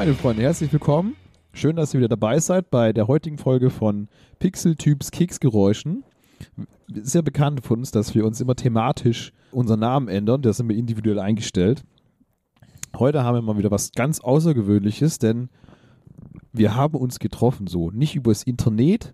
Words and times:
Meine 0.00 0.14
Freunde, 0.14 0.40
herzlich 0.40 0.72
willkommen. 0.72 1.14
Schön, 1.52 1.76
dass 1.76 1.92
ihr 1.92 2.00
wieder 2.00 2.08
dabei 2.08 2.40
seid 2.40 2.70
bei 2.70 2.94
der 2.94 3.06
heutigen 3.06 3.36
Folge 3.36 3.68
von 3.68 4.08
Pixel-Typs 4.38 5.10
Keksgeräuschen. 5.10 6.04
Ist 6.90 7.14
ja 7.14 7.20
bekannt 7.20 7.62
von 7.66 7.80
uns, 7.80 7.90
dass 7.90 8.14
wir 8.14 8.24
uns 8.24 8.40
immer 8.40 8.56
thematisch 8.56 9.34
unseren 9.52 9.80
Namen 9.80 10.08
ändern. 10.08 10.40
Das 10.40 10.56
sind 10.56 10.70
wir 10.70 10.76
individuell 10.76 11.18
eingestellt. 11.18 11.82
Heute 12.98 13.24
haben 13.24 13.34
wir 13.34 13.42
mal 13.42 13.58
wieder 13.58 13.70
was 13.70 13.92
ganz 13.92 14.20
Außergewöhnliches, 14.20 15.18
denn 15.18 15.50
wir 16.54 16.74
haben 16.74 16.94
uns 16.94 17.18
getroffen 17.18 17.66
so. 17.66 17.90
Nicht 17.90 18.16
übers 18.16 18.42
Internet, 18.42 19.12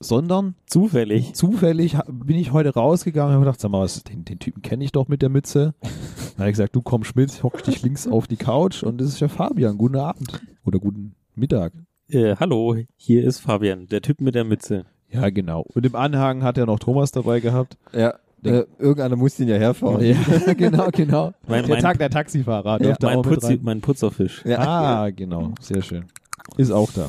sondern 0.00 0.54
Zufällig. 0.66 1.34
zufällig 1.34 1.96
bin 2.08 2.36
ich 2.36 2.52
heute 2.52 2.70
rausgegangen 2.74 3.30
und 3.30 3.34
habe 3.36 3.44
gedacht, 3.46 3.60
sag 3.60 3.70
mal, 3.70 3.80
was, 3.80 4.02
den, 4.04 4.24
den 4.24 4.38
Typen 4.38 4.62
kenne 4.62 4.84
ich 4.84 4.92
doch 4.92 5.08
mit 5.08 5.22
der 5.22 5.28
Mütze. 5.28 5.74
Dann 5.80 5.90
habe 6.38 6.50
ich 6.50 6.54
gesagt, 6.54 6.76
du 6.76 6.82
kommst 6.82 7.16
mit, 7.16 7.42
hock 7.42 7.62
dich 7.64 7.82
links 7.82 8.06
auf 8.06 8.26
die 8.26 8.36
Couch 8.36 8.82
und 8.82 9.00
das 9.00 9.08
ist 9.08 9.20
ja 9.20 9.28
Fabian. 9.28 9.78
Guten 9.78 9.96
Abend 9.96 10.40
oder 10.64 10.78
guten 10.78 11.14
Mittag. 11.34 11.72
Äh, 12.08 12.36
hallo, 12.36 12.76
hier 12.96 13.24
ist 13.24 13.40
Fabian, 13.40 13.86
der 13.86 14.02
Typ 14.02 14.20
mit 14.20 14.34
der 14.34 14.44
Mütze. 14.44 14.84
Ja, 15.10 15.30
genau. 15.30 15.64
Und 15.74 15.86
im 15.86 15.94
Anhang 15.94 16.42
hat 16.42 16.58
er 16.58 16.66
noch 16.66 16.78
Thomas 16.80 17.12
dabei 17.12 17.40
gehabt. 17.40 17.78
Ja, 17.92 18.14
äh, 18.44 18.64
irgendeiner 18.78 19.16
muss 19.16 19.36
den 19.36 19.48
ja 19.48 19.56
herfahren. 19.56 20.04
Ja, 20.04 20.16
genau, 20.56 20.88
genau. 20.92 21.32
Mein- 21.46 21.62
der, 21.64 21.74
mein- 21.76 21.82
Tag, 21.82 21.98
der 21.98 22.10
Taxifahrer. 22.10 22.82
Ja, 22.82 22.96
Mein, 23.00 23.22
Putzi, 23.22 23.58
mein 23.62 23.80
Putzerfisch. 23.80 24.44
Ja. 24.44 24.58
Ah, 24.58 25.10
genau. 25.10 25.52
Sehr 25.60 25.80
schön. 25.82 26.04
Ist 26.58 26.72
auch 26.72 26.90
da. 26.92 27.08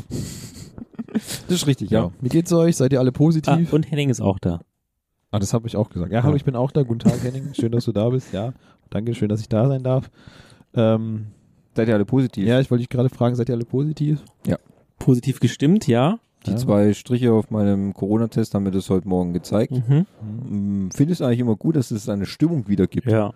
Das 1.47 1.58
ist 1.61 1.67
richtig, 1.67 1.89
Ja. 1.91 2.02
ja. 2.05 2.11
Wie 2.21 2.30
geht's 2.30 2.52
euch? 2.53 2.75
Seid 2.77 2.91
ihr 2.94 2.99
alle 2.99 3.09
Ah, 3.09 3.13
positiv? 3.13 3.71
und 3.73 3.89
Henning 3.89 4.09
ist 4.09 4.21
auch 4.21 4.39
da. 4.39 4.61
Ah, 5.31 5.39
das 5.39 5.53
habe 5.53 5.67
ich 5.67 5.75
auch 5.75 5.89
gesagt. 5.89 6.11
Ja, 6.11 6.23
hallo, 6.23 6.35
ich 6.35 6.45
bin 6.45 6.55
auch 6.55 6.71
da. 6.71 6.83
Guten 6.83 6.99
Tag, 6.99 7.21
Henning. 7.23 7.53
Schön, 7.53 7.71
dass 7.71 7.85
du 7.85 7.91
da 7.91 8.09
bist. 8.09 8.31
Ja, 8.33 8.53
danke, 8.89 9.13
schön, 9.16 9.30
dass 9.30 9.41
ich 9.41 9.49
da 9.49 9.67
sein 9.67 9.83
darf. 9.83 10.09
Ähm, 10.73 11.27
Seid 11.75 11.88
ihr 11.89 11.93
alle 11.95 12.05
positiv? 12.05 12.45
ja, 12.45 12.59
ich 12.59 12.71
wollte 12.71 12.81
dich 12.83 12.89
gerade 12.89 13.09
fragen, 13.09 13.36
seid 13.36 13.49
ihr 13.49 13.55
alle 13.55 13.66
positiv? 13.66 14.23
Positiv 14.97 15.39
gestimmt, 15.41 15.88
ja. 15.88 16.19
Die 16.45 16.52
Ja. 16.52 16.58
zwei 16.58 16.93
Striche 16.93 17.33
auf 17.33 17.49
meinem 17.52 17.93
Corona-Test 17.93 18.53
haben 18.53 18.63
mir 18.63 18.71
das 18.71 18.89
heute 18.89 19.08
Morgen 19.09 19.33
gezeigt. 19.33 19.71
Mhm. 19.73 20.05
Mhm. 20.47 20.91
Finde 20.91 21.11
es 21.13 21.21
eigentlich 21.21 21.39
immer 21.39 21.55
gut, 21.58 21.75
dass 21.75 21.91
es 21.91 22.08
eine 22.08 22.25
Stimmung 22.25 22.67
wieder 22.69 22.88
gibt. 22.88 23.08
Ja. 23.08 23.33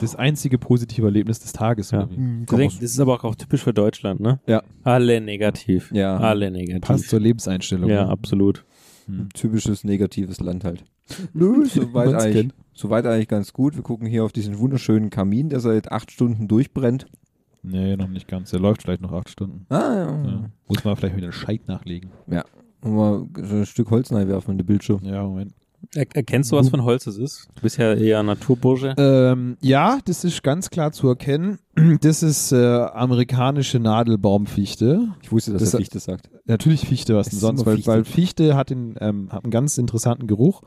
Das 0.00 0.14
einzige 0.14 0.58
positive 0.58 1.06
Erlebnis 1.06 1.40
des 1.40 1.52
Tages. 1.52 1.90
Ja. 1.90 2.06
Mhm, 2.06 2.46
das 2.46 2.76
ist 2.80 3.00
aber 3.00 3.24
auch 3.24 3.34
typisch 3.34 3.62
für 3.64 3.74
Deutschland, 3.74 4.20
ne? 4.20 4.40
Ja. 4.46 4.62
Alle 4.84 5.20
negativ. 5.20 5.90
Ja. 5.92 6.16
Alle 6.18 6.50
negativ. 6.50 6.82
Passt 6.82 7.08
zur 7.08 7.20
Lebenseinstellung. 7.20 7.90
Ja, 7.90 8.04
ne? 8.04 8.10
absolut. 8.10 8.58
so- 8.58 8.62
Hm. 9.12 9.28
typisches 9.32 9.84
negatives 9.84 10.38
Land 10.40 10.64
halt. 10.64 10.84
Nö, 11.32 11.64
soweit 11.64 12.12
eigentlich, 12.22 12.48
soweit 12.74 13.06
eigentlich 13.06 13.28
ganz 13.28 13.54
gut. 13.54 13.74
Wir 13.74 13.82
gucken 13.82 14.06
hier 14.06 14.22
auf 14.22 14.32
diesen 14.32 14.58
wunderschönen 14.58 15.08
Kamin, 15.08 15.48
der 15.48 15.60
seit 15.60 15.90
acht 15.90 16.10
Stunden 16.12 16.46
durchbrennt. 16.46 17.06
Nee, 17.62 17.96
noch 17.96 18.08
nicht 18.08 18.28
ganz. 18.28 18.50
Der 18.50 18.60
läuft 18.60 18.82
vielleicht 18.82 19.00
noch 19.00 19.12
acht 19.12 19.30
Stunden. 19.30 19.64
Ah, 19.70 19.94
ja. 19.94 20.24
Ja. 20.26 20.50
Muss 20.68 20.84
man 20.84 20.94
vielleicht 20.96 21.16
wieder 21.16 21.28
einen 21.28 21.32
Scheit 21.32 21.66
nachlegen. 21.68 22.10
Und 22.82 22.94
mal 22.94 23.26
so 23.42 23.56
ein 23.56 23.66
Stück 23.66 23.90
Holz 23.90 24.12
reinwerfen 24.12 24.52
in 24.52 24.58
den 24.58 24.66
Bildschirm. 24.66 25.00
Ja, 25.02 25.22
Moment. 25.24 25.54
Er 25.94 26.06
erkennst 26.14 26.52
du, 26.52 26.56
was 26.56 26.68
für 26.68 26.76
ein 26.76 26.84
Holz 26.84 27.06
es 27.06 27.16
ist? 27.16 27.48
Du 27.54 27.62
bist 27.62 27.78
ja 27.78 27.94
eher 27.94 28.22
Naturbursche. 28.22 28.94
Ähm, 28.98 29.56
ja, 29.62 29.98
das 30.04 30.22
ist 30.24 30.42
ganz 30.42 30.68
klar 30.70 30.92
zu 30.92 31.08
erkennen. 31.08 31.58
Das 32.02 32.22
ist 32.22 32.52
äh, 32.52 32.56
amerikanische 32.56 33.78
Nadelbaumfichte. 33.78 35.08
Ich 35.22 35.32
wusste, 35.32 35.52
dass 35.52 35.62
Das- 35.62 35.74
er 35.74 35.78
Fichte 35.78 35.98
sagt. 36.00 36.28
Natürlich 36.46 36.86
Fichte, 36.86 37.14
was 37.14 37.28
Es 37.28 37.30
denn 37.32 37.40
sonst, 37.40 37.66
weil 37.66 37.76
Fichte. 37.76 37.90
Weil 37.90 38.04
Fichte 38.04 38.56
hat, 38.56 38.70
den, 38.70 38.96
ähm, 39.00 39.28
hat 39.30 39.44
einen 39.44 39.50
ganz 39.50 39.78
interessanten 39.78 40.26
Geruch. 40.26 40.62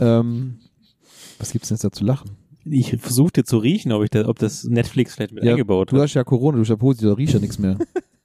ähm, 0.00 0.58
was 1.38 1.52
gibt's 1.52 1.68
denn 1.68 1.76
jetzt 1.76 1.84
da 1.84 1.90
zu 1.92 2.04
lachen? 2.04 2.32
Ich 2.64 2.96
versuchte 3.00 3.42
zu 3.44 3.58
riechen, 3.58 3.90
ob, 3.92 4.04
ich 4.04 4.10
da, 4.10 4.28
ob 4.28 4.38
das 4.38 4.64
Netflix 4.64 5.14
vielleicht 5.14 5.32
mit 5.32 5.42
Ja, 5.44 5.52
eingebaut 5.52 5.90
Du 5.90 5.96
hat. 5.96 6.02
hast 6.04 6.14
ja 6.14 6.22
Corona, 6.24 6.56
du 6.56 6.62
hast 6.62 6.68
ja 6.68 6.76
positiv, 6.76 7.08
da 7.08 7.14
riecht 7.14 7.32
ja 7.34 7.40
nichts 7.40 7.58
mehr. 7.58 7.76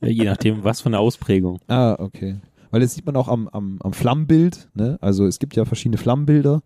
Ja, 0.01 0.09
je 0.09 0.25
nachdem, 0.25 0.63
was 0.63 0.81
für 0.81 0.87
eine 0.87 0.99
Ausprägung. 0.99 1.59
Ah, 1.67 1.95
okay. 1.99 2.37
Weil 2.71 2.81
das 2.81 2.93
sieht 2.93 3.05
man 3.05 3.15
auch 3.15 3.27
am, 3.27 3.47
am, 3.47 3.79
am 3.81 3.93
Flammenbild. 3.93 4.69
Ne? 4.73 4.97
Also 5.01 5.25
es 5.25 5.39
gibt 5.39 5.55
ja 5.55 5.65
verschiedene 5.65 5.97
Flammenbilder. 5.97 6.61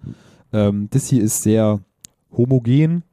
Ähm, 0.53 0.88
das 0.91 1.07
hier 1.07 1.22
ist 1.23 1.44
sehr 1.44 1.79
homogen, 2.35 3.03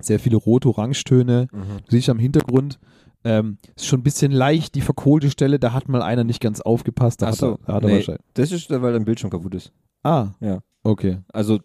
sehr 0.00 0.18
viele 0.20 0.36
rot-orange-Töne. 0.36 1.48
Du 1.52 1.90
siehst 1.90 2.08
am 2.08 2.18
Hintergrund, 2.18 2.78
ähm, 3.24 3.58
ist 3.74 3.86
schon 3.86 4.00
ein 4.00 4.04
bisschen 4.04 4.30
leicht 4.32 4.74
die 4.74 4.80
verkohlte 4.80 5.30
Stelle, 5.30 5.58
da 5.58 5.72
hat 5.72 5.88
mal 5.88 6.02
einer 6.02 6.22
nicht 6.24 6.40
ganz 6.40 6.60
aufgepasst. 6.60 7.22
Da 7.22 7.26
Ach 7.26 7.32
hat 7.32 7.38
so, 7.38 7.58
er, 7.66 7.74
hat 7.74 7.82
er 7.84 7.90
wahrscheinlich. 7.90 8.24
Das 8.34 8.52
ist, 8.52 8.70
weil 8.70 8.92
dein 8.92 9.04
Bildschirm 9.04 9.30
kaputt 9.30 9.54
ist. 9.54 9.72
Ah, 10.02 10.28
Ja. 10.40 10.60
okay. 10.84 11.18
Also, 11.32 11.58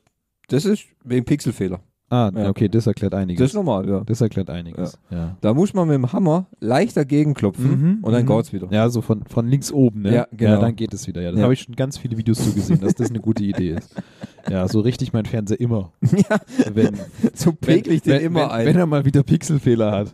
das 0.47 0.66
ist 0.66 0.86
wegen 1.03 1.25
Pixelfehler. 1.25 1.81
Ah, 2.14 2.30
Ja. 2.36 2.50
okay, 2.50 2.68
das 2.68 2.88
erklärt 2.88 3.14
einiges. 3.14 3.40
Das 3.40 3.52
ist 3.52 3.56
normal, 3.56 3.88
ja. 3.88 4.02
Das 4.06 4.20
erklärt 4.20 4.50
einiges. 4.50 5.00
Ja. 5.10 5.38
Da 5.40 5.54
muss 5.54 5.74
man 5.74 5.88
mit 5.88 5.96
dem 5.96 6.12
Hammer 6.12 6.46
leicht 6.60 6.98
dagegen 6.98 7.34
klopfen 7.34 7.70
Mhm, 7.98 8.04
und 8.04 8.12
dann 8.12 8.24
mhm. 8.26 8.28
geht's 8.28 8.52
wieder. 8.52 8.68
Ja, 8.70 8.90
so 8.90 9.02
von, 9.02 9.24
von 9.24 9.48
links 9.48 9.72
oben, 9.72 10.02
ne? 10.02 10.14
Ja, 10.14 10.28
genau. 10.34 10.60
dann 10.60 10.76
geht 10.76 10.94
es 10.94 11.08
wieder. 11.08 11.22
Ja, 11.22 11.32
da 11.32 11.38
Ja. 11.38 11.44
habe 11.44 11.54
ich 11.54 11.62
schon 11.62 11.76
ganz 11.76 11.98
viele 11.98 12.18
Videos 12.18 12.44
zu 12.44 12.54
gesehen, 12.54 12.82
dass 12.82 12.96
das 12.96 13.10
eine 13.12 13.22
gute 13.22 13.46
Idee 13.46 13.76
ist. 13.76 13.96
Ja, 14.50 14.68
so 14.68 14.82
richtig 14.82 15.14
mein 15.14 15.26
Fernseher 15.26 15.60
immer. 15.62 15.94
Ja, 16.30 16.40
Wenn, 16.74 17.00
so 17.34 17.54
pegel 17.54 17.94
ich 17.94 18.02
den 18.02 18.14
wenn, 18.16 18.22
immer 18.24 18.42
wenn, 18.42 18.50
ein. 18.52 18.66
Wenn 18.66 18.76
er 18.78 18.86
mal 18.88 19.06
wieder 19.06 19.24
Pixelfehler 19.24 19.92
hat. 19.92 20.12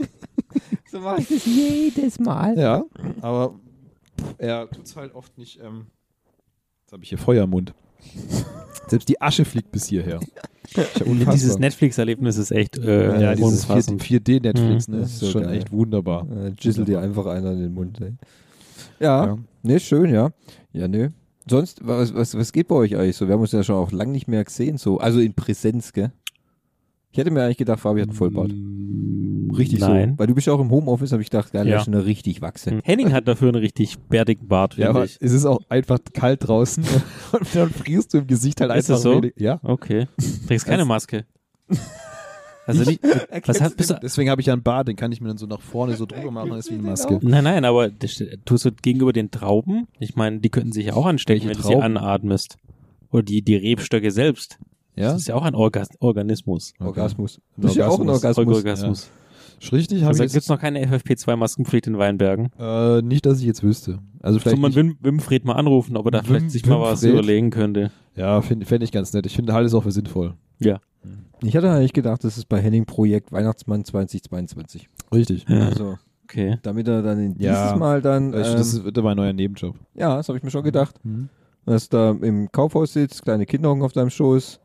so 0.90 1.00
mache 1.00 1.20
ich 1.20 1.28
das 1.28 1.44
jedes 1.44 2.18
Mal. 2.18 2.58
Ja, 2.58 2.84
aber 3.20 3.54
er 4.38 4.70
tut's 4.70 4.96
halt 4.96 5.14
oft 5.14 5.36
nicht. 5.36 5.60
Ähm, 5.62 5.86
jetzt 6.84 6.92
habe 6.92 7.02
ich 7.02 7.10
hier 7.10 7.18
Feuer 7.18 7.44
im 7.44 7.50
Mund. 7.50 7.74
Selbst 8.88 9.08
die 9.08 9.20
Asche 9.20 9.44
fliegt 9.44 9.70
bis 9.72 9.86
hierher. 9.86 10.20
Ja. 10.76 10.84
Dieses 11.32 11.58
Netflix-Erlebnis 11.58 12.36
ist 12.36 12.52
echt 12.52 12.78
äh, 12.78 13.20
ja, 13.20 13.34
dieses 13.34 13.62
unfassend. 13.64 14.04
4D-Netflix, 14.04 14.86
Mhm. 14.86 14.94
ne? 14.94 15.00
Das 15.00 15.08
ist 15.10 15.14
ist 15.14 15.20
so 15.20 15.30
schon 15.32 15.42
geil. 15.42 15.56
echt 15.56 15.72
wunderbar. 15.72 16.28
Äh, 16.30 16.52
Gisel 16.52 16.84
dir 16.84 17.00
einfach 17.00 17.26
einer 17.26 17.50
in 17.54 17.58
den 17.58 17.74
Mund. 17.74 18.00
Ey. 18.00 18.12
Ja, 19.00 19.26
Ja. 19.26 19.38
ne, 19.64 19.80
schön, 19.80 20.14
ja. 20.14 20.30
Ja, 20.72 20.86
ne. 20.86 21.12
Sonst, 21.48 21.80
was, 21.84 22.14
was, 22.14 22.36
was 22.38 22.52
geht 22.52 22.68
bei 22.68 22.76
euch 22.76 22.94
eigentlich 22.96 23.16
so? 23.16 23.26
Wir 23.26 23.34
haben 23.34 23.40
uns 23.40 23.50
ja 23.50 23.64
schon 23.64 23.74
auch 23.74 23.90
lange 23.90 24.12
nicht 24.12 24.28
mehr 24.28 24.44
gesehen, 24.44 24.78
so. 24.78 24.98
Also 24.98 25.18
in 25.18 25.34
Präsenz, 25.34 25.92
gell? 25.92 26.12
Ich 27.12 27.18
hätte 27.18 27.30
mir 27.30 27.42
eigentlich 27.44 27.56
gedacht, 27.56 27.80
Fabi 27.80 28.00
hat 28.00 28.08
einen 28.08 28.16
Vollbart. 28.16 28.52
Mm, 28.52 29.50
Richtig 29.56 29.80
Nein. 29.80 30.10
so. 30.12 30.18
Weil 30.18 30.26
du 30.28 30.34
bist 30.34 30.46
ja 30.46 30.52
auch 30.52 30.60
im 30.60 30.70
Homeoffice, 30.70 31.10
habe 31.12 31.22
ich 31.22 31.30
gedacht, 31.30 31.52
geil, 31.52 31.66
Ja. 31.66 31.70
der 31.72 31.78
ist 31.80 31.84
schon 31.86 31.94
richtig 31.94 32.40
wachse. 32.40 32.78
Henning 32.84 33.12
hat 33.12 33.26
dafür 33.26 33.48
einen 33.48 33.56
richtig 33.60 33.98
bärtigen 33.98 34.46
Bart, 34.46 34.76
Ja, 34.76 34.90
aber 34.90 35.04
ich. 35.04 35.18
es 35.20 35.32
ist 35.32 35.44
auch 35.44 35.60
einfach 35.68 35.98
kalt 36.12 36.46
draußen 36.46 36.84
und 37.32 37.54
dann 37.54 37.70
frierst 37.70 38.14
du 38.14 38.18
im 38.18 38.26
Gesicht 38.28 38.60
halt 38.60 38.70
Ist 38.70 38.76
einfach 38.90 38.94
das 38.94 39.02
so? 39.02 39.14
wenig. 39.16 39.34
Ja. 39.38 39.58
Okay. 39.64 40.06
Trägst 40.46 40.66
keine 40.66 40.84
Maske. 40.84 41.24
Also 42.66 42.88
nicht, 42.88 43.00
was 43.46 43.60
hast, 43.60 43.76
bist 43.76 43.90
du, 43.90 43.94
Deswegen 44.00 44.30
habe 44.30 44.40
ich 44.40 44.46
ja 44.46 44.52
einen 44.52 44.62
Bart, 44.62 44.86
den 44.86 44.94
kann 44.94 45.10
ich 45.10 45.20
mir 45.20 45.26
dann 45.28 45.38
so 45.38 45.46
nach 45.46 45.60
vorne 45.60 45.96
so 45.96 46.06
drüber 46.06 46.30
machen, 46.30 46.52
ist 46.52 46.70
wie 46.70 46.74
eine 46.74 46.82
Maske. 46.84 47.18
nein, 47.22 47.42
nein, 47.42 47.64
aber 47.64 47.90
tust 48.44 48.64
du 48.64 48.70
gegenüber 48.70 49.12
den 49.12 49.32
Trauben? 49.32 49.88
Ich 49.98 50.14
meine, 50.14 50.38
die 50.38 50.50
könnten 50.50 50.70
sich 50.70 50.86
ja 50.86 50.92
auch 50.94 51.06
anstecken, 51.06 51.48
Welche 51.48 51.64
wenn 51.64 51.68
du 51.74 51.76
sie 51.80 51.82
anatmest. 51.82 52.58
Oder 53.10 53.24
die, 53.24 53.42
die 53.42 53.56
Rebstöcke 53.56 54.12
selbst. 54.12 54.58
Ja? 55.00 55.12
Das 55.12 55.22
ist 55.22 55.28
ja 55.28 55.34
auch 55.34 55.42
ein 55.42 55.54
Orgas 55.54 55.88
Organismus. 56.00 56.72
Orgasmus. 56.78 57.38
Ein 57.56 57.62
Das 57.62 57.70
ist 57.72 57.76
ja 57.76 57.88
auch 57.88 58.00
ein 58.00 58.08
Orgasmus. 58.08 58.56
Orgasmus. 58.56 59.10
Ist 59.60 59.72
richtig, 59.72 59.98
habe 60.00 60.08
Also 60.08 60.24
ich 60.24 60.32
gibt 60.32 60.42
es 60.42 60.48
noch 60.48 60.58
keine 60.58 60.80
FFP2-Maskenpflicht 60.86 61.86
in 61.86 61.98
Weinbergen. 61.98 62.50
äh, 62.58 63.02
nicht, 63.02 63.26
dass 63.26 63.40
ich 63.40 63.44
jetzt 63.46 63.62
wüsste. 63.62 63.98
Also 64.22 64.38
Soll 64.38 64.40
vielleicht 64.40 64.62
man 64.62 64.70
nicht, 64.70 64.76
Wim, 64.76 64.96
Wimfried 65.00 65.44
mal 65.44 65.52
anrufen, 65.54 65.96
ob 65.98 66.06
er 66.06 66.10
da 66.12 66.18
Wim- 66.20 66.24
vielleicht 66.24 66.50
sich 66.50 66.66
mal 66.66 66.80
was 66.80 67.02
überlegen 67.02 67.50
könnte. 67.50 67.90
ja, 68.16 68.40
finde 68.40 68.64
fänd 68.64 68.82
ich 68.84 68.90
ganz 68.92 69.12
nett. 69.12 69.26
Ich 69.26 69.36
finde 69.36 69.52
alles 69.54 69.74
auch 69.74 69.82
für 69.82 69.92
sinnvoll. 69.92 70.34
Ja. 70.60 70.80
Ich 71.42 71.56
hatte 71.56 71.70
eigentlich 71.70 71.92
gedacht, 71.94 72.24
das 72.24 72.36
ist 72.38 72.48
bei 72.48 72.60
Henning 72.60 72.84
Projekt 72.86 73.32
Weihnachtsmann 73.32 73.84
2022. 73.84 74.88
Richtig. 75.12 75.46
Ja. 75.48 75.66
Also, 75.68 75.98
Okay. 76.24 76.58
damit 76.62 76.86
er 76.88 77.02
dann 77.02 77.18
in 77.18 77.34
Ja. 77.38 77.64
dieses 77.64 77.78
Mal 77.78 78.00
dann, 78.02 78.32
Also, 78.34 78.52
ähm, 78.52 78.56
das 78.58 78.72
ist, 78.74 78.84
wird 78.84 78.96
mein 79.02 79.16
neuer 79.16 79.32
Nebenjob. 79.32 79.74
ja, 79.94 80.16
das 80.16 80.28
habe 80.28 80.38
ich 80.38 80.44
mir 80.44 80.50
schon 80.50 80.62
gedacht, 80.64 80.94
dass 81.66 81.88
da 81.88 82.10
im 82.12 82.50
Kaufhaus 82.52 82.92
sitzt, 82.94 83.22
kleine 83.22 83.46
Kinder 83.46 83.70
auf 83.70 83.92
deinem 83.92 84.10
Schoß. 84.10 84.60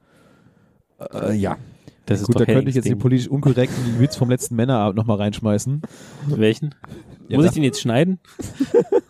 Äh, 1.14 1.34
ja. 1.36 1.58
Das 2.06 2.22
ist 2.22 2.28
Gut, 2.28 2.36
doch 2.36 2.46
da 2.46 2.54
könnte 2.54 2.70
ich 2.70 2.76
jetzt 2.76 2.88
den 2.88 3.00
politisch 3.00 3.28
unkorrekten 3.28 4.00
Witz 4.00 4.16
vom 4.16 4.30
letzten 4.30 4.56
Männerabend 4.56 4.96
nochmal 4.96 5.18
reinschmeißen. 5.18 5.82
Welchen? 6.28 6.76
Ja, 7.28 7.38
Muss 7.38 7.48
ich 7.48 7.54
den 7.54 7.64
jetzt 7.64 7.82
schneiden? 7.82 8.20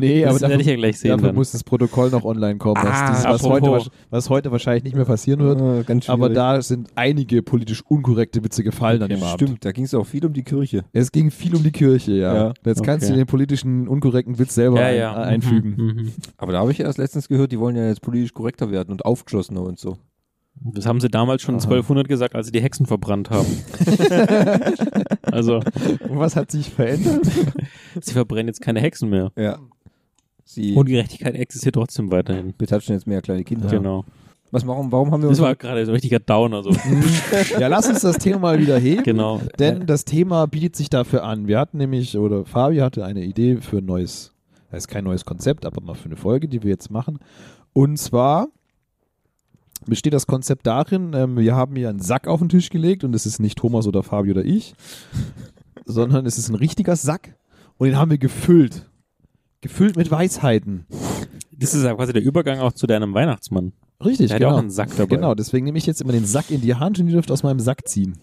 Nee, 0.00 0.24
aber 0.24 0.32
das 0.32 0.42
werde 0.42 0.54
dafür, 0.54 0.60
ich 0.60 0.66
ja 0.66 0.76
gleich 0.76 0.98
sehen. 0.98 1.10
dafür 1.10 1.28
Dann. 1.28 1.36
muss 1.36 1.52
das 1.52 1.62
Protokoll 1.62 2.10
noch 2.10 2.24
online 2.24 2.58
kommen. 2.58 2.76
was, 2.82 2.86
Ah, 2.86 3.10
dieses, 3.10 3.24
was, 3.24 3.42
heute, 3.44 3.90
was 4.10 4.28
heute 4.30 4.50
wahrscheinlich 4.50 4.82
nicht 4.84 4.96
mehr 4.96 5.04
passieren 5.04 5.40
wird. 5.40 5.86
Ganz 5.86 6.08
Aber 6.08 6.28
da 6.28 6.60
sind 6.60 6.88
einige 6.96 7.42
politisch 7.42 7.82
unkorrekte 7.86 8.42
Witze 8.42 8.64
gefallen 8.64 9.02
an 9.02 9.08
dem 9.08 9.22
Abend. 9.22 9.40
Stimmt, 9.40 9.64
da 9.64 9.70
ging 9.72 9.84
es 9.84 9.94
auch 9.94 10.04
viel 10.04 10.26
um 10.26 10.32
die 10.32 10.42
Kirche. 10.42 10.84
Es 10.92 11.12
ging 11.12 11.30
viel 11.30 11.54
um 11.54 11.62
die 11.62 11.70
Kirche, 11.70 12.12
ja. 12.12 12.34
Ja, 12.34 12.52
Jetzt 12.64 12.82
kannst 12.82 13.08
du 13.08 13.12
okay. 13.12 13.20
den 13.20 13.26
politischen 13.26 13.86
unkorrekten 13.86 14.38
Witz 14.38 14.54
selber 14.54 14.80
ja, 14.80 14.86
ein, 14.88 14.96
ja. 14.96 15.12
einfügen. 15.14 15.74
Mhm, 15.76 15.84
mhm. 16.02 16.12
Aber 16.36 16.52
da 16.52 16.58
habe 16.58 16.72
ich 16.72 16.80
erst 16.80 16.98
letztens 16.98 17.28
gehört, 17.28 17.52
die 17.52 17.60
wollen 17.60 17.76
ja 17.76 17.86
jetzt 17.86 18.02
politisch 18.02 18.34
korrekter 18.34 18.70
werden 18.72 18.90
und 18.90 19.04
aufgeschlossener 19.04 19.62
und 19.62 19.78
so. 19.78 19.98
Das 20.62 20.84
haben 20.86 21.00
sie 21.00 21.08
damals 21.08 21.42
schon 21.42 21.54
Aha. 21.54 21.62
1200 21.64 22.06
gesagt, 22.08 22.34
als 22.34 22.46
sie 22.46 22.52
die 22.52 22.60
Hexen 22.60 22.84
verbrannt 22.86 23.30
haben. 23.30 23.46
also, 25.32 25.56
Und 25.56 26.18
was 26.18 26.36
hat 26.36 26.50
sich 26.50 26.70
verändert? 26.70 27.24
sie 28.00 28.12
verbrennen 28.12 28.48
jetzt 28.48 28.60
keine 28.60 28.80
Hexen 28.80 29.08
mehr. 29.08 29.32
Ja. 29.36 29.58
Sie 30.44 30.74
Ungerechtigkeit 30.74 31.34
existiert 31.34 31.76
trotzdem 31.76 32.10
weiterhin. 32.10 32.54
betatschen 32.58 32.94
jetzt 32.94 33.06
mehr 33.06 33.22
kleine 33.22 33.44
Kinder. 33.44 33.68
Genau. 33.68 34.04
Was, 34.50 34.66
warum, 34.66 34.90
warum 34.90 35.12
haben 35.12 35.22
wir 35.22 35.28
Das 35.28 35.38
uns... 35.38 35.46
war 35.46 35.54
gerade 35.54 35.84
so 35.86 35.92
ein 35.92 35.94
richtiger 35.94 36.18
Downer. 36.18 36.62
So. 36.64 36.70
Ja, 37.58 37.68
lass 37.68 37.88
uns 37.88 38.00
das 38.00 38.18
Thema 38.18 38.38
mal 38.40 38.58
wieder 38.58 38.78
heben. 38.78 39.04
genau. 39.04 39.40
Denn 39.60 39.86
das 39.86 40.04
Thema 40.04 40.46
bietet 40.46 40.74
sich 40.74 40.90
dafür 40.90 41.22
an. 41.22 41.46
Wir 41.46 41.58
hatten 41.60 41.78
nämlich, 41.78 42.18
oder 42.18 42.44
Fabi 42.44 42.78
hatte 42.78 43.04
eine 43.04 43.22
Idee 43.24 43.58
für 43.58 43.78
ein 43.78 43.84
neues, 43.86 44.34
das 44.70 44.80
ist 44.80 44.88
kein 44.88 45.04
neues 45.04 45.24
Konzept, 45.24 45.64
aber 45.64 45.80
mal 45.80 45.94
für 45.94 46.06
eine 46.06 46.16
Folge, 46.16 46.48
die 46.48 46.64
wir 46.64 46.70
jetzt 46.70 46.90
machen. 46.90 47.20
Und 47.72 47.96
zwar 47.98 48.48
besteht 49.86 50.12
das 50.12 50.26
Konzept 50.26 50.66
darin, 50.66 51.12
ähm, 51.14 51.36
wir 51.36 51.54
haben 51.54 51.76
hier 51.76 51.88
einen 51.88 52.00
Sack 52.00 52.26
auf 52.26 52.40
den 52.40 52.48
Tisch 52.48 52.70
gelegt 52.70 53.04
und 53.04 53.14
es 53.14 53.26
ist 53.26 53.38
nicht 53.40 53.58
Thomas 53.58 53.86
oder 53.86 54.02
Fabi 54.02 54.30
oder 54.30 54.44
ich, 54.44 54.74
sondern 55.84 56.26
es 56.26 56.38
ist 56.38 56.48
ein 56.48 56.54
richtiger 56.54 56.96
Sack 56.96 57.36
und 57.78 57.88
den 57.88 57.96
haben 57.96 58.10
wir 58.10 58.18
gefüllt. 58.18 58.86
Gefüllt 59.62 59.96
mit 59.96 60.10
Weisheiten. 60.10 60.86
Das 61.52 61.74
ist 61.74 61.84
ja 61.84 61.94
quasi 61.94 62.14
der 62.14 62.22
Übergang 62.22 62.60
auch 62.60 62.72
zu 62.72 62.86
deinem 62.86 63.12
Weihnachtsmann. 63.12 63.72
Richtig, 64.02 64.28
Der 64.28 64.36
hat 64.36 64.40
genau. 64.40 64.50
ja 64.50 64.56
auch 64.56 64.60
einen 64.60 64.70
Sack 64.70 64.96
dabei. 64.96 65.16
Genau, 65.16 65.34
deswegen 65.34 65.66
nehme 65.66 65.76
ich 65.76 65.84
jetzt 65.84 66.00
immer 66.00 66.12
den 66.12 66.24
Sack 66.24 66.50
in 66.50 66.62
die 66.62 66.74
Hand 66.74 66.98
und 66.98 67.08
ihr 67.08 67.12
dürft 67.12 67.30
aus 67.30 67.42
meinem 67.42 67.60
Sack 67.60 67.86
ziehen. 67.86 68.18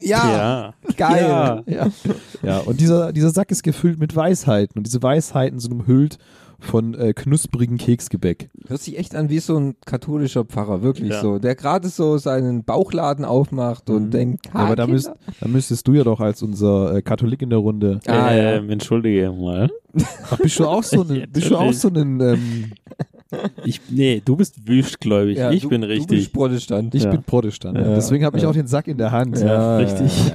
Ja. 0.00 0.74
geil. 0.96 1.22
Ja. 1.22 1.62
Ja, 1.66 1.90
ja 2.42 2.58
und 2.60 2.80
dieser, 2.80 3.12
dieser 3.12 3.30
Sack 3.30 3.50
ist 3.50 3.62
gefüllt 3.62 3.98
mit 3.98 4.14
Weisheiten 4.16 4.78
und 4.78 4.86
diese 4.86 5.02
Weisheiten 5.02 5.58
sind 5.58 5.72
umhüllt 5.72 6.18
von 6.58 6.94
äh, 6.94 7.12
knusprigen 7.12 7.76
Keksgebäck. 7.78 8.48
Hört 8.66 8.80
sich 8.80 8.98
echt 8.98 9.14
an 9.14 9.28
wie 9.28 9.38
so 9.40 9.56
ein 9.58 9.74
katholischer 9.84 10.44
Pfarrer, 10.44 10.82
wirklich 10.82 11.10
Ja. 11.10 11.20
so. 11.20 11.38
Der 11.38 11.54
gerade 11.54 11.88
so 11.88 12.18
seinen 12.18 12.64
Bauchladen 12.64 13.24
aufmacht 13.24 13.90
und 13.90 14.06
Mhm. 14.06 14.10
denkt, 14.10 14.46
Ja, 14.46 14.52
aber 14.60 14.76
da, 14.76 14.84
"Ah, 14.84 14.86
müsst, 14.86 15.10
da 15.40 15.48
müsstest 15.48 15.86
du 15.86 15.94
ja 15.94 16.04
doch 16.04 16.20
als 16.20 16.42
unser 16.42 16.94
äh, 16.96 17.02
Katholik 17.02 17.42
in 17.42 17.50
der 17.50 17.58
Runde. 17.58 18.00
Ah, 18.06 18.32
ja. 18.34 18.52
ähm, 18.54 18.70
entschuldige 18.70 19.30
mal. 19.32 19.70
Ach, 20.30 20.38
bist 20.38 20.58
du 20.58 20.66
auch 20.66 20.82
so, 20.82 21.02
Ja, 21.08 21.22
ein, 21.24 21.30
bist 21.32 21.50
du 21.50 21.56
auch 21.56 21.72
so 21.72 21.88
ein, 21.88 22.20
ähm, 22.20 22.72
Ich, 23.64 23.80
nee, 23.90 24.22
du 24.24 24.36
bist 24.36 24.66
wüstgläubig. 24.68 25.36
Ja, 25.36 25.50
ich 25.50 25.62
du, 25.62 25.68
bin 25.68 25.80
Du 25.82 25.88
richtig. 25.88 26.18
bist 26.20 26.32
Protestant. 26.32 26.94
ich 26.94 27.02
Ja. 27.04 27.10
bin 27.10 27.22
Protestant. 27.24 27.76
Ja. 27.76 27.94
Deswegen 27.94 28.24
habe 28.24 28.36
ich 28.36 28.44
Ja. 28.44 28.48
auch 28.48 28.54
den 28.54 28.66
Sack 28.68 28.86
in 28.88 28.98
der 28.98 29.10
Hand. 29.12 29.38
Ja, 29.40 29.76
richtig. 29.78 30.12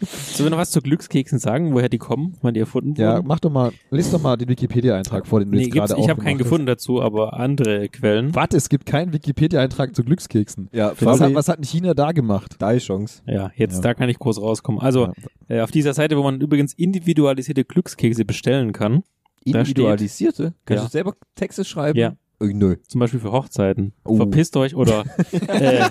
Ja, 0.00 0.06
ja. 0.06 0.34
Sollen 0.34 0.46
wir 0.46 0.50
noch 0.50 0.58
was 0.58 0.70
zu 0.70 0.80
Glückskeksen 0.80 1.38
sagen, 1.38 1.72
woher 1.74 1.88
die 1.88 1.98
kommen, 1.98 2.36
wann 2.42 2.54
die 2.54 2.60
erfunden 2.60 2.94
Ja, 3.00 3.16
wurden? 3.16 3.28
mach 3.28 3.40
doch 3.40 3.50
mal, 3.50 3.72
lies 3.90 4.10
doch 4.10 4.20
mal 4.20 4.36
den 4.36 4.48
Wikipedia-Eintrag 4.48 5.26
vor, 5.26 5.40
den 5.40 5.50
du 5.50 5.56
nee, 5.56 5.64
jetzt 5.64 5.72
gibt's, 5.72 5.88
gerade 5.90 6.02
ich 6.02 6.08
habe 6.10 6.20
keinen 6.22 6.38
gefunden 6.38 6.66
dazu, 6.66 7.00
aber 7.00 7.34
andere 7.38 7.88
Quellen. 7.88 8.34
Warte, 8.34 8.56
es 8.56 8.68
gibt 8.68 8.86
keinen 8.86 9.12
Wikipedia-Eintrag 9.12 9.94
zu 9.94 10.02
Glückskeksen. 10.04 10.68
ja 10.72 10.92
Was 11.00 11.20
hat, 11.20 11.34
was 11.34 11.48
hat 11.48 11.58
denn 11.58 11.64
China 11.64 11.94
da 11.94 12.12
gemacht? 12.12 12.56
da 12.58 12.72
ist 12.72 12.84
Chance. 12.84 13.22
Ja, 13.26 13.50
jetzt 13.54 13.76
Ja. 13.76 13.80
da 13.82 13.94
kann 13.94 14.08
ich 14.08 14.18
groß 14.18 14.40
rauskommen. 14.40 14.80
Also 14.80 15.12
äh, 15.48 15.60
auf 15.60 15.70
dieser 15.70 15.94
Seite, 15.94 16.16
wo 16.16 16.22
man 16.22 16.40
übrigens 16.40 16.74
individualisierte 16.74 17.64
Glückskekse 17.64 18.24
bestellen 18.24 18.72
kann, 18.72 19.04
Da 19.46 19.60
Individualisierte? 19.60 20.54
Kannst 20.64 20.82
Ja. 20.82 20.86
du 20.86 20.90
selber 20.90 21.14
Texte 21.34 21.64
schreiben? 21.64 21.98
Ja. 21.98 22.14
Nö. 22.40 22.76
zum 22.88 22.98
Beispiel 22.98 23.20
für 23.20 23.32
Hochzeiten, 23.32 23.92
Oh. 24.04 24.16
verpisst 24.16 24.56
euch 24.56 24.74
oder 24.74 25.04
äh, 25.48 25.88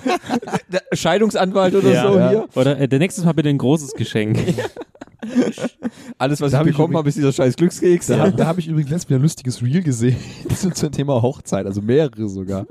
Der 0.72 0.82
Scheidungsanwalt 0.94 1.74
oder 1.76 1.92
ja, 1.92 2.08
so 2.12 2.18
ja. 2.18 2.30
hier? 2.30 2.48
oder 2.56 2.80
äh, 2.80 2.88
der 2.88 3.00
nächstes 3.00 3.24
Mal 3.26 3.32
bitte 3.34 3.50
ein 3.50 3.58
großes 3.58 3.94
Geschenk. 3.94 4.38
Alles, 6.18 6.42
was 6.42 6.52
Da 6.52 6.62
ich 6.62 6.68
bekommen 6.68 6.98
habe, 6.98 7.08
ist 7.10 7.18
dieser 7.18 7.32
scheiß 7.32 7.56
Glückskeks. 7.56 8.08
Da, 8.08 8.30
da 8.30 8.46
habe 8.46 8.60
ich 8.60 8.68
übrigens 8.68 8.92
letztens 8.92 9.10
wieder 9.10 9.20
ein 9.20 9.24
lustiges 9.24 9.62
Reel 9.62 9.82
gesehen 9.82 10.18
zum, 10.74 10.92
Thema 10.92 11.22
Hochzeit, 11.22 11.66
also 11.66 11.82
mehrere 11.82 12.28
sogar. 12.28 12.66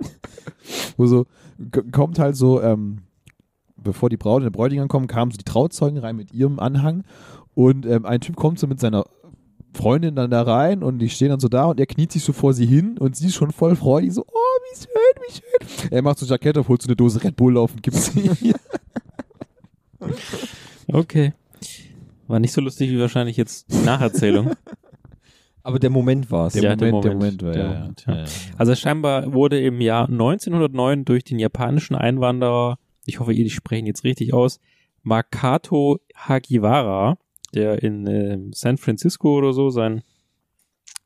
Wo 0.96 1.06
so 1.06 1.26
kommt 1.92 2.19
halt 2.19 2.36
so, 2.36 2.62
ähm, 2.62 2.98
bevor 3.76 4.10
die 4.10 4.16
Braut 4.16 4.38
und 4.38 4.44
der 4.44 4.50
Bräutigam 4.50 4.88
kommen, 4.88 5.06
kamen 5.06 5.30
so 5.30 5.38
die 5.38 5.44
Trauzeugen 5.44 5.98
rein 5.98 6.16
mit 6.16 6.32
ihrem 6.32 6.58
Anhang 6.58 7.04
und 7.54 7.86
ähm, 7.86 8.04
ein 8.04 8.20
Typ 8.20 8.36
kommt 8.36 8.58
so 8.58 8.66
mit 8.66 8.80
seiner 8.80 9.06
Freundin 9.74 10.14
dann 10.14 10.30
da 10.30 10.42
rein 10.42 10.82
und 10.82 10.98
die 10.98 11.08
stehen 11.08 11.30
dann 11.30 11.40
so 11.40 11.48
da 11.48 11.64
und 11.64 11.80
er 11.80 11.86
kniet 11.86 12.12
sich 12.12 12.24
so 12.24 12.32
vor 12.32 12.52
sie 12.52 12.66
hin 12.66 12.98
und 12.98 13.16
sie 13.16 13.26
ist 13.26 13.34
schon 13.34 13.52
voll 13.52 13.74
freudig, 13.76 14.12
so, 14.12 14.24
oh, 14.26 14.32
wie 14.32 14.76
schön, 14.76 15.22
wie 15.26 15.32
schön. 15.32 15.92
Er 15.92 16.02
macht 16.02 16.19
so 16.19 16.26
ein 16.26 16.28
Jackett 16.28 16.58
auf, 16.58 16.69
holt 16.69 16.82
so 16.82 16.88
eine 16.88 16.96
Dose 16.96 17.22
Red 17.22 17.36
Bull 17.36 17.56
auf 17.56 17.72
und 17.72 17.82
gibt 17.82 17.96
sie 17.96 18.30
ihr. 18.40 18.54
Okay. 20.88 21.32
War 22.26 22.40
nicht 22.40 22.52
so 22.52 22.60
lustig 22.60 22.90
wie 22.90 22.98
wahrscheinlich 22.98 23.36
jetzt 23.36 23.72
die 23.72 23.84
Nacherzählung. 23.84 24.52
Aber 25.62 25.78
der 25.78 25.90
Moment 25.90 26.30
war's. 26.30 26.54
Ja, 26.54 26.74
der 26.74 26.90
Moment, 26.90 27.42
war, 27.42 27.52
der 27.52 27.62
ja, 27.62 27.69
Moment, 27.69 28.04
ja. 28.06 28.14
ja. 28.16 28.24
Also 28.58 28.74
scheinbar 28.74 29.32
wurde 29.32 29.60
im 29.60 29.80
Jahr 29.80 30.08
1909 30.08 31.04
durch 31.04 31.24
den 31.24 31.38
japanischen 31.38 31.94
Einwanderer, 31.94 32.78
ich 33.06 33.20
hoffe, 33.20 33.32
ihr 33.32 33.48
sprechen 33.48 33.86
jetzt 33.86 34.02
richtig 34.02 34.34
aus, 34.34 34.60
Makato 35.02 36.00
Hagiwara, 36.16 37.16
der 37.54 37.82
in 37.82 38.06
äh, 38.06 38.38
San 38.52 38.76
Francisco 38.78 39.37
oder 39.37 39.52
so 39.52 39.70
sein 39.70 40.02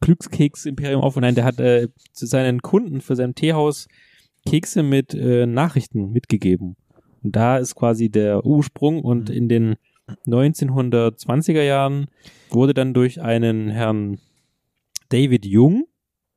Glückskeks-Imperium 0.00 1.00
auf 1.00 1.16
und 1.16 1.22
nein, 1.22 1.34
der 1.34 1.44
hat 1.44 1.58
äh, 1.58 1.88
zu 2.12 2.26
seinen 2.26 2.60
Kunden 2.62 3.00
für 3.00 3.16
sein 3.16 3.34
Teehaus 3.34 3.88
Kekse 4.46 4.82
mit 4.82 5.14
äh, 5.14 5.46
Nachrichten 5.46 6.12
mitgegeben. 6.12 6.76
Und 7.22 7.34
da 7.34 7.56
ist 7.58 7.74
quasi 7.74 8.08
der 8.10 8.44
Ursprung 8.44 9.00
und 9.02 9.30
Mhm. 9.30 9.34
in 9.34 9.48
den 9.48 9.76
1920er 10.26 11.62
Jahren 11.62 12.06
wurde 12.50 12.74
dann 12.74 12.94
durch 12.94 13.20
einen 13.20 13.68
Herrn 13.70 14.18
David 15.08 15.44
Jung, 15.46 15.86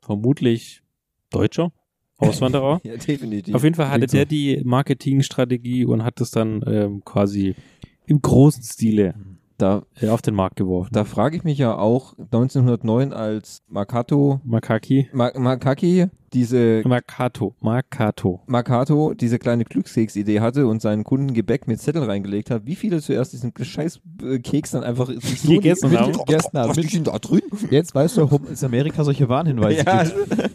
vermutlich 0.02 0.82
Deutscher, 1.30 1.72
Auswanderer. 2.18 2.82
Ja, 2.84 2.98
definitiv. 2.98 3.54
Auf 3.54 3.64
jeden 3.64 3.76
Fall 3.76 3.90
hatte 3.90 4.08
der 4.08 4.26
die 4.26 4.62
Marketingstrategie 4.64 5.86
und 5.86 6.04
hat 6.04 6.20
das 6.20 6.32
dann 6.32 6.64
ähm, 6.66 7.04
quasi 7.06 7.56
im 8.08 8.22
großen 8.22 8.64
Stile 8.64 9.14
Da, 9.60 9.84
auf 10.10 10.22
den 10.22 10.36
Markt 10.36 10.56
geworfen. 10.56 10.90
da 10.94 11.04
frage 11.04 11.38
ich 11.38 11.44
mich 11.44 11.58
ja 11.58 11.76
auch, 11.78 12.18
1909 12.18 13.14
als 13.14 13.62
Makato, 13.68 14.40
Makaki. 14.44 15.10
Ma 15.14 15.32
Makaki 15.38 16.08
diese 16.34 16.82
Makato. 16.86 17.56
Makato. 17.60 18.42
Makato 18.48 19.14
diese 19.14 19.40
kleine 19.40 19.66
Glückskeks-Idee 19.66 20.40
hatte 20.40 20.68
und 20.68 20.82
seinen 20.82 21.04
Kunden 21.04 21.34
Gebäck 21.34 21.68
mit 21.68 21.82
Zettel 21.82 22.04
reingelegt 22.04 22.52
hat, 22.52 22.66
wie 22.66 22.76
viele 22.76 23.02
zuerst 23.02 23.34
diesen 23.34 23.54
scheiß 23.60 24.00
äh, 24.24 24.40
Keks 24.40 24.72
dann 24.72 24.84
einfach 24.84 25.08
so 25.08 25.52
Gegessen 25.52 25.98
haben. 25.98 26.14
Gegessen 26.14 26.58
haben. 26.58 26.70
Was 26.70 26.78
denn 26.78 27.04
da 27.04 27.18
drin? 27.20 27.42
Jetzt 27.72 27.96
weißt 27.96 28.18
du, 28.18 28.22
warum 28.22 28.46
es 28.52 28.62
in 28.62 28.68
Amerika 28.68 29.04
solche 29.04 29.28
Warnhinweise 29.30 29.84
Ja, 29.86 30.04
gibt. 30.04 30.52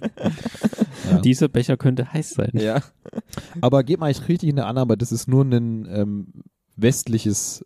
Ja. 1.10 1.18
Dieser 1.18 1.48
Becher 1.48 1.76
könnte 1.76 2.12
heiß 2.12 2.30
sein. 2.30 2.50
ja. 2.54 2.80
Aber 3.60 3.82
geht 3.82 4.00
mal 4.00 4.12
richtig 4.12 4.48
in 4.48 4.56
der 4.56 4.66
Annahme, 4.66 4.96
das 4.96 5.12
ist 5.12 5.28
nur 5.28 5.44
ein 5.44 5.86
ähm, 5.90 6.26
westliches. 6.76 7.64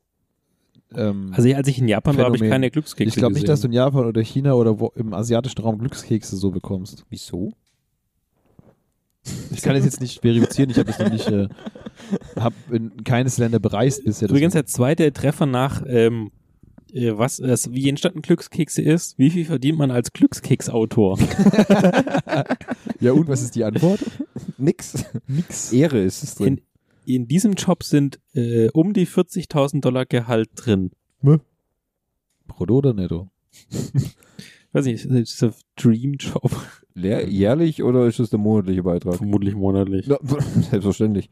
Ähm, 0.94 1.32
Also 1.34 1.52
als 1.54 1.68
ich 1.68 1.78
in 1.78 1.88
Japan 1.88 2.16
war, 2.16 2.24
habe 2.26 2.36
ich 2.36 2.40
Phänomen. 2.40 2.52
keine 2.52 2.70
Glückskekse 2.70 3.08
ich 3.08 3.16
glaube 3.16 3.34
nicht, 3.34 3.48
dass 3.48 3.60
du 3.60 3.66
in 3.66 3.72
Japan 3.72 4.06
oder 4.06 4.22
China 4.22 4.54
oder 4.54 4.80
wo, 4.80 4.92
im 4.94 5.12
asiatischen 5.12 5.60
Raum 5.60 5.78
Glückskekse 5.78 6.36
so 6.36 6.50
bekommst. 6.50 7.04
Wieso? 7.10 7.52
Ich 9.52 9.60
kann 9.60 9.74
das 9.74 9.84
jetzt 9.84 10.00
nicht 10.00 10.22
verifizieren, 10.22 10.70
ich 10.70 10.78
habe 10.78 10.90
es 10.90 10.98
noch 10.98 11.10
nicht, 11.10 11.28
äh, 11.28 11.48
habe 12.38 12.54
in 12.70 13.04
keines 13.04 13.36
Länder 13.36 13.58
bereist 13.58 14.04
bisher. 14.04 14.30
Übrigens 14.30 14.54
der 14.54 14.64
zweite 14.64 15.12
Treffer 15.12 15.44
nach, 15.44 15.82
ähm, 15.86 16.30
äh, 16.92 17.12
was, 17.18 17.38
es, 17.38 17.70
wie 17.70 17.88
entstanden 17.90 18.22
Glückskekse 18.22 18.80
ist, 18.80 19.18
wie 19.18 19.28
viel 19.30 19.44
verdient 19.44 19.76
man 19.76 19.90
als 19.90 20.12
Glückskeksautor? 20.14 21.18
ja, 23.00 23.12
und 23.12 23.28
was 23.28 23.42
ist 23.42 23.54
die 23.54 23.64
Antwort? 23.64 24.00
Nix. 24.56 25.04
Nix. 25.26 25.72
Ehre 25.72 26.00
ist 26.00 26.22
es 26.22 26.34
drin. 26.36 26.62
In, 27.08 27.26
diesem 27.26 27.54
Job 27.54 27.84
sind 27.84 28.20
äh, 28.34 28.68
um 28.74 28.92
die 28.92 29.06
40.000 29.06 29.80
Dollar 29.80 30.04
Gehalt 30.04 30.50
drin. 30.54 30.90
Brutto 32.46 32.76
oder 32.76 32.92
netto? 32.92 33.30
Weiß 34.72 34.84
nicht, 34.84 35.06
ist 35.06 35.40
das 35.40 35.56
ein 35.56 35.62
Dream-Job? 35.76 36.50
Lehr 36.92 37.26
jährlich 37.26 37.82
oder 37.82 38.06
ist 38.06 38.20
es 38.20 38.28
der 38.28 38.38
monatliche 38.38 38.82
Beitrag? 38.82 39.16
Vermutlich 39.16 39.54
monatlich. 39.54 40.06
Ja, 40.06 40.18
selbstverständlich. 40.70 41.30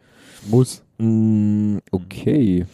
Muss. 0.48 0.82
Mm, 0.96 1.78
okay. 1.90 2.64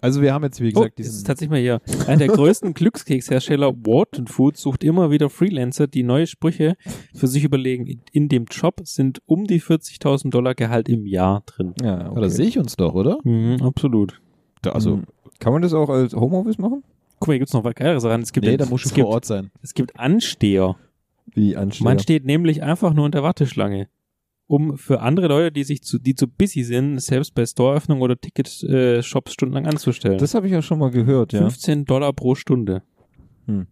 Also 0.00 0.20
wir 0.22 0.32
haben 0.34 0.44
jetzt, 0.44 0.60
wie 0.60 0.68
Oh, 0.74 0.80
gesagt, 0.80 1.00
es 1.00 1.06
ist 1.06 1.12
diesen. 1.14 1.26
tatsächlich 1.26 1.50
mal 1.50 1.60
hier. 1.60 1.80
Einer 2.06 2.18
der 2.18 2.28
größten 2.36 2.74
Glückskekshersteller, 2.74 3.72
Wharton 3.74 4.26
Food, 4.26 4.56
sucht 4.56 4.84
immer 4.84 5.10
wieder 5.10 5.30
Freelancer, 5.30 5.86
die 5.86 6.02
neue 6.02 6.26
Sprüche 6.26 6.76
für 7.14 7.26
sich 7.26 7.44
überlegen. 7.44 8.02
In- 8.12 8.28
dem 8.28 8.44
Job 8.50 8.80
sind 8.84 9.20
um 9.26 9.44
die 9.46 9.60
40.000 9.60 10.30
Dollar 10.30 10.54
Gehalt 10.54 10.88
im 10.88 11.06
Jahr 11.06 11.42
drin. 11.46 11.74
Ja, 11.82 11.94
okay. 12.00 12.04
Aber 12.08 12.20
da 12.22 12.28
sehe 12.28 12.46
ich 12.46 12.58
uns 12.58 12.76
doch, 12.76 12.94
oder? 12.94 13.18
Mhm, 13.24 13.62
absolut. 13.62 14.20
Da, 14.62 14.70
also, 14.72 14.96
Mm. 14.96 15.04
Kann 15.38 15.52
man 15.52 15.60
das 15.62 15.74
auch 15.74 15.90
als 15.90 16.14
Homeoffice 16.14 16.56
machen? 16.58 16.82
Guck 17.18 17.28
mal, 17.28 17.34
hier 17.34 17.40
gibt's 17.40 17.52
noch 17.52 17.62
was 17.64 17.74
Geileres 17.74 18.02
daran. 18.02 18.22
Es 18.22 18.32
gibt, 18.32 18.46
nee, 18.46 18.56
da 18.56 18.64
muss 18.66 18.82
es 18.84 18.88
schon 18.90 18.96
gibt, 18.96 19.04
vor 19.06 19.14
Ort 19.14 19.24
sein. 19.26 19.50
es 19.62 19.74
gibt 19.74 19.98
Ansteher. 20.00 20.76
Wie 21.34 21.56
anstellen? 21.56 21.84
Man 21.84 21.98
steht 21.98 22.24
nämlich 22.24 22.62
einfach 22.62 22.94
nur 22.94 23.04
in 23.06 23.12
der 23.12 23.22
Warteschlange, 23.22 23.88
um 24.46 24.76
für 24.78 25.00
andere 25.00 25.28
Leute, 25.28 25.52
die 25.52 25.64
sich 25.64 25.82
zu, 25.82 25.98
die 25.98 26.14
zu 26.14 26.28
busy 26.28 26.62
sind, 26.62 27.00
selbst 27.00 27.34
bei 27.34 27.44
Storeöffnung 27.44 28.00
oder 28.00 28.16
Ticket-Shops 28.20 29.32
stundenlang 29.32 29.66
anzustellen. 29.66 30.18
Das 30.18 30.34
habe 30.34 30.46
ich 30.46 30.52
ja 30.52 30.62
schon 30.62 30.78
mal 30.78 30.90
gehört, 30.90 31.32
ja. 31.32 31.40
15 31.40 31.84
Dollar 31.84 32.12
pro 32.12 32.34
Stunde. 32.34 32.82
Hm. 33.46 33.66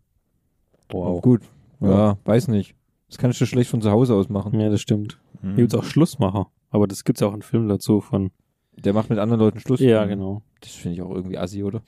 Wow. 0.91 1.21
Gut. 1.23 1.43
Ja, 1.81 2.19
weiß 2.25 2.49
nicht. 2.49 2.75
Das 3.09 3.19
kann 3.19 3.31
ich 3.31 3.39
so 3.39 3.47
schlecht 3.47 3.71
von 3.71 3.83
zu 3.83 3.91
Hause 3.91 4.15
aus 4.15 4.29
machen. 4.29 4.59
Ja, 4.59 4.71
das 4.71 4.81
stimmt. 4.81 5.21
Mhm. 5.43 5.49
Hier 5.49 5.57
gibt's 5.57 5.75
auch 5.75 5.85
Schlussmacher. 5.85 6.49
Aber 6.71 6.89
das 6.89 7.05
gibt's 7.05 7.23
auch 7.23 7.33
einen 7.33 7.43
Film 7.43 7.69
dazu 7.69 8.01
von. 8.01 8.31
Der 8.77 8.93
macht 8.93 9.11
mit 9.11 9.19
anderen 9.19 9.41
Leuten 9.41 9.61
Schluss. 9.61 9.79
Ja, 9.81 10.05
genau. 10.07 10.43
Das 10.61 10.73
finde 10.73 10.97
ich 10.97 11.03
auch 11.03 11.11
irgendwie 11.15 11.39
assi, 11.39 11.63
oder? 11.63 11.83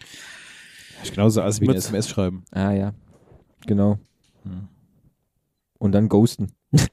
ist 1.03 1.13
genauso 1.13 1.43
als 1.43 1.61
wie 1.61 1.65
ein 1.65 1.69
Mit- 1.69 1.77
SMS 1.79 2.09
schreiben. 2.09 2.45
Ah, 2.53 2.73
ja. 2.73 2.95
Genau. 3.67 3.99
Hm. 4.45 4.69
Und 5.79 5.93
dann 5.93 6.09
ghosten. 6.09 6.53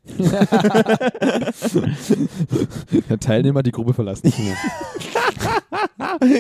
Der 3.09 3.19
Teilnehmer 3.19 3.63
die 3.63 3.71
Gruppe 3.71 3.93
verlassen. 3.93 4.31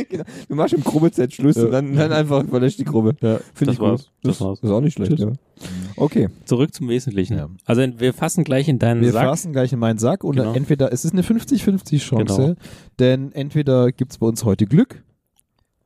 genau. 0.09 0.23
Du 0.47 0.55
machst 0.55 0.73
im 0.73 0.83
Gruppezeit 0.83 1.33
Schluss 1.33 1.55
Ja. 1.55 1.65
und 1.65 1.71
dann, 1.71 1.95
dann 1.95 2.11
einfach 2.11 2.45
verlässt 2.47 2.79
die 2.79 2.83
Gruppe. 2.85 3.15
Ja. 3.21 3.39
Finde 3.53 3.65
Das 3.65 3.73
ich 3.75 3.79
war's. 3.79 4.03
gut. 4.03 4.11
Das 4.23 4.41
war's. 4.41 4.59
ist 4.61 4.69
auch 4.69 4.81
nicht 4.81 4.93
schlecht, 4.93 5.19
ja. 5.19 5.31
Okay. 5.95 6.29
Zurück 6.45 6.73
zum 6.73 6.89
Wesentlichen. 6.89 7.37
Ja. 7.37 7.49
Also 7.65 7.81
wir 7.97 8.13
fassen 8.13 8.43
gleich 8.43 8.67
in 8.67 8.79
deinen 8.79 9.01
Wir 9.01 9.11
Sack. 9.11 9.25
fassen 9.25 9.53
gleich 9.53 9.73
in 9.73 9.79
meinen 9.79 9.99
Sack 9.99 10.23
und 10.23 10.35
Genau. 10.35 10.53
entweder, 10.53 10.91
es 10.91 11.05
ist 11.05 11.13
eine 11.13 11.23
50-50 11.23 11.99
Chance, 11.99 12.41
Genau. 12.41 12.55
denn 12.99 13.31
entweder 13.31 13.91
gibt's 13.91 14.17
bei 14.17 14.27
uns 14.27 14.43
heute 14.45 14.65
Glück 14.65 15.03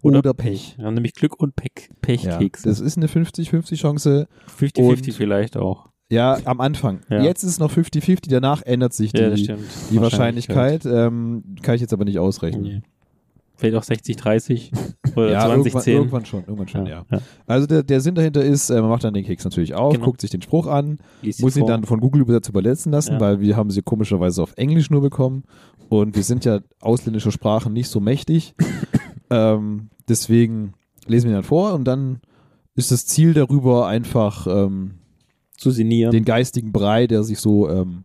oder, 0.02 0.20
Oder 0.20 0.34
Pech. 0.34 0.76
Wir 0.78 0.86
haben 0.86 0.94
nämlich 0.94 1.14
Glück 1.14 1.40
und 1.40 1.56
Pech, 1.56 1.90
Ja, 1.90 1.96
Pechkekse. 2.02 2.70
das 2.70 2.80
ist 2.80 2.98
eine 2.98 3.08
50-50 3.08 3.76
Chance. 3.78 4.28
50-50 4.60 5.10
und- 5.10 5.14
vielleicht 5.16 5.58
auch. 5.58 5.90
Ja, 6.10 6.38
am 6.46 6.62
Anfang. 6.62 7.02
Ja. 7.10 7.22
Jetzt 7.22 7.44
ist 7.44 7.52
es 7.52 7.60
noch 7.60 7.72
50-50, 7.72 8.30
danach 8.30 8.62
ändert 8.62 8.94
sich 8.94 9.12
Ja, 9.14 9.30
die, 9.30 9.44
stimmt. 9.44 9.62
die 9.92 10.00
Wahrscheinlichkeit. 10.02 10.86
ähm, 10.86 11.44
kann 11.62 11.76
ich 11.76 11.82
jetzt 11.82 11.92
aber 11.94 12.06
nicht 12.06 12.18
ausrechnen. 12.20 12.62
Nee. 12.64 12.82
Vielleicht 13.58 13.76
auch 13.76 13.84
60-30 13.84 14.72
oder 15.16 15.32
Ja, 15.32 15.48
20-10. 15.48 15.50
irgendwann, 15.50 15.84
irgendwann 15.88 16.26
schon, 16.26 16.40
irgendwann 16.42 16.68
schon, 16.68 16.86
ja. 16.86 17.06
ja. 17.12 17.20
Also 17.48 17.66
der, 17.68 17.82
der 17.84 18.00
Sinn 18.02 18.14
dahinter 18.16 18.44
ist, 18.44 18.70
äh, 18.70 18.80
man 18.80 18.90
macht 18.90 19.04
dann 19.04 19.14
den 19.16 19.26
Keks 19.26 19.44
natürlich 19.44 19.74
auf, 19.74 19.94
Genau. 19.94 20.06
guckt 20.06 20.22
sich 20.22 20.30
den 20.30 20.42
Spruch 20.44 20.68
an, 20.68 21.00
Lies 21.24 21.40
muss 21.42 21.56
ihn 21.58 21.62
vor. 21.62 21.70
dann 21.70 21.84
von 21.84 22.00
Google 22.00 22.22
übersetzt 22.22 22.50
übersetzen 22.50 22.92
lassen, 22.92 23.14
Ja. 23.14 23.20
weil 23.20 23.40
wir 23.42 23.58
haben 23.58 23.72
sie 23.72 23.82
komischerweise 23.82 24.44
auf 24.44 24.54
Englisch 24.58 24.90
nur 24.92 25.02
bekommen 25.02 25.44
und 25.90 26.16
wir 26.16 26.24
sind 26.24 26.46
ja 26.46 26.60
ausländische 26.82 27.32
Sprachen 27.32 27.74
nicht 27.74 27.90
so 27.90 28.00
mächtig. 28.00 28.54
ähm, 29.32 29.90
deswegen 30.08 30.74
lesen 31.08 31.26
wir 31.26 31.32
ihn 31.32 31.38
dann 31.38 31.44
vor 31.44 31.74
und 31.74 31.84
dann 31.86 32.20
ist 32.76 32.92
das 32.92 33.08
Ziel 33.08 33.34
darüber 33.34 33.88
einfach 33.88 34.46
ähm, 34.48 34.92
zu 35.58 35.72
sinnieren. 35.72 36.12
den 36.12 36.24
geistigen 36.26 36.72
Brei, 36.72 37.08
der 37.08 37.24
sich 37.24 37.40
so 37.40 37.70
ähm, 37.70 38.04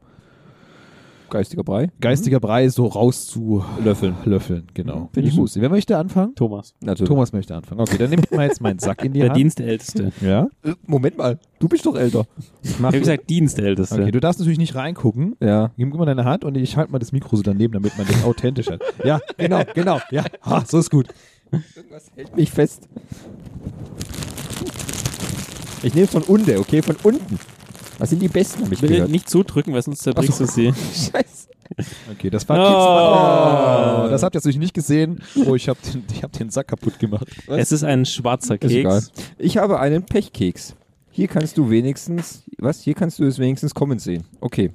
Geistiger 1.31 1.65
Brei. 1.65 1.89
geistiger 1.99 2.41
Brei 2.41 2.69
so 2.69 2.85
rauszulöffeln. 2.87 4.15
Löffeln, 4.27 4.67
genau. 4.75 5.09
Finde 5.15 5.31
ich 5.31 5.37
gut. 5.37 5.51
Wer 5.55 5.71
möchte 5.71 5.97
anfangen? 5.97 6.35
Thomas. 6.35 6.75
Natürlich. 6.83 7.09
Thomas 7.09 7.33
möchte 7.33 7.55
anfangen. 7.55 7.81
Okay, 7.81 7.97
dann 7.97 8.11
nehme 8.11 8.23
ich 8.23 8.31
mal 8.37 8.47
jetzt 8.47 8.61
meinen 8.61 8.79
Sack 8.79 9.03
in 9.03 9.15
die 9.15 9.21
Der 9.21 9.31
Hand. 9.31 9.39
Dienstälteste. 9.39 10.13
Ja. 10.21 10.49
Äh, 10.63 10.75
Moment 10.87 11.17
mal. 11.17 11.39
Du 11.59 11.69
bist 11.69 11.87
doch 11.87 11.97
älter. 11.97 12.27
Ich 12.63 12.79
habe 12.79 12.99
gesagt 12.99 13.31
Dienstälteste. 13.31 14.03
Okay, 14.03 14.11
du 14.11 14.21
darfst 14.21 14.41
natürlich 14.41 14.59
nicht 14.59 14.75
reingucken. 14.75 15.35
Ja. 15.41 15.71
Gib 15.79 15.95
mal 15.95 16.05
deine 16.05 16.27
Hand 16.27 16.45
und 16.45 16.55
ich 16.55 16.77
halte 16.77 16.93
mal 16.93 16.99
das 16.99 17.13
Mikro 17.13 17.35
so 17.37 17.43
daneben, 17.43 17.73
damit 17.73 17.97
man 17.97 18.07
das 18.07 18.23
authentisch 18.27 18.69
hat. 18.69 18.83
Ja, 19.03 19.19
genau, 19.39 19.63
genau. 19.73 20.01
Ja, 20.11 20.25
ha, 20.43 20.63
so 20.67 20.81
ist 20.81 20.91
gut. 20.91 21.07
Irgendwas 21.75 22.11
hält 22.15 22.37
mich 22.37 22.51
fest. 22.51 22.89
Ich 25.83 25.95
nehme 25.95 26.07
von 26.07 26.23
unten, 26.23 26.59
okay? 26.59 26.83
Von 26.83 26.97
unten. 27.03 27.39
Das 27.99 28.11
sind 28.11 28.21
die 28.21 28.29
Besten, 28.29 28.65
habe 28.65 28.75
ich 28.75 28.81
Bitte 28.81 28.95
gehört. 28.95 29.11
nicht 29.11 29.29
zudrücken, 29.29 29.73
weil 29.75 29.83
sonst 29.83 30.03
zerbrichst 30.03 30.41
du 30.41 30.47
sie. 30.47 30.73
Scheiße. 30.95 31.49
Okay, 32.13 32.29
das 32.31 32.49
war 32.49 32.59
Oh. 32.59 34.07
oh. 34.07 34.11
Das 34.11 34.23
habt 34.23 34.35
ihr 34.35 34.39
natürlich 34.39 34.59
nicht 34.59 34.75
gesehen. 34.75 35.23
Oh, 35.47 35.55
ich 35.55 35.69
habe 35.69 35.79
den, 35.93 36.05
ich 36.13 36.23
hab 36.23 36.33
den 36.33 36.51
Sack 36.51 36.69
kaputt 36.69 36.99
gemacht. 36.99 37.27
Was? 37.47 37.59
Es 37.61 37.73
ist 37.73 37.85
ein 37.85 38.05
schwarzer 38.05 38.61
Ist 38.61 38.71
egal. 38.73 39.01
Keks. 39.01 39.13
Ich 39.39 39.57
habe 39.57 39.79
einen 39.81 40.03
Pechkeks. 40.05 40.75
Hier 41.11 41.29
kannst 41.29 41.59
du 41.59 41.71
wenigstens, 41.71 42.43
was? 42.59 42.81
Hier 42.83 42.95
kannst 42.95 43.19
du 43.19 43.25
es 43.25 43.39
wenigstens 43.39 43.75
kommen 43.75 43.99
sehen. 43.99 44.25
Okay. 44.41 44.71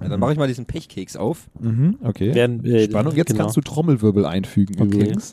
Ja, 0.00 0.08
dann 0.08 0.20
mache 0.20 0.32
ich 0.32 0.38
mal 0.38 0.48
diesen 0.48 0.66
Pechkeks 0.66 1.16
auf. 1.16 1.48
Mhm, 1.60 1.98
okay. 2.02 2.34
Werden, 2.34 2.64
äh, 2.64 2.84
Spannung. 2.84 3.14
Jetzt 3.14 3.28
genau. 3.28 3.44
kannst 3.44 3.56
du 3.56 3.60
Trommelwirbel 3.60 4.26
einfügen 4.26 4.74
Okay. 4.80 4.84
übrigens. 4.96 5.32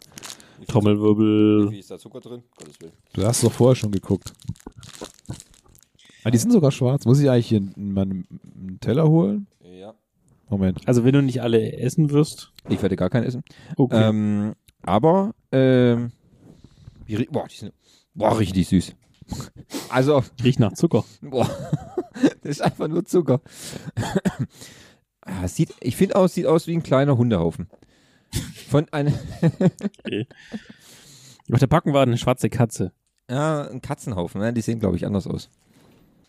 Trommelwirbel. 0.69 1.73
ist 1.77 1.91
da 1.91 1.97
Zucker 1.97 2.19
drin? 2.19 2.43
Gottes 2.57 2.79
Willen. 2.79 2.93
Du 3.13 3.23
hast 3.25 3.43
doch 3.43 3.51
vorher 3.51 3.75
schon 3.75 3.91
geguckt. 3.91 4.33
Ah, 6.23 6.31
die 6.31 6.37
sind 6.37 6.51
sogar 6.51 6.71
schwarz. 6.71 7.05
Muss 7.05 7.19
ich 7.19 7.29
eigentlich 7.29 7.47
hier 7.47 7.57
in 7.59 7.93
meinem 7.93 8.25
Teller 8.81 9.07
holen? 9.07 9.47
Ja. 9.61 9.93
Moment. 10.49 10.87
Also 10.87 11.03
wenn 11.03 11.13
du 11.13 11.21
nicht 11.21 11.41
alle 11.41 11.73
essen 11.77 12.09
wirst. 12.11 12.51
Ich 12.69 12.81
werde 12.81 12.95
gar 12.95 13.09
keinen 13.09 13.23
essen. 13.25 13.43
Okay. 13.77 14.09
Ähm, 14.09 14.53
aber, 14.81 15.33
ähm, 15.51 16.11
wie, 17.05 17.25
boah, 17.25 17.47
die 17.47 17.55
sind, 17.55 17.73
boah, 18.13 18.37
richtig 18.37 18.67
süß. 18.67 18.95
Also, 19.89 20.23
Riecht 20.43 20.59
nach 20.59 20.73
Zucker. 20.73 21.03
boah, 21.21 21.49
das 22.41 22.51
ist 22.51 22.61
einfach 22.61 22.87
nur 22.87 23.05
Zucker. 23.05 23.41
Ah, 25.21 25.47
sieht, 25.47 25.73
ich 25.81 25.95
finde 25.95 26.15
aus, 26.15 26.33
sieht 26.33 26.47
aus 26.47 26.65
wie 26.67 26.73
ein 26.75 26.83
kleiner 26.83 27.17
Hundehaufen. 27.17 27.69
Von 28.69 28.87
einem, 28.91 29.13
Auf 31.51 31.59
der 31.59 31.67
Packung 31.67 31.93
war 31.93 32.03
eine 32.03 32.17
schwarze 32.17 32.49
Katze. 32.49 32.91
ja, 33.29 33.67
ein 33.67 33.81
Katzenhaufen, 33.81 34.41
ne? 34.41 34.53
die 34.53 34.61
sehen, 34.61 34.79
glaube 34.79 34.95
ich, 34.97 35.05
anders 35.05 35.27
aus. 35.27 35.49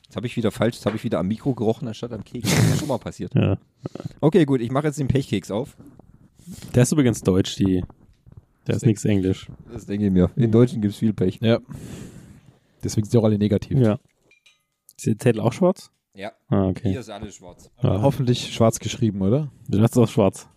Jetzt 0.05 0.17
habe 0.17 0.27
ich 0.27 0.37
wieder 0.37 0.51
falsch, 0.51 0.77
jetzt 0.77 0.87
habe 0.87 0.97
ich 0.97 1.05
wieder 1.05 1.19
am 1.19 1.29
Mikro 1.29 1.55
gerochen, 1.55 1.87
anstatt 1.87 2.13
am 2.13 2.25
Keks. 2.25 2.51
Das 2.51 2.59
ist 2.59 2.71
ja 2.71 2.77
schon 2.79 2.89
mal 2.89 2.99
passiert. 2.99 3.35
Ja. 3.35 3.59
Okay, 4.21 4.45
gut, 4.45 4.61
ich 4.61 4.71
mache 4.73 4.87
jetzt 4.89 4.99
den 4.99 5.07
Pechkeks 5.09 5.51
auf. 5.51 5.77
Der 6.75 6.83
ist 6.83 6.93
übrigens 6.93 7.21
deutsch, 7.23 7.55
die. 7.57 7.85
Der 8.67 8.75
ist 8.77 8.85
nichts 8.87 9.05
Englisch. 9.05 9.49
Das 9.73 9.87
denke 9.87 10.07
ich 10.07 10.13
mir. 10.13 10.31
In 10.37 10.51
Deutschen 10.51 10.81
gibt 10.83 10.95
es 10.95 10.99
viel 10.99 11.13
Pech. 11.13 11.39
Ja. 11.41 11.61
Deswegen 12.83 13.05
sind 13.07 13.13
die 13.13 13.19
auch 13.19 13.25
alle 13.25 13.39
negativ. 13.39 13.79
Ja. 13.79 13.99
Ist 14.97 15.07
der 15.07 15.19
Zettel 15.19 15.41
auch 15.41 15.53
schwarz? 15.53 15.91
Ja, 16.15 16.33
Ah, 16.49 16.67
okay. 16.67 16.93
ist 16.97 17.09
alles 17.09 17.37
schwarz. 17.37 17.71
Ja. 17.83 18.03
Hoffentlich 18.03 18.53
schwarz 18.53 18.81
geschrieben, 18.81 19.23
oder? 19.23 19.51
Das 19.69 19.93
ist 19.93 19.97
auch 19.97 20.09
schwarz. 20.09 20.49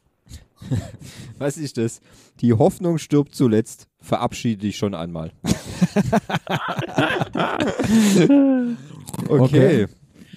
Was 1.38 1.58
ist 1.58 1.78
das? 1.78 2.02
Die 2.42 2.54
Hoffnung 2.54 2.98
stirbt 2.98 3.36
zuletzt. 3.36 3.88
Verabschiede 4.00 4.62
dich 4.62 4.78
schon 4.78 4.96
einmal. 4.96 5.32
okay. 9.30 9.88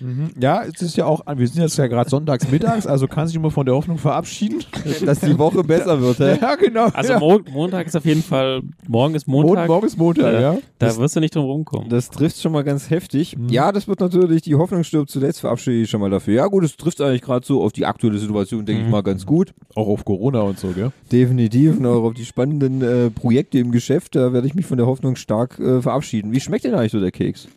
Mhm. 0.00 0.30
Ja, 0.40 0.62
es 0.64 0.82
ist 0.82 0.96
ja 0.96 1.06
auch, 1.06 1.22
wir 1.36 1.46
sind 1.48 1.62
jetzt 1.62 1.78
ja 1.78 1.86
gerade 1.86 2.10
sonntags 2.10 2.50
mittags, 2.50 2.86
also 2.86 3.06
kann 3.08 3.26
sich 3.26 3.36
immer 3.36 3.50
von 3.50 3.64
der 3.64 3.74
Hoffnung 3.74 3.98
verabschieden. 3.98 4.62
Dass 5.04 5.20
die 5.20 5.38
Woche 5.38 5.64
besser 5.64 6.00
wird, 6.00 6.18
hä? 6.18 6.38
Ja, 6.40 6.54
genau. 6.54 6.86
Also 6.92 7.12
ja. 7.14 7.18
Mo 7.18 7.40
Montag 7.50 7.86
ist 7.86 7.96
auf 7.96 8.04
jeden 8.04 8.22
Fall, 8.22 8.60
morgen 8.86 9.14
ist 9.14 9.26
Montag, 9.26 9.48
Montag. 9.48 9.68
morgen 9.68 9.86
ist 9.86 9.96
Montag, 9.98 10.32
Ja. 10.34 10.40
ja. 10.40 10.58
Da 10.78 10.96
wirst 10.98 11.16
du 11.16 11.20
nicht 11.20 11.34
drum 11.34 11.44
rumkommen. 11.46 11.88
Das 11.88 12.10
trifft 12.10 12.40
schon 12.40 12.52
mal 12.52 12.62
ganz 12.64 12.90
heftig. 12.90 13.36
Mhm. 13.36 13.48
Ja, 13.48 13.72
das 13.72 13.88
wird 13.88 14.00
natürlich, 14.00 14.42
die 14.42 14.54
Hoffnung 14.54 14.84
stirbt 14.84 15.10
zuletzt, 15.10 15.40
verabschiede 15.40 15.76
ich 15.82 15.90
schon 15.90 16.00
mal 16.00 16.10
dafür. 16.10 16.34
Ja 16.34 16.46
gut, 16.46 16.64
es 16.64 16.76
trifft 16.76 17.00
eigentlich 17.00 17.22
gerade 17.22 17.46
so 17.46 17.62
auf 17.62 17.72
die 17.72 17.86
aktuelle 17.86 18.18
Situation, 18.18 18.66
denke 18.66 18.82
Mhm. 18.82 18.86
ich 18.88 18.92
mal, 18.92 19.02
ganz 19.02 19.24
gut. 19.24 19.54
Auch 19.74 19.88
auf 19.88 20.04
Corona 20.04 20.40
und 20.42 20.58
so, 20.58 20.68
gell? 20.68 20.92
Definitiv. 21.10 21.78
Und 21.78 21.86
auch 21.86 22.02
auf 22.04 22.14
die 22.14 22.24
spannenden 22.24 22.82
äh, 22.82 23.10
Projekte 23.10 23.58
im 23.58 23.70
Geschäft, 23.72 24.14
da 24.16 24.32
werde 24.32 24.46
ich 24.46 24.54
mich 24.54 24.66
von 24.66 24.76
der 24.76 24.86
Hoffnung 24.86 25.16
stark 25.16 25.58
äh, 25.58 25.80
verabschieden. 25.80 26.32
Wie 26.32 26.40
schmeckt 26.40 26.64
denn 26.64 26.74
eigentlich 26.74 26.92
so 26.92 27.00
der 27.00 27.10
Keks? 27.12 27.48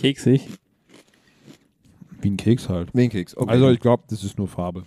Keksig. 0.00 0.48
Wie 2.22 2.30
ein 2.30 2.36
Keks 2.36 2.68
halt. 2.68 2.88
Wie 2.94 3.02
ein 3.02 3.10
Keks. 3.10 3.36
Okay. 3.36 3.50
Also 3.50 3.70
ich 3.70 3.80
glaube, 3.80 4.04
das 4.08 4.24
ist 4.24 4.38
nur 4.38 4.48
Farbe. 4.48 4.84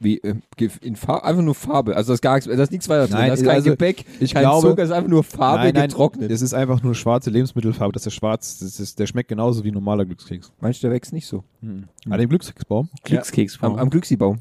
Wie, 0.00 0.18
äh, 0.22 0.36
in 0.80 0.94
Farbe, 0.94 1.24
einfach 1.24 1.42
nur 1.42 1.56
Farbe. 1.56 1.96
Also 1.96 2.08
da 2.10 2.14
ist, 2.14 2.20
gar, 2.22 2.34
nichts- 2.36 2.46
da 2.48 2.62
ist 2.62 2.70
nichts 2.70 2.88
weiter 2.88 3.06
drin. 3.08 3.16
Nein, 3.16 3.28
da 3.28 3.34
ist 3.34 3.42
kein 3.44 3.54
also 3.56 3.70
Gebäck, 3.70 4.04
ich 4.20 4.32
kein 4.32 4.42
glaube- 4.44 4.68
Zucker, 4.68 4.82
ist 4.84 4.92
einfach 4.92 5.10
nur 5.10 5.24
Farbe 5.24 5.64
nein, 5.64 5.74
nein, 5.74 5.88
getrocknet. 5.88 6.30
Es 6.30 6.40
ist 6.40 6.54
einfach 6.54 6.82
nur 6.84 6.94
schwarze 6.94 7.30
Lebensmittelfarbe. 7.30 7.92
Das 7.92 8.06
ist 8.06 8.14
schwarz. 8.14 8.58
Das 8.60 8.78
ist, 8.78 8.98
der 9.00 9.06
schmeckt 9.08 9.28
genauso 9.28 9.64
wie 9.64 9.72
ein 9.72 9.74
normaler 9.74 10.04
Glückskeks. 10.04 10.52
Meinst 10.60 10.82
du, 10.82 10.86
der 10.86 10.94
wächst 10.94 11.12
nicht 11.12 11.26
so? 11.26 11.42
Mhm. 11.62 11.88
An 12.08 12.18
dem 12.20 12.28
Glückskeksbaum? 12.28 12.88
Glückskeks. 13.02 13.58
Am, 13.60 13.74
am 13.76 13.90
Glücksbaum. 13.90 14.38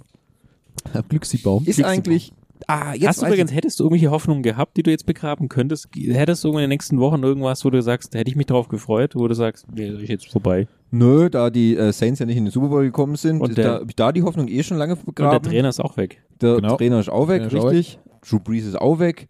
Am 0.93 1.03
Glücksbaum. 1.09 1.63
Ist 1.65 1.83
eigentlich. 1.83 2.33
Ah, 2.65 2.93
jetzt 2.93 3.07
Hast 3.07 3.21
du 3.21 3.25
übrigens, 3.27 3.53
hättest 3.53 3.79
du 3.79 3.83
irgendwelche 3.83 4.09
Hoffnungen 4.09 4.41
gehabt, 4.43 4.77
die 4.77 4.83
du 4.83 4.89
jetzt 4.91 5.05
begraben 5.05 5.47
könntest? 5.47 5.89
Hättest 5.95 6.43
du 6.43 6.49
in 6.53 6.57
den 6.57 6.69
nächsten 6.69 6.99
Wochen 6.99 7.21
irgendwas, 7.23 7.63
wo 7.63 7.69
du 7.69 7.81
sagst, 7.81 8.13
da 8.15 8.19
hätte 8.19 8.29
ich 8.31 8.35
mich 8.35 8.47
drauf 8.47 8.67
gefreut, 8.67 9.13
wo 9.15 9.27
du 9.27 9.35
sagst, 9.35 9.65
nee, 9.73 9.87
ist 9.89 10.09
jetzt 10.09 10.31
vorbei. 10.31 10.67
nö, 10.91 11.29
da 11.29 11.49
die 11.49 11.75
äh, 11.77 11.91
Saints 11.93 12.19
ja 12.19 12.25
nicht 12.25 12.37
in 12.37 12.45
den 12.45 12.51
Super 12.51 12.69
Bowl 12.69 12.83
gekommen 12.83 13.15
sind, 13.15 13.41
Und 13.41 13.57
der- 13.57 13.65
da, 13.65 13.73
hab 13.81 13.89
ich 13.89 13.95
da 13.95 14.11
die 14.11 14.23
Hoffnung 14.23 14.47
eh 14.47 14.63
schon 14.63 14.77
lange 14.77 14.93
Und 14.93 14.99
der 15.01 15.05
begraben. 15.05 15.49
Trainer 15.49 15.69
ist 15.69 15.79
auch 15.79 15.97
weg. 15.97 16.21
Der 16.41 16.55
Genau. 16.55 16.75
Trainer 16.77 16.99
ist 16.99 17.09
auch 17.09 17.27
weg, 17.27 17.43
Trainer 17.43 17.57
ist 17.59 17.63
auch 17.65 17.71
richtig. 17.71 17.99
Drew 18.27 18.39
Brees 18.39 18.65
ist 18.65 18.79
auch 18.81 18.99
weg. 18.99 19.27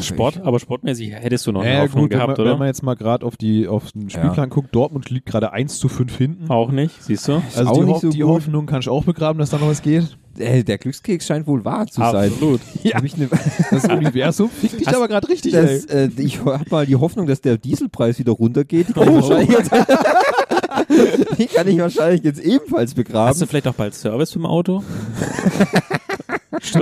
Sport, 0.00 0.40
aber 0.42 0.58
sportmäßig 0.60 1.12
hättest 1.12 1.46
du 1.46 1.52
noch 1.52 1.62
eine 1.62 1.72
Ja, 1.74 1.80
Hoffnung 1.82 2.02
gut, 2.04 2.10
wenn 2.12 2.18
gehabt, 2.18 2.28
man, 2.28 2.36
wenn 2.38 2.44
oder? 2.52 2.58
man 2.58 2.66
jetzt 2.68 2.82
mal 2.82 2.94
gerade 2.96 3.24
auf, 3.24 3.36
die, 3.36 3.66
auf 3.66 3.92
den 3.92 4.10
Spielplan 4.10 4.50
guckt, 4.50 4.74
Dortmund 4.74 5.08
liegt 5.10 5.26
gerade 5.26 5.52
1 5.52 5.78
zu 5.78 5.88
5 5.88 6.16
hinten. 6.16 6.50
Auch 6.50 6.70
nicht, 6.70 7.02
siehst 7.02 7.26
du? 7.28 7.42
Also 7.56 7.70
auch 7.70 7.74
die, 7.78 7.80
nicht 7.84 7.94
Ho 7.94 7.98
so 8.00 8.08
die 8.10 8.18
gut. 8.20 8.28
Hoffnung 8.28 8.66
kannst 8.66 8.86
du 8.88 8.92
auch 8.92 9.04
begraben, 9.04 9.38
dass 9.38 9.50
da 9.50 9.58
noch 9.58 9.68
was 9.68 9.80
geht. 9.82 10.16
Äh, 10.38 10.64
der 10.64 10.76
Glückskeks 10.76 11.26
scheint 11.26 11.46
wohl 11.46 11.64
wahr 11.64 11.86
zu 11.86 12.00
sein. 12.02 12.30
Absolut. 12.30 12.60
Ja. 12.82 13.00
Ne, 13.00 13.28
Das 13.70 13.84
Universum 13.84 14.50
fickt 14.50 14.80
dich 14.80 14.88
aber 14.88 15.08
gerade 15.08 15.28
richtig, 15.28 15.52
das, 15.52 15.86
ey. 15.86 16.06
äh, 16.06 16.10
ich 16.18 16.44
habe 16.44 16.64
mal 16.70 16.84
die 16.86 16.96
Hoffnung, 16.96 17.26
dass 17.26 17.40
der 17.40 17.56
Dieselpreis 17.56 18.18
wieder 18.18 18.32
runtergeht. 18.32 18.88
Die 18.88 18.92
kann, 18.92 19.08
Oh. 19.08 19.18
ich, 19.18 19.28
wahrscheinlich 19.30 19.48
jetzt, 19.48 19.70
die 21.38 21.46
kann 21.46 21.68
ich 21.68 21.78
wahrscheinlich 21.78 22.22
jetzt 22.22 22.40
ebenfalls 22.40 22.90
Hast 22.90 22.98
du 22.98 23.02
begraben. 23.02 23.46
vielleicht 23.48 23.66
auch 23.68 23.74
bald 23.74 23.94
Service 23.94 24.32
für 24.32 24.40
ein 24.40 24.46
Auto? 24.46 24.82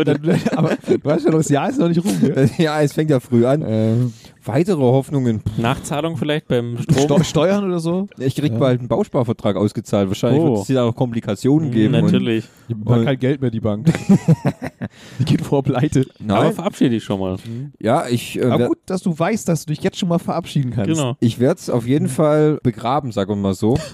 Dann, 0.04 0.40
aber 0.57 0.76
du 0.87 0.99
weißt 1.02 1.25
ja 1.26 1.31
noch, 1.31 1.38
das 1.38 1.49
Jahr 1.49 1.69
ist 1.69 1.78
noch 1.78 1.88
nicht 1.88 2.04
rum. 2.04 2.12
Gell? 2.21 2.50
Ja, 2.59 2.81
es 2.81 2.93
fängt 2.93 3.11
ja 3.11 3.21
früh 3.21 3.45
an. 3.47 3.62
Ähm, 3.66 4.12
Weitere 4.47 4.76
Hoffnungen. 4.83 5.40
Nachzahlung 5.57 6.19
vielleicht 6.19 6.49
beim 6.49 6.76
Strom? 6.78 6.99
Steu 7.07 7.23
Steuern 7.23 7.64
oder 7.64 7.78
so? 7.81 8.09
Ich 8.19 8.35
krieg 8.37 8.52
Ja. 8.52 8.59
bald 8.59 8.81
einen 8.81 8.88
Bausparvertrag 8.88 9.57
ausgezahlt. 9.57 10.09
Wahrscheinlich 10.09 10.43
Oh. 10.43 10.57
wird 10.57 10.69
es 10.69 10.75
da 10.75 10.85
noch 10.85 10.95
Komplikationen 10.95 11.69
Hm, 11.69 11.75
geben. 11.75 11.95
und- 11.95 12.04
Natürlich. 12.04 12.45
Die 12.69 12.75
hat 12.90 13.04
kein 13.07 13.19
Geld 13.19 13.40
mehr, 13.40 13.50
die 13.50 13.61
Bank. 13.61 13.87
die 15.19 15.25
geht 15.25 15.40
vor 15.40 15.62
Pleite. 15.62 16.07
Aber 16.28 16.43
Nein, 16.45 16.52
verabschiede 16.52 16.90
dich 16.90 17.04
schon 17.04 17.21
mal. 17.21 17.37
ja, 17.81 18.07
ich, 18.09 18.38
äh, 18.38 18.45
Aber 18.45 18.69
gut, 18.69 18.78
dass 18.87 19.00
du 19.02 19.19
weißt, 19.19 19.49
dass 19.49 19.64
du 19.64 19.73
dich 19.73 19.83
jetzt 19.83 19.99
schon 19.99 20.11
mal 20.11 20.19
verabschieden 20.19 20.73
kannst. 20.73 20.90
Genau. 20.90 21.16
ich 21.21 21.38
werde 21.40 21.59
es 21.61 21.71
auf 21.71 21.87
jeden 21.87 22.09
Fall 22.09 22.59
begraben, 22.62 23.12
sagen 23.12 23.31
wir 23.31 23.37
mal 23.37 23.54
so. 23.54 23.78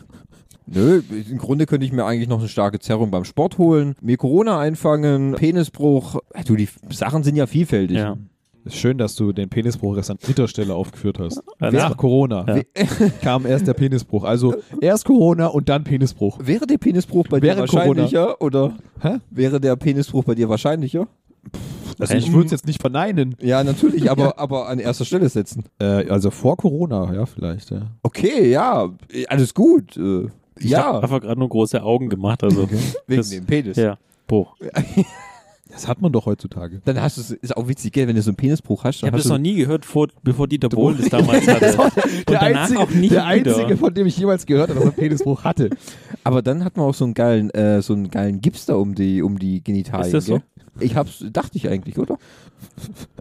Nö, 0.73 1.03
im 1.31 1.39
Grunde 1.39 1.67
könnte 1.67 1.85
ich 1.85 1.93
mir 1.93 2.05
eigentlich 2.05 2.29
noch 2.29 2.39
eine 2.39 2.49
starke 2.49 2.79
Zerrung 2.79 3.11
beim 3.11 3.25
Sport 3.25 3.59
holen, 3.59 3.95
mir 4.01 4.17
Corona 4.17 4.59
einfangen, 4.61 5.35
Penisbruch. 5.35 6.17
Äh, 6.33 6.45
Du, 6.45 6.55
die 6.57 6.69
Sachen 6.91 7.23
sind 7.25 7.37
ja 7.37 7.47
vielfältig. 7.47 7.97
Ja. 7.97 8.17
Ist 8.65 8.77
schön, 8.77 8.99
dass 8.99 9.15
du 9.17 9.33
den 9.33 9.49
Penisbruch 9.49 9.97
erst 9.97 10.11
an 10.11 10.19
dritter 10.23 10.47
Stelle 10.47 10.75
aufgeführt 10.75 11.19
hast. 11.19 11.43
Nach 11.61 11.97
Corona 11.97 12.45
Ja. 12.57 12.63
kam 13.23 13.47
erst 13.47 13.67
der 13.67 13.73
Penisbruch. 13.75 14.23
Also 14.25 14.55
erst 14.83 15.07
Corona 15.07 15.47
und 15.47 15.69
dann 15.71 15.83
Penisbruch. 15.83 16.39
Wäre 16.43 16.67
der 16.67 16.77
Penisbruch 16.79 17.27
bei 17.29 17.41
dir 17.41 17.49
Während 17.49 17.71
Corona. 17.71 17.89
wahrscheinlicher 18.03 18.41
oder 18.43 18.75
Hä? 19.01 19.17
wäre 19.31 19.61
der 19.61 19.77
Penisbruch 19.77 20.25
bei 20.25 20.35
dir 20.35 20.49
wahrscheinlicher? 20.51 21.09
Also 21.99 22.15
ich 22.15 22.33
würde 22.33 22.47
es 22.47 22.53
jetzt 22.53 22.67
nicht 22.67 22.81
verneinen. 22.81 23.35
Ja, 23.41 23.65
natürlich, 23.65 24.11
aber, 24.11 24.39
aber 24.39 24.69
an 24.69 24.79
erster 24.79 25.05
Stelle 25.07 25.29
setzen. 25.31 25.65
Äh, 25.81 26.09
also 26.11 26.31
vor 26.31 26.57
Corona, 26.59 27.13
ja, 27.15 27.27
vielleicht. 27.27 27.71
Ja. 27.71 27.91
Okay, 28.03 28.51
ja, 28.51 28.91
alles 29.29 29.55
gut. 29.55 29.97
Äh, 29.97 30.27
Ich 30.61 30.71
ja, 30.71 30.85
habe 30.85 31.03
einfach 31.03 31.21
gerade 31.21 31.39
nur 31.39 31.49
große 31.49 31.83
Augen 31.83 32.09
gemacht. 32.09 32.43
Also 32.45 32.69
wegen 32.71 32.83
das- 33.09 33.31
dem 33.31 33.47
Penis. 33.47 33.77
ja, 33.77 33.97
Bruch. 34.27 34.57
Das 35.73 35.87
hat 35.87 36.01
man 36.03 36.11
doch 36.11 36.27
heutzutage. 36.27 36.83
Dann 36.85 37.01
hast 37.01 37.17
du 37.17 37.21
es, 37.21 37.31
ist 37.31 37.57
auch 37.57 37.69
witzig, 37.69 37.93
gell, 37.93 38.09
wenn 38.09 38.17
du 38.17 38.23
so 38.23 38.31
einen 38.31 38.37
Penisbruch 38.37 38.83
hast. 38.83 38.97
Ich 38.97 39.03
habe 39.05 39.17
das 39.17 39.27
noch 39.27 39.39
nie 39.39 39.55
gehört, 39.55 39.85
vor, 39.85 40.09
bevor 40.23 40.49
Dieter 40.49 40.69
Bohlen 40.69 40.99
das 40.99 41.09
damals 41.11 41.47
hatte. 41.47 41.79
Und 41.81 42.29
Der 42.29 42.41
danach 42.41 42.63
einzige, 42.63 42.81
auch 42.81 42.91
nicht 42.91 43.13
der 43.13 43.25
einzige, 43.25 43.77
von 43.77 43.95
dem 43.95 44.07
ich 44.09 44.19
jemals 44.19 44.47
gehört 44.47 44.71
habe, 44.71 44.81
dass 44.81 44.89
er 44.89 44.91
einen 44.91 44.97
Penisbruch 44.99 45.45
hatte. 45.45 45.71
aber 46.25 46.43
dann 46.43 46.65
hat 46.65 46.77
man 46.77 46.87
auch 46.87 46.95
so 46.95 47.05
einen 47.05 47.15
geilen, 47.15 47.51
äh, 47.51 47.83
so 47.83 47.93
einen 47.93 48.11
geilen 48.11 48.41
Gips 48.41 48.67
da 48.67 48.75
um 48.75 48.97
die, 48.97 49.23
um 49.23 49.39
die 49.39 49.63
Genitalien. 49.63 50.07
Ist 50.07 50.15
das 50.15 50.27
so? 50.27 50.33
gell? 50.39 50.43
Ich 50.81 50.97
hab's, 50.97 51.25
dachte 51.33 51.57
ich 51.57 51.69
eigentlich, 51.69 51.99
oder? 51.99 52.19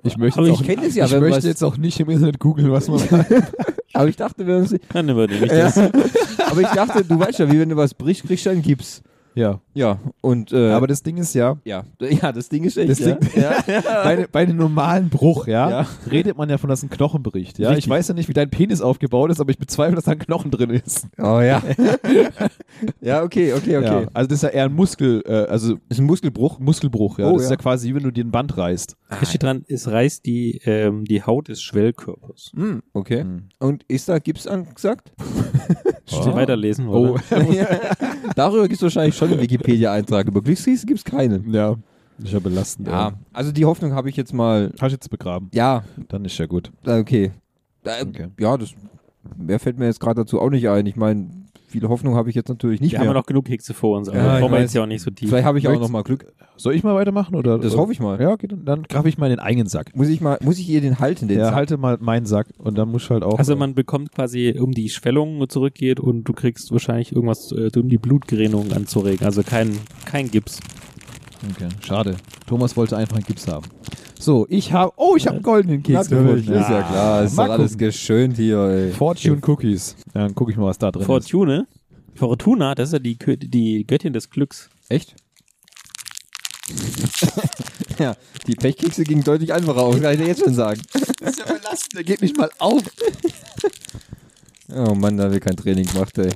Ich 0.03 0.17
möchte, 0.17 0.39
Aber 0.39 0.47
jetzt 0.47 0.61
ich 0.61 0.61
auch, 0.61 0.65
kenn 0.65 0.83
das 0.83 0.95
ja, 0.95 1.05
ich 1.05 1.11
wenn 1.11 1.21
möchte 1.21 1.47
jetzt 1.47 1.63
auch 1.63 1.77
nicht 1.77 1.99
im 1.99 2.09
Internet 2.09 2.39
googeln, 2.39 2.71
was 2.71 2.87
man 2.87 2.99
Aber 3.93 4.07
ich 4.07 4.15
dachte, 4.15 4.45
wenn 4.45 4.61
man 4.61 4.79
Dann 4.93 5.09
übernehme 5.09 5.45
ich 5.45 5.51
das. 5.51 5.77
Aber 5.77 6.61
ich 6.61 6.67
dachte, 6.67 7.03
du 7.03 7.19
weißt 7.19 7.39
ja, 7.39 7.51
wie 7.51 7.59
wenn 7.59 7.69
du 7.69 7.75
was 7.75 7.93
brichst, 7.93 8.23
kriegst 8.23 8.45
du 8.45 8.51
einen 8.51 8.61
Gips. 8.61 9.01
Ja. 9.35 9.61
Ja, 9.79 9.97
und 10.19 10.51
äh, 10.51 10.71
Aber 10.71 10.87
das 10.87 11.03
Ding 11.03 11.15
ist 11.15 11.33
ja, 11.33 11.55
ja, 11.63 11.85
ja, 12.01 12.33
das 12.33 12.49
Ding 12.49 12.65
ist 12.65 12.75
echt. 12.75 12.89
Das 12.89 12.99
ja. 12.99 13.15
Ding- 13.15 13.41
ja. 13.41 13.53
bei, 14.03 14.27
bei 14.29 14.41
einem 14.41 14.57
normalen 14.57 15.09
Bruch, 15.09 15.47
ja, 15.47 15.69
Ja. 15.69 15.87
redet 16.11 16.37
man 16.37 16.49
ja 16.49 16.57
von, 16.57 16.69
dass 16.69 16.83
ein 16.83 16.89
Knochen 16.89 17.23
bricht. 17.23 17.59
Ja? 17.59 17.69
Richtig. 17.69 17.85
Ich 17.85 17.89
weiß 17.89 18.09
ja 18.09 18.13
nicht, 18.13 18.27
wie 18.27 18.33
dein 18.33 18.49
Penis 18.49 18.81
aufgebaut 18.81 19.31
ist, 19.31 19.39
aber 19.39 19.51
ich 19.51 19.57
bezweifle, 19.57 19.95
dass 19.95 20.03
da 20.03 20.11
ein 20.11 20.19
Knochen 20.19 20.51
drin 20.51 20.69
ist. 20.71 21.07
Oh 21.17 21.39
ja. 21.39 21.61
ja, 23.01 23.23
okay, 23.23 23.53
okay, 23.53 23.77
okay. 23.77 24.01
Ja. 24.03 24.07
Also 24.13 24.27
das 24.27 24.39
ist 24.39 24.43
ja 24.43 24.49
eher 24.49 24.65
ein 24.65 24.73
Muskel, 24.73 25.23
äh, 25.25 25.31
also 25.49 25.77
Ist 25.87 25.99
ein 25.99 26.05
Muskelbruch. 26.05 26.59
Muskelbruch. 26.59 27.17
Ja. 27.19 27.29
Oh, 27.29 27.35
das 27.35 27.43
ist 27.43 27.49
ja. 27.51 27.55
quasi, 27.55 27.87
wie 27.89 27.95
wenn 27.95 28.03
du 28.03 28.11
dir 28.11 28.25
ein 28.25 28.31
Band 28.31 28.57
reißt. 28.57 28.97
Da 29.09 29.25
steht 29.25 29.43
dran, 29.43 29.63
es 29.69 29.87
reißt 29.89 30.25
die, 30.25 30.59
ähm, 30.65 31.05
die 31.05 31.23
Haut 31.23 31.47
des 31.47 31.61
Schwellkörpers. 31.61 32.51
Hm, 32.53 32.83
okay. 32.91 33.21
Hm. 33.21 33.43
Und 33.59 33.83
ist 33.87 34.09
da 34.09 34.19
Gips 34.19 34.45
angesagt? 34.45 35.13
Steht 36.05 36.33
weiterlesen, 36.33 36.87
Oh, 36.89 37.11
oder? 37.13 37.21
Darüber 38.35 38.63
gibt 38.63 38.77
es 38.77 38.81
wahrscheinlich 38.81 39.15
schon 39.15 39.29
einen 39.31 39.39
Wikipedia-Eintrag. 39.69 40.27
Über 40.27 40.41
Glückskekse 40.41 40.85
gibt 40.85 40.99
es 40.99 41.05
keinen. 41.05 41.53
ja. 41.53 41.75
Ist 42.21 42.33
ja 42.33 42.39
belastend. 42.39 42.89
Ja, 42.89 43.13
also 43.31 43.53
die 43.53 43.63
Hoffnung 43.63 43.93
habe 43.93 44.09
ich 44.09 44.17
jetzt 44.17 44.33
mal. 44.33 44.73
Hast 44.81 44.89
du 44.91 44.95
jetzt 44.95 45.09
begraben. 45.09 45.49
Ja, 45.53 45.83
Dann 46.09 46.25
ist 46.25 46.37
ja 46.37 46.47
gut. 46.47 46.69
okay. 46.85 47.31
Äh, 47.85 48.03
Okay. 48.05 48.27
Ja, 48.37 48.57
das 48.57 48.71
mehr 49.37 49.57
fällt 49.57 49.79
mir 49.79 49.85
jetzt 49.85 50.01
gerade 50.01 50.21
dazu 50.21 50.41
auch 50.41 50.49
nicht 50.49 50.67
ein. 50.67 50.85
Ich 50.85 50.97
meine, 50.97 51.29
viele 51.69 51.87
Hoffnung 51.89 52.15
habe 52.15 52.29
ich 52.29 52.35
jetzt 52.35 52.49
natürlich 52.49 52.81
nicht 52.81 52.91
Wir 52.91 52.99
haben 52.99 53.05
ja 53.05 53.11
mehr. 53.13 53.19
noch 53.21 53.25
genug 53.25 53.45
Kekse 53.45 53.73
vor 53.73 53.97
uns, 53.97 54.09
aber 54.09 54.17
Ja, 54.17 54.41
wir 54.41 54.51
weiß. 54.51 54.61
jetzt 54.61 54.73
ja 54.75 54.83
auch 54.83 54.87
nicht 54.87 55.01
so 55.01 55.11
tief. 55.11 55.29
Vielleicht 55.29 55.45
habe 55.45 55.57
ich 55.59 55.67
auch 55.67 55.79
noch 55.79 55.89
mal 55.89 56.03
Glück. 56.03 56.25
Soll 56.57 56.73
ich 56.75 56.83
mal 56.83 56.93
weitermachen? 56.95 57.35
Oder, 57.35 57.57
Das 57.57 57.77
hoffe 57.77 57.91
ich 57.93 57.99
mal. 58.01 58.19
Ja, 58.21 58.31
okay, 58.31 58.47
dann, 58.47 58.65
dann 58.65 58.83
graf 58.83 59.05
ich 59.05 59.17
mal 59.17 59.27
in 59.27 59.31
den 59.37 59.39
eigenen 59.39 59.67
Sack. 59.67 59.95
Muss 59.95 60.09
ich 60.09 60.19
mal, 60.19 60.37
muss 60.41 60.59
ich 60.59 60.67
ihr 60.67 60.81
den 60.81 60.99
halten, 60.99 61.27
den 61.29 61.39
Ja, 61.39 61.45
Sack? 61.45 61.55
halte 61.55 61.77
mal 61.77 61.97
meinen 62.01 62.25
Sack 62.25 62.47
und 62.57 62.77
dann 62.77 62.89
musst 62.89 63.09
du 63.09 63.13
halt 63.13 63.23
auch. 63.23 63.39
Also 63.39 63.55
man 63.55 63.75
bekommt 63.75 64.11
quasi, 64.11 64.53
um 64.59 64.71
die 64.73 64.89
Schwellung 64.89 65.47
zurückgeht 65.47 65.99
und 65.99 66.25
du 66.25 66.33
kriegst 66.33 66.71
wahrscheinlich 66.71 67.13
irgendwas, 67.13 67.51
äh, 67.53 67.69
um 67.79 67.87
die 67.87 67.97
Blutgerinnung 67.97 68.71
anzuregen. 68.73 69.25
Also 69.25 69.43
kein, 69.43 69.71
kein 70.05 70.29
Gips. 70.29 70.59
Okay, 71.55 71.69
schade. 71.85 72.15
Thomas 72.47 72.75
wollte 72.75 72.97
einfach 72.97 73.15
einen 73.15 73.25
Gips 73.25 73.47
haben. 73.47 73.65
So, 74.21 74.45
ich 74.49 74.73
habe. 74.73 74.91
Oh, 74.97 75.15
ich 75.15 75.25
habe 75.27 75.35
einen 75.37 75.43
goldenen 75.43 75.81
Keks 75.81 76.09
Natürlich, 76.09 76.45
gefunden. 76.45 76.61
ist 76.61 76.69
ja 76.69 76.81
klar. 76.83 77.23
Ist 77.23 77.37
doch 77.37 77.49
alles 77.49 77.77
geschönt 77.77 78.35
hier, 78.35 78.59
ey. 78.65 78.91
Fortune 78.91 79.39
Cookies. 79.47 79.95
Ja, 80.13 80.21
dann 80.23 80.35
gucke 80.35 80.51
ich 80.51 80.57
mal, 80.57 80.65
was 80.65 80.77
da 80.77 80.91
drin 80.91 81.01
ist. 81.03 81.07
Fortune, 81.07 81.67
Fortuna, 82.15 82.75
das 82.75 82.89
ist 82.89 82.93
ja 82.93 82.99
die, 82.99 83.15
Kö- 83.15 83.37
die 83.37 83.87
Göttin 83.87 84.11
des 84.11 84.29
Glücks. 84.29 84.69
Echt? 84.89 85.15
ja, 87.97 88.15
die 88.45 88.55
Pechkekse 88.55 89.03
gingen 89.03 89.23
deutlich 89.23 89.53
einfacher 89.53 89.81
aus, 89.83 89.99
kann 90.01 90.13
ich 90.13 90.19
dir 90.19 90.27
jetzt 90.27 90.43
schon 90.43 90.53
sagen. 90.53 90.81
Das 91.21 91.31
ist 91.31 91.39
ja 91.39 91.45
belastend, 91.53 91.95
der 91.95 92.03
geht 92.03 92.21
nicht 92.21 92.37
mal 92.37 92.49
auf. 92.59 92.81
Oh 94.71 94.93
Mann, 94.93 95.17
da 95.17 95.23
haben 95.23 95.33
wir 95.33 95.39
kein 95.39 95.55
Training 95.57 95.87
gemacht, 95.87 96.15
ey. 96.19 96.29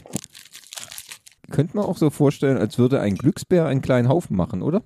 Könnte 1.52 1.78
man 1.78 1.86
auch 1.86 1.98
so 2.00 2.10
vorstellen, 2.10 2.58
als 2.58 2.80
würde 2.80 3.00
ein 3.00 3.14
Glücksbär 3.16 3.68
einen 3.68 3.84
kleinen 3.84 4.10
Haufen 4.10 4.36
machen, 4.36 4.64
oder? 4.64 4.82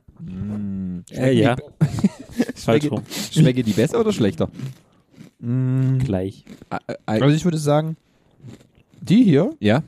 Äh, 1.11 1.31
ja, 1.31 1.55
Schmecke, 2.57 2.89
schmecke 3.31 3.63
die 3.63 3.73
besser 3.73 3.99
oder 3.99 4.11
schlechter? 4.11 4.49
Gleich. 5.39 6.43
Ä- 6.69 6.79
äh, 6.87 6.95
Also 7.05 7.27
ich 7.35 7.45
würde 7.45 7.57
sagen, 7.59 7.95
die 9.01 9.23
hier 9.23 9.51
ja, 9.59 9.83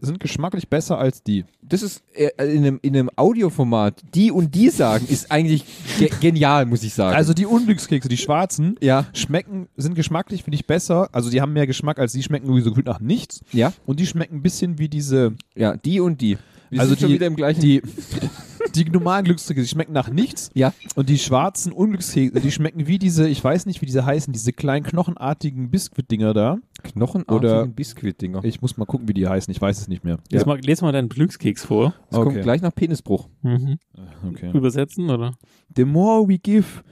sind 0.00 0.18
geschmacklich 0.18 0.68
besser 0.68 0.98
als 0.98 1.22
die. 1.22 1.44
das 1.62 1.82
ist 1.82 2.02
äh, 2.14 2.30
in 2.52 2.64
einem, 2.64 2.80
in 2.82 2.96
einem 2.96 3.10
Audioformat, 3.14 4.02
die 4.12 4.32
und 4.32 4.52
die 4.56 4.70
sagen, 4.70 5.06
ist 5.08 5.30
eigentlich 5.30 5.64
ge 6.00 6.10
genial, 6.20 6.66
muss 6.66 6.82
ich 6.82 6.92
sagen. 6.94 7.14
Also 7.14 7.32
die 7.32 7.46
Unglückskekse, 7.46 8.08
die 8.08 8.16
schwarzen, 8.16 8.74
ja, 8.80 9.06
schmecken, 9.12 9.68
sind 9.76 9.94
geschmacklich, 9.94 10.42
finde 10.42 10.56
ich, 10.56 10.66
besser. 10.66 11.08
Also 11.12 11.30
die 11.30 11.40
haben 11.40 11.52
mehr 11.52 11.68
Geschmack 11.68 12.00
als 12.00 12.12
die 12.12 12.22
schmecken 12.24 12.48
sowieso 12.48 12.72
gut 12.72 12.86
nach 12.86 12.98
nichts. 12.98 13.40
ja, 13.52 13.72
Und 13.86 14.00
die 14.00 14.06
schmecken 14.06 14.36
ein 14.38 14.42
bisschen 14.42 14.78
wie 14.80 14.88
diese, 14.88 15.34
ja, 15.54 15.76
die 15.76 16.00
und 16.00 16.20
die. 16.20 16.38
Wir 16.70 16.80
also 16.80 16.90
sind 16.94 17.00
schon 17.00 17.08
die, 17.10 17.14
wieder 17.14 17.26
im 17.28 17.36
gleichen. 17.36 17.60
die, 17.60 17.82
die 18.74 18.84
normalen 18.90 19.24
Glückskekse, 19.24 19.62
die 19.62 19.68
schmecken 19.68 19.92
nach 19.92 20.08
nichts. 20.08 20.50
ja, 20.54 20.72
Und 20.94 21.08
die 21.08 21.18
schwarzen 21.18 21.72
Unglückskekse, 21.72 22.40
die 22.40 22.50
schmecken 22.50 22.86
wie 22.86 22.98
diese, 22.98 23.28
ich 23.28 23.42
weiß 23.42 23.66
nicht, 23.66 23.80
wie 23.82 23.86
diese 23.86 24.04
heißen, 24.06 24.32
diese 24.32 24.52
kleinen 24.52 24.84
knochenartigen 24.84 25.70
Biskuitdinger 25.70 26.32
da. 26.34 26.58
knochenartigen 26.82 27.36
Oder- 27.36 27.66
Biskuitdinger. 27.66 28.44
Ich 28.44 28.60
muss 28.62 28.76
mal 28.76 28.84
gucken, 28.86 29.08
wie 29.08 29.14
die 29.14 29.28
heißen, 29.28 29.50
ich 29.52 29.60
weiß 29.60 29.80
es 29.80 29.88
nicht 29.88 30.04
mehr. 30.04 30.18
Lies, 30.30 30.46
mal, 30.46 30.58
lies 30.58 30.80
mal 30.82 30.92
deinen 30.92 31.08
Glückskeks 31.08 31.64
vor. 31.64 31.94
Es 32.10 32.16
kommt 32.16 32.28
Okay. 32.28 32.42
gleich 32.42 32.62
nach 32.62 32.74
Penisbruch. 32.74 33.28
Mhm. 33.42 33.78
Okay. 34.28 34.50
Übersetzen, 34.52 35.08
oder? 35.10 35.32
The 35.76 35.84
more 35.84 36.26
we 36.28 36.38
give, 36.38 36.82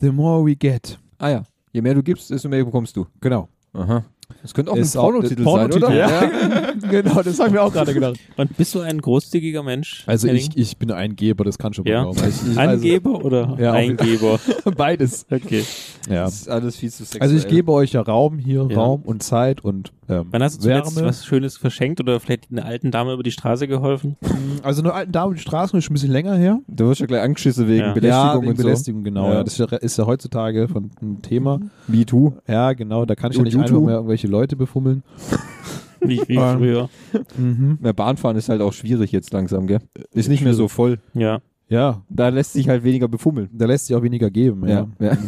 the 0.00 0.10
more 0.10 0.44
we 0.44 0.54
get. 0.56 0.98
Ah 1.18 1.30
ja, 1.30 1.42
je 1.72 1.80
mehr 1.82 1.94
du 1.94 2.02
gibst, 2.02 2.30
desto 2.30 2.48
mehr 2.48 2.64
bekommst 2.64 2.96
du. 2.96 3.06
Genau. 3.20 3.48
Aha. 3.72 4.04
Das 4.42 4.54
könnte 4.54 4.70
auch 4.72 4.76
Ist 4.76 4.96
ein 4.96 5.00
Pornotitel 5.00 5.42
Pornotitel, 5.42 5.80
sein, 5.86 5.92
oder? 5.92 5.96
ja. 5.96 6.72
genau, 6.90 7.22
das 7.22 7.38
haben 7.40 7.52
wir 7.52 7.62
auch 7.62 7.72
gerade 7.72 7.92
gedacht. 7.94 8.18
Und 8.36 8.56
bist 8.56 8.74
du 8.74 8.80
ein 8.80 9.00
großzügiger 9.00 9.62
Mensch? 9.62 10.04
Also 10.06 10.28
ich, 10.28 10.56
ich 10.56 10.76
bin 10.76 10.90
ein 10.92 11.16
Geber, 11.16 11.44
das 11.44 11.58
kann 11.58 11.72
schon 11.72 11.84
mal 11.84 11.90
Ja. 11.90 12.02
glauben. 12.02 12.18
Ich, 12.28 12.52
ich, 12.52 12.58
Angeber 12.58 13.24
oder 13.24 13.56
Ja, 13.60 13.72
Eingeber? 13.72 14.38
Also, 14.46 14.70
beides. 14.76 15.26
Okay. 15.30 15.64
Ja. 16.08 16.24
Das 16.24 16.34
ist 16.42 16.48
alles 16.48 16.76
viel 16.76 16.90
zu 16.90 17.04
sexuell. 17.04 17.22
Also 17.22 17.36
ich 17.36 17.48
gebe 17.48 17.72
euch 17.72 17.92
ja 17.92 18.02
Raum 18.02 18.38
hier, 18.38 18.66
Ja. 18.70 18.76
Raum 18.76 19.02
und 19.02 19.22
Zeit 19.22 19.62
und 19.64 19.92
ähm, 20.10 20.26
Wann 20.30 20.42
hast 20.42 20.56
du 20.56 20.62
zuletzt 20.62 20.96
Wärme. 20.96 21.08
was 21.08 21.26
Schönes 21.26 21.58
verschenkt 21.58 22.00
oder 22.00 22.18
vielleicht 22.18 22.50
einer 22.50 22.64
alten 22.64 22.90
Dame 22.90 23.12
über 23.12 23.22
die 23.22 23.30
Straße 23.30 23.68
geholfen? 23.68 24.16
Also 24.62 24.82
eine 24.82 24.94
alten 24.94 25.12
Dame 25.12 25.34
die 25.34 25.40
Straße 25.40 25.76
ist 25.76 25.84
schon 25.84 25.92
ein 25.92 25.94
bisschen 25.94 26.12
länger 26.12 26.34
her. 26.34 26.60
Du 26.66 26.88
wirst 26.88 27.00
ja 27.00 27.06
gleich 27.06 27.20
angeschissen 27.22 27.68
wegen 27.68 27.80
Ja. 27.80 27.92
Belästigung 27.92 28.26
ja, 28.26 28.40
wegen 28.40 28.50
und 28.50 28.56
so. 28.56 28.62
Belästigung, 28.62 29.04
genau. 29.04 29.28
Ja. 29.28 29.34
Ja. 29.34 29.44
Das 29.44 29.58
ist 29.58 29.70
ja, 29.70 29.76
ist 29.78 29.98
ja 29.98 30.06
heutzutage 30.06 30.68
von 30.68 30.90
ein 31.02 31.20
Thema. 31.22 31.60
Me 31.86 32.06
too. 32.06 32.32
Ja, 32.46 32.72
genau. 32.72 33.04
Da 33.04 33.14
kann 33.14 33.32
ich 33.32 33.36
ja 33.38 33.42
nicht 33.44 33.56
einfach 33.58 33.80
mehr 33.80 33.96
irgendwelche 33.96 34.17
Leute 34.26 34.56
befummeln. 34.56 35.02
Wie, 36.00 36.20
wie 36.28 36.36
Ähm. 36.36 36.58
früher. 36.58 36.88
Mhm. 37.36 37.78
Mehr 37.80 37.92
Bahnfahren 37.92 38.36
ist 38.36 38.48
halt 38.48 38.60
auch 38.62 38.72
schwierig 38.72 39.10
jetzt 39.10 39.32
langsam, 39.32 39.66
gell? 39.66 39.80
Ist 40.12 40.28
nicht 40.28 40.44
mehr 40.44 40.54
so 40.54 40.68
voll. 40.68 41.00
Ja. 41.12 41.40
Ja, 41.68 42.02
Da 42.08 42.28
lässt 42.28 42.52
sich 42.52 42.68
halt 42.68 42.84
weniger 42.84 43.08
befummeln. 43.08 43.50
da 43.52 43.66
lässt 43.66 43.86
sich 43.86 43.96
auch 43.96 44.02
weniger 44.02 44.30
geben. 44.30 44.66
Ja, 44.68 44.86
ja. 45.00 45.18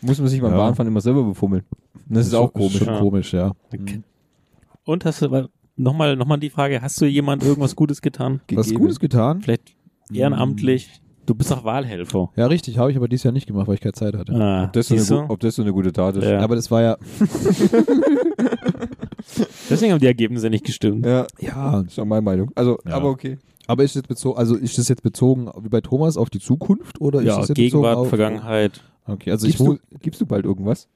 Muss 0.00 0.18
man 0.20 0.28
sich 0.28 0.40
beim 0.40 0.52
Ja. 0.52 0.56
Bahnfahren 0.56 0.86
immer 0.86 1.00
selber 1.00 1.24
befummeln. 1.24 1.64
Und 2.08 2.16
das 2.16 2.28
ist 2.28 2.34
auch 2.34 2.52
komisch. 2.52 2.78
Schon 2.78 2.86
Ja. 2.86 2.98
komisch, 3.00 3.32
ja. 3.34 3.52
Okay. 3.74 4.02
Und 4.84 5.04
hast 5.04 5.20
du 5.20 5.48
nochmal 5.76 6.14
noch 6.16 6.26
mal 6.26 6.36
die 6.38 6.50
Frage, 6.50 6.80
hast 6.80 7.00
du 7.00 7.06
jemand 7.06 7.42
irgendwas 7.42 7.74
Gutes 7.76 8.00
getan? 8.02 8.40
Was 8.52 8.66
Gegeben. 8.68 8.80
Gutes 8.84 9.00
getan? 9.00 9.42
Vielleicht 9.42 9.74
ehrenamtlich? 10.12 11.01
Du 11.24 11.34
bist 11.34 11.50
doch 11.50 11.62
Wahlhelfer. 11.64 12.30
Ja, 12.36 12.46
richtig. 12.46 12.78
Habe 12.78 12.90
ich 12.90 12.96
aber 12.96 13.06
dieses 13.08 13.22
Jahr 13.24 13.32
nicht 13.32 13.46
gemacht, 13.46 13.68
weil 13.68 13.74
ich 13.76 13.80
keine 13.80 13.92
Zeit 13.92 14.14
hatte. 14.16 14.32
Ah, 14.34 14.64
Ob 14.64 14.72
das, 14.72 14.88
so 14.88 14.94
eine, 14.94 15.04
gu- 15.26 15.32
ob 15.32 15.40
das 15.40 15.54
so 15.54 15.62
eine 15.62 15.72
gute 15.72 15.92
Tat 15.92 16.16
ist. 16.16 16.24
Ja. 16.24 16.40
Aber 16.40 16.56
das 16.56 16.70
war 16.70 16.82
ja. 16.82 16.96
Deswegen 19.70 19.92
haben 19.92 20.00
die 20.00 20.06
Ergebnisse 20.06 20.50
nicht 20.50 20.64
gestimmt. 20.64 21.06
Ja, 21.06 21.26
Ja. 21.38 21.80
ist 21.82 21.98
auch 21.98 22.04
meine 22.04 22.22
Meinung. 22.22 22.50
Also, 22.54 22.78
Ja. 22.86 22.94
aber 22.96 23.10
okay. 23.10 23.38
Aber 23.68 23.84
ist 23.84 23.94
jetzt 23.94 24.08
bezogen, 24.08 24.36
also 24.36 24.56
ist 24.56 24.76
das 24.76 24.88
jetzt 24.88 25.02
bezogen 25.04 25.48
wie 25.60 25.68
bei 25.68 25.80
Thomas 25.80 26.16
auf 26.16 26.28
die 26.28 26.40
Zukunft 26.40 27.00
oder 27.00 27.20
ist 27.20 27.26
Ja, 27.26 27.38
das 27.38 27.48
jetzt 27.48 27.56
Gegenwart, 27.56 27.96
auf, 27.96 28.08
Vergangenheit. 28.08 28.80
Okay, 29.06 29.30
also 29.30 29.46
Gibst 29.46 29.60
ich 29.60 29.66
du, 29.66 29.78
gibst 30.00 30.20
du 30.20 30.26
bald 30.26 30.44
irgendwas? 30.44 30.88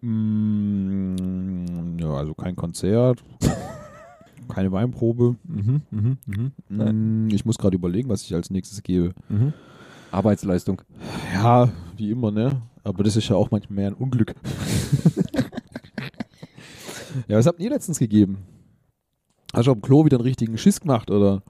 Mm, 0.00 1.98
ja, 1.98 2.08
also 2.14 2.34
kein 2.34 2.56
Konzert, 2.56 3.22
keine 4.54 4.72
Weinprobe. 4.72 5.36
Mhm, 5.44 5.82
mhm, 5.90 6.16
mhm. 6.26 6.52
Mm, 7.26 7.28
ich 7.30 7.44
muss 7.44 7.58
gerade 7.58 7.76
überlegen, 7.76 8.08
was 8.08 8.22
ich 8.22 8.34
als 8.34 8.50
nächstes 8.50 8.82
gebe. 8.82 9.12
mhm. 9.28 9.52
Arbeitsleistung. 10.14 10.82
Ja, 11.34 11.70
wie 11.96 12.10
immer, 12.10 12.30
ne? 12.30 12.62
Aber 12.82 13.02
das 13.04 13.16
ist 13.16 13.28
ja 13.28 13.36
auch 13.36 13.50
manchmal 13.50 13.76
mehr 13.76 13.88
ein 13.88 13.94
Unglück. 13.94 14.34
ja, 17.28 17.36
was 17.38 17.46
habt 17.46 17.60
ihr 17.60 17.70
letztens 17.70 17.98
gegeben? 17.98 18.38
Hast 19.52 19.66
du 19.66 19.70
auf 19.70 19.78
dem 19.78 19.82
Klo 19.82 20.04
wieder 20.04 20.16
einen 20.16 20.24
richtigen 20.26 20.58
Schiss 20.58 20.80
gemacht, 20.80 21.10
oder? 21.10 21.42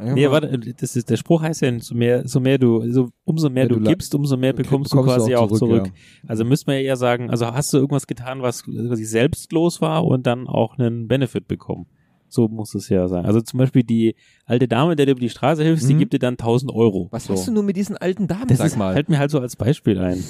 Nee, 0.00 0.30
warte, 0.30 0.58
das 0.58 0.96
ist, 0.96 1.10
der 1.10 1.16
Spruch 1.16 1.42
heißt 1.42 1.62
ja, 1.62 1.78
so 1.80 1.94
mehr, 1.94 2.26
so 2.26 2.40
mehr 2.40 2.58
du, 2.58 2.90
so, 2.92 3.10
umso 3.24 3.50
mehr 3.50 3.64
Ja, 3.64 3.68
du, 3.70 3.80
du 3.80 3.88
gibst, 3.88 4.14
umso 4.14 4.36
mehr 4.36 4.52
bekommst, 4.52 4.92
du 4.92 4.96
bekommst 4.96 5.16
du 5.16 5.20
quasi 5.20 5.34
auch 5.34 5.50
auch 5.50 5.56
zurück. 5.58 5.86
zurück, 5.86 5.92
Also 6.28 6.44
müsste 6.44 6.70
man 6.70 6.76
ja 6.76 6.82
eher 6.82 6.96
sagen, 6.96 7.30
also 7.30 7.46
hast 7.46 7.72
du 7.72 7.78
irgendwas 7.78 8.06
getan, 8.06 8.42
was 8.42 8.64
quasi 8.64 9.04
selbstlos 9.04 9.80
war 9.80 10.04
und 10.04 10.26
dann 10.26 10.46
auch 10.46 10.78
einen 10.78 11.08
Benefit 11.08 11.48
bekommen. 11.48 11.86
So 12.32 12.48
muss 12.48 12.74
es 12.74 12.88
ja 12.88 13.06
sein. 13.08 13.24
Also 13.26 13.40
zum 13.40 13.58
Beispiel 13.58 13.82
die 13.82 14.14
alte 14.46 14.66
Dame, 14.68 14.96
der 14.96 15.06
dir 15.06 15.12
über 15.12 15.20
die 15.20 15.28
Straße 15.28 15.62
hilft, 15.62 15.88
die 15.88 15.94
Mhm. 15.94 15.98
gibt 15.98 16.12
dir 16.14 16.18
dann 16.18 16.36
1000 16.36 16.72
Euro. 16.72 17.08
Was 17.10 17.26
so. 17.26 17.34
hast 17.34 17.46
du 17.48 17.52
nur 17.52 17.62
mit 17.62 17.76
diesen 17.76 17.96
alten 17.96 18.26
Damen, 18.26 18.46
Das 18.48 18.58
sag 18.58 18.66
ist, 18.68 18.76
mal? 18.76 18.94
fällt 18.94 19.08
mir 19.08 19.18
halt 19.18 19.30
so 19.30 19.38
als 19.40 19.56
Beispiel 19.56 19.98
ein. 19.98 20.22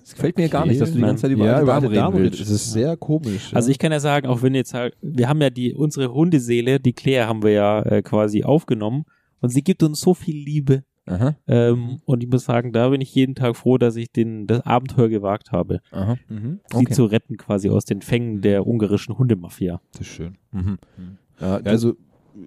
Das 0.00 0.14
gefällt 0.14 0.36
mir 0.36 0.48
gar 0.50 0.60
Okay. 0.62 0.68
nicht, 0.70 0.80
dass 0.82 0.90
du 0.90 0.96
die 0.96 1.00
ganze 1.02 1.22
Zeit 1.22 1.30
über 1.30 1.46
ja, 1.46 1.52
alte 1.54 1.62
über 1.64 1.72
Damen 1.72 1.84
eine 1.86 1.90
reden 1.94 2.02
Dame 2.12 2.18
willst. 2.24 2.40
Das 2.40 2.50
ist 2.50 2.72
sehr 2.72 2.96
komisch. 2.96 3.50
Ja. 3.52 3.56
Also 3.56 3.70
ich 3.70 3.78
kann 3.78 3.90
ja 3.90 4.00
sagen, 4.00 4.26
auch 4.26 4.42
wenn 4.42 4.54
jetzt 4.54 4.74
halt, 4.74 4.94
wir 5.00 5.28
haben 5.28 5.40
ja 5.40 5.48
die, 5.50 5.74
unsere 5.74 6.12
Hundeseele, 6.12 6.78
die 6.78 6.92
Claire 6.92 7.26
haben 7.26 7.42
wir 7.42 7.50
ja 7.52 7.80
äh, 7.82 8.02
quasi 8.02 8.44
aufgenommen 8.44 9.04
und 9.40 9.48
sie 9.48 9.62
gibt 9.62 9.82
uns 9.82 10.00
so 10.00 10.12
viel 10.14 10.36
Liebe. 10.36 10.84
Aha, 11.06 11.36
Ähm, 11.46 12.00
und 12.06 12.22
ich 12.22 12.30
muss 12.30 12.44
sagen, 12.46 12.72
da 12.72 12.88
bin 12.88 13.02
ich 13.02 13.14
jeden 13.14 13.34
Tag 13.34 13.56
froh, 13.58 13.76
dass 13.76 13.94
ich 13.96 14.10
den, 14.10 14.46
das 14.46 14.62
Abenteuer 14.64 15.10
gewagt 15.10 15.52
habe, 15.52 15.80
aha. 15.90 16.16
mhm. 16.30 16.60
sie 16.70 16.76
Okay. 16.78 16.94
zu 16.94 17.04
retten 17.04 17.36
quasi 17.36 17.68
aus 17.68 17.84
den 17.84 18.00
Fängen 18.00 18.40
der 18.40 18.66
ungarischen 18.66 19.18
Hundemafia. 19.18 19.82
Das 19.92 20.00
ist 20.02 20.06
schön. 20.06 20.38
Mhm. 20.52 20.78
Ja, 20.96 21.04
Ja, 21.40 21.56
also, 21.64 21.94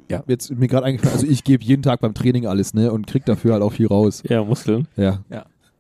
Ja. 0.10 0.24
jetzt 0.28 0.52
mir 0.52 0.68
gerade 0.68 0.86
eingefallen, 0.86 1.14
also 1.16 1.28
ich 1.28 1.44
gebe 1.44 1.64
jeden 1.64 1.82
Tag 1.82 2.02
beim 2.02 2.14
Training 2.14 2.46
alles, 2.46 2.74
ne, 2.74 2.92
und 2.92 3.08
krieg 3.08 3.26
dafür 3.26 3.54
halt 3.54 3.64
auch 3.64 3.74
viel 3.74 3.88
raus. 3.88 4.24
Ja, 4.28 4.44
Muskeln. 4.44 4.88
Ja. 4.98 5.24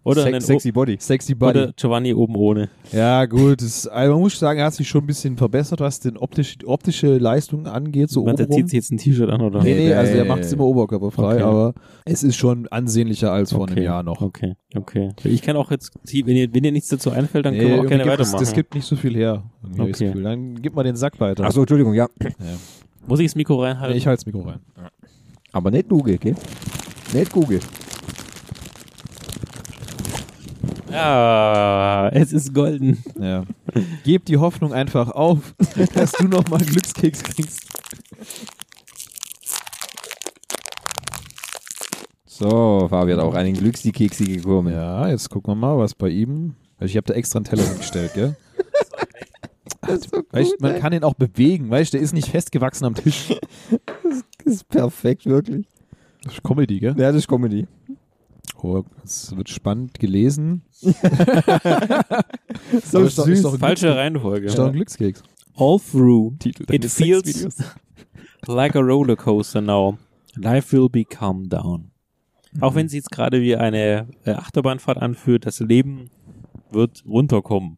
Oder, 0.04 0.22
Sex, 0.22 0.34
einen, 0.36 0.42
sexy 0.42 0.72
Body. 0.72 0.96
Sexy 1.02 1.36
Buddy. 1.36 1.60
oder 1.60 1.74
Giovanni 1.76 2.14
oben 2.14 2.38
ohne. 2.38 2.70
Ja, 2.94 3.26
gut. 3.26 3.62
Das, 3.62 3.86
also 3.88 4.14
man 4.14 4.22
muss 4.22 4.40
sagen, 4.40 4.58
er 4.58 4.68
hat 4.68 4.74
sich 4.74 4.88
schon 4.88 5.04
ein 5.04 5.08
bisschen 5.08 5.36
verbessert, 5.36 5.82
was 5.82 6.00
den 6.00 6.16
optisch, 6.16 6.56
optische 6.66 7.18
Leistung 7.18 7.68
angeht, 7.68 8.10
so 8.10 8.24
der 8.24 8.36
obenrum. 8.36 8.56
zieht 8.56 8.70
sich 8.70 8.78
jetzt 8.78 8.92
ein 8.94 8.98
T-Shirt 9.00 9.30
an, 9.30 9.42
oder? 9.42 9.62
Nee, 9.62 9.74
nee, 9.76 9.88
Nee, 9.88 9.94
also 9.94 10.14
er 10.14 10.24
nee, 10.24 10.30
macht 10.30 10.44
es 10.44 10.52
nee. 10.52 10.56
immer 10.56 10.64
oberkörperfrei, 10.64 11.34
Okay. 11.36 11.44
aber 11.44 11.74
es 12.06 12.24
ist 12.24 12.38
schon 12.38 12.70
ansehnlicher 12.70 13.34
als 13.34 13.52
vor 13.52 13.64
okay. 13.64 13.74
einem 13.74 13.84
Jahr 13.84 14.04
noch. 14.04 14.22
Okay, 14.22 14.56
okay. 14.78 15.10
Ich 15.26 15.42
kann 15.42 15.58
auch 15.58 15.72
jetzt, 15.72 15.92
wenn 16.10 16.38
ihr, 16.38 16.54
wenn 16.54 16.64
ihr 16.64 16.72
nichts 16.72 16.88
dazu 16.88 17.12
einfällt, 17.12 17.46
dann 17.46 17.58
können 17.58 17.72
wir 17.72 17.82
auch 17.82 17.86
gerne 17.86 18.06
weitermachen. 18.06 18.40
Das 18.40 18.54
gibt 18.54 18.76
nicht 18.76 18.86
so 18.86 18.96
viel 18.96 19.14
her. 19.14 19.44
das 19.76 19.78
Okay. 19.90 20.14
Dann 20.24 20.62
gib 20.62 20.74
mal 20.74 20.84
den 20.84 20.96
Sack 20.96 21.20
weiter. 21.20 21.44
Achso, 21.44 21.60
Entschuldigung, 21.60 21.94
ja. 21.94 22.08
Muss 23.08 23.20
ich 23.20 23.28
das 23.28 23.36
Mikro 23.36 23.56
Nee, 23.58 23.64
reinhalten? 23.70 23.98
ich 23.98 24.06
halte 24.06 24.18
das 24.24 24.26
Mikro 24.26 24.42
rein. 24.50 24.60
Aber 25.52 25.72
nicht 25.72 25.90
Google, 25.90 26.18
gell? 26.18 26.36
Nicht 27.14 27.32
Google. 27.32 27.60
Ja, 30.92 32.10
es 32.14 32.32
ist 32.34 32.54
golden. 32.54 33.04
Ja. 33.20 33.44
Gib 34.04 34.26
die 34.26 34.38
Hoffnung 34.38 34.74
einfach 34.74 35.10
auf, 35.12 35.54
dass 35.94 36.12
du 36.14 36.28
noch 36.28 36.48
mal 36.50 36.58
einen 36.58 36.66
Glückskeks 36.70 37.24
kriegst. 37.24 37.62
So, 42.26 42.88
Fabi 42.90 43.14
hat 43.14 43.20
auch 43.20 43.34
einen 43.34 43.54
Glückskekse 43.54 44.24
gekommen. 44.26 44.74
Ja, 44.74 45.08
jetzt 45.10 45.30
gucken 45.30 45.52
wir 45.52 45.56
mal, 45.56 45.78
was 45.78 45.96
bei 45.96 46.10
ihm. 46.10 46.56
Also 46.78 46.92
ich 46.92 46.98
habe 46.98 47.08
da 47.08 47.14
extra 47.16 47.38
einen 47.38 47.46
Teller 47.46 47.64
hingestellt, 47.64 48.14
gell? 48.14 48.36
Das 49.82 50.00
ist, 50.00 50.10
so 50.12 50.22
Weißt, 50.32 50.52
gut, 50.52 50.62
man 50.62 50.74
ey. 50.76 50.80
kann 50.80 50.94
ihn 50.94 51.04
auch 51.04 51.14
bewegen, 51.14 51.70
weißt 51.70 51.94
du, 51.94 51.98
der 51.98 52.04
ist 52.04 52.14
nicht 52.14 52.30
festgewachsen 52.30 52.86
am 52.86 52.96
Tisch. 52.96 53.30
das 54.44 54.54
ist 54.54 54.68
perfekt, 54.70 55.26
wirklich. 55.26 55.68
Das 56.24 56.34
ist 56.34 56.44
Comedy, 56.44 56.80
gell? 56.80 56.96
Ja, 56.98 57.08
das 57.12 57.18
ist 57.18 57.28
Comedy. 57.28 57.68
Oh, 58.62 58.84
es 59.04 59.36
wird 59.36 59.50
spannend 59.50 60.00
gelesen. 60.00 60.64
So 62.84 63.02
ist 63.04 63.18
doch- 63.18 63.28
ist 63.28 63.44
doch 63.44 63.54
ein 63.54 63.60
Falsche. 63.60 63.96
Reihenfolge. 63.96 64.48
Ist 64.48 64.58
doch 64.58 64.68
ein 64.68 64.74
Glückskeks. 64.74 65.24
All 65.56 65.80
through, 65.80 66.34
Titel 66.40 66.66
it 66.74 66.86
feels 66.86 67.58
like 68.48 68.76
a 68.76 68.80
roller 68.80 69.16
coaster 69.16 69.62
now. 69.62 69.98
Life 70.36 70.76
will 70.76 70.90
be 70.90 71.04
calm 71.04 71.50
down. 71.50 71.92
Auch 72.60 72.76
wenn 72.76 72.88
sie 72.90 72.98
jetzt 72.98 73.12
gerade 73.12 73.42
wie 73.42 73.56
eine 73.56 74.08
äh, 74.24 74.32
Achterbahnfahrt 74.32 74.98
anführt, 75.00 75.46
das 75.46 75.60
Leben 75.60 76.10
wird 76.72 77.04
runterkommen. 77.08 77.78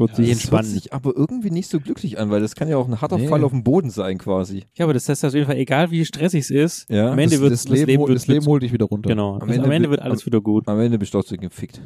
Wird 0.00 0.16
sich 0.16 0.28
Das 0.28 0.34
hört 0.38 0.40
entspannen. 0.42 0.70
sich 0.70 0.92
aber 0.92 1.12
irgendwie 1.14 1.50
nicht 1.50 1.70
so 1.70 1.78
glücklich 1.78 2.18
an, 2.18 2.30
weil 2.30 2.40
das 2.40 2.54
kann 2.56 2.68
ja 2.68 2.76
auch 2.76 2.88
ein 2.88 3.00
harter 3.00 3.18
Nee. 3.18 3.28
Fall 3.28 3.44
auf 3.44 3.52
dem 3.52 3.62
Boden 3.62 3.90
sein, 3.90 4.18
quasi. 4.18 4.64
Ja, 4.74 4.86
aber 4.86 4.94
das 4.94 5.08
heißt 5.08 5.24
auf 5.24 5.34
jeden 5.34 5.46
Fall, 5.46 5.56
egal 5.56 5.90
wie 5.92 6.04
stressig 6.04 6.40
es 6.40 6.50
ist, 6.50 6.90
Ja. 6.90 7.12
am 7.12 7.18
Ende 7.18 7.36
das, 7.36 7.40
wird 7.42 7.52
das, 7.52 7.64
Leben, 7.68 8.00
hol- 8.00 8.08
wird 8.08 8.16
das 8.18 8.26
Leben 8.26 8.46
holt 8.46 8.62
dich 8.62 8.72
wieder 8.72 8.86
runter. 8.86 9.08
Genau. 9.10 9.34
Am 9.36 9.42
Am 9.42 9.48
Ende 9.50 9.64
am 9.64 9.70
Ende 9.70 9.90
wird- 9.90 10.02
alles 10.02 10.26
wieder 10.26 10.40
gut. 10.40 10.66
Am 10.66 10.80
Ende 10.80 10.98
bist 10.98 11.14
du 11.14 11.18
trotzdem 11.18 11.38
gefickt. 11.40 11.80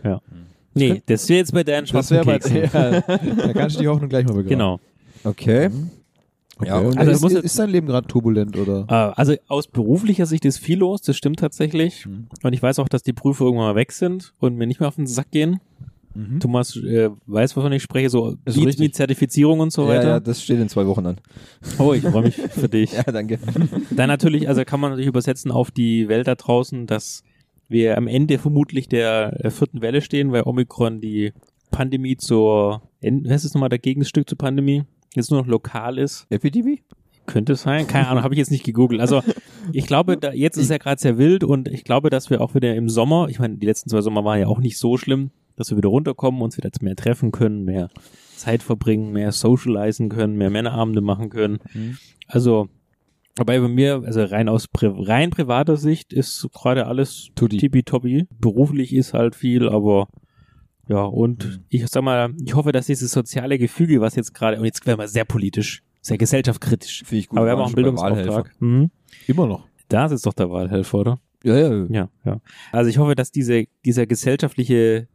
Nee, 0.74 1.03
das 1.07 1.29
wäre 1.29 1.38
jetzt 1.38 1.53
bei 1.53 1.62
deinen 1.62 1.83
Das 1.83 1.90
schwarzen 1.90 2.16
wäre 2.16 2.24
bei, 2.24 2.38
ja, 2.48 3.00
da 3.46 3.53
kannst 3.53 3.77
du 3.77 3.81
die 3.83 3.88
Hoffnung 3.88 4.09
gleich 4.09 4.24
mal 4.27 4.33
begraben. 4.35 4.48
Genau. 4.48 4.81
Okay. 5.24 5.70
Okay. 6.57 6.68
Ja, 6.68 6.79
und 6.79 6.96
also 6.96 7.27
ist, 7.27 7.35
ist, 7.35 7.44
ist 7.44 7.59
dein 7.59 7.70
Leben 7.70 7.88
gerade 7.88 8.07
turbulent 8.07 8.57
oder? 8.57 8.85
Äh, 8.88 9.20
also 9.20 9.35
aus 9.48 9.66
beruflicher 9.66 10.24
Sicht 10.27 10.44
ist 10.44 10.59
viel 10.59 10.79
los, 10.79 11.03
das 11.03 11.16
stimmt 11.16 11.40
tatsächlich. 11.40 12.07
Mhm. 12.07 12.29
Und 12.44 12.53
ich 12.53 12.62
weiß 12.62 12.79
auch, 12.79 12.88
dass 12.88 13.03
die 13.03 13.12
Prüfe 13.12 13.42
irgendwann 13.44 13.66
mal 13.70 13.74
weg 13.74 13.90
sind 13.90 14.35
und 14.38 14.57
mir 14.57 14.66
nicht 14.68 14.79
mehr 14.79 14.88
auf 14.88 14.94
den 14.94 15.09
Sack 15.09 15.33
gehen. 15.33 15.59
Mhm. 16.14 16.40
Thomas 16.40 16.77
äh, 16.77 17.11
weiß, 17.27 17.57
wovon 17.57 17.72
ich 17.72 17.83
spreche, 17.83 18.09
so 18.09 18.37
Ist 18.44 18.57
mit, 18.57 18.66
richtig. 18.68 18.94
Zertifizierung 18.94 19.61
und 19.61 19.72
so 19.72 19.83
ja, 19.83 19.88
weiter. 19.88 20.09
ja, 20.09 20.20
das 20.20 20.42
steht 20.42 20.61
in 20.61 20.68
zwei 20.68 20.87
Wochen 20.87 21.07
an. 21.07 21.16
Oh, 21.79 21.92
ich 21.92 22.03
freue 22.03 22.22
mich 22.22 22.37
für 22.37 22.68
dich. 22.70 22.92
Ja, 22.92 23.03
danke. 23.03 23.38
Dann 23.90 24.09
natürlich, 24.09 24.48
also 24.48 24.64
kann 24.64 24.81
man 24.81 24.90
natürlich 24.90 25.09
übersetzen 25.09 25.50
auf 25.50 25.70
die 25.70 26.09
Welt 26.09 26.29
da 26.29 26.35
draußen, 26.37 26.87
dass 26.87 27.22
wir 27.68 27.96
am 27.98 28.07
Ende 28.07 28.38
vermutlich 28.38 28.88
der 28.88 29.44
äh, 29.44 29.50
vierten 29.50 29.83
Welle 29.83 30.00
stehen, 30.00 30.33
weil 30.33 30.42
Omikron 30.44 31.00
die 31.00 31.33
Pandemie 31.70 32.16
zur, 32.16 32.83
was 33.00 33.44
ist 33.44 33.55
nochmal 33.55 33.68
der 33.68 33.81
Gegenstück 33.81 34.29
zur 34.29 34.38
Pandemie? 34.38 34.85
Jetzt 35.14 35.31
nur 35.31 35.40
noch 35.40 35.48
lokal 35.48 35.98
ist. 35.98 36.27
Epidemie? 36.31 36.83
Könnte 37.27 37.55
es 37.55 37.62
sein, 37.62 37.87
keine 37.87 38.09
Ahnung, 38.09 38.22
habe 38.22 38.35
ich 38.35 38.38
jetzt 38.38 38.50
nicht 38.50 38.64
gegoogelt. 38.64 39.00
Also 39.00 39.22
ich 39.72 39.87
glaube, 39.87 40.18
da, 40.18 40.33
jetzt 40.33 40.59
ist 40.59 40.70
ja 40.70 40.77
gerade 40.79 41.00
sehr 41.00 41.16
wild 41.16 41.42
und 41.42 41.68
ich 41.68 41.85
glaube, 41.85 42.11
dass 42.11 42.29
wir 42.29 42.40
auch 42.40 42.55
wieder 42.55 42.74
im 42.74 42.88
Sommer, 42.88 43.29
ich 43.31 43.38
meine, 43.38 43.57
die 43.57 43.66
letzten 43.66 43.88
zwei 43.88 44.03
Sommer 44.03 44.24
waren 44.24 44.38
ja 44.38 44.46
auch 44.46 44.61
nicht 44.61 44.79
so 44.79 44.98
schlimm, 44.98 45.31
dass 45.56 45.70
wir 45.70 45.76
wieder 45.76 45.88
runterkommen, 45.88 46.42
uns 46.42 46.56
wieder 46.56 46.70
mehr 46.80 46.96
treffen 46.96 47.32
können, 47.32 47.64
mehr 47.64 47.88
Zeit 48.36 48.62
verbringen, 48.62 49.12
mehr 49.12 49.32
socialisen 49.32 50.08
können, 50.08 50.36
mehr 50.36 50.50
Männerabende 50.50 51.00
machen 51.00 51.30
können. 51.30 51.58
Mhm. 51.72 51.96
Also, 52.26 52.68
wobei 53.36 53.60
bei 53.60 53.68
mir, 53.68 54.02
also 54.04 54.24
rein 54.24 54.48
aus 54.48 54.68
rein 54.82 55.30
privater 55.30 55.76
Sicht 55.76 56.12
ist 56.12 56.48
gerade 56.52 56.86
alles 56.86 57.28
tippitoppi. 57.36 58.26
Beruflich 58.40 58.92
ist 58.94 59.14
halt 59.14 59.34
viel, 59.34 59.68
aber 59.68 60.08
ja, 60.88 61.02
und 61.04 61.44
Mhm. 61.44 61.64
ich 61.70 61.86
sag 61.88 62.02
mal, 62.02 62.34
ich 62.44 62.54
hoffe, 62.54 62.72
dass 62.72 62.86
dieses 62.86 63.10
soziale 63.12 63.58
Gefüge, 63.58 64.00
was 64.00 64.16
jetzt 64.16 64.34
gerade, 64.34 64.58
und 64.58 64.64
jetzt 64.64 64.84
werden 64.86 64.98
wir 64.98 65.08
sehr 65.08 65.24
politisch, 65.24 65.82
sehr 66.02 66.18
gesellschaftskritisch, 66.18 67.04
Finde 67.04 67.20
ich 67.20 67.28
gut. 67.28 67.38
aber 67.38 67.46
wir 67.46 67.52
haben 67.52 67.60
auch 67.60 67.66
einen 67.66 67.74
Bildungsauftrag. 67.74 68.50
Mhm. 68.60 68.90
Immer 69.26 69.46
noch. 69.46 69.66
Da 69.88 70.06
ist 70.06 70.26
doch 70.26 70.34
der 70.34 70.50
Wahlhelfer, 70.50 70.98
oder? 70.98 71.20
Ja, 71.44 71.56
ja. 71.56 71.86
Ja, 71.88 72.08
ja. 72.24 72.40
Also 72.72 72.90
ich 72.90 72.98
hoffe, 72.98 73.14
dass 73.14 73.30
diese, 73.30 73.64
dieser 73.84 74.06
gesellschaftliche 74.06 75.08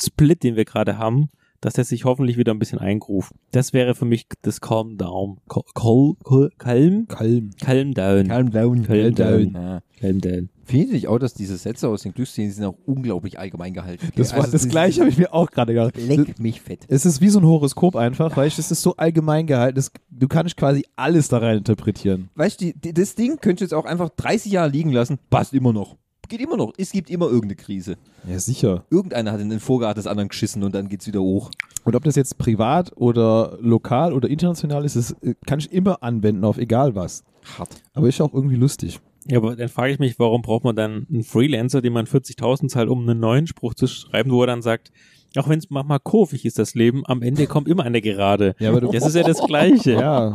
Split, 0.00 0.42
den 0.42 0.56
wir 0.56 0.64
gerade 0.64 0.98
haben, 0.98 1.30
dass 1.60 1.74
der 1.74 1.84
sich 1.84 2.04
hoffentlich 2.04 2.36
wieder 2.36 2.52
ein 2.52 2.58
bisschen 2.58 2.78
eingruft. 2.78 3.32
Das 3.50 3.72
wäre 3.72 3.94
für 3.94 4.04
mich 4.04 4.26
das 4.42 4.60
Calm 4.60 4.96
Down. 4.96 5.38
Cal, 5.48 5.62
Cal, 5.74 6.14
Cal, 6.24 6.50
Calm? 6.58 7.08
Calm. 7.08 7.50
Calm 7.60 7.94
Down. 7.94 8.28
Calm 8.28 8.50
down. 8.50 8.82
Calm 8.84 9.14
down. 9.14 9.52
Ja. 9.54 9.80
Calm 9.98 10.20
Down. 10.20 10.48
Finde 10.64 10.96
ich 10.96 11.08
auch, 11.08 11.18
dass 11.18 11.32
diese 11.34 11.56
Sätze 11.56 11.88
aus 11.88 12.02
den 12.02 12.12
Glücksszenen 12.12 12.52
sind 12.52 12.64
auch 12.64 12.76
unglaublich 12.84 13.38
allgemein 13.38 13.72
gehalten. 13.72 14.06
Das, 14.16 14.32
war, 14.32 14.40
Also 14.40 14.52
das 14.52 14.68
gleiche 14.68 15.00
habe 15.00 15.10
ich 15.10 15.16
mir 15.16 15.32
auch 15.32 15.50
gerade 15.50 15.72
gedacht. 15.72 15.96
Leck 15.96 16.38
mich 16.38 16.60
fett. 16.60 16.84
Es 16.88 17.06
ist 17.06 17.20
wie 17.20 17.30
so 17.30 17.40
ein 17.40 17.46
Horoskop 17.46 17.96
einfach, 17.96 18.36
weißt 18.36 18.58
du, 18.58 18.60
es 18.60 18.70
ist 18.70 18.82
so 18.82 18.94
allgemein 18.96 19.46
gehalten, 19.46 19.76
das, 19.76 19.90
du 20.10 20.28
kannst 20.28 20.56
quasi 20.56 20.84
alles 20.94 21.28
da 21.28 21.38
rein 21.38 21.58
interpretieren. 21.58 22.28
Weißt 22.34 22.60
du, 22.60 22.72
das 22.74 23.14
Ding 23.14 23.38
könntest 23.40 23.60
du 23.60 23.64
jetzt 23.64 23.74
auch 23.74 23.86
einfach 23.86 24.10
30 24.10 24.52
Jahre 24.52 24.68
liegen 24.68 24.92
lassen. 24.92 25.18
Passt 25.30 25.54
immer 25.54 25.72
noch. 25.72 25.96
Geht 26.28 26.40
immer 26.40 26.56
noch. 26.56 26.72
Es 26.76 26.92
gibt 26.92 27.08
immer 27.08 27.26
irgendeine 27.26 27.56
Krise. 27.56 27.96
Ja, 28.28 28.38
sicher. 28.38 28.84
Irgendeiner 28.90 29.32
hat 29.32 29.40
in 29.40 29.48
den 29.48 29.60
Vorgarten 29.60 29.98
des 29.98 30.06
anderen 30.06 30.28
geschissen 30.28 30.62
und 30.62 30.74
dann 30.74 30.88
geht's 30.88 31.06
wieder 31.06 31.20
hoch. 31.20 31.50
Und 31.84 31.96
ob 31.96 32.04
das 32.04 32.16
jetzt 32.16 32.36
privat 32.36 32.92
oder 32.96 33.56
lokal 33.62 34.12
oder 34.12 34.28
international 34.28 34.84
ist, 34.84 34.96
das 34.96 35.12
äh, 35.22 35.34
kann 35.46 35.58
ich 35.58 35.72
immer 35.72 36.02
anwenden 36.02 36.44
auf 36.44 36.58
egal 36.58 36.94
was. 36.94 37.24
Hart. 37.56 37.82
Aber 37.94 38.08
ist 38.08 38.20
auch 38.20 38.34
irgendwie 38.34 38.56
lustig. 38.56 39.00
Ja, 39.26 39.38
aber 39.38 39.56
dann 39.56 39.68
frage 39.68 39.92
ich 39.92 39.98
mich, 39.98 40.18
warum 40.18 40.42
braucht 40.42 40.64
man 40.64 40.76
dann 40.76 41.06
einen 41.10 41.22
Freelancer, 41.22 41.80
dem 41.82 41.94
man 41.94 42.06
40.000 42.06 42.68
zahlt, 42.68 42.88
um 42.88 43.08
einen 43.08 43.20
neuen 43.20 43.46
Spruch 43.46 43.74
zu 43.74 43.86
schreiben, 43.86 44.30
wo 44.30 44.42
er 44.42 44.46
dann 44.46 44.62
sagt, 44.62 44.90
auch 45.36 45.48
wenn 45.48 45.58
es 45.58 45.68
manchmal 45.70 45.98
kurvig 46.00 46.44
ist, 46.44 46.58
das 46.58 46.74
Leben, 46.74 47.02
am 47.06 47.22
Ende 47.22 47.46
kommt 47.46 47.68
immer 47.68 47.84
eine 47.84 48.00
Gerade. 48.00 48.54
Ja, 48.58 48.70
aber 48.70 48.80
du, 48.80 48.90
Das 48.90 49.06
ist 49.06 49.14
ja 49.14 49.22
das 49.22 49.38
Gleiche. 49.46 49.92
ja, 49.92 50.30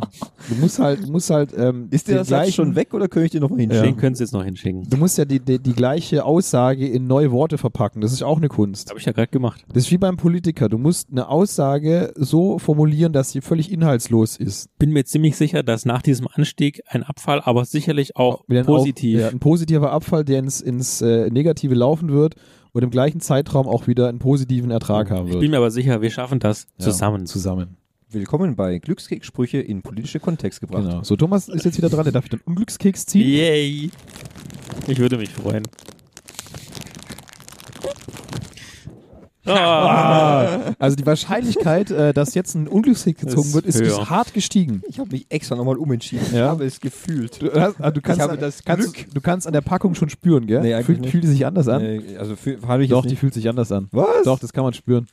du 0.49 0.56
musst 0.60 0.79
halt, 0.79 1.08
musst 1.10 1.29
halt, 1.29 1.51
ähm, 1.58 1.88
Ist 1.89 2.08
der 2.08 2.15
den 2.15 2.19
Satz 2.19 2.27
gleichen- 2.27 2.53
schon 2.53 2.75
weg 2.75 2.93
oder 2.93 3.08
könnte 3.08 3.25
ich 3.25 3.32
dir 3.32 3.39
noch 3.41 3.49
mal 3.49 3.58
Den 3.58 3.71
hinschicken? 3.71 3.97
können 3.97 4.15
Sie 4.15 4.23
jetzt 4.23 4.34
noch 4.34 4.43
hinschicken. 4.43 4.84
Du 4.89 4.97
musst 4.97 5.17
ja 5.17 5.25
die, 5.25 5.39
die, 5.39 5.60
die 5.60 5.73
gleiche 5.73 6.23
Aussage 6.25 6.88
in 6.88 7.08
neue 7.08 7.32
Worte 7.32 7.58
verpacken. 7.58 8.01
Das 8.01 8.12
ist 8.13 8.21
auch 8.23 8.38
eine 8.38 8.49
Kunst. 8.49 8.89
Habe 8.89 8.99
ich 8.99 9.06
ja 9.06 9.12
gerade 9.13 9.29
gemacht. 9.29 9.63
Das 9.73 9.84
ist 9.86 9.91
wie 9.91 9.97
beim 9.97 10.17
Politiker. 10.17 10.69
Du 10.69 10.77
musst 10.77 11.10
eine 11.12 11.27
Aussage 11.27 12.13
so 12.15 12.60
formulieren, 12.60 13.13
dass 13.13 13.32
sie 13.32 13.41
völlig 13.41 13.71
inhaltslos 13.71 14.38
ist. 14.38 14.69
Bin 14.77 14.91
mir 14.91 15.06
ziemlich 15.06 15.36
sicher, 15.38 15.63
dass 15.63 15.86
nach 15.86 16.01
diesem 16.01 16.27
Anstieg 16.32 16.82
ein 16.88 17.03
Abfall, 17.03 17.41
aber 17.43 17.65
sicherlich 17.65 18.15
auch 18.15 18.43
positiv. 18.65 19.17
Auch, 19.19 19.21
ja, 19.23 19.29
ein 19.29 19.39
positiver 19.39 19.91
Abfall, 19.91 20.23
der 20.23 20.39
ins, 20.39 20.62
ins 20.62 21.01
äh, 21.01 21.29
Negative 21.29 21.73
laufen 21.73 22.10
wird 22.12 22.36
und 22.73 22.83
im 22.83 22.89
gleichen 22.89 23.21
Zeitraum 23.21 23.67
auch 23.67 23.88
wieder 23.88 24.09
einen 24.09 24.19
positiven 24.19 24.71
Ertrag 24.71 25.09
haben 25.12 25.27
ich 25.27 25.33
wird. 25.33 25.41
bin 25.41 25.51
mir 25.51 25.57
aber 25.57 25.71
sicher, 25.71 26.01
wir 26.01 26.09
schaffen 26.09 26.39
das 26.39 26.67
Ja, 26.79 26.86
zusammen. 26.86 27.25
Zusammen. 27.27 27.77
Willkommen 28.09 28.55
bei 28.55 28.77
Glückskekssprüche 28.79 29.59
in 29.59 29.81
politische 29.81 30.19
Kontext 30.19 30.59
gebracht. 30.59 30.83
Genau. 30.83 31.03
So, 31.03 31.15
Thomas 31.15 31.47
ist 31.49 31.65
jetzt 31.65 31.77
wieder 31.77 31.89
dran, 31.89 32.03
der 32.03 32.13
darf 32.13 32.29
den 32.29 32.41
Unglückskeks 32.41 33.05
ziehen. 33.05 33.27
Yay! 33.27 33.91
Ich 34.88 34.99
würde 34.99 35.17
mich 35.17 35.29
freuen. 35.29 35.63
Ah, 39.45 40.73
also 40.79 40.95
die 40.95 41.06
Wahrscheinlichkeit, 41.06 41.91
äh, 41.91 42.13
dass 42.13 42.34
jetzt 42.34 42.56
ein 42.56 42.67
Unglückskeks 42.67 43.21
gezogen 43.21 43.47
Ist 43.49 43.53
wird, 43.53 43.65
ist, 43.65 43.79
ist 43.82 43.89
höher. 43.97 44.10
hart 44.10 44.34
gestiegen. 44.34 44.82
Ich 44.88 44.99
habe 44.99 45.10
mich 45.12 45.25
extra 45.29 45.56
nochmal 45.56 45.77
umentschieden. 45.77 46.25
Ich 46.27 46.34
Ja. 46.34 46.49
habe 46.49 46.65
es 46.65 46.79
gefühlt. 46.79 47.41
Du, 47.41 47.51
hast, 47.51 47.75
ah, 47.79 47.91
du 47.91 48.01
kannst, 48.01 48.21
habe 48.21 48.38
das 48.38 48.63
kannst, 48.63 48.93
Glück. 48.93 49.13
du 49.13 49.21
kannst 49.21 49.47
an 49.47 49.53
der 49.53 49.62
Packung 49.62 49.95
schon 49.95 50.10
spüren, 50.10 50.47
gell? 50.47 50.62
Nee, 50.62 50.73
eigentlich 50.73 50.86
fühlt, 50.86 51.01
nicht. 51.01 51.12
fühlt 51.12 51.23
die 51.23 51.27
sich 51.29 51.45
anders 51.45 51.67
an? 51.67 51.82
Nee, 51.82 52.17
also 52.17 52.36
habe 52.67 52.84
ich 52.84 52.89
Doch, 52.89 53.03
die 53.03 53.10
nicht. 53.10 53.19
fühlt 53.19 53.34
sich 53.34 53.47
anders 53.49 53.71
an. 53.71 53.88
Was? 53.91 54.23
Doch, 54.23 54.39
das 54.39 54.53
kann 54.53 54.63
man 54.63 54.73
spüren. 54.73 55.08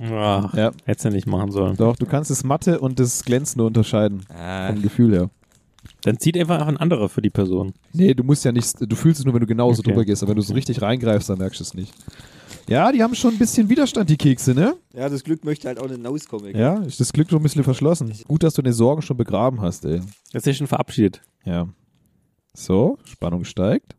ah, 0.00 0.50
Ja, 0.54 0.70
hättest 0.84 1.06
du 1.06 1.10
nicht 1.10 1.26
machen 1.26 1.50
sollen. 1.50 1.76
doch, 1.76 1.96
du 1.96 2.06
kannst 2.06 2.30
das 2.30 2.44
Matte 2.44 2.78
und 2.80 3.00
das 3.00 3.24
Glänzende 3.24 3.64
unterscheiden. 3.64 4.24
Ah, 4.28 4.68
Vom 4.72 4.82
Gefühl 4.82 5.12
her. 5.12 5.30
Dann 6.02 6.18
zieht 6.18 6.36
einfach 6.38 6.66
ein 6.66 6.76
anderer 6.78 7.08
für 7.08 7.20
die 7.22 7.30
Person. 7.30 7.74
Nee, 7.92 8.14
du 8.14 8.24
musst 8.24 8.44
ja 8.44 8.52
nicht, 8.52 8.74
du 8.80 8.96
fühlst 8.96 9.20
es 9.20 9.24
nur, 9.26 9.34
wenn 9.34 9.40
du 9.40 9.46
genauso 9.46 9.80
Okay. 9.80 9.90
drüber 9.90 10.04
gehst, 10.04 10.22
aber 10.22 10.30
wenn 10.30 10.36
du 10.36 10.42
so 10.42 10.54
richtig 10.54 10.80
reingreifst, 10.80 11.28
dann 11.28 11.38
merkst 11.38 11.60
du 11.60 11.64
es 11.64 11.74
nicht. 11.74 11.92
Ja, 12.68 12.90
die 12.92 13.02
haben 13.02 13.14
schon 13.14 13.32
ein 13.34 13.38
bisschen 13.38 13.68
Widerstand, 13.68 14.08
die 14.08 14.16
Kekse, 14.16 14.54
ne? 14.54 14.74
ja, 14.94 15.08
das 15.08 15.22
Glück 15.24 15.44
möchte 15.44 15.68
halt 15.68 15.78
auch 15.78 15.88
nicht 15.88 16.04
rauskommen. 16.04 16.56
Ja, 16.56 16.78
ist 16.82 16.98
das 17.00 17.12
Glück 17.12 17.28
schon 17.28 17.40
ein 17.40 17.42
bisschen 17.42 17.64
verschlossen. 17.64 18.12
Gut, 18.26 18.42
dass 18.42 18.54
du 18.54 18.62
deine 18.62 18.72
Sorgen 18.72 19.02
schon 19.02 19.16
begraben 19.16 19.60
hast, 19.60 19.84
ey. 19.84 19.96
Jetzt 20.32 20.34
ist 20.34 20.46
er 20.46 20.54
schon 20.54 20.66
verabschiedet. 20.66 21.20
Ja. 21.44 21.68
So, 22.54 22.98
Spannung 23.04 23.44
steigt. 23.44 23.96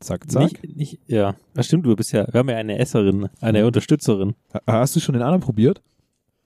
Zack, 0.00 0.30
zack. 0.30 0.42
Nicht, 0.62 0.76
nicht, 0.76 0.98
ja, 1.06 1.34
das 1.54 1.66
stimmt, 1.66 1.86
du 1.86 1.94
bist 1.96 2.12
ja, 2.12 2.26
wir 2.32 2.38
haben 2.40 2.48
ja 2.48 2.56
eine 2.56 2.78
Esserin, 2.78 3.28
eine 3.40 3.66
Unterstützerin. 3.66 4.34
Ha- 4.52 4.60
Hast 4.66 4.94
du 4.96 5.00
schon 5.00 5.12
den 5.14 5.22
anderen 5.22 5.40
probiert? 5.40 5.80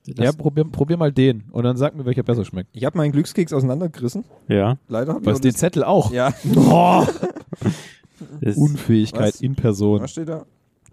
Das, 0.06 0.24
ja, 0.24 0.32
probier, 0.32 0.64
probier 0.64 0.96
mal 0.96 1.10
den 1.10 1.44
und 1.50 1.64
dann 1.64 1.76
sag 1.76 1.96
mir, 1.96 2.04
welcher 2.06 2.22
besser 2.22 2.44
schmeckt. 2.44 2.70
Ich 2.74 2.84
habe 2.84 2.96
meinen 2.98 3.12
Glückskeks 3.12 3.52
auseinandergerissen. 3.52 4.24
ja. 4.48 4.78
Leider 4.88 5.14
habe 5.14 5.20
ich 5.22 5.26
Was 5.26 5.40
den 5.40 5.54
Zettel 5.54 5.82
auch. 5.84 6.12
Ja. 6.12 6.32
Unfähigkeit 8.56 9.34
Was? 9.34 9.40
in 9.40 9.54
Person. 9.56 10.00
Was 10.00 10.12
steht 10.12 10.28
da? 10.28 10.46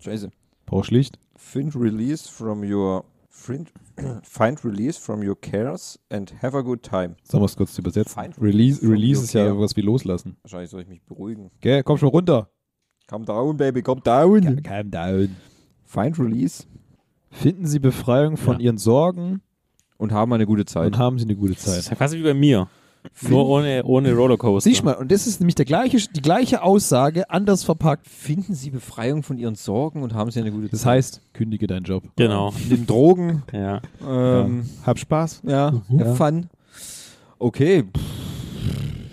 Scheiße. 0.04 0.30
Brauch 0.66 0.84
schlicht. 0.86 1.18
Find 1.36 1.76
release 1.76 2.30
from 2.30 2.64
your 2.64 3.04
find, 3.30 3.72
find 4.24 4.64
release 4.64 5.00
from 5.00 5.22
your 5.28 5.36
cares 5.40 6.00
and 6.10 6.34
have 6.42 6.56
a 6.58 6.62
good 6.62 6.84
time. 6.84 7.16
Sollen 7.24 7.42
wir 7.42 7.46
es 7.46 7.56
kurz 7.56 7.78
übersetzen? 7.78 8.14
Fine. 8.14 8.34
Release, 8.42 8.82
Release 8.82 9.24
ist 9.24 9.34
ja 9.34 9.46
care. 9.46 9.60
was 9.60 9.76
wie 9.76 9.82
loslassen. 9.82 10.38
Wahrscheinlich 10.44 10.70
soll 10.70 10.82
ich 10.82 10.88
mich 10.88 11.02
beruhigen. 11.04 11.52
Gell, 11.62 11.84
komm 11.84 11.98
schon 11.98 12.10
runter. 12.10 12.50
Come 13.08 13.26
down, 13.26 13.58
baby, 13.58 13.82
come 13.82 14.02
down. 14.02 14.62
Calm 14.64 14.90
down. 14.92 15.36
Find 15.86 16.18
release 16.20 16.66
Finden 17.32 17.66
Sie 17.66 17.80
Befreiung 17.80 18.38
von 18.38 18.60
Ja. 18.60 18.66
Ihren 18.66 18.78
Sorgen 18.78 19.42
und 19.98 20.12
haben 20.12 20.32
eine 20.34 20.46
gute 20.46 20.66
Zeit. 20.66 20.86
und 20.86 20.98
haben 20.98 21.18
Sie 21.18 21.26
eine 21.26 21.36
gute 21.36 21.54
das 21.54 21.64
Zeit. 21.64 21.80
ist 21.80 21.90
ja 21.90 21.96
quasi 21.96 22.18
wie 22.20 22.24
bei 22.24 22.34
mir. 22.36 22.68
Nur 23.30 23.46
ohne, 23.48 23.84
ohne 23.84 24.14
Rollercoaster. 24.14 24.70
Siehst 24.70 24.82
du 24.82 24.86
mal, 24.86 24.94
und 24.94 25.12
das 25.12 25.28
ist 25.28 25.40
nämlich 25.40 25.56
der 25.56 25.66
gleiche, 25.66 25.98
die 25.98 26.22
gleiche 26.22 26.64
Aussage, 26.64 27.30
anders 27.30 27.64
verpackt. 27.64 28.08
Finden 28.08 28.54
Sie 28.56 28.70
Befreiung 28.70 29.24
von 29.24 29.38
Ihren 29.38 29.56
Sorgen 29.56 30.04
und 30.04 30.14
haben 30.14 30.32
Sie 30.32 30.40
eine 30.40 30.52
gute 30.52 30.70
Das 30.70 30.82
Zeit. 30.82 30.98
heißt, 30.98 31.22
kündige 31.34 31.68
deinen 31.68 31.84
Job. 31.84 32.04
Genau. 32.16 32.54
den 32.70 32.86
Drogen. 32.88 33.44
Ja. 33.52 33.82
Ähm, 34.08 34.66
Hab 34.86 34.98
Spaß. 35.00 35.42
ja, 35.46 35.74
Ja. 35.90 36.06
have 36.06 36.16
fun. 36.16 36.50
Okay. 37.40 37.84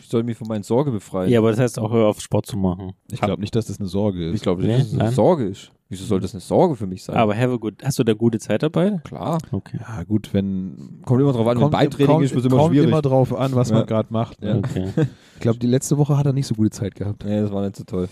Ich 0.01 0.09
soll 0.09 0.23
mich 0.25 0.37
von 0.37 0.49
meinen 0.49 0.63
Sorgen 0.65 0.93
befreien. 0.93 1.31
ja, 1.31 1.39
aber 1.39 1.51
das 1.51 1.61
heißt 1.61 1.79
auch, 1.79 1.93
hör 1.93 2.07
auf 2.09 2.21
Sport 2.21 2.47
zu 2.47 2.57
machen. 2.57 2.93
Ich 3.13 3.21
glaube 3.21 3.41
nicht, 3.41 3.55
dass 3.55 3.67
das 3.67 3.79
eine 3.79 3.89
Sorge 3.89 4.29
ist. 4.31 4.37
ich 4.37 4.43
glaube 4.43 4.63
Nee, 4.63 4.69
nicht, 4.79 4.81
dass 4.87 4.93
es 4.93 4.99
eine. 4.99 5.13
Sorge 5.13 5.45
ist. 5.47 5.71
Wieso 5.91 6.05
soll 6.05 6.21
das 6.21 6.33
eine 6.35 6.41
Sorge 6.41 6.77
für 6.77 6.87
mich 6.87 7.03
sein? 7.03 7.17
Aber 7.17 7.37
have 7.37 7.53
a 7.53 7.57
good, 7.57 7.75
hast 7.85 7.99
du 7.99 8.05
da 8.05 8.15
gute 8.15 8.39
Zeit 8.39 8.63
dabei? 8.63 9.01
klar. 9.05 9.39
Okay. 9.51 9.79
Ja, 9.81 10.03
gut, 10.05 10.33
wenn. 10.33 11.01
Kommt 11.05 11.21
immer 11.21 11.33
drauf 11.33 11.47
an, 11.49 11.61
wenn 11.61 11.69
Beintraining 11.71 12.07
kommt, 12.13 12.25
ist, 12.25 12.31
wird 12.35 12.45
es 12.47 12.51
immer 12.51 12.63
kommt 12.63 12.73
schwierig. 12.75 12.89
immer 12.89 13.03
drauf 13.03 13.35
an, 13.37 13.55
was 13.57 13.71
Ja. 13.71 13.77
man 13.79 13.87
gerade 13.87 14.09
macht. 14.13 14.41
Ja. 14.43 14.55
Ne? 14.55 14.59
Okay. 14.65 14.89
Ich 15.35 15.41
glaube, 15.41 15.59
die 15.59 15.67
letzte 15.67 15.99
Woche 15.99 16.17
hat 16.17 16.27
er 16.27 16.33
nicht 16.33 16.47
so 16.47 16.55
gute 16.55 16.71
Zeit 16.71 16.95
gehabt. 16.95 17.25
Nee, 17.25 17.41
das 17.41 17.53
war 17.53 17.63
nicht 17.65 17.75
so 17.77 17.83
toll. 17.85 18.09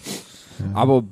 Aber 0.74 1.04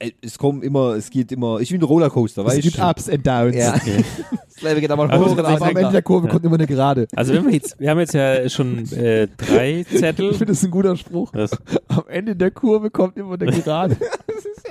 äh, 0.00 0.10
es 0.20 0.38
kommen 0.38 0.62
immer, 0.62 0.94
es 0.96 1.08
geht 1.10 1.30
immer, 1.30 1.60
ich 1.60 1.70
bin 1.70 1.80
ein 1.80 1.84
Rollercoaster, 1.84 2.44
weißt 2.44 2.58
es 2.58 2.64
gibt 2.64 2.78
du? 2.78 2.82
Ups 2.82 3.08
and 3.08 3.24
Downs. 3.26 3.54
Ja. 3.56 3.74
okay. 3.74 4.04
Das 4.60 4.68
Leben 4.70 4.80
geht 4.80 4.90
aber 4.90 5.04
Aber 5.04 5.24
hoch 5.24 5.38
Aber 5.38 5.66
am 5.66 5.76
Ende 5.76 5.92
der 5.92 6.02
Kurve 6.02 6.26
Ja. 6.26 6.32
kommt 6.32 6.44
immer 6.44 6.56
eine 6.56 6.66
Gerade. 6.66 7.06
Also 7.14 7.32
wenn 7.32 7.44
wir 7.46 7.52
jetzt, 7.52 7.78
wir 7.78 7.90
haben 7.90 8.00
jetzt 8.00 8.12
ja 8.14 8.48
schon 8.48 8.90
äh, 8.90 9.28
drei 9.36 9.86
Ich 9.88 9.98
Zettel. 10.00 10.30
finde 10.32 10.46
das 10.46 10.64
ein 10.64 10.72
guter 10.72 10.96
Spruch. 10.96 11.30
Das, 11.30 11.52
Am 11.86 12.02
Ende 12.08 12.34
der 12.34 12.50
Kurve 12.50 12.90
kommt 12.90 13.16
immer 13.18 13.34
eine 13.40 13.52
Gerade. 13.52 13.96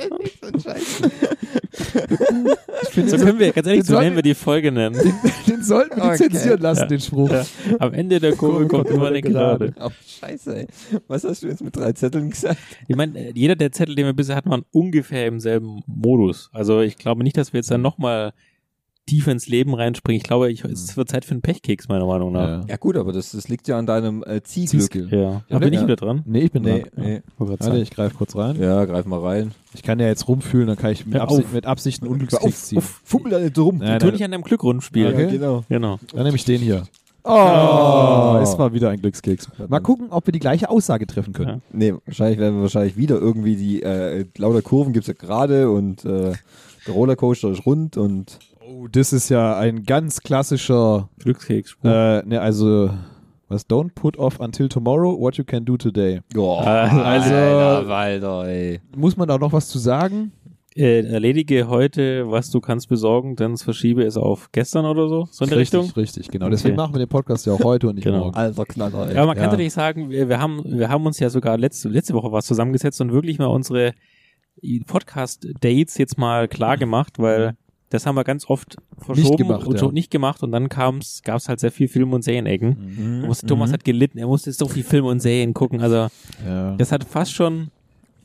ich 2.84 2.90
finde, 2.90 3.10
so 3.10 3.18
können 3.18 3.40
wir, 3.40 3.52
ganz 3.52 3.68
ehrlich, 3.68 3.84
den 3.84 3.96
so 3.96 4.00
nennen 4.00 4.16
wir 4.16 4.24
die 4.24 4.36
Folge 4.36 4.72
nennen. 4.72 4.96
den, 4.96 5.14
den 5.48 5.64
sollten 5.64 5.98
wir 5.98 6.06
Okay. 6.06 6.30
zensieren 6.30 6.62
lassen, 6.62 6.82
Ja. 6.82 6.88
den 6.88 7.00
Spruch. 7.00 7.30
Ja. 7.32 7.46
Am 7.80 7.94
Ende 7.94 8.20
der 8.20 8.36
Kurve 8.36 8.68
kommt 8.68 8.90
immer 8.90 9.08
eine 9.08 9.22
Gerade. 9.22 9.74
Oh, 9.80 9.90
scheiße, 10.06 10.56
ey. 10.58 10.68
Was 11.08 11.24
hast 11.24 11.44
du 11.44 11.48
jetzt 11.48 11.64
mit 11.64 11.76
drei 11.76 11.92
Zetteln 11.94 12.30
gesagt? 12.30 12.58
Ich 12.88 12.96
meine, 12.96 13.32
jeder 13.34 13.56
der 13.56 13.72
Zettel, 13.72 13.96
den 13.96 14.06
wir 14.06 14.14
bisher 14.14 14.36
hatten, 14.36 14.50
waren 14.50 14.66
ungefähr 14.72 15.28
im 15.28 15.40
selben 15.40 15.82
Modus. 15.86 16.50
Also 16.54 16.82
ich 16.82 16.98
glaube 16.98 17.24
nicht, 17.24 17.38
dass 17.38 17.54
wir 17.54 17.60
jetzt 17.60 17.72
dann 17.72 17.82
nochmal 17.82 18.34
tief 19.08 19.26
ins 19.28 19.48
Leben 19.48 19.74
reinspringen. 19.74 20.18
Ich 20.18 20.24
glaube, 20.24 20.52
ich, 20.52 20.64
es 20.64 20.96
wird 20.96 21.10
Zeit 21.10 21.26
für 21.26 21.32
einen 21.32 21.42
Pechkeks, 21.42 21.88
meiner 21.88 22.06
Meinung 22.06 22.32
nach. 22.34 22.68
Ja 22.68 22.78
gut, 22.78 22.96
aber 22.98 23.12
das, 23.14 23.32
das 23.32 23.48
liegt 23.48 23.68
ja 23.68 23.80
an 23.80 23.86
deinem 23.88 24.22
äh, 24.24 24.44
Zielglück. 24.44 24.70
Zielskill. 24.92 25.08
Ja. 25.12 25.18
Ja, 25.20 25.42
Aber 25.50 25.60
bin 25.62 25.74
ich 25.74 25.80
ja. 25.80 25.86
wieder 25.88 25.96
dran? 25.96 26.22
Nee, 26.26 26.42
ich 26.42 26.52
bin 26.52 26.62
Nee, 26.64 26.82
dran. 26.84 26.92
nee. 27.04 27.22
Warte, 27.40 27.78
ich 27.80 27.90
greife 27.90 28.16
kurz 28.16 28.36
rein. 28.36 28.62
Ja, 28.62 28.86
greif 28.86 29.06
mal 29.06 29.20
rein. 29.20 29.52
Ich 29.74 29.82
kann 29.82 30.00
ja 30.00 30.06
jetzt 30.08 30.28
rumfühlen, 30.28 30.68
dann 30.68 30.78
kann 30.78 30.92
ich 30.92 31.06
mit, 31.06 31.20
Absicht, 31.20 31.46
auf. 31.48 31.54
mit 31.54 31.66
Absicht 31.66 32.04
einen 32.04 32.12
Unglückskeks 32.12 32.68
ziehen. 32.68 32.82
fummel 32.82 33.32
da 33.32 33.40
nicht 33.40 33.58
rum. 33.58 33.78
Nein, 33.80 33.98
nein, 34.02 34.12
nicht 34.12 34.24
an 34.24 34.32
deinem 34.32 34.44
Glück 34.44 34.64
rumspielen. 34.64 35.14
Okay. 35.14 35.24
Ja, 35.24 35.30
genau. 35.32 35.64
Genau. 35.70 36.00
Dann 36.14 36.24
nehme 36.24 36.36
ich 36.36 36.46
den 36.46 36.62
hier. 36.62 36.84
Oh, 37.24 37.30
Oh, 37.32 38.40
es 38.42 38.58
war 38.58 38.72
wieder 38.74 38.90
ein 38.90 39.02
Glückskeks. 39.02 39.50
Mal 39.68 39.80
gucken, 39.82 40.08
ob 40.12 40.26
wir 40.28 40.32
die 40.32 40.40
gleiche 40.40 40.70
Aussage 40.70 41.08
treffen 41.08 41.34
können. 41.34 41.50
Ja. 41.50 41.78
Nee, 41.78 41.94
wahrscheinlich 42.06 42.40
werden 42.40 42.56
wir 42.56 42.62
wahrscheinlich 42.64 42.96
wieder 42.96 43.16
irgendwie 43.20 43.56
die 43.58 43.84
äh, 43.84 44.26
lauter 44.38 44.62
Kurven 44.62 44.94
gibt's 44.94 45.08
ja 45.08 45.14
gerade 45.14 45.70
und 45.70 46.06
äh, 46.06 46.34
der 46.86 46.94
Rollercoaster 46.94 47.50
ist 47.52 47.66
rund 47.66 47.98
und 47.98 48.40
Oh, 48.70 48.88
das 48.88 49.14
ist 49.14 49.30
ja 49.30 49.58
ein 49.58 49.84
ganz 49.84 50.20
klassischer, 50.22 51.10
Glückskeks. 51.20 51.78
äh, 51.84 52.22
ne, 52.26 52.42
also, 52.42 52.90
was, 53.48 53.66
don't 53.70 53.94
put 53.96 54.18
off 54.18 54.40
until 54.42 54.68
tomorrow 54.68 55.18
what 55.18 55.38
you 55.38 55.44
can 55.46 55.64
do 55.64 55.78
today. 55.78 56.20
oh, 56.36 56.58
also- 56.58 57.02
Alter, 57.34 57.88
Walter, 57.88 58.48
ey. 58.48 58.82
Muss 58.96 59.16
man 59.16 59.28
da 59.28 59.38
noch 59.38 59.54
was 59.54 59.70
zu 59.70 59.80
sagen? 59.80 60.34
Äh, 60.76 61.08
erledige 61.08 61.70
heute, 61.70 62.30
was 62.30 62.52
du 62.52 62.60
kannst 62.60 62.88
besorgen, 62.90 63.36
dann 63.36 63.58
verschiebe 63.58 64.04
es 64.04 64.16
auf 64.16 64.52
gestern 64.52 64.86
oder 64.86 65.08
so. 65.08 65.28
So 65.32 65.46
in 65.46 65.50
der 65.50 65.58
richtig, 65.60 65.80
Richtung. 65.80 65.96
richtig, 66.00 66.28
genau. 66.30 66.50
Deswegen 66.50 66.74
Okay. 66.76 66.84
machen 66.84 66.94
wir 66.96 67.00
den 67.00 67.08
Podcast 67.10 67.48
ja 67.48 67.54
auch 67.54 67.64
heute 67.64 67.88
und 67.88 67.96
nicht 67.96 68.04
Genau. 68.04 68.20
morgen. 68.26 68.36
Alter 68.36 68.66
Knaller, 68.66 69.08
ey. 69.08 69.16
Ja, 69.16 69.22
aber 69.22 69.28
man 69.28 69.36
kann 69.38 69.46
Ja. 69.46 69.52
natürlich 69.52 69.74
sagen, 69.74 70.12
wir, 70.12 70.30
wir, 70.30 70.40
haben, 70.40 70.62
wir 70.66 70.90
haben 70.90 71.06
uns 71.08 71.18
ja 71.20 71.30
sogar 71.32 71.58
letzte, 71.58 71.90
letzte 71.90 72.14
Woche 72.14 72.32
was 72.32 72.46
zusammengesetzt 72.46 73.02
und 73.02 73.12
wirklich 73.12 73.40
mal 73.40 73.48
unsere 73.48 73.94
Podcast-Dates 74.86 75.98
jetzt 75.98 76.18
mal 76.18 76.48
klar 76.48 76.78
gemacht, 76.78 77.14
weil 77.18 77.56
das 77.90 78.06
haben 78.06 78.16
wir 78.16 78.24
ganz 78.24 78.50
oft 78.50 78.76
verschoben 78.98 79.38
gemacht, 79.38 79.66
und 79.66 79.80
ja. 79.80 79.92
nicht 79.92 80.12
gemacht 80.12 80.44
und 80.44 80.52
dann 80.52 80.70
kam's, 80.70 81.22
gab's 81.24 81.48
halt 81.48 81.60
sehr 81.60 81.72
viel 81.72 81.88
Film- 81.88 82.14
und 82.14 82.24
Serienecken. 82.24 83.22
Mhm. 83.22 83.26
Musste, 83.28 83.46
Thomas 83.48 83.72
hat 83.72 83.84
gelitten, 83.86 84.18
er 84.18 84.28
musste 84.28 84.52
so 84.52 84.68
viel 84.68 84.84
Film 84.84 85.06
und 85.06 85.22
Serien 85.22 85.54
gucken, 85.54 85.82
also 85.82 86.08
Ja. 86.46 86.76
das 86.76 86.92
hat 86.92 87.04
fast 87.04 87.34
schon 87.34 87.72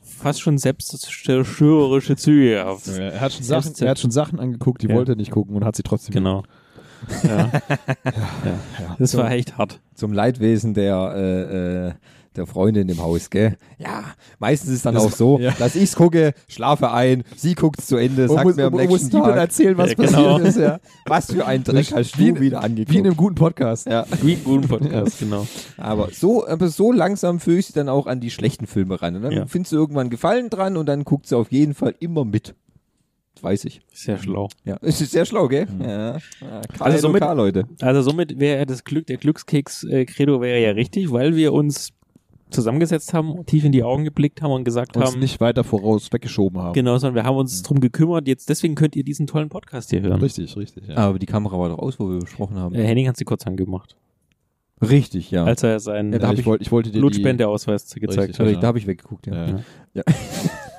fast 0.01 0.41
schon 0.41 0.57
selbstzerstörerische 0.57 2.15
Züge 2.15 2.51
gehabt. 2.51 2.87
Er 2.87 3.19
hat, 3.19 3.33
schon 3.33 3.43
Sachen, 3.43 3.73
er 3.79 3.89
hat 3.89 3.99
schon 3.99 4.11
Sachen 4.11 4.39
angeguckt, 4.39 4.81
die 4.81 4.87
Ja. 4.87 4.95
wollte 4.95 5.13
er 5.13 5.15
nicht 5.15 5.31
gucken 5.31 5.55
und 5.55 5.65
hat 5.65 5.75
sie 5.75 5.83
trotzdem 5.83 6.13
Genau. 6.13 6.43
Ja. 7.23 7.51
ja. 7.99 8.95
Das 8.97 9.17
war 9.17 9.29
echt 9.31 9.57
hart. 9.57 9.81
Zum 9.93 10.13
Leidwesen 10.13 10.73
der, 10.73 11.13
äh, 11.15 11.87
äh, 11.87 11.93
der 12.37 12.45
Freundin 12.47 12.89
im 12.89 13.01
Haus, 13.01 13.29
gell? 13.29 13.57
Ja, 13.77 14.03
meistens 14.39 14.71
ist 14.71 14.85
dann 14.85 14.95
Das- 14.95 15.03
auch 15.05 15.11
so, 15.11 15.39
ja. 15.39 15.51
dass 15.59 15.75
ich's 15.75 15.95
gucke, 15.95 16.33
schlafe 16.47 16.91
ein, 16.91 17.23
sie 17.35 17.55
guckt's 17.55 17.87
zu 17.87 17.97
Ende, 17.97 18.27
sagt 18.27 18.43
muss, 18.45 18.55
mir 18.55 18.65
am 18.65 18.73
muss 18.73 18.81
nächsten 18.81 19.09
dann 19.11 19.23
Tag, 19.23 19.35
erzählen, 19.37 19.77
was 19.77 19.89
Ja, 19.91 19.95
genau. 19.95 20.23
passiert 20.37 20.47
ist. 20.47 20.57
Ja. 20.57 20.79
was 21.05 21.31
für 21.31 21.45
ein 21.45 21.63
Dreck 21.63 21.91
hast 21.93 22.17
du 22.19 22.23
in- 22.25 22.39
wieder 22.39 22.63
angeguckt. 22.63 22.91
Wie 22.93 22.97
in 22.99 23.05
einem 23.05 23.17
guten 23.17 23.35
Podcast. 23.35 23.87
ja. 23.87 24.05
Wie 24.21 24.33
ein 24.33 24.43
guten 24.43 24.67
Podcast, 24.67 25.19
genau. 25.19 25.45
Aber 25.77 26.09
so, 26.11 26.47
aber 26.47 26.67
so 26.69 26.91
langsam 26.91 27.39
fühle 27.39 27.59
ich 27.59 27.67
sie 27.67 27.73
dann 27.73 27.89
auch 27.89 28.07
an 28.07 28.19
die 28.19 28.31
schlechten 28.31 28.67
Filme 28.67 29.01
ran. 29.01 29.15
Und 29.15 29.21
dann 29.23 29.31
Ja. 29.31 29.45
findest 29.47 29.71
du 29.71 29.77
irgendwann 29.77 30.09
Gefallen 30.09 30.49
dran 30.49 30.77
und 30.77 30.85
dann 30.87 31.03
guckt 31.03 31.27
sie 31.27 31.37
auf 31.37 31.51
jeden 31.51 31.73
Fall 31.73 31.95
immer 31.99 32.25
mit. 32.25 32.55
Das 33.35 33.43
weiß 33.43 33.65
ich. 33.65 33.81
Sehr 33.91 34.19
schlau. 34.19 34.47
Ja. 34.63 34.77
Es 34.81 35.01
ist 35.01 35.11
sehr 35.11 35.25
schlau, 35.25 35.47
gell? 35.47 35.65
Ja. 35.79 36.17
ja. 36.17 36.19
Also 36.79 36.99
somit- 36.99 37.23
Leute. 37.23 37.65
Also 37.81 38.03
somit 38.03 38.39
wäre 38.39 38.65
das 38.67 38.83
Glück, 38.83 39.07
der 39.07 39.17
Glückskeks-Credo 39.17 40.39
wäre 40.39 40.59
ja 40.61 40.69
richtig, 40.71 41.11
weil 41.11 41.35
wir 41.35 41.51
uns 41.53 41.89
zusammengesetzt 42.53 43.13
haben, 43.13 43.45
tief 43.45 43.63
in 43.65 43.71
die 43.71 43.83
Augen 43.83 44.03
geblickt 44.05 44.41
haben 44.41 44.51
und 44.51 44.63
gesagt 44.63 44.95
Uns 44.95 45.11
haben, 45.11 45.19
nicht 45.19 45.41
weiter 45.41 45.63
voraus 45.63 46.11
weggeschoben 46.13 46.61
haben. 46.61 46.73
genau, 46.73 46.97
sondern 46.97 47.15
wir 47.15 47.23
haben 47.23 47.35
uns 47.37 47.61
drum 47.63 47.79
gekümmert. 47.79 48.27
Jetzt 48.27 48.49
deswegen 48.49 48.75
könnt 48.75 48.95
ihr 48.95 49.03
diesen 49.03 49.27
tollen 49.27 49.49
Podcast 49.49 49.89
hier 49.89 50.01
hören. 50.01 50.21
Richtig, 50.21 50.55
richtig. 50.55 50.87
Ja. 50.87 50.95
Aber 50.97 51.19
die 51.19 51.25
Kamera 51.25 51.57
war 51.59 51.69
doch 51.69 51.79
aus, 51.79 51.99
wo 51.99 52.09
wir 52.09 52.19
besprochen 52.19 52.57
haben. 52.57 52.73
Äh, 52.75 52.83
Henning 52.85 53.07
hat 53.07 53.17
sie 53.17 53.25
kurz 53.25 53.45
angemacht, 53.47 53.95
Richtig, 54.81 55.31
ja. 55.31 55.45
als 55.45 55.63
er 55.63 55.79
seinen 55.79 56.11
Ja, 56.13 56.31
ich, 56.33 56.39
ich- 56.39 56.45
wollte, 56.45 56.61
ich 56.63 56.71
wollte 56.71 56.91
dir 56.91 56.99
Blutspendeausweis 56.99 57.85
gezeigt 57.93 58.19
Richtig, 58.19 58.39
hat. 58.39 58.47
da, 58.47 58.51
ja. 58.51 58.59
da 58.59 58.67
habe 58.67 58.77
ich 58.79 58.87
weggeguckt, 58.87 59.27
ja. 59.27 59.47
Ja. 59.47 59.59
Ja. 59.93 60.03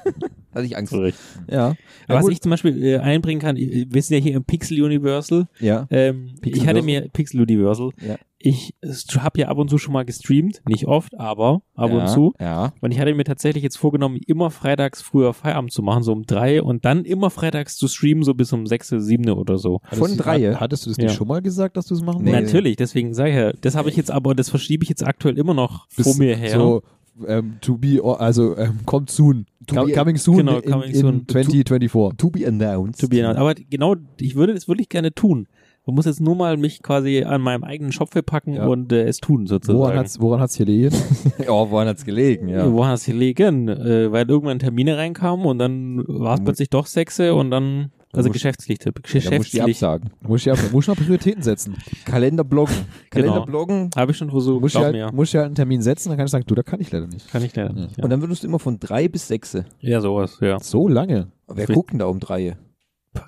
Hatte 0.54 0.64
ich 0.66 0.76
Angst. 0.76 0.92
Recht. 0.92 1.18
Ja. 1.50 1.74
Was 2.08 2.22
gut. 2.24 2.32
ich 2.32 2.40
zum 2.40 2.50
Beispiel 2.50 2.82
äh, 2.84 2.98
einbringen 2.98 3.40
kann, 3.40 3.56
wir 3.56 4.02
sind 4.02 4.16
ja 4.16 4.22
hier 4.22 4.34
im 4.36 4.44
Pixel 4.44 4.82
Universal. 4.82 5.46
ja. 5.60 5.86
Ähm, 5.90 6.34
ich 6.42 6.66
hatte 6.66 6.82
mir 6.82 7.08
Pixel 7.12 7.40
Universal. 7.40 7.90
Ja. 8.06 8.16
Ich 8.46 8.74
habe 9.18 9.40
ja 9.40 9.48
ab 9.48 9.56
und 9.56 9.70
zu 9.70 9.78
schon 9.78 9.94
mal 9.94 10.04
gestreamt, 10.04 10.60
nicht 10.68 10.86
oft, 10.86 11.18
aber 11.18 11.62
ab 11.74 11.90
ja. 11.90 11.96
und 12.02 12.08
zu. 12.10 12.34
Ja. 12.38 12.74
Und 12.82 12.90
ich 12.92 13.00
hatte 13.00 13.14
mir 13.14 13.24
tatsächlich 13.24 13.62
jetzt 13.62 13.78
vorgenommen, 13.78 14.18
immer 14.26 14.50
freitags 14.50 15.00
früher 15.00 15.32
Feierabend 15.32 15.72
zu 15.72 15.82
machen, 15.82 16.02
so 16.02 16.12
um 16.12 16.24
drei 16.26 16.60
und 16.62 16.84
dann 16.84 17.06
immer 17.06 17.30
freitags 17.30 17.76
zu 17.78 17.88
streamen, 17.88 18.22
so 18.22 18.34
bis 18.34 18.52
um 18.52 18.66
sechs, 18.66 18.88
sieben 18.88 19.30
oder 19.30 19.56
so. 19.56 19.80
Von 19.90 20.02
Hattest 20.02 20.24
drei. 20.26 20.42
hat- 20.52 20.60
Hattest 20.60 20.84
du 20.84 20.90
das 20.90 20.98
Ja. 20.98 21.04
nicht 21.04 21.14
schon 21.14 21.26
mal 21.28 21.40
gesagt, 21.40 21.78
dass 21.78 21.86
du 21.86 21.94
es 21.94 22.02
machen 22.02 22.22
Nee. 22.22 22.32
Natürlich, 22.32 22.76
deswegen 22.76 23.14
sage 23.14 23.30
ich 23.30 23.36
ja, 23.36 23.52
das 23.62 23.76
habe 23.76 23.88
ich 23.88 23.96
jetzt 23.96 24.10
aber, 24.10 24.34
das 24.34 24.50
verschiebe 24.50 24.82
ich 24.82 24.90
jetzt 24.90 25.06
aktuell 25.06 25.38
immer 25.38 25.54
noch 25.54 25.86
vor 25.88 26.04
Bis 26.04 26.18
mir 26.18 26.36
her. 26.36 26.50
So, 26.58 26.82
ähm, 27.26 27.58
to 27.60 27.76
be, 27.78 28.00
also 28.02 28.56
ähm, 28.56 28.80
kommt 28.86 29.10
soon. 29.10 29.46
Be- 29.66 29.92
coming 29.92 30.16
soon 30.16 30.38
genau, 30.38 30.58
in, 30.58 30.70
coming 30.70 30.90
in 30.90 30.94
soon. 31.00 31.26
2024. 31.28 32.16
To 32.16 32.30
be 32.30 32.46
announced. 32.46 33.00
To 33.00 33.08
be 33.08 33.20
announced. 33.20 33.40
Aber 33.40 33.54
genau, 33.54 33.94
ich 34.20 34.34
würde 34.36 34.52
es 34.52 34.68
wirklich 34.68 34.88
gerne 34.88 35.12
tun. 35.14 35.46
Man 35.86 35.96
muss 35.96 36.06
jetzt 36.06 36.20
nur 36.20 36.34
mal 36.34 36.56
mich 36.56 36.82
quasi 36.82 37.24
an 37.24 37.42
meinem 37.42 37.62
eigenen 37.62 37.92
Schopfe 37.92 38.22
packen 38.22 38.54
Ja. 38.54 38.66
und 38.66 38.90
äh, 38.90 39.04
es 39.04 39.18
tun 39.18 39.46
sozusagen. 39.46 39.78
Woran 39.78 39.98
hat's, 39.98 40.18
woran 40.18 40.40
hat's 40.40 40.56
hier 40.56 40.64
liegen? 40.66 40.96
ja, 41.38 41.48
woran 41.48 41.86
hat's 41.88 42.04
gelegen? 42.06 42.48
Ja. 42.48 42.72
Wo 42.72 42.86
hat 42.86 42.94
es 42.94 43.04
gelegen? 43.04 43.68
Äh, 43.68 44.10
weil 44.10 44.28
irgendwann 44.28 44.58
Termine 44.58 44.96
reinkamen 44.96 45.44
und 45.44 45.58
dann 45.58 46.02
war 46.08 46.34
es 46.34 46.40
Mu- 46.40 46.44
plötzlich 46.46 46.70
doch 46.70 46.86
Sechse 46.86 47.34
und 47.34 47.50
dann, 47.50 47.90
also 48.16 48.28
musst- 48.28 48.32
geschäftlich, 48.34 48.78
Da 48.78 48.90
musst 49.36 49.54
du 49.54 49.60
absagen. 49.62 50.10
muss 50.22 50.40
ich, 50.46 50.50
ab- 50.52 50.58
muss 50.72 50.84
ich 50.84 50.88
noch 50.88 50.96
Prioritäten 50.96 51.42
setzen. 51.42 51.76
Kalender 52.04 52.44
bloggen. 52.44 52.74
Genau. 53.10 53.26
Kalender 53.28 53.46
bloggen. 53.46 53.90
Habe 53.96 54.10
ich 54.12 54.16
schon 54.18 54.30
versucht, 54.30 54.60
Muss 54.60 54.70
ich, 54.72 54.74
glaub 54.80 54.84
halt, 54.84 54.94
mir. 54.94 55.12
muss 55.12 55.28
ich 55.28 55.36
halt 55.36 55.46
einen 55.46 55.54
Termin 55.54 55.82
setzen, 55.82 56.08
dann 56.08 56.18
kann 56.18 56.26
ich 56.26 56.30
sagen, 56.32 56.44
du, 56.46 56.54
da 56.54 56.62
kann 56.62 56.80
ich 56.80 56.90
leider 56.90 57.06
nicht. 57.06 57.30
Kann 57.30 57.44
ich 57.44 57.54
leider 57.54 57.72
nicht. 57.72 57.96
Ja. 57.96 58.04
Und 58.04 58.10
dann 58.10 58.20
würdest 58.20 58.42
du 58.42 58.48
immer 58.48 58.58
von 58.58 58.78
drei 58.80 59.08
bis 59.08 59.28
sechse. 59.28 59.64
ja, 59.80 60.00
sowas, 60.00 60.38
ja. 60.40 60.58
So 60.60 60.88
lange. 60.88 61.32
Wer 61.46 61.66
guckt 61.66 61.92
denn 61.92 61.98
da 62.00 62.06
um 62.06 62.18
drei? 62.20 62.56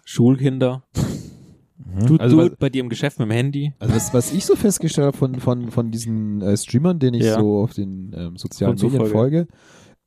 Schulkinder. 0.05 0.83
Du, 2.07 2.16
Also 2.16 2.37
du 2.37 2.42
was- 2.51 2.57
bei 2.59 2.68
dir 2.68 2.81
im 2.83 2.88
Geschäft 2.88 3.18
mit 3.18 3.29
dem 3.29 3.33
Handy. 3.33 3.72
Also 3.79 3.94
was, 3.94 4.12
was 4.12 4.33
ich 4.33 4.44
so 4.44 4.57
festgestellt 4.57 5.07
habe 5.07 5.16
von, 5.16 5.37
von, 5.40 5.70
von 5.70 5.90
diesen 5.90 6.42
äh, 6.42 6.57
Streamern, 6.57 6.99
denen 6.99 7.14
ich 7.14 7.25
Ja. 7.27 7.38
so 7.38 7.59
auf 7.62 7.75
den 7.75 8.12
ähm, 8.16 8.37
sozialen 8.37 8.75
Medien 8.75 9.07
folge, 9.07 9.46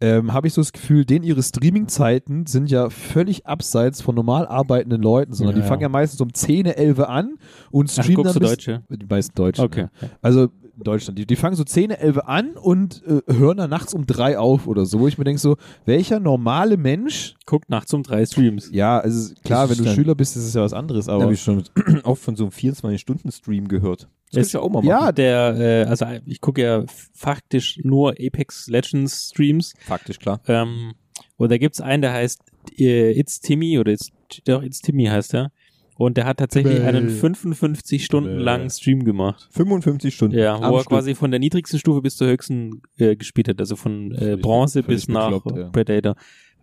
ähm, 0.01 0.31
habe 0.33 0.47
ich 0.47 0.53
so 0.53 0.62
das 0.62 0.71
Gefühl, 0.71 1.05
denen 1.05 1.25
ihre 1.25 1.43
Streaming-Zeiten 1.43 2.45
sind 2.45 2.71
ja 2.71 2.89
völlig 2.89 3.45
abseits 3.45 4.01
von 4.01 4.15
normal 4.15 4.47
arbeitenden 4.47 5.01
Leuten, 5.01 5.33
sondern 5.33 5.57
Ja, 5.57 5.62
die 5.62 5.67
fangen 5.67 5.81
ja. 5.81 5.88
ja 5.88 5.89
meistens 5.89 6.21
um 6.21 6.33
10, 6.33 6.67
11 6.67 6.99
an 6.99 7.38
und 7.69 7.89
Ach, 7.89 7.93
streamen 7.93 8.15
guckst 8.15 8.35
dann 8.35 8.41
bis, 8.41 8.49
Deutsche? 8.51 8.83
Die 8.89 9.05
meisten 9.05 9.35
Deutschen. 9.35 9.65
Okay. 9.65 9.88
Ja. 10.01 10.07
Also 10.21 10.49
in 10.80 10.84
Deutschland, 10.84 11.20
die, 11.20 11.26
die 11.26 11.36
fangen 11.36 11.56
so 11.56 11.63
10, 11.63 11.92
11 11.92 12.18
an 12.20 12.52
und 12.58 13.04
äh, 13.06 13.22
hören 13.34 13.58
dann 13.58 13.70
nachts 13.70 13.94
um 13.94 14.06
3 14.08 14.38
auf 14.39 14.65
oder 14.68 14.86
so, 14.86 15.00
wo 15.00 15.08
ich 15.08 15.18
mir 15.18 15.24
denke 15.26 15.39
so, 15.39 15.58
welcher 15.86 16.20
normale 16.20 16.78
Mensch, 16.78 17.36
Guckt 17.46 17.70
nachts 17.70 17.94
um 17.94 18.04
drei 18.04 18.26
Streams. 18.26 18.70
ja, 18.72 19.00
also 19.00 19.34
klar, 19.44 19.65
wenn 19.68 19.72
ist 19.74 19.80
du 19.80 19.84
dann- 19.86 19.96
Schüler 19.96 20.15
bist, 20.15 20.36
ist 20.38 20.44
es 20.46 20.54
ja 20.54 20.62
was 20.62 20.74
anderes, 20.74 21.06
Da 21.06 21.13
habe 21.13 21.24
aber 21.24 21.34
ich 21.34 21.42
schon 21.42 21.63
oft 22.04 22.22
von 22.22 22.36
so 22.36 22.44
einem 22.46 22.52
24-Stunden-Stream 22.52 23.68
gehört. 23.68 24.08
Das 24.32 24.48
Es- 24.48 24.52
du 24.52 24.58
ja 24.60 24.63
auch 24.63 24.70
mal 24.70 24.80
machen. 24.80 24.88
ja, 24.88 25.12
Der, 25.12 25.56
äh, 25.58 25.89
also 25.89 26.06
ich 26.26 26.42
gucke 26.42 26.62
ja 26.62 26.84
faktisch 27.13 27.80
nur 27.84 28.12
Apex 28.20 28.68
Legends 28.68 29.30
Streams. 29.30 29.74
faktisch 29.86 30.20
klar. 30.20 30.39
Ähm, 30.48 30.94
und 31.38 31.52
da 31.52 31.58
gibt's 31.58 31.82
einen, 31.82 32.02
der 32.02 32.13
heißt 32.13 32.42
äh, 32.78 33.12
It's 33.20 33.39
Timmy 33.39 33.80
oder 33.80 33.92
It's, 33.92 34.10
doch, 34.46 34.62
It's 34.62 34.82
Timmy 34.82 35.06
heißt 35.06 35.34
er. 35.34 35.52
Und 35.99 36.15
der 36.15 36.23
hat 36.25 36.38
tatsächlich 36.38 36.81
einen 36.81 37.09
55 37.09 38.05
Stunden 38.05 38.39
langen 38.39 38.69
Stream 38.69 39.03
gemacht. 39.03 39.49
55 39.51 40.15
Stunden. 40.15 40.38
Ja, 40.38 40.57
wo 40.71 40.77
er 40.77 40.85
quasi 40.85 41.13
von 41.13 41.29
der 41.29 41.41
niedrigsten 41.41 41.77
Stufe 41.77 42.01
bis 42.01 42.15
zur 42.15 42.27
höchsten 42.29 42.81
äh, 42.97 43.17
gespielt 43.17 43.49
hat. 43.49 43.59
Also 43.59 43.75
von 43.75 44.13
äh, 44.13 44.38
Bronze 44.41 44.81
bis 44.81 45.09
nach 45.09 45.43
ja. 45.53 45.69
Predator. 45.71 46.15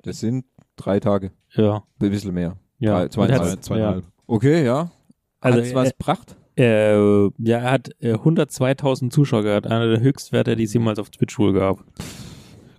Das 0.03 0.21
sind 0.21 0.47
drei 0.77 1.01
Tage. 1.01 1.33
Ja. 1.53 1.85
Ein 2.01 2.11
bisschen 2.11 2.33
mehr. 2.33 2.57
ja. 2.79 3.01
Drei- 3.01 3.09
zweieinhalb. 3.09 3.63
Zweieinhalb. 3.63 4.05
Okay, 4.27 4.65
ja. 4.65 4.91
Also, 5.41 5.59
Hat's 5.59 5.75
was 5.75 5.89
äh, 5.89 5.93
gebracht? 5.99 6.37
Äh, 6.57 7.25
ja, 7.27 7.59
er 7.59 7.71
hat 7.73 7.91
äh, 8.01 8.15
102.000 8.15 9.11
Zuschauer 9.11 9.43
gehabt. 9.43 9.67
Einer 9.67 9.87
der 9.87 10.01
Höchstwerte, 10.01 10.57
die 10.57 10.65
es 10.65 10.73
jemals 10.73 10.99
auf 10.99 11.11
Twitch 11.11 11.39
wohl 11.39 11.53
gab. 11.53 11.85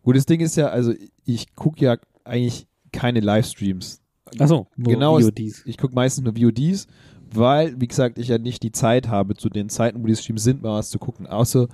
Gut, 0.01 0.15
das 0.15 0.25
Ding 0.25 0.39
ist 0.39 0.55
ja, 0.55 0.69
also 0.69 0.91
ich 1.23 1.53
gucke 1.53 1.85
ja 1.85 1.97
eigentlich 2.23 2.65
keine 2.91 3.19
Livestreams. 3.19 4.01
Achso, 4.39 4.67
Genau, 4.77 5.19
VODs. 5.19 5.63
Ich 5.65 5.77
gucke 5.77 5.93
meistens 5.95 6.23
nur 6.23 6.35
VODs, 6.35 6.87
weil, 7.33 7.79
wie 7.79 7.87
gesagt, 7.87 8.17
ich 8.17 8.27
ja 8.29 8.37
nicht 8.37 8.63
die 8.63 8.71
Zeit 8.71 9.07
habe, 9.09 9.35
zu 9.35 9.49
den 9.49 9.69
Zeiten, 9.69 10.01
wo 10.01 10.07
die 10.07 10.15
Streams 10.15 10.43
sind, 10.43 10.61
mal 10.63 10.77
was 10.79 10.89
zu 10.89 10.99
gucken. 10.99 11.27
Außer 11.27 11.67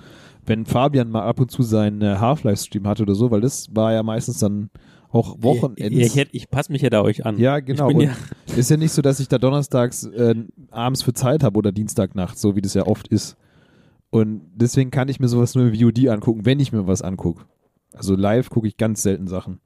wenn 0.45 0.65
Fabian 0.65 1.09
mal 1.09 1.23
ab 1.23 1.39
und 1.39 1.51
zu 1.51 1.61
seinen 1.63 2.19
Half-Life-Stream 2.19 2.87
hatte 2.87 3.03
oder 3.03 3.15
so, 3.15 3.31
weil 3.31 3.41
das 3.41 3.73
war 3.73 3.93
ja 3.93 4.03
meistens 4.03 4.39
dann 4.39 4.69
auch 5.09 5.37
Wochenends. 5.41 5.95
Ich, 5.95 6.15
hätt- 6.15 6.29
ich 6.31 6.49
passe 6.49 6.71
mich 6.71 6.81
ja 6.81 6.89
da 6.89 7.01
euch 7.03 7.25
an. 7.25 7.37
Ja, 7.37 7.59
genau. 7.59 7.89
Ich 7.91 7.97
ja, 8.07 8.15
ist 8.57 8.69
ja 8.71 8.77
nicht 8.77 8.91
so, 8.91 9.01
dass 9.03 9.19
ich 9.19 9.27
da 9.27 9.37
donnerstags 9.37 10.05
äh, 10.05 10.35
abends 10.71 11.03
für 11.03 11.13
Zeit 11.13 11.43
habe 11.43 11.57
oder 11.57 11.71
Dienstagnacht, 11.71 12.37
so 12.37 12.55
wie 12.55 12.61
das 12.61 12.73
ja 12.73 12.87
oft 12.87 13.07
ist. 13.09 13.37
Und 14.09 14.41
deswegen 14.55 14.91
kann 14.91 15.07
ich 15.09 15.19
mir 15.19 15.27
sowas 15.27 15.55
nur 15.55 15.67
im 15.67 15.75
VOD 15.79 16.07
angucken, 16.09 16.45
wenn 16.45 16.59
ich 16.59 16.71
mir 16.71 16.87
was 16.87 17.01
angucke. 17.03 17.45
Also 17.93 18.15
live 18.15 18.49
gucke 18.49 18.67
ich 18.67 18.75
ganz 18.77 19.03
selten 19.03 19.27
Sachen. 19.27 19.59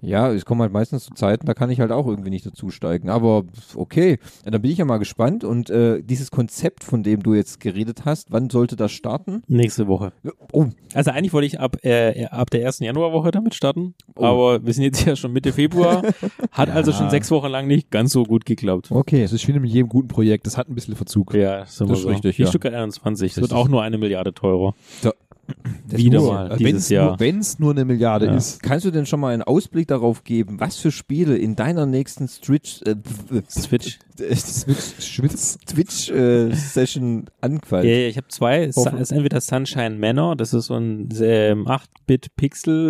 Ja, 0.00 0.30
es 0.32 0.44
kommen 0.44 0.62
halt 0.62 0.72
meistens 0.72 1.04
zu 1.04 1.14
Zeiten, 1.14 1.46
da 1.46 1.54
kann 1.54 1.70
ich 1.70 1.80
halt 1.80 1.92
auch 1.92 2.06
irgendwie 2.06 2.30
nicht 2.30 2.46
dazusteigen. 2.46 3.10
Aber 3.10 3.44
okay, 3.74 4.18
ja, 4.44 4.50
dann 4.50 4.62
bin 4.62 4.70
ich 4.70 4.78
ja 4.78 4.84
mal 4.84 4.98
gespannt. 4.98 5.44
Und 5.44 5.70
äh, 5.70 6.02
dieses 6.02 6.30
Konzept, 6.30 6.84
von 6.84 7.02
dem 7.02 7.22
du 7.22 7.34
jetzt 7.34 7.60
geredet 7.60 8.04
hast, 8.04 8.30
wann 8.32 8.50
sollte 8.50 8.76
das 8.76 8.92
starten? 8.92 9.42
nächste 9.48 9.86
Woche. 9.88 10.12
Oh, 10.52 10.66
Also 10.94 11.10
eigentlich 11.10 11.32
wollte 11.32 11.46
ich 11.46 11.60
ab, 11.60 11.76
äh, 11.84 12.24
ab 12.26 12.50
der 12.50 12.62
ersten 12.62 12.84
Januarwoche 12.84 13.30
damit 13.30 13.54
starten, 13.54 13.94
Oh. 14.16 14.24
aber 14.24 14.64
wir 14.66 14.72
sind 14.72 14.84
jetzt 14.84 15.04
ja 15.04 15.16
schon 15.16 15.32
Mitte 15.32 15.52
Februar. 15.52 16.02
Hat 16.52 16.68
Ja. 16.68 16.74
also 16.74 16.92
schon 16.92 17.10
sechs 17.10 17.30
Wochen 17.30 17.48
lang 17.48 17.66
nicht 17.66 17.90
ganz 17.90 18.12
so 18.12 18.24
gut 18.24 18.44
geklappt. 18.46 18.90
okay. 18.90 19.22
Das 19.22 19.32
ist 19.32 19.46
wie 19.46 19.52
mit 19.52 19.70
jedem 19.70 19.88
guten 19.88 20.08
Projekt, 20.08 20.46
das 20.46 20.56
hat 20.56 20.68
ein 20.68 20.74
bisschen 20.74 20.96
Verzug. 20.96 21.34
Ja, 21.34 21.60
das, 21.60 21.76
Das 21.76 21.90
ist 21.90 22.06
richtig, 22.06 22.36
Die 22.36 22.42
ja. 22.42 22.48
Stuttgart 22.48 22.74
21. 22.74 23.32
Es 23.32 23.40
wird 23.40 23.52
auch 23.52 23.68
nur 23.68 23.82
eine 23.82 23.98
Milliarde 23.98 24.32
teurer. 24.32 24.74
Das 25.88 25.98
Wieder 25.98 26.20
mal 26.20 26.50
Wenn 26.50 26.58
dieses 26.58 26.82
es 26.84 26.88
Jahr. 26.90 27.08
nur, 27.10 27.20
wenn's 27.20 27.58
nur 27.58 27.72
eine 27.72 27.84
Milliarde 27.84 28.26
Ja. 28.26 28.36
ist. 28.36 28.62
Kannst 28.62 28.84
du 28.84 28.90
denn 28.90 29.06
schon 29.06 29.18
mal 29.20 29.32
einen 29.34 29.42
Ausblick 29.42 29.88
darauf 29.88 30.22
geben, 30.24 30.60
was 30.60 30.76
für 30.76 30.90
Spiele 30.92 31.36
in 31.36 31.56
deiner 31.56 31.86
nächsten 31.86 32.26
Twitch, 32.26 32.80
äh, 32.82 32.94
Switch. 33.48 33.98
Switch, 34.36 35.02
Schwitz. 35.02 35.58
Twitch 35.66 36.10
äh, 36.10 36.52
Session 36.54 37.24
anfallen? 37.40 37.86
Ja, 37.88 37.92
ja, 37.94 38.08
ich 38.08 38.16
habe 38.18 38.28
zwei. 38.28 38.64
Es 38.64 38.76
ist 38.76 39.12
entweder 39.12 39.40
Sunshine 39.40 39.96
Manor, 39.96 40.36
das 40.36 40.52
ist 40.54 40.66
so 40.66 40.74
ein 40.74 41.08
ähm, 41.20 41.66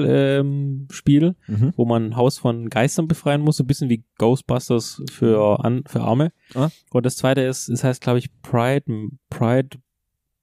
8-Bit-Pixel-Spiel, 0.01 1.35
Mhm. 1.46 1.73
wo 1.77 1.85
man 1.85 2.07
ein 2.07 2.16
Haus 2.16 2.38
von 2.38 2.68
Geistern 2.68 3.09
befreien 3.09 3.40
muss, 3.42 3.57
so 3.59 3.64
ein 3.64 3.66
bisschen 3.66 3.88
wie 3.90 4.05
Ghostbusters 4.18 5.03
für, 5.11 5.64
an, 5.64 5.83
für 5.87 6.01
Arme. 6.01 6.33
Ah. 6.55 6.68
Und 6.90 7.07
das 7.07 7.16
zweite 7.16 7.42
ist, 7.42 7.68
es 7.68 7.85
heißt, 7.85 8.01
glaube 8.01 8.18
ich, 8.18 8.29
Pride, 8.42 8.85
Pride 9.29 9.79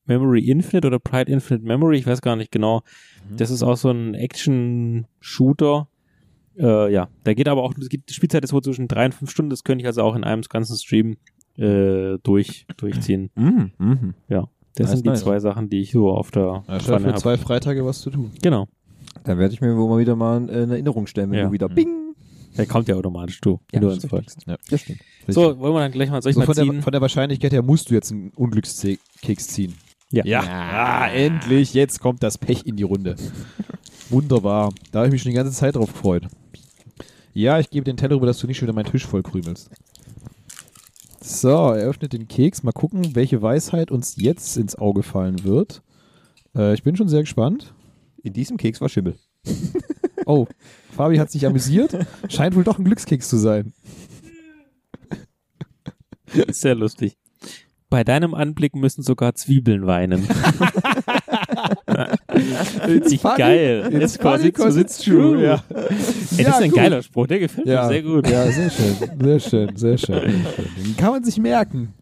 Memory 0.07 0.41
Infinite 0.49 0.87
oder 0.87 0.99
Pride 0.99 1.31
Infinite 1.31 1.65
Memory, 1.65 1.97
ich 1.97 2.07
weiß 2.07 2.21
gar 2.21 2.35
nicht 2.35 2.51
genau. 2.51 2.81
Das 3.35 3.49
ist 3.51 3.63
auch 3.63 3.77
so 3.77 3.89
ein 3.91 4.13
Action-Shooter. 4.15 5.87
Äh, 6.57 6.91
ja, 6.91 7.07
da 7.23 7.33
geht 7.33 7.47
aber 7.47 7.63
auch, 7.63 7.73
es 7.79 7.89
gibt, 7.89 8.09
die 8.09 8.13
Spielzeit 8.13 8.43
ist 8.43 8.51
wohl 8.53 8.61
zwischen 8.63 8.87
drei 8.87 9.05
und 9.05 9.13
fünf 9.13 9.29
Stunden, 9.31 9.49
das 9.51 9.63
könnte 9.63 9.83
ich 9.83 9.87
also 9.87 10.01
auch 10.01 10.15
in 10.15 10.23
einem 10.23 10.41
ganzen 10.43 10.75
Stream 10.77 11.17
äh, 11.57 12.17
durch, 12.23 12.65
durchziehen. 12.77 13.29
Mhm. 13.35 13.71
Mhm. 13.77 14.13
Das 14.29 14.89
Nice, 14.89 14.91
sind 14.97 15.05
die 15.05 15.09
nice. 15.09 15.21
zwei 15.21 15.39
Sachen, 15.39 15.69
die 15.69 15.79
ich 15.81 15.91
so 15.91 16.11
auf 16.11 16.29
der 16.29 16.63
Ja, 16.67 16.79
Pfanne 16.79 17.05
für 17.05 17.11
hab. 17.13 17.19
zwei 17.19 17.35
Freitage 17.37 17.83
was 17.83 18.01
zu 18.01 18.11
tun. 18.11 18.29
Genau. 18.43 18.67
Da 19.23 19.35
werde 19.39 19.51
ich 19.53 19.59
mir 19.59 19.75
wohl 19.75 19.89
mal 19.89 19.97
wieder 19.99 20.15
mal 20.15 20.47
äh, 20.49 20.61
eine 20.63 20.73
Erinnerung 20.73 21.07
stellen, 21.07 21.31
wenn 21.31 21.39
Ja. 21.39 21.45
du 21.47 21.51
wieder 21.51 21.67
Mhm. 21.67 21.73
Bing. 21.75 21.93
Der 22.57 22.65
kommt 22.67 22.87
ja 22.87 22.95
automatisch, 22.95 23.41
du, 23.41 23.51
Ja, 23.53 23.57
wenn 23.73 23.81
du 23.81 23.87
das 23.87 23.95
uns 24.03 24.07
folgst. 24.07 24.43
Ja. 24.47 24.55
Das 24.69 24.81
stimmt. 24.81 24.99
So, 25.27 25.57
wollen 25.59 25.73
wir 25.73 25.79
dann 25.79 25.91
gleich 25.91 26.09
mal, 26.11 26.21
soll 26.21 26.29
ich 26.31 26.35
So 26.35 26.39
mal 26.41 26.45
von, 26.45 26.53
ziehen? 26.55 26.73
der, 26.73 26.81
von 26.83 26.91
der 26.91 27.01
Wahrscheinlichkeit 27.01 27.53
her 27.53 27.61
musst 27.63 27.89
du 27.89 27.95
jetzt 27.95 28.11
einen 28.11 28.29
Unglückskeks 28.35 29.47
ziehen. 29.47 29.73
Ja. 30.11 30.25
Ja. 30.25 30.41
Ah, 30.41 31.09
endlich, 31.09 31.73
jetzt 31.73 31.99
kommt 31.99 32.23
das 32.23 32.37
Pech 32.37 32.65
in 32.65 32.75
die 32.75 32.83
Runde. 32.83 33.15
Wunderbar. 34.09 34.73
Da 34.91 34.99
habe 34.99 35.07
ich 35.07 35.11
mich 35.11 35.21
schon 35.21 35.31
die 35.31 35.35
ganze 35.35 35.51
Zeit 35.51 35.75
drauf 35.75 35.91
gefreut. 35.91 36.27
Ja, 37.33 37.59
ich 37.59 37.69
gebe 37.69 37.83
den 37.83 37.97
Teller 37.97 38.15
rüber, 38.15 38.25
dass 38.25 38.39
du 38.39 38.47
nicht 38.47 38.57
schon 38.57 38.67
wieder 38.67 38.75
meinen 38.75 38.89
Tisch 38.89 39.05
voll 39.05 39.21
krümelst. 39.21 39.69
So, 41.21 41.49
er 41.49 41.87
öffnet 41.87 42.13
den 42.13 42.27
Keks. 42.27 42.63
Mal 42.63 42.71
gucken, 42.71 43.15
welche 43.15 43.41
Weisheit 43.41 43.91
uns 43.91 44.15
jetzt 44.17 44.55
ins 44.55 44.75
Auge 44.75 45.03
fallen 45.03 45.43
wird. 45.43 45.83
Äh, 46.55 46.73
ich 46.73 46.83
bin 46.83 46.95
schon 46.95 47.09
sehr 47.09 47.21
gespannt. 47.21 47.73
In 48.23 48.33
diesem 48.33 48.57
Keks 48.57 48.81
war 48.81 48.89
Schimmel. 48.89 49.17
Oh, 50.29 50.45
Fabi 50.91 51.15
hat 51.19 51.31
sich 51.31 51.45
amüsiert. 51.45 52.05
Scheint 52.27 52.53
wohl 52.53 52.65
doch 52.65 52.77
ein 52.77 52.83
Glückskeks 52.83 53.29
zu 53.29 53.37
sein. 53.37 53.71
Sehr 56.49 56.75
lustig. 56.75 57.17
Bei 57.89 58.03
deinem 58.03 58.33
Anblick 58.33 58.75
müssen 58.75 59.01
sogar 59.01 59.33
Zwiebeln 59.35 59.87
weinen. 59.87 60.27
Richtig 62.87 63.21
funny. 63.21 63.37
geil. 63.37 63.89
It's 63.93 64.17
quasi 64.19 64.51
'cause 64.51 64.79
it's 64.79 64.97
true. 64.99 65.41
ja. 65.43 65.63
Ey, 66.37 66.43
das 66.43 66.55
ist 66.57 66.61
ein 66.63 66.69
gut. 66.69 66.77
geiler 66.79 67.01
Spruch, 67.01 67.27
der 67.27 67.39
gefällt 67.39 67.65
mir 67.67 67.87
sehr 67.87 68.03
gut. 68.03 68.29
Ja, 68.29 68.45
sehr 68.51 68.69
schön. 68.69 68.95
Sehr 69.21 69.39
schön, 69.39 69.75
sehr 69.75 69.97
schön. 69.97 70.21
Den 70.85 70.97
kann 70.97 71.11
man 71.11 71.23
sich 71.23 71.37
merken. 71.37 71.93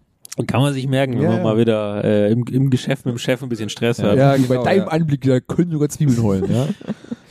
Kann 0.48 0.60
man 0.62 0.74
sich 0.74 0.88
merken, 0.88 1.14
wenn 1.16 1.22
Ja, 1.24 1.30
man 1.30 1.38
ja. 1.38 1.44
mal 1.44 1.58
wieder 1.58 2.04
äh, 2.04 2.32
im, 2.32 2.44
im 2.52 2.70
Geschäft 2.70 3.06
mit 3.06 3.16
dem 3.16 3.20
Chef 3.20 3.42
ein 3.42 3.48
bisschen 3.48 3.70
Stress 3.70 4.04
hat. 4.04 4.18
Ja, 4.18 4.36
genau, 4.36 4.50
bei 4.50 4.58
deinem 4.64 4.80
ja. 4.80 4.88
Anblick, 4.88 5.22
da 5.22 5.40
können 5.40 5.72
sogar 5.72 5.88
Zwiebeln 5.88 6.22
heulen, 6.22 6.52
ja. 6.52 6.68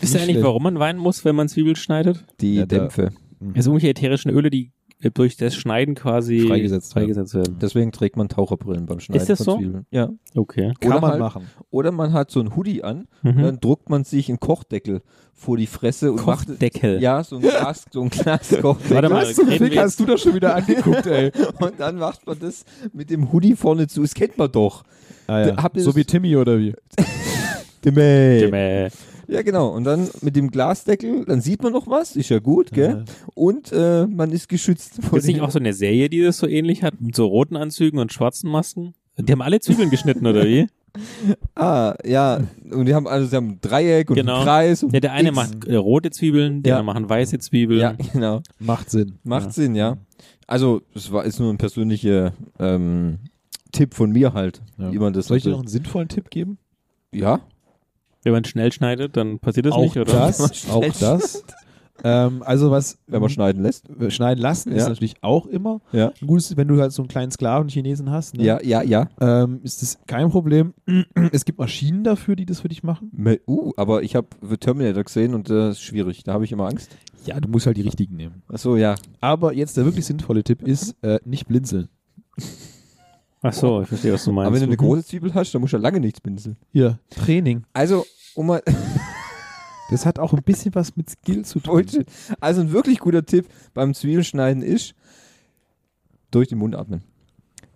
Wisst 0.00 0.14
ihr 0.14 0.22
eigentlich, 0.22 0.42
warum 0.42 0.62
man 0.62 0.78
weinen 0.78 0.98
muss, 0.98 1.22
wenn 1.24 1.36
man 1.36 1.48
Zwiebeln 1.48 1.76
schneidet? 1.76 2.24
Die 2.40 2.54
Ja, 2.54 2.66
da- 2.66 2.78
Dämpfe. 2.78 3.10
Also 3.54 3.70
irgendwelche 3.72 3.90
ätherischen 3.90 4.30
Öle, 4.30 4.48
die 4.48 4.72
durch 5.12 5.36
das 5.36 5.54
Schneiden 5.54 5.94
quasi 5.94 6.40
Freigesetzt 6.46 6.94
werden. 6.94 7.04
freigesetzt 7.08 7.34
werden. 7.34 7.56
Deswegen 7.60 7.92
trägt 7.92 8.16
man 8.16 8.28
Taucherbrillen 8.28 8.86
beim 8.86 9.00
Schneiden 9.00 9.20
Ist 9.20 9.28
das 9.28 9.38
von 9.38 9.44
so? 9.44 9.58
Zwiebeln. 9.58 9.86
Ja. 9.90 10.08
Okay. 10.34 10.72
Kann 10.80 10.92
Oder 10.92 11.00
man 11.00 11.10
halt- 11.10 11.20
machen. 11.20 11.46
Oder 11.70 11.92
man 11.92 12.12
hat 12.14 12.30
so 12.30 12.40
ein 12.40 12.56
Hoodie 12.56 12.82
an, 12.82 13.06
Mhm. 13.22 13.42
dann 13.42 13.60
druckt 13.60 13.90
man 13.90 14.04
sich 14.04 14.28
einen 14.30 14.40
Kochdeckel 14.40 15.02
vor 15.34 15.56
die 15.58 15.66
Fresse 15.66 16.12
und 16.12 16.24
macht 16.24 16.46
Kochdeckel. 16.48 17.02
ja 17.02 17.22
so 17.22 17.36
ein 17.36 17.42
Glas, 17.42 17.84
so 17.90 18.02
ein 18.02 18.08
Glaskochdeckel. 18.08 18.64
Warte 18.94 19.08
mal, 19.10 19.22
Was 19.26 19.34
zum 19.34 19.48
Fick 19.48 19.76
hast 19.76 20.00
du 20.00 20.06
das 20.06 20.22
schon 20.22 20.34
wieder 20.34 20.54
angeguckt, 20.56 21.06
ey? 21.06 21.32
Und 21.60 21.74
dann 21.78 21.96
macht 21.96 22.26
man 22.26 22.38
das 22.38 22.64
mit 22.92 23.10
dem 23.10 23.30
Hoodie 23.32 23.56
vorne 23.56 23.86
zu. 23.88 24.02
Das 24.02 24.14
kennt 24.14 24.38
man 24.38 24.50
doch. 24.50 24.84
Ah, 25.26 25.40
ja. 25.48 25.70
So 25.76 25.94
wie 25.96 26.04
Timmy 26.04 26.36
oder 26.36 26.58
wie? 26.58 26.74
Jimmel. 27.84 28.90
Ja, 29.28 29.42
genau. 29.42 29.68
Und 29.68 29.84
dann 29.84 30.08
mit 30.22 30.36
dem 30.36 30.50
Glasdeckel, 30.50 31.24
dann 31.24 31.40
sieht 31.40 31.62
man 31.62 31.72
noch 31.72 31.86
was, 31.86 32.16
ist 32.16 32.28
ja 32.30 32.38
gut, 32.38 32.70
gell? 32.72 33.04
Und 33.34 33.72
äh, 33.72 34.06
man 34.06 34.30
ist 34.32 34.48
geschützt 34.48 35.02
vor 35.02 35.18
Ist 35.18 35.26
nicht 35.26 35.40
auch 35.40 35.50
so 35.50 35.58
eine 35.58 35.72
Serie, 35.72 36.08
die 36.08 36.22
das 36.22 36.38
so 36.38 36.46
ähnlich 36.46 36.82
hat, 36.82 37.00
mit 37.00 37.14
so 37.16 37.26
roten 37.26 37.56
Anzügen 37.56 37.98
und 37.98 38.12
schwarzen 38.12 38.50
Masken? 38.50 38.94
Die 39.18 39.30
haben 39.32 39.42
alle 39.42 39.60
Zwiebeln 39.60 39.90
geschnitten, 39.90 40.26
oder 40.26 40.44
wie? 40.44 40.66
Ah, 41.56 41.96
ja. 42.04 42.40
Und 42.70 42.86
die 42.86 42.94
haben 42.94 43.08
also 43.08 43.26
sie 43.26 43.34
haben 43.34 43.48
ein 43.50 43.58
Dreieck 43.60 44.10
und 44.10 44.16
Genau. 44.16 44.36
einen 44.36 44.44
Kreis. 44.44 44.82
Und 44.84 44.92
Ja, 44.94 45.00
der 45.00 45.12
eine 45.12 45.30
X. 45.30 45.36
macht 45.36 45.64
äh, 45.66 45.74
rote 45.74 46.10
Zwiebeln, 46.12 46.62
die 46.62 46.68
Ja. 46.70 46.78
anderen 46.78 47.02
machen 47.02 47.08
weiße 47.10 47.38
Zwiebeln. 47.40 47.80
Ja, 47.80 47.96
genau. 48.12 48.42
Macht 48.60 48.90
Sinn. 48.90 49.14
Macht 49.24 49.46
Ja. 49.46 49.50
Sinn, 49.50 49.74
ja. 49.74 49.96
Also, 50.46 50.82
es 50.94 51.10
war 51.10 51.24
ist 51.24 51.40
nur 51.40 51.52
ein 51.52 51.58
persönlicher 51.58 52.32
ähm, 52.60 53.18
Tipp 53.72 53.94
von 53.94 54.12
mir 54.12 54.34
halt, 54.34 54.62
Ja. 54.78 54.92
wie 54.92 54.98
man 55.00 55.12
das 55.12 55.26
Soll 55.26 55.38
ich 55.38 55.42
dir 55.42 55.50
noch 55.50 55.58
einen 55.60 55.66
sinnvollen 55.68 56.06
Tipp 56.08 56.30
geben? 56.30 56.58
Ja, 57.12 57.40
Wenn 58.24 58.32
man 58.32 58.44
schnell 58.44 58.72
schneidet, 58.72 59.16
dann 59.16 59.38
passiert 59.38 59.66
das 59.66 59.72
auch 59.74 59.82
nicht, 59.82 59.96
oder? 59.96 60.12
das, 60.12 60.68
auch 60.70 60.84
das. 60.98 61.44
ähm, 62.02 62.42
also 62.44 62.70
was 62.70 62.98
wenn 63.06 63.20
man 63.20 63.30
schneiden 63.30 63.62
lässt. 63.62 63.86
schneiden 64.08 64.40
lassen 64.42 64.72
ist 64.72 64.82
Ja. 64.82 64.88
natürlich 64.88 65.14
auch 65.22 65.46
immer 65.46 65.80
Ja. 65.92 66.12
ein 66.20 66.26
gutes, 66.26 66.56
wenn 66.56 66.66
du 66.66 66.80
halt 66.80 66.90
so 66.92 67.02
einen 67.02 67.08
kleinen 67.08 67.30
Sklaven 67.30 67.68
Chinesen 67.68 68.10
hast. 68.10 68.36
Ne? 68.36 68.42
Ja, 68.44 68.60
ja, 68.62 68.82
ja. 68.82 69.08
Ähm, 69.20 69.60
ist 69.62 69.80
das 69.82 69.98
kein 70.06 70.30
Problem. 70.30 70.74
Es 71.32 71.44
gibt 71.44 71.58
Maschinen 71.58 72.02
dafür, 72.02 72.34
die 72.34 72.46
das 72.46 72.60
für 72.60 72.68
dich 72.68 72.82
machen. 72.82 73.10
Uh, 73.46 73.72
aber 73.76 74.02
ich 74.02 74.16
habe 74.16 74.26
Terminator 74.58 75.04
gesehen 75.04 75.34
und 75.34 75.48
das 75.50 75.76
ist 75.76 75.82
schwierig. 75.82 76.24
Da 76.24 76.32
habe 76.32 76.44
ich 76.44 76.52
immer 76.52 76.66
Angst. 76.66 76.90
Ja, 77.26 77.38
du 77.40 77.48
musst 77.48 77.66
halt 77.66 77.76
die 77.76 77.82
richtigen 77.82 78.16
nehmen. 78.16 78.42
Achso, 78.48 78.76
ja. 78.76 78.96
Aber 79.20 79.52
jetzt 79.54 79.76
der 79.76 79.84
wirklich 79.84 80.04
sinnvolle 80.04 80.42
Tipp 80.44 80.62
ist, 80.62 80.94
äh, 81.02 81.20
nicht 81.24 81.46
blinzeln. 81.46 81.88
Ach 83.46 83.52
so, 83.52 83.82
ich 83.82 83.88
verstehe, 83.88 84.12
was 84.14 84.24
du 84.24 84.32
meinst. 84.32 84.46
Aber 84.46 84.54
wenn 84.54 84.60
du 84.62 84.66
eine 84.68 84.72
Mhm. 84.74 84.86
große 84.86 85.04
Zwiebel 85.04 85.34
hast, 85.34 85.54
dann 85.54 85.60
musst 85.60 85.74
du 85.74 85.76
ja 85.76 85.82
lange 85.82 86.00
nichts 86.00 86.20
pinseln. 86.20 86.56
Hier, 86.72 86.98
Training. 87.10 87.64
Also, 87.74 88.06
um 88.34 88.46
mal, 88.46 88.62
Das 89.90 90.06
hat 90.06 90.18
auch 90.18 90.32
ein 90.32 90.42
bisschen 90.42 90.74
was 90.74 90.96
mit 90.96 91.10
Skill 91.10 91.44
zu 91.44 91.60
tun. 91.60 91.84
Also 92.40 92.62
ein 92.62 92.72
wirklich 92.72 92.98
guter 93.00 93.24
Tipp 93.24 93.46
beim 93.74 93.92
Zwiebelschneiden 93.94 94.62
ist, 94.62 94.94
durch 96.30 96.48
den 96.48 96.58
Mund 96.58 96.74
atmen. 96.74 97.02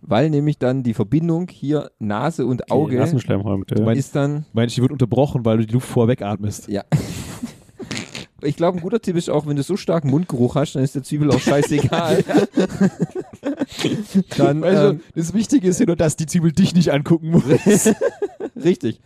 Weil 0.00 0.30
nämlich 0.30 0.58
dann 0.58 0.82
die 0.82 0.94
Verbindung 0.94 1.48
hier 1.50 1.90
Nase 1.98 2.46
und 2.46 2.70
Auge. 2.70 2.96
Du 3.66 3.82
meinst- 3.84 3.98
ist 3.98 4.16
dann, 4.16 4.46
Meinst 4.52 4.76
die 4.76 4.80
wird 4.80 4.90
unterbrochen, 4.92 5.44
weil 5.44 5.58
du 5.58 5.66
die 5.66 5.72
Luft 5.74 5.88
vorweg 5.88 6.22
atmest. 6.22 6.68
ja. 6.68 6.82
Ich 8.42 8.56
glaube, 8.56 8.78
ein 8.78 8.82
guter 8.82 9.00
Tipp 9.00 9.16
ist 9.16 9.28
auch, 9.30 9.46
wenn 9.46 9.56
du 9.56 9.62
so 9.64 9.76
starken 9.76 10.10
Mundgeruch 10.10 10.54
hast, 10.54 10.74
dann 10.74 10.84
ist 10.84 10.94
der 10.94 11.02
Zwiebel 11.02 11.30
auch 11.32 11.40
scheißegal. 11.40 12.22
dann, 14.36 14.60
Weißt 14.62 14.82
ähm, 14.92 14.98
du, 14.98 15.20
das 15.20 15.34
Wichtige 15.34 15.68
ist 15.68 15.80
ja 15.80 15.86
nur, 15.86 15.96
dass 15.96 16.16
die 16.16 16.26
Zwiebel 16.26 16.52
dich 16.52 16.74
nicht 16.74 16.92
angucken 16.92 17.30
muss. 17.30 17.44
richtig. 18.64 19.00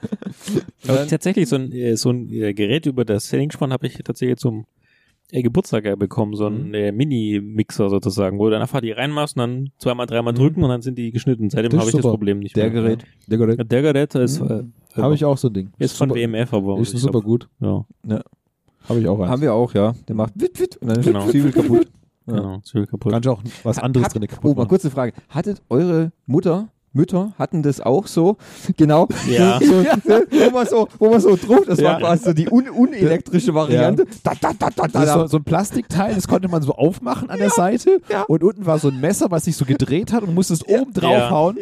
Aber 0.86 0.98
Dann, 0.98 1.08
tatsächlich, 1.08 1.48
so 1.48 1.56
ein, 1.56 1.72
äh, 1.72 1.96
so 1.96 2.10
ein 2.10 2.30
äh, 2.32 2.54
Gerät 2.54 2.86
über 2.86 3.04
das 3.04 3.28
Selling-Spann 3.28 3.72
habe 3.72 3.86
ich 3.86 3.94
tatsächlich 4.04 4.38
zum 4.38 4.66
äh, 5.30 5.42
Geburtstag 5.42 5.84
ja 5.86 5.96
bekommen, 5.96 6.34
so 6.36 6.46
ein 6.46 6.68
Mhm. 6.68 6.74
äh, 6.74 6.92
Mini-Mixer 6.92 7.88
sozusagen, 7.88 8.38
wo 8.38 8.44
du 8.46 8.50
dann 8.50 8.62
einfach 8.62 8.80
die 8.80 8.92
reinmachst 8.92 9.36
und 9.36 9.40
dann 9.40 9.70
zweimal, 9.78 10.06
dreimal 10.06 10.32
Mhm. 10.34 10.38
drücken 10.38 10.62
und 10.62 10.68
dann 10.68 10.82
sind 10.82 10.98
die 10.98 11.10
geschnitten. 11.10 11.48
Seitdem 11.50 11.72
habe 11.78 11.88
ist 11.88 11.94
ich 11.94 12.02
das. 12.02 12.10
Problem 12.10 12.38
nicht 12.40 12.56
der 12.56 12.70
mehr. 12.70 12.82
Gerät. 12.82 13.04
Der 13.28 13.38
Gerät. 13.38 13.58
Ja, 13.58 13.64
Der 13.64 13.82
Gerät 13.82 14.14
ist, 14.14 14.40
äh, 14.40 14.62
Habe 14.96 15.14
ich 15.14 15.24
auch 15.24 15.38
so 15.38 15.48
ein 15.48 15.54
Ding. 15.54 15.70
ist 15.78 15.96
von 15.96 16.10
super, 16.10 16.20
WMF, 16.20 16.52
aber 16.52 16.78
Ist 16.80 16.96
super 16.98 17.12
glaub, 17.12 17.24
gut. 17.24 17.48
Ja, 17.60 17.84
Habe 18.88 19.00
ich 19.00 19.08
auch 19.08 19.18
eins. 19.20 19.30
Haben 19.30 19.42
wir 19.42 19.54
auch, 19.54 19.74
ja. 19.74 19.94
Der 20.08 20.14
macht 20.16 20.32
wit, 20.34 20.58
wit 20.60 20.76
und 20.78 20.88
dann 20.88 21.00
ist 21.00 21.06
Genau. 21.06 21.28
Zwiebel 21.28 21.52
kaputt. 21.52 21.88
Ja. 22.26 22.34
genau, 22.36 22.60
Zwiebel 22.62 22.86
kaputt. 22.86 23.12
Kannst 23.12 23.28
auch 23.28 23.42
was 23.64 23.78
anderes 23.80 24.06
Hat- 24.06 24.14
drin 24.14 24.22
Oh, 24.24 24.26
kaputt 24.34 24.50
mal 24.56 24.62
machen. 24.62 24.68
kurze 24.68 24.90
Frage. 24.92 25.12
Hattet 25.28 25.60
eure 25.68 26.12
Mutter, 26.26 26.68
Mütter 26.92 27.32
hatten 27.38 27.62
das 27.62 27.80
auch 27.80 28.06
so? 28.06 28.36
Genau. 28.76 29.08
Ja. 29.28 29.58
So, 29.68 29.74
wo 30.30 30.50
man 30.52 30.66
so, 30.66 30.88
wo 30.98 31.10
man 31.10 31.20
so 31.20 31.36
druckt, 31.36 31.68
das 31.68 31.80
Ja. 31.80 31.92
war 31.92 31.98
quasi 31.98 32.24
so 32.24 32.32
die 32.32 32.48
un 32.50 32.68
unelektrische 32.68 33.54
Variante. 33.54 34.04
Da, 34.22 34.32
da, 34.40 34.52
da, 34.56 34.68
da, 34.70 34.86
Das 34.88 35.02
ist 35.02 35.08
da, 35.08 35.20
so, 35.20 35.26
so 35.26 35.36
ein 35.38 35.44
Plastikteil, 35.44 36.14
das 36.14 36.28
konnte 36.28 36.48
man 36.48 36.62
so 36.62 36.72
aufmachen 36.74 37.28
an 37.30 37.38
der 37.38 37.50
Seite. 37.50 38.00
ja. 38.08 38.22
Und 38.22 38.44
unten 38.44 38.66
war 38.66 38.78
so 38.78 38.88
ein 38.88 39.00
Messer, 39.00 39.30
was 39.30 39.44
sich 39.46 39.56
so 39.56 39.64
gedreht 39.64 40.12
hat 40.12 40.20
und 40.22 40.28
du 40.28 40.34
musstest 40.34 40.64
Ja. 40.68 40.80
oben 40.80 40.92
draufhauen. 40.92 41.56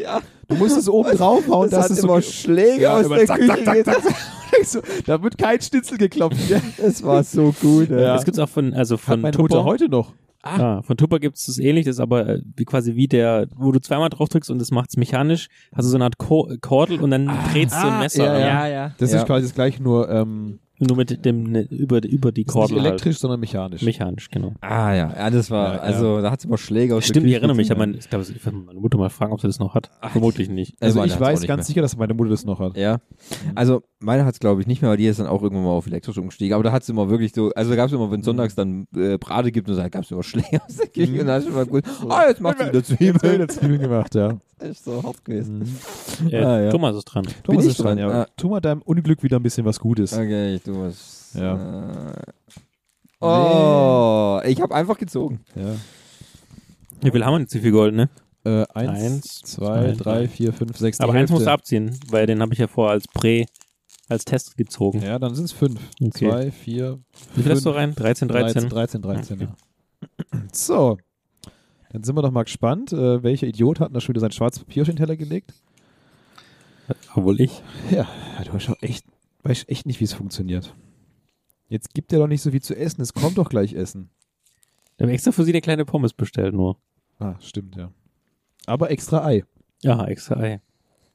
Du 0.50 0.56
musstest 0.56 0.88
oben 0.88 1.16
draufhauen, 1.16 1.70
das 1.70 1.88
dass 1.88 1.90
es 1.92 1.98
so 2.02 2.08
immer 2.08 2.20
ge- 2.20 2.30
Schläge 2.30 2.82
Ja, 2.82 2.96
aus 2.98 3.06
immer 3.06 3.16
der 3.16 3.26
zack, 3.26 3.38
Küche. 3.40 3.64
zack, 3.64 3.84
zack, 3.84 4.02
zack, 4.02 4.14
so, 4.64 4.80
Da 5.06 5.22
wird 5.22 5.38
kein 5.38 5.60
Schnitzel 5.60 5.96
geklopft. 5.96 6.50
Ja. 6.50 6.60
Das 6.76 7.02
war 7.02 7.22
so 7.24 7.54
gut. 7.60 7.90
ey. 7.90 8.02
Ja. 8.02 8.14
Das 8.14 8.24
gibt's 8.24 8.38
auch 8.38 8.48
von, 8.48 8.74
also 8.74 8.96
von 8.96 9.22
Tupper. 9.32 9.64
Heute 9.64 9.88
noch. 9.88 10.12
Ah, 10.42 10.80
von 10.82 10.96
Tupper 10.96 11.18
gibt's 11.18 11.46
das 11.46 11.58
ähnlich, 11.58 11.84
das 11.84 11.96
ist 11.96 12.00
aber 12.00 12.26
äh, 12.26 12.40
wie 12.56 12.64
quasi 12.64 12.94
wie 12.94 13.06
der, 13.08 13.46
wo 13.56 13.72
du 13.72 13.78
zweimal 13.78 14.08
drauf 14.08 14.30
drückst 14.30 14.50
und 14.50 14.58
das 14.58 14.70
macht's 14.70 14.96
mechanisch, 14.96 15.48
hast 15.74 15.84
du 15.84 15.90
so 15.90 15.96
eine 15.98 16.04
Art 16.04 16.16
Ko 16.16 16.50
Kordel 16.62 16.98
und 17.02 17.10
dann 17.10 17.30
drehst 17.52 17.74
du 17.74 17.86
ein 17.86 17.98
Messer. 18.00 18.24
ja, 18.24 18.38
ja. 18.38 18.66
ja. 18.68 18.94
Das 18.96 19.12
ja. 19.12 19.18
ist 19.18 19.26
quasi 19.26 19.44
das 19.46 19.54
gleiche, 19.54 19.82
nur 19.82 20.08
ähm, 20.08 20.58
Nur 20.80 20.96
mit 20.96 21.24
dem, 21.24 21.44
ne, 21.44 21.62
über, 21.70 22.02
über 22.02 22.32
die 22.32 22.40
ist 22.42 22.46
nicht 22.48 22.52
Kordel 22.54 22.78
halt. 22.78 22.86
elektrisch, 22.86 23.18
sondern 23.18 23.38
mechanisch. 23.40 23.82
Mechanisch, 23.82 24.30
genau. 24.30 24.54
Ah 24.62 24.94
ja, 24.94 25.12
ja, 25.16 25.30
das 25.30 25.50
war, 25.50 25.68
Ja, 25.68 25.74
ja. 25.74 25.80
also 25.82 26.20
da 26.22 26.30
hat 26.30 26.40
sie 26.40 26.48
immer 26.48 26.58
Schläge 26.58 26.96
aus 26.96 27.04
Stimmt, 27.04 27.24
der 27.24 27.28
ich 27.30 27.34
erinnere 27.36 27.56
mich, 27.56 27.70
aber 27.70 27.86
ich 27.88 28.08
glaube, 28.08 28.24
ich 28.28 28.44
werde 28.44 28.58
meine 28.58 28.80
Mutter 28.80 28.96
mal 28.98 29.10
fragen, 29.10 29.32
ob 29.32 29.40
sie 29.40 29.46
das 29.46 29.58
noch 29.58 29.74
hat. 29.74 29.90
Vermutlich 30.10 30.48
nicht. 30.48 30.74
also 30.80 31.04
ich 31.04 31.20
weiß 31.20 31.42
ganz 31.46 31.58
mehr. 31.58 31.64
sicher, 31.64 31.82
dass 31.82 31.96
meine 31.96 32.14
Mutter 32.14 32.30
das 32.30 32.44
noch 32.44 32.58
hat. 32.60 32.76
Ja, 32.76 32.98
also 33.54 33.82
meine 33.98 34.24
hat 34.24 34.34
es 34.34 34.40
glaube 34.40 34.60
ich 34.62 34.66
nicht 34.66 34.80
mehr, 34.82 34.90
weil 34.90 34.96
die 34.96 35.06
ist 35.06 35.20
dann 35.20 35.26
auch 35.26 35.42
irgendwann 35.42 35.64
mal 35.64 35.70
auf 35.72 35.86
elektrisch 35.86 36.16
umgestiegen. 36.16 36.54
Aber 36.54 36.62
da 36.64 36.72
hat 36.72 36.82
es 36.82 36.88
immer 36.88 37.10
wirklich 37.10 37.32
so, 37.34 37.50
also 37.54 37.70
da 37.70 37.76
gab 37.76 37.86
es 37.88 37.92
immer, 37.92 38.10
wenn 38.10 38.22
sonntags 38.22 38.54
dann 38.54 38.86
äh, 38.96 39.18
Brate 39.18 39.52
gibt 39.52 39.68
und 39.68 39.74
so, 39.74 39.82
gab 39.82 40.02
es 40.04 40.10
immer 40.10 40.22
Schläge 40.22 40.60
aus 40.66 40.76
der 40.76 40.86
Küche 40.86 41.12
Mhm. 41.12 41.20
und 41.20 41.26
dann 41.26 41.40
ist 41.42 41.48
immer 41.48 41.66
gut. 41.66 41.84
Ah, 42.08 42.24
jetzt 42.28 42.40
macht 42.40 42.58
sie 42.58 42.64
wieder 42.66 42.78
Jetzt 42.78 42.90
wird 42.98 42.98
Zwiebeln. 43.20 43.48
Zwiebeln 43.48 43.80
gemacht, 43.82 44.14
ja. 44.14 44.38
Das 44.58 44.70
ist 44.70 44.84
so 44.84 45.02
hart 45.02 45.24
gewesen. 45.24 45.58
Mhm. 46.22 46.28
Äh, 46.30 46.36
Ah, 46.44 46.60
ja. 46.60 46.70
Thomas 46.70 46.94
ist 46.96 47.04
dran. 47.06 47.26
Thomas 47.44 47.64
ich 47.64 47.70
ist 47.70 47.80
dran, 47.80 47.96
dran? 47.96 48.10
ja. 48.10 48.22
Ah. 48.22 48.26
Tu 48.36 48.48
mal 48.48 48.60
deinem 48.60 48.82
Unglück 48.82 49.22
wieder 49.22 49.36
ein 49.38 49.42
bisschen 49.42 49.64
was 49.64 49.80
Gutes. 49.80 50.12
Okay, 50.12 50.54
ich 50.56 50.62
tu 50.72 50.80
was. 50.80 51.32
Ja. 51.34 52.10
Äh, 52.10 53.24
oh, 53.24 54.40
ich 54.44 54.60
habe 54.60 54.74
einfach 54.74 54.98
gezogen. 54.98 55.40
Ja. 55.54 55.74
Wie 57.02 57.10
viel 57.10 57.24
haben 57.24 57.34
wir 57.34 57.40
jetzt? 57.40 57.54
Wie 57.54 57.60
viel 57.60 57.72
Gold, 57.72 57.94
ne? 57.94 58.08
Äh, 58.44 58.64
eins, 58.74 59.02
Eins, 59.02 59.24
zwei, 59.42 59.64
zwei, 59.64 59.92
drei, 59.92 59.94
drei. 60.20 60.28
vier, 60.28 60.52
fünf, 60.52 60.76
sechs. 60.78 61.00
Aber 61.00 61.12
eins 61.12 61.30
musst 61.30 61.46
du 61.46 61.50
abziehen, 61.50 61.98
weil 62.08 62.26
den 62.26 62.40
habe 62.40 62.52
ich 62.54 62.58
ja 62.58 62.68
vorher 62.68 62.92
als 62.92 63.06
Prä, 63.08 63.46
als 64.08 64.24
Test 64.24 64.56
gezogen. 64.56 65.02
Ja, 65.02 65.18
dann 65.18 65.34
sind 65.34 65.44
es 65.44 65.52
fünf. 65.52 65.78
Okay. 66.00 66.28
Zwei, 66.28 66.50
vier, 66.50 66.98
Wie 67.34 67.42
viel 67.42 67.52
hast 67.52 67.66
du 67.66 67.70
rein? 67.70 67.94
13, 67.94 68.28
13? 68.28 68.68
13, 68.68 69.02
13, 69.02 69.40
ja. 69.40 69.48
So. 70.52 70.96
Dann 71.92 72.02
sind 72.04 72.14
wir 72.16 72.22
doch 72.22 72.30
mal 72.30 72.44
gespannt. 72.44 72.92
Äh, 72.92 73.22
welcher 73.22 73.46
Idiot 73.46 73.80
hat 73.80 73.94
da 73.94 74.00
schon 74.00 74.14
wieder 74.14 74.20
sein 74.20 74.32
schwarzes 74.32 74.64
Papier 74.64 74.82
auf 74.82 74.88
den 74.88 74.96
Teller 74.96 75.16
gelegt? 75.16 75.52
Obwohl 77.14 77.40
ich. 77.40 77.62
Ja, 77.90 78.08
du 78.44 78.52
weißt 78.54 78.70
auch 78.70 78.76
echt, 78.80 79.04
weißt 79.42 79.68
echt 79.68 79.86
nicht, 79.86 80.00
wie 80.00 80.04
es 80.04 80.12
funktioniert. 80.12 80.74
Jetzt 81.68 81.94
gibt 81.94 82.12
er 82.12 82.18
doch 82.18 82.26
nicht 82.26 82.42
so 82.42 82.50
viel 82.50 82.62
zu 82.62 82.76
essen. 82.76 83.00
Es 83.00 83.14
kommt 83.14 83.38
doch 83.38 83.48
gleich 83.48 83.72
Essen. 83.74 84.10
Wir 84.98 85.06
haben 85.06 85.14
extra 85.14 85.30
für 85.32 85.44
sie 85.44 85.52
eine 85.52 85.60
kleine 85.60 85.84
Pommes 85.84 86.12
bestellt 86.12 86.52
nur. 86.54 86.76
Ah, 87.18 87.36
stimmt, 87.40 87.76
ja. 87.76 87.92
Aber 88.66 88.90
extra 88.90 89.24
Ei. 89.24 89.44
Ja, 89.82 90.04
extra 90.06 90.36
Ei. 90.38 90.60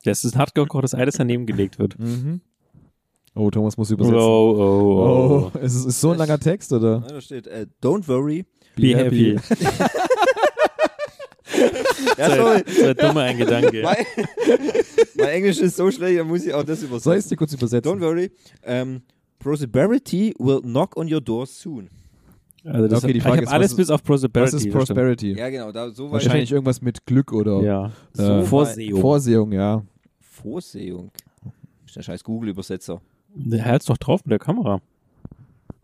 Das 0.04 0.24
ist 0.24 0.34
ein 0.36 0.40
hart 0.40 0.56
gekochtes 0.56 0.96
Ei, 0.96 1.04
das 1.06 1.16
daneben 1.16 1.46
gelegt 1.46 1.78
wird. 1.78 2.00
Mhm. 2.00 2.42
Oh, 3.36 3.52
Thomas 3.52 3.76
muss 3.76 3.92
Oh, 3.92 3.96
übersetzen. 3.96 4.18
oh, 4.18 4.56
oh. 4.58 5.52
Oh, 5.54 5.58
ist 5.60 5.76
es 5.76 5.86
ist 5.86 6.00
so 6.00 6.12
ein 6.12 6.18
langer 6.18 6.40
Text, 6.40 6.72
oder? 6.72 7.02
Da 7.02 7.20
steht, 7.20 7.48
äh, 7.48 7.68
don't 7.84 8.08
worry. 8.08 8.46
Be 8.78 8.96
happy. 8.96 9.36
Ja, 12.18 12.30
So, 12.30 12.36
sorry. 12.36 12.64
so 12.68 12.86
ein 12.88 12.96
dummer 12.96 13.22
ein 13.22 13.38
Gedanke. 13.38 13.82
mein, 13.84 13.98
mein 15.16 15.28
Englisch 15.30 15.60
ist 15.60 15.76
so 15.76 15.90
schlecht, 15.92 16.20
da 16.20 16.24
muss 16.24 16.46
ich 16.46 16.54
auch 16.54 16.64
das 16.64 16.80
Soll 16.82 16.88
ich 16.88 16.94
es 16.96 17.06
übersetzen. 17.06 17.30
dir 17.30 17.36
kurz 17.38 17.54
übersetzen? 17.54 17.92
Don't 17.92 18.02
worry. 18.02 18.32
Um, 18.66 19.02
prosperity 19.40 20.34
will 20.40 20.62
knock 20.62 20.96
on 20.98 21.12
your 21.12 21.22
door 21.22 21.46
soon. 21.46 21.90
Also 22.64 22.88
das 22.88 23.04
Okay, 23.04 23.14
die 23.14 23.18
ich 23.20 23.24
Frage 23.24 23.36
habe 23.38 23.46
ist, 23.46 23.52
alles 23.52 23.72
was 23.72 23.78
bis 23.78 23.90
auf 23.92 24.04
Prosperity. 24.04 24.56
Was 24.56 24.64
ist. 24.66 24.72
Prosperity? 24.72 25.34
Ja, 25.38 25.50
genau. 25.50 25.72
Da, 25.72 25.92
so 25.92 26.12
Wahrscheinlich 26.12 26.52
irgendwas 26.52 26.82
mit 26.82 27.06
Glück 27.06 27.32
oder 27.32 27.62
Ja. 27.62 27.92
Äh, 28.18 28.42
Vorsehung. 28.44 29.02
Vorsehung, 29.02 29.52
ja. 29.52 29.84
Vorsehung. 30.20 31.12
Ist 31.86 31.96
der 31.96 32.02
scheiß 32.02 32.24
Google-Übersetzer. 32.24 33.02
Halt's 33.64 33.86
doch 33.86 33.98
drauf 33.98 34.22
mit 34.26 34.32
der 34.32 34.40
Kamera. 34.40 34.82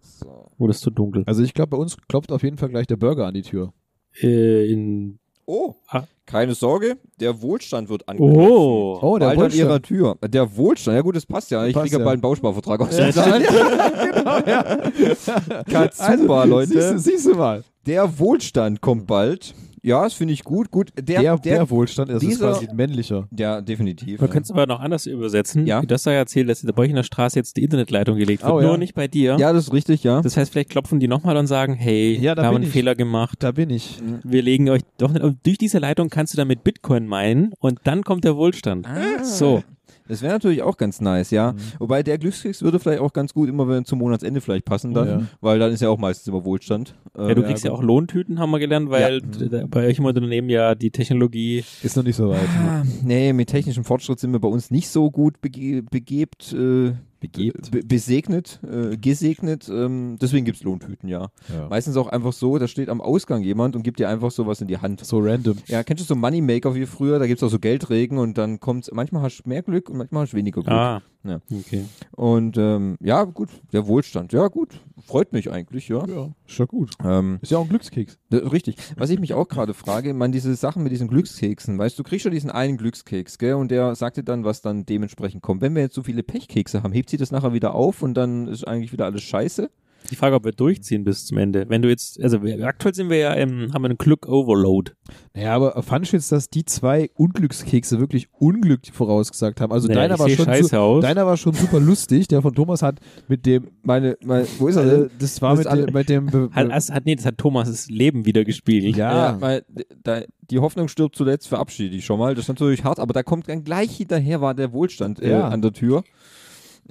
So. 0.01 0.49
Oh, 0.57 0.67
das 0.67 0.77
ist 0.77 0.81
zu 0.83 0.89
dunkel. 0.89 1.23
Also 1.27 1.43
ich 1.43 1.53
glaube, 1.53 1.69
bei 1.71 1.77
uns 1.77 1.97
klopft 2.07 2.31
auf 2.31 2.41
jeden 2.43 2.57
Fall 2.57 2.69
gleich 2.69 2.87
der 2.87 2.95
Burger 2.97 3.27
an 3.27 3.33
die 3.33 3.41
Tür. 3.43 3.73
Äh, 4.21 4.71
in 4.71 5.19
Oh, 5.53 5.75
Ah. 5.89 6.03
keine 6.25 6.55
Sorge, 6.55 6.95
der 7.19 7.41
Wohlstand 7.41 7.89
wird 7.89 8.07
angeklopft. 8.07 8.37
Oh. 8.49 8.99
Oh, 9.01 9.17
der 9.17 9.25
bald 9.27 9.37
an 9.37 9.43
Wohlstand. 9.43 9.59
ihrer 9.59 9.81
Tür. 9.81 10.15
Der 10.25 10.55
Wohlstand, 10.55 10.95
ja 10.95 11.01
gut, 11.01 11.15
das 11.17 11.25
passt 11.25 11.51
ja. 11.51 11.65
Ich 11.65 11.73
Passt 11.73 11.87
kriege 11.87 11.97
ja 11.99 12.05
bald 12.05 12.13
einen 12.15 12.21
Bausparvertrag 12.21 12.79
aus. 12.81 12.97
Ja, 12.97 13.07
Ja, 13.15 13.37
genau, 13.37 14.37
ja. 14.47 14.91
Super, 15.15 15.89
Also, 15.97 16.43
Leute. 16.45 16.71
Siehst 16.71 16.91
du, 16.93 16.99
siehst 16.99 17.25
du 17.27 17.35
mal. 17.35 17.63
Der 17.85 18.17
Wohlstand 18.19 18.79
kommt 18.79 19.07
bald. 19.07 19.53
Ja, 19.83 20.03
das 20.03 20.13
finde 20.13 20.33
ich 20.33 20.43
gut. 20.43 20.69
Gut, 20.69 20.91
der, 20.95 21.21
Der, 21.21 21.37
der, 21.37 21.69
Wohlstand 21.69 22.09
ist, 22.09 22.21
ist 22.21 22.29
dieser- 22.29 22.51
quasi 22.51 22.67
ein 22.67 22.75
männlicher. 22.75 23.27
ja, 23.35 23.61
definitiv. 23.61 24.19
Man 24.19 24.27
ja. 24.29 24.33
könnte 24.33 24.45
es 24.45 24.51
aber 24.51 24.67
noch 24.67 24.79
anders 24.79 25.07
übersetzen. 25.07 25.65
Ja. 25.65 25.81
Du 25.81 25.93
hast 25.93 26.05
ja 26.05 26.11
erzählt, 26.11 26.49
dass 26.49 26.61
bei 26.63 26.83
euch 26.83 26.89
in 26.89 26.95
der 26.95 27.03
Straße 27.03 27.39
jetzt 27.39 27.57
die 27.57 27.63
Internetleitung 27.63 28.17
gelegt 28.17 28.43
wird. 28.43 28.51
Oh, 28.53 28.61
Nur 28.61 28.71
ja. 28.73 28.77
nicht 28.77 28.93
bei 28.93 29.07
dir. 29.07 29.37
ja, 29.39 29.51
das 29.53 29.65
ist 29.67 29.73
richtig, 29.73 30.03
ja. 30.03 30.21
Das 30.21 30.37
heißt, 30.37 30.51
vielleicht 30.51 30.69
klopfen 30.69 30.99
die 30.99 31.07
nochmal 31.07 31.35
und 31.37 31.47
sagen, 31.47 31.73
hey, 31.73 32.17
Ja, 32.21 32.35
da 32.35 32.43
wir 32.43 32.47
haben 32.47 32.55
einen 32.57 32.65
ich. 32.65 32.69
Fehler 32.71 32.93
gemacht. 32.95 33.37
Da 33.41 33.51
bin 33.51 33.69
ich. 33.71 33.97
Wir 34.23 34.43
legen 34.43 34.69
euch 34.69 34.81
doch 34.97 35.11
nicht. 35.11 35.23
Und 35.23 35.45
durch 35.45 35.57
diese 35.57 35.79
Leitung 35.79 36.09
kannst 36.09 36.33
du 36.33 36.37
dann 36.37 36.47
mit 36.47 36.63
Bitcoin 36.63 37.07
meinen 37.07 37.53
und 37.59 37.79
dann 37.83 38.03
kommt 38.03 38.23
der 38.23 38.35
Wohlstand. 38.35 38.87
Ah. 38.87 39.23
So. 39.23 39.63
Das 40.11 40.21
wäre 40.21 40.33
natürlich 40.33 40.61
auch 40.61 40.75
ganz 40.75 40.99
nice, 40.99 41.31
ja. 41.31 41.55
Wobei 41.79 42.03
der 42.03 42.17
Glückskeks 42.17 42.61
würde 42.63 42.79
vielleicht 42.79 42.99
auch 42.99 43.13
ganz 43.13 43.33
gut 43.33 43.47
immer 43.47 43.65
wenn 43.69 43.85
zum 43.85 43.99
Monatsende 43.99 44.41
vielleicht 44.41 44.65
passen 44.65 44.93
dann, 44.93 45.07
Ja. 45.07 45.21
weil 45.39 45.57
dann 45.57 45.71
ist 45.71 45.81
ja 45.81 45.87
auch 45.87 45.97
meistens 45.97 46.27
immer 46.27 46.43
Wohlstand. 46.43 46.95
Ja, 47.17 47.33
du 47.33 47.41
kriegst 47.43 47.63
ja, 47.63 47.71
auch 47.71 47.81
Lohntüten, 47.81 48.37
haben 48.37 48.51
wir 48.51 48.59
gelernt, 48.59 48.89
weil 48.89 49.21
d- 49.21 49.63
bei 49.69 49.87
euch 49.87 49.99
im 49.99 50.05
Unternehmen 50.05 50.49
ja 50.49 50.75
die 50.75 50.91
Technologie. 50.91 51.63
Ist 51.81 51.95
noch 51.95 52.03
nicht 52.03 52.17
so 52.17 52.27
weit. 52.27 52.39
Ah, 52.59 52.83
nee, 53.03 53.31
mit 53.31 53.47
technischem 53.49 53.85
Fortschritt 53.85 54.19
sind 54.19 54.33
wir 54.33 54.39
bei 54.39 54.49
uns 54.49 54.69
nicht 54.69 54.89
so 54.89 55.09
gut 55.09 55.39
bege 55.39 55.81
begebt, 55.81 56.51
äh, 56.51 56.91
Begebt. 57.21 57.69
be 57.69 57.83
besegnet, 57.83 58.59
äh, 58.63 58.97
gesegnet. 58.97 59.69
Ähm, 59.69 60.17
deswegen 60.19 60.43
gibt's 60.43 60.63
Lohntüten, 60.63 61.07
ja. 61.07 61.29
Ja. 61.53 61.69
Meistens 61.69 61.95
auch 61.95 62.07
einfach 62.07 62.33
so, 62.33 62.57
da 62.57 62.67
steht 62.67 62.89
am 62.89 62.99
Ausgang 62.99 63.43
jemand 63.43 63.75
und 63.75 63.83
gibt 63.83 63.99
dir 63.99 64.09
einfach 64.09 64.31
sowas 64.31 64.59
in 64.59 64.67
die 64.67 64.79
Hand. 64.79 65.05
So 65.05 65.19
random. 65.19 65.57
Ja, 65.67 65.83
kennst 65.83 66.03
du 66.03 66.07
so 66.07 66.15
Moneymaker 66.15 66.73
wie 66.73 66.87
früher? 66.87 67.19
Da 67.19 67.27
gibt's 67.27 67.43
auch 67.43 67.49
so 67.49 67.59
Geldregen 67.59 68.17
und 68.17 68.39
dann 68.39 68.59
kommt's, 68.59 68.89
manchmal 68.91 69.21
hast 69.21 69.43
du 69.45 69.49
mehr 69.49 69.61
Glück 69.61 69.89
und 69.89 69.97
manchmal 69.97 70.23
hast 70.23 70.33
du 70.33 70.37
weniger 70.37 70.61
Glück. 70.61 70.73
Ah. 70.73 71.01
Ja. 71.23 71.39
Okay. 71.51 71.85
Und 72.11 72.57
ähm, 72.57 72.97
ja, 72.99 73.23
gut, 73.25 73.49
der 73.71 73.85
Wohlstand, 73.85 74.33
ja 74.33 74.47
gut, 74.47 74.79
freut 75.05 75.33
mich 75.33 75.51
eigentlich, 75.51 75.87
ja. 75.87 76.03
Ja, 76.07 76.29
ist 76.51 76.59
ja 76.59 76.65
gut. 76.65 76.91
Ähm, 77.03 77.39
Ist 77.41 77.51
ja 77.51 77.57
auch 77.57 77.63
ein 77.63 77.69
Glückskeks. 77.69 78.17
richtig. 78.31 78.75
Was 78.97 79.09
ich 79.09 79.19
mich 79.19 79.33
auch 79.33 79.47
gerade 79.47 79.73
frage, 79.73 80.13
man, 80.13 80.31
diese 80.31 80.53
Sachen 80.55 80.83
mit 80.83 80.91
diesen 80.91 81.07
Glückskeksen, 81.07 81.77
weißt 81.77 81.97
du, 81.97 82.03
du 82.03 82.09
kriegst 82.09 82.25
ja 82.25 82.31
diesen 82.31 82.49
einen 82.51 82.77
Glückskeks, 82.77 83.37
gell, 83.37 83.53
und 83.55 83.71
der 83.71 83.95
sagt 83.95 84.17
dir 84.17 84.23
dann, 84.23 84.43
was 84.43 84.61
dann 84.61 84.85
dementsprechend 84.85 85.41
kommt. 85.41 85.61
Wenn 85.61 85.75
wir 85.75 85.81
jetzt 85.81 85.95
so 85.95 86.03
viele 86.03 86.23
Pechkekse 86.23 86.83
haben, 86.83 86.93
hebt 86.93 87.09
sie 87.09 87.17
das 87.17 87.31
nachher 87.31 87.53
wieder 87.53 87.73
auf 87.73 88.01
und 88.01 88.13
dann 88.13 88.47
ist 88.47 88.67
eigentlich 88.67 88.91
wieder 88.91 89.05
alles 89.05 89.23
scheiße? 89.23 89.69
Die 90.09 90.15
Frage, 90.15 90.35
ob 90.35 90.43
wir 90.45 90.51
durchziehen 90.51 91.03
bis 91.03 91.25
zum 91.25 91.37
Ende. 91.37 91.65
Wenn 91.69 91.81
du 91.81 91.89
jetzt, 91.89 92.21
also 92.21 92.43
wir, 92.43 92.65
aktuell 92.65 92.93
sind 92.93 93.09
wir 93.09 93.17
ja 93.17 93.33
im, 93.33 93.73
haben 93.73 93.83
wir 93.83 93.89
einen 93.89 93.97
Glück-Overload. 93.97 94.91
Naja, 95.33 95.55
aber 95.55 95.81
fandest 95.83 96.13
du 96.13 96.17
jetzt, 96.17 96.31
dass 96.31 96.49
die 96.49 96.65
zwei 96.65 97.09
Unglückskekse 97.15 97.99
wirklich 97.99 98.27
Unglück 98.33 98.81
vorausgesagt 98.91 99.61
haben? 99.61 99.71
Also 99.71 99.87
Naja, 99.87 100.01
deiner 100.07 100.13
ich 100.27 100.37
war 100.39 100.57
schon 100.57 100.77
aus. 100.79 101.01
deiner 101.01 101.25
war 101.25 101.37
schon 101.37 101.53
super 101.53 101.79
lustig. 101.79 102.27
Der 102.27 102.41
von 102.41 102.53
Thomas 102.53 102.81
hat 102.81 102.99
mit 103.27 103.45
dem 103.45 103.67
Meine, 103.83 104.17
meine 104.23 104.45
wo 104.59 104.67
ist 104.67 104.75
er 104.75 104.83
äh, 104.85 104.89
denn? 104.89 105.09
das 105.19 105.41
war 105.41 105.51
Das 105.51 105.59
mit, 105.59 105.67
alle- 105.67 105.85
dem, 105.85 105.93
mit 105.93 106.09
dem 106.09 106.25
Be 106.27 106.49
Hat, 106.51 106.69
das 106.71 106.89
hat, 106.91 107.05
nee, 107.05 107.15
das 107.15 107.25
hat 107.25 107.37
Thomas' 107.37 107.89
Leben 107.89 108.25
wieder 108.25 108.43
gespiegelt. 108.43 108.95
ja, 108.97 109.39
weil 109.39 109.63
da, 110.03 110.21
die 110.49 110.59
Hoffnung 110.59 110.87
stirbt 110.89 111.15
zuletzt, 111.15 111.47
verabschiede 111.47 111.95
ich 111.95 112.03
schon 112.05 112.19
mal. 112.19 112.35
Das 112.35 112.45
ist 112.45 112.49
natürlich 112.49 112.83
hart, 112.83 112.99
aber 112.99 113.13
da 113.13 113.23
kommt 113.23 113.47
dann 113.47 113.63
gleich 113.63 113.95
hinterher 113.95 114.41
war 114.41 114.53
der 114.53 114.73
Wohlstand 114.73 115.21
äh, 115.21 115.31
Ja. 115.31 115.47
an 115.47 115.61
der 115.61 115.71
Tür. 115.71 116.03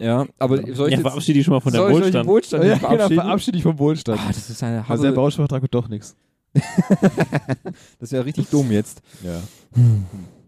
Ja, 0.00 0.26
aber 0.38 0.56
soll 0.56 0.70
ich 0.70 0.78
Ja, 0.78 0.86
jetzt, 0.88 1.00
verabschiede 1.02 1.38
dich 1.38 1.44
schon 1.44 1.52
mal 1.52 1.60
von 1.60 1.72
der 1.72 1.82
soll 1.82 1.90
ich 1.90 1.96
euch 1.98 2.12
den 2.12 2.26
Wohlstand. 2.26 2.64
Wohlstand 2.64 2.82
ja 2.82 3.06
genau, 3.06 3.22
verabschiede 3.22 3.56
dich 3.56 3.62
vom 3.62 3.78
Wohlstand. 3.78 4.18
Ah, 4.18 4.28
das 4.28 4.48
ist 4.48 4.62
eine 4.62 4.78
also 4.78 5.02
der 5.02 5.10
harte, 5.10 5.12
Bauschvertrag 5.12 5.60
wird 5.60 5.74
doch 5.74 5.88
nichts. 5.88 6.16
das 7.98 8.10
wäre 8.10 8.24
richtig 8.24 8.48
dumm 8.48 8.72
jetzt. 8.72 9.02
Ja. 9.22 9.42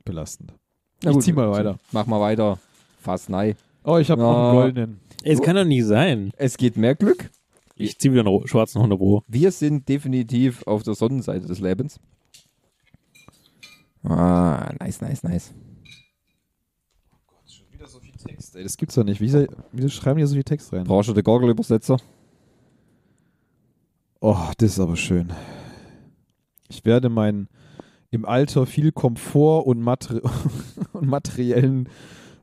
Belastend. 0.05 0.55
Na 1.03 1.11
ich 1.11 1.17
gut, 1.17 1.23
zieh 1.23 1.33
mal 1.35 1.51
weiter. 1.51 1.79
Mach 1.93 2.07
mal 2.07 2.21
weiter. 2.21 2.59
Fast 3.01 3.29
nein. 3.29 3.55
Oh, 3.85 3.99
ich 3.99 4.11
habe 4.11 4.23
noch 4.23 4.35
einen 4.35 4.57
goldenen. 4.57 5.01
Es 5.23 5.43
kann 5.43 5.55
doch 5.55 5.65
nicht 5.65 5.85
sein. 5.85 6.33
Es 6.39 6.57
geht 6.57 6.79
mehr 6.79 6.95
Glück. 6.95 7.31
Ich 7.77 7.99
ziehe 7.99 8.15
wieder 8.15 8.27
einen 8.27 8.49
schwarzen 8.49 8.79
100 8.79 8.99
Pro. 8.99 9.23
Wir 9.29 9.53
sind 9.53 9.87
definitiv 9.89 10.67
auf 10.67 10.83
der 10.83 10.95
Sonnenseite 10.95 11.47
des 11.47 11.61
Lebens. 11.61 12.01
Ah, 14.05 14.73
nice, 14.81 15.01
nice, 15.01 15.23
nice. 15.23 15.53
Schon 17.47 17.67
wieder 17.71 17.87
so 17.87 18.01
viel 18.01 18.12
Text, 18.23 18.57
ey. 18.57 18.63
Das 18.63 18.77
gibt's 18.77 18.95
doch 18.95 19.05
nicht. 19.05 19.21
Wieso, 19.21 19.47
wieso 19.73 19.89
schreiben 19.89 20.19
die 20.19 20.27
so 20.27 20.35
viel 20.35 20.45
Text 20.45 20.73
rein? 20.73 20.85
Brauchst 20.85 21.09
du 21.09 21.13
den 21.13 21.25
Gorgelübersetzer? 21.25 21.99
Oh, 24.21 24.37
das 24.59 24.71
ist 24.71 24.81
aber 24.81 24.97
schön. 24.97 25.33
Ich 26.69 26.85
werde 26.85 27.09
mein 27.09 27.49
im 28.13 28.25
Alter 28.25 28.67
viel 28.67 28.93
Komfort 28.93 29.67
und, 29.67 29.81
Mater 29.81 30.21
und 30.93 31.09
materiellen, 31.09 31.89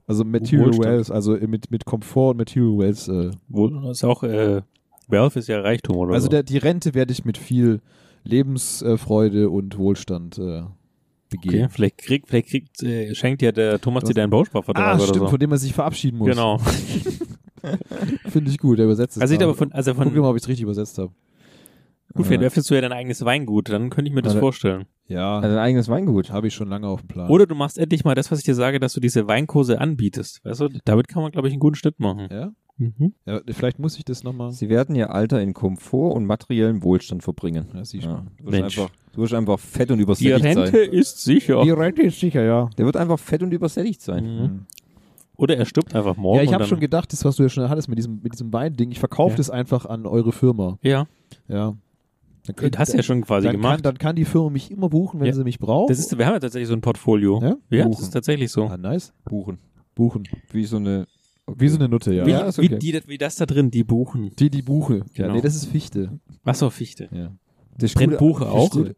also 0.07 0.25
Material 0.25 0.67
Wohlstand. 0.67 0.85
Wealth, 0.85 1.11
also 1.11 1.37
mit, 1.37 1.71
mit 1.71 1.85
Komfort 1.85 2.31
und 2.31 2.37
Material 2.37 2.77
Wealth. 2.77 3.07
Äh, 3.07 3.31
Wohl, 3.47 3.81
das 3.83 3.99
ist 3.99 4.03
auch, 4.03 4.23
äh, 4.23 4.61
Wealth 5.07 5.35
ist 5.35 5.47
ja 5.47 5.61
Reichtum, 5.61 5.95
oder? 5.95 6.13
also 6.13 6.25
so. 6.25 6.29
der, 6.29 6.43
die 6.43 6.57
Rente 6.57 6.93
werde 6.95 7.13
ich 7.13 7.23
mit 7.23 7.37
viel 7.37 7.81
Lebensfreude 8.23 9.49
und 9.49 9.77
Wohlstand 9.77 10.37
äh, 10.39 10.63
begehen. 11.29 11.65
Okay, 11.65 11.73
vielleicht 11.73 11.97
kriegt, 11.99 12.27
vielleicht 12.27 12.49
kriegt, 12.49 12.83
äh, 12.83 13.13
schenkt 13.15 13.41
ja 13.41 13.51
der 13.51 13.79
Thomas 13.79 14.03
dir 14.03 14.13
deinen 14.13 14.29
Bausparvertrag 14.29 14.85
Ah, 14.85 14.95
oder 14.95 15.03
stimmt, 15.03 15.19
so. 15.19 15.27
von 15.27 15.39
dem 15.39 15.49
man 15.49 15.59
sich 15.59 15.73
verabschieden 15.73 16.17
muss. 16.17 16.29
Genau. 16.29 16.59
Finde 18.29 18.49
ich 18.51 18.57
gut, 18.57 18.77
der 18.79 18.85
übersetzt 18.85 19.17
es. 19.17 19.21
Also 19.21 19.33
ich 19.35 19.41
aber 19.41 19.53
von, 19.53 19.71
also 19.71 19.93
Guck 19.93 20.03
von, 20.03 20.13
mal, 20.13 20.29
ob 20.29 20.35
ich 20.37 20.43
es 20.43 20.47
richtig 20.47 20.63
übersetzt 20.63 20.97
habe. 20.97 21.11
gut, 22.13 22.25
vielleicht 22.25 22.43
öffnest 22.43 22.69
du 22.69 22.75
ja 22.75 22.81
dein 22.81 22.91
eigenes 22.93 23.23
Weingut, 23.25 23.69
dann 23.69 23.89
könnte 23.89 24.09
ich 24.09 24.15
mir 24.15 24.21
das 24.21 24.33
Warte. 24.33 24.39
vorstellen. 24.41 24.85
Ja, 25.07 25.39
Also 25.39 25.55
ein 25.55 25.61
eigenes 25.61 25.89
Weingut. 25.89 26.31
habe 26.31 26.47
ich 26.47 26.53
schon 26.53 26.69
lange 26.69 26.87
auf 26.87 27.01
dem 27.01 27.07
Plan. 27.07 27.29
Oder 27.29 27.47
du 27.47 27.55
machst 27.55 27.77
endlich 27.77 28.03
mal 28.05 28.15
das, 28.15 28.31
was 28.31 28.39
ich 28.39 28.45
dir 28.45 28.55
sage, 28.55 28.79
dass 28.79 28.93
du 28.93 28.99
diese 28.99 29.27
Weinkurse 29.27 29.81
anbietest. 29.81 30.43
Weißt 30.45 30.61
du, 30.61 30.69
damit 30.85 31.07
kann 31.07 31.23
man, 31.23 31.31
glaube 31.31 31.47
ich, 31.47 31.53
einen 31.53 31.59
guten 31.59 31.75
Schnitt 31.75 31.99
machen. 31.99 32.27
Ja? 32.31 32.51
Mhm. 32.79 33.13
ja? 33.25 33.41
Vielleicht 33.47 33.77
muss 33.77 33.97
ich 33.97 34.05
das 34.05 34.23
nochmal. 34.23 34.51
Sie 34.51 34.69
werden 34.69 34.95
ihr 34.95 35.13
Alter 35.13 35.41
in 35.41 35.53
Komfort 35.53 36.13
und 36.15 36.25
materiellem 36.25 36.81
Wohlstand 36.83 37.21
verbringen. 37.23 37.67
Ja, 37.73 37.83
siehst 37.85 38.05
Ja, 38.05 38.23
du, 38.37 38.45
wirst 38.45 38.51
Mensch. 38.51 38.79
einfach, 38.79 38.91
du 39.13 39.21
wirst 39.21 39.33
einfach 39.33 39.59
fett 39.59 39.91
und 39.91 39.97
Die 39.97 40.03
übersättigt 40.03 40.43
Rente 40.45 40.67
sein. 40.71 40.89
ist 40.91 41.23
sicher. 41.23 41.61
Die 41.63 41.71
Rente 41.71 42.01
ist 42.03 42.19
sicher, 42.19 42.43
ja. 42.43 42.69
Der 42.77 42.85
wird 42.85 42.95
einfach 42.97 43.19
fett 43.19 43.43
und 43.43 43.51
übersättigt 43.53 44.01
sein. 44.01 44.23
Mhm. 44.23 44.65
Oder 45.35 45.57
er 45.57 45.65
stirbt 45.65 45.93
einfach 45.95 46.17
morgen. 46.17 46.37
Ja, 46.37 46.43
ich 46.43 46.53
habe 46.53 46.65
schon 46.65 46.79
gedacht, 46.79 47.13
das, 47.13 47.23
was 47.23 47.35
du 47.37 47.43
ja 47.43 47.49
schon 47.49 47.69
hattest 47.69 47.87
mit 47.89 47.97
diesem, 47.97 48.19
mit 48.21 48.33
diesem 48.33 48.51
Weinding, 48.51 48.91
ich 48.91 48.99
verkaufe 48.99 49.31
Ja. 49.33 49.37
das 49.37 49.49
einfach 49.49 49.85
an 49.85 50.05
eure 50.05 50.31
Firma. 50.31 50.77
Ja, 50.81 51.05
Ja. 51.47 51.75
Dann 52.55 52.71
du 52.71 52.79
hast 52.79 52.93
ja 52.93 53.03
schon 53.03 53.21
quasi 53.21 53.45
dann 53.45 53.57
gemacht. 53.57 53.75
Kann, 53.75 53.81
dann 53.83 53.97
kann 53.99 54.15
die 54.15 54.25
Firma 54.25 54.49
mich 54.49 54.71
immer 54.71 54.89
buchen, 54.89 55.19
wenn 55.19 55.27
Ja. 55.27 55.33
sie 55.33 55.43
mich 55.43 55.59
braucht. 55.59 55.91
das 55.91 55.99
ist, 55.99 56.17
wir 56.17 56.25
haben 56.25 56.33
ja 56.33 56.39
tatsächlich 56.39 56.67
so 56.67 56.73
ein 56.73 56.81
Portfolio. 56.81 57.39
Ja? 57.41 57.47
Ja, 57.69 57.83
das 57.83 57.85
Buchen. 57.91 58.03
ist 58.03 58.09
tatsächlich 58.11 58.51
so. 58.51 58.63
ah, 58.65 58.77
nice. 58.77 59.13
Buchen. 59.25 59.59
Buchen. 59.93 60.23
Wie 60.51 60.63
so 60.65 60.77
eine. 60.77 61.05
Wie 61.57 61.67
so 61.69 61.77
eine 61.77 61.89
Nutte, 61.89 62.13
ja. 62.13 62.25
Wie, 62.25 62.31
Ja, 62.31 62.41
ist 62.41 62.57
wie, 62.59 62.65
okay. 62.67 62.79
die, 62.79 63.01
wie 63.07 63.17
das 63.17 63.35
da 63.35 63.45
drin, 63.45 63.71
die 63.71 63.83
buchen. 63.83 64.31
Die, 64.37 64.49
die 64.49 64.61
Buche. 64.61 64.97
Ja, 65.13 65.23
Genau. 65.23 65.33
nee, 65.35 65.41
das 65.41 65.55
ist 65.55 65.65
Fichte. 65.65 66.19
Wasser 66.43 66.71
Fichte. 66.71 67.09
Ja. 67.11 67.31
Das 67.77 67.93
Brennt 67.93 68.17
Buche 68.17 68.47
auch? 68.49 68.73
Fichte. 68.73 68.95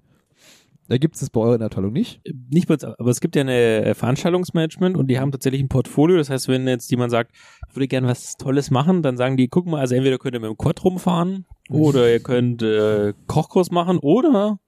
Da 0.88 0.97
gibt 0.97 1.16
es 1.16 1.22
das 1.22 1.30
bei 1.30 1.39
eurer 1.39 1.64
Abteilung 1.64 1.93
nicht. 1.93 2.20
Nicht 2.49 2.68
mal, 2.68 2.78
aber 2.97 3.10
es 3.12 3.22
gibt 3.22 3.38
ja 3.38 3.43
eine 3.43 3.86
äh, 3.86 3.93
Veranstaltungsmanagement 3.93 4.97
und 4.97 5.08
die 5.08 5.20
haben 5.20 5.32
tatsächlich 5.32 5.62
ein 5.62 5.70
Portfolio. 5.70 6.18
Das 6.18 6.30
heißt, 6.30 6.49
wenn 6.49 6.68
jetzt 6.68 6.91
jemand 6.91 7.12
sagt, 7.12 7.32
ich 7.70 7.76
würde 7.78 7.88
gerne 7.88 8.08
was 8.08 8.36
Tolles 8.36 8.72
machen, 8.72 9.02
dann 9.02 9.16
sagen 9.16 9.38
die, 9.38 9.47
guck 9.47 9.68
mal, 9.68 9.80
also 9.80 9.95
entweder 9.95 10.18
könnt 10.18 10.34
ihr 10.36 10.41
mit 10.41 10.49
dem 10.49 10.58
Quad 10.58 10.84
rumfahren 10.84 11.45
oder 11.70 12.12
ihr 12.12 12.20
könnt 12.20 12.62
äh, 12.62 13.14
Kochkurs 13.28 13.72
machen 13.72 13.99
oder 13.99 14.60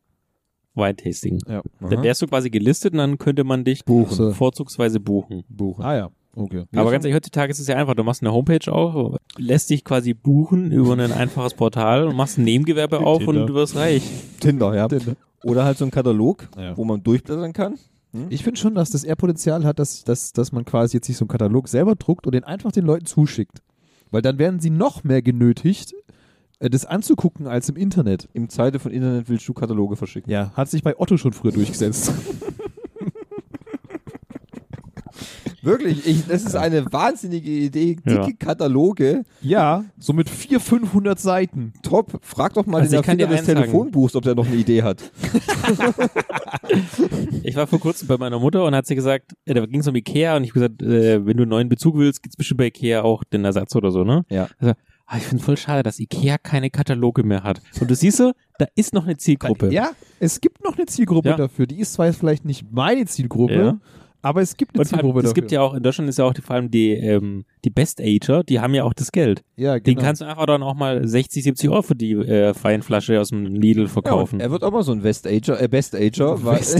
Weintasting. 0.75 1.39
Ja. 1.47 1.61
Dann 1.81 2.03
wärst 2.03 2.21
du 2.21 2.27
quasi 2.27 2.49
gelistet 2.49 2.93
und 2.93 2.99
dann 2.99 3.17
könnte 3.17 3.43
man 3.43 3.63
dich 3.65 3.83
Buchen. 3.85 4.33
vorzugsweise 4.33 4.99
buchen. 4.99 5.43
Buchen. 5.49 5.83
Ah 5.83 5.95
ja, 5.95 6.09
okay. 6.35 6.65
Aber 6.75 6.91
ganz 6.91 7.03
ehrlich, 7.05 7.15
heutzutage 7.15 7.51
ist 7.51 7.59
es 7.59 7.67
ja 7.67 7.75
einfach, 7.75 7.95
du 7.95 8.03
machst 8.03 8.21
eine 8.21 8.31
Homepage 8.31 8.71
auf, 8.71 9.17
lässt 9.37 9.69
dich 9.69 9.83
quasi 9.83 10.13
buchen 10.13 10.71
über 10.71 10.93
ein 10.93 11.11
einfaches 11.11 11.53
Portal 11.53 12.07
und 12.07 12.15
machst 12.15 12.37
ein 12.37 12.43
Nebengewerbe 12.43 12.99
auf 12.99 13.19
Tinder. 13.23 13.41
und 13.41 13.47
du 13.47 13.53
wirst 13.53 13.75
reich. 13.75 14.03
Tinder, 14.39 14.75
ja. 14.75 14.87
Tinder. 14.87 15.15
Oder 15.43 15.65
halt 15.65 15.77
so 15.77 15.85
ein 15.85 15.91
Katalog, 15.91 16.47
Ja. 16.57 16.77
wo 16.77 16.85
man 16.85 17.03
durchblättern 17.03 17.53
kann. 17.53 17.75
Ich 18.29 18.43
finde 18.43 18.59
schon, 18.59 18.75
dass 18.75 18.91
das 18.91 19.03
eher 19.03 19.15
Potenzial 19.15 19.63
hat, 19.65 19.79
dass, 19.79 20.03
dass, 20.03 20.33
dass 20.33 20.51
man 20.51 20.65
quasi 20.65 20.97
jetzt 20.97 21.07
sich 21.07 21.17
so 21.17 21.23
einen 21.23 21.29
Katalog 21.29 21.67
selber 21.67 21.95
druckt 21.95 22.27
und 22.27 22.35
den 22.35 22.43
einfach 22.43 22.71
den 22.71 22.85
Leuten 22.85 23.07
zuschickt. 23.07 23.63
Weil 24.11 24.21
dann 24.21 24.37
werden 24.37 24.59
sie 24.59 24.69
noch 24.69 25.03
mehr 25.03 25.23
genötigt, 25.23 25.95
äh, 26.59 26.69
das 26.69 26.85
anzugucken 26.85 27.47
als 27.47 27.69
im 27.69 27.75
Internet. 27.75 28.29
Im 28.33 28.49
Zeite 28.49 28.77
von 28.77 28.91
Internet 28.91 29.29
willst 29.29 29.47
du 29.49 29.53
Kataloge 29.53 29.95
verschicken. 29.95 30.31
Ja, 30.31 30.51
hat 30.53 30.69
sich 30.69 30.83
bei 30.83 30.99
Otto 30.99 31.17
schon 31.17 31.33
früher 31.33 31.51
durchgesetzt. 31.53 32.13
Wirklich, 35.63 36.05
ich, 36.05 36.27
das 36.27 36.43
ist 36.43 36.55
eine 36.55 36.85
wahnsinnige 36.91 37.49
Idee. 37.49 37.95
Dicke 37.95 38.11
Ja. 38.13 38.27
Kataloge, 38.37 39.23
ja, 39.41 39.85
so 39.97 40.11
mit 40.13 40.29
400, 40.29 40.61
500 40.67 41.19
Seiten. 41.19 41.73
top. 41.83 42.19
Frag 42.21 42.53
doch 42.53 42.65
mal 42.65 42.81
Also 42.81 42.91
den 42.91 42.99
ich 42.99 43.05
kann 43.05 43.17
dir 43.17 43.27
Erfinder 43.27 43.53
des. 43.61 43.63
Telefonbuchs, 43.63 44.15
ob 44.15 44.23
der 44.23 44.35
noch 44.35 44.45
eine 44.45 44.55
Idee 44.57 44.83
hat. 44.83 45.01
Ich 47.43 47.55
war 47.55 47.67
vor 47.67 47.79
kurzem 47.79 48.07
bei 48.07 48.17
meiner 48.17 48.39
Mutter 48.39 48.63
und 48.65 48.73
hat 48.75 48.85
sie 48.87 48.95
gesagt, 48.95 49.33
äh, 49.45 49.53
da 49.53 49.65
ging 49.65 49.81
es 49.81 49.87
um 49.87 49.95
Ikea 49.95 50.37
und 50.37 50.43
ich 50.43 50.49
hab 50.51 50.53
gesagt, 50.55 50.81
äh, 50.81 51.25
wenn 51.25 51.37
du 51.37 51.43
einen 51.43 51.49
neuen 51.49 51.69
Bezug 51.69 51.97
willst, 51.97 52.23
gibt's 52.23 52.37
bestimmt 52.37 52.59
bei 52.59 52.67
Ikea 52.67 53.01
auch 53.03 53.23
den 53.23 53.43
Ersatz 53.45 53.75
oder 53.75 53.91
so, 53.91 54.03
ne? 54.03 54.25
Ja. 54.29 54.47
Also, 54.59 54.73
Ah, 55.05 55.17
ich 55.17 55.23
finde 55.23 55.43
voll 55.43 55.57
schade, 55.57 55.83
dass 55.83 55.99
Ikea 55.99 56.37
keine 56.37 56.69
Kataloge 56.69 57.23
mehr 57.23 57.43
hat. 57.43 57.61
Und 57.81 57.91
du 57.91 57.95
siehst 57.95 58.17
so, 58.17 58.31
da 58.57 58.65
ist 58.75 58.93
noch 58.93 59.03
eine 59.03 59.17
Zielgruppe. 59.17 59.71
Ja, 59.71 59.91
es 60.21 60.39
gibt 60.39 60.63
noch 60.63 60.77
eine 60.77 60.85
Zielgruppe 60.85 61.27
Ja. 61.29 61.35
dafür. 61.35 61.67
Die 61.67 61.79
ist 61.81 61.93
zwar 61.93 62.05
jetzt 62.05 62.19
vielleicht 62.19 62.45
nicht 62.45 62.71
meine 62.71 63.05
Zielgruppe, 63.05 63.53
Ja. 63.53 63.79
Aber 64.23 64.41
es 64.41 64.57
gibt 64.57 64.75
eine 64.75 64.85
Zielgruppe 64.85 65.19
es 65.19 65.23
dafür. 65.25 65.33
gibt 65.35 65.51
ja 65.51 65.61
auch, 65.61 65.75
in 65.75 65.83
Deutschland 65.83 66.09
ist 66.09 66.17
ja 66.17 66.25
auch 66.25 66.33
die, 66.33 66.41
vor 66.41 66.55
allem 66.55 66.71
die, 66.71 66.93
ähm, 66.93 67.45
die 67.63 67.69
Best-Ager, 67.69 68.43
die 68.43 68.59
haben 68.59 68.73
ja 68.73 68.83
auch 68.83 68.93
das 68.93 69.11
Geld. 69.11 69.43
ja, 69.55 69.75
Den 69.75 69.83
genau. 69.95 70.01
kannst 70.07 70.21
du 70.21 70.25
einfach 70.25 70.47
dann 70.47 70.63
auch 70.63 70.73
mal 70.73 71.07
60, 71.07 71.43
70 71.43 71.69
Euro 71.69 71.81
für 71.83 71.95
die 71.95 72.13
äh, 72.13 72.53
Flasche 72.81 73.19
aus 73.21 73.29
dem 73.29 73.45
Lidl 73.45 73.83
Ja, 73.83 73.87
verkaufen. 73.89 74.39
er 74.39 74.49
wird 74.49 74.63
auch 74.63 74.71
mal 74.71 74.81
so 74.83 74.91
ein 74.91 75.03
West-Ager, 75.03 75.61
äh, 75.61 75.67
Best-Ager. 75.67 76.43
weil- 76.43 76.61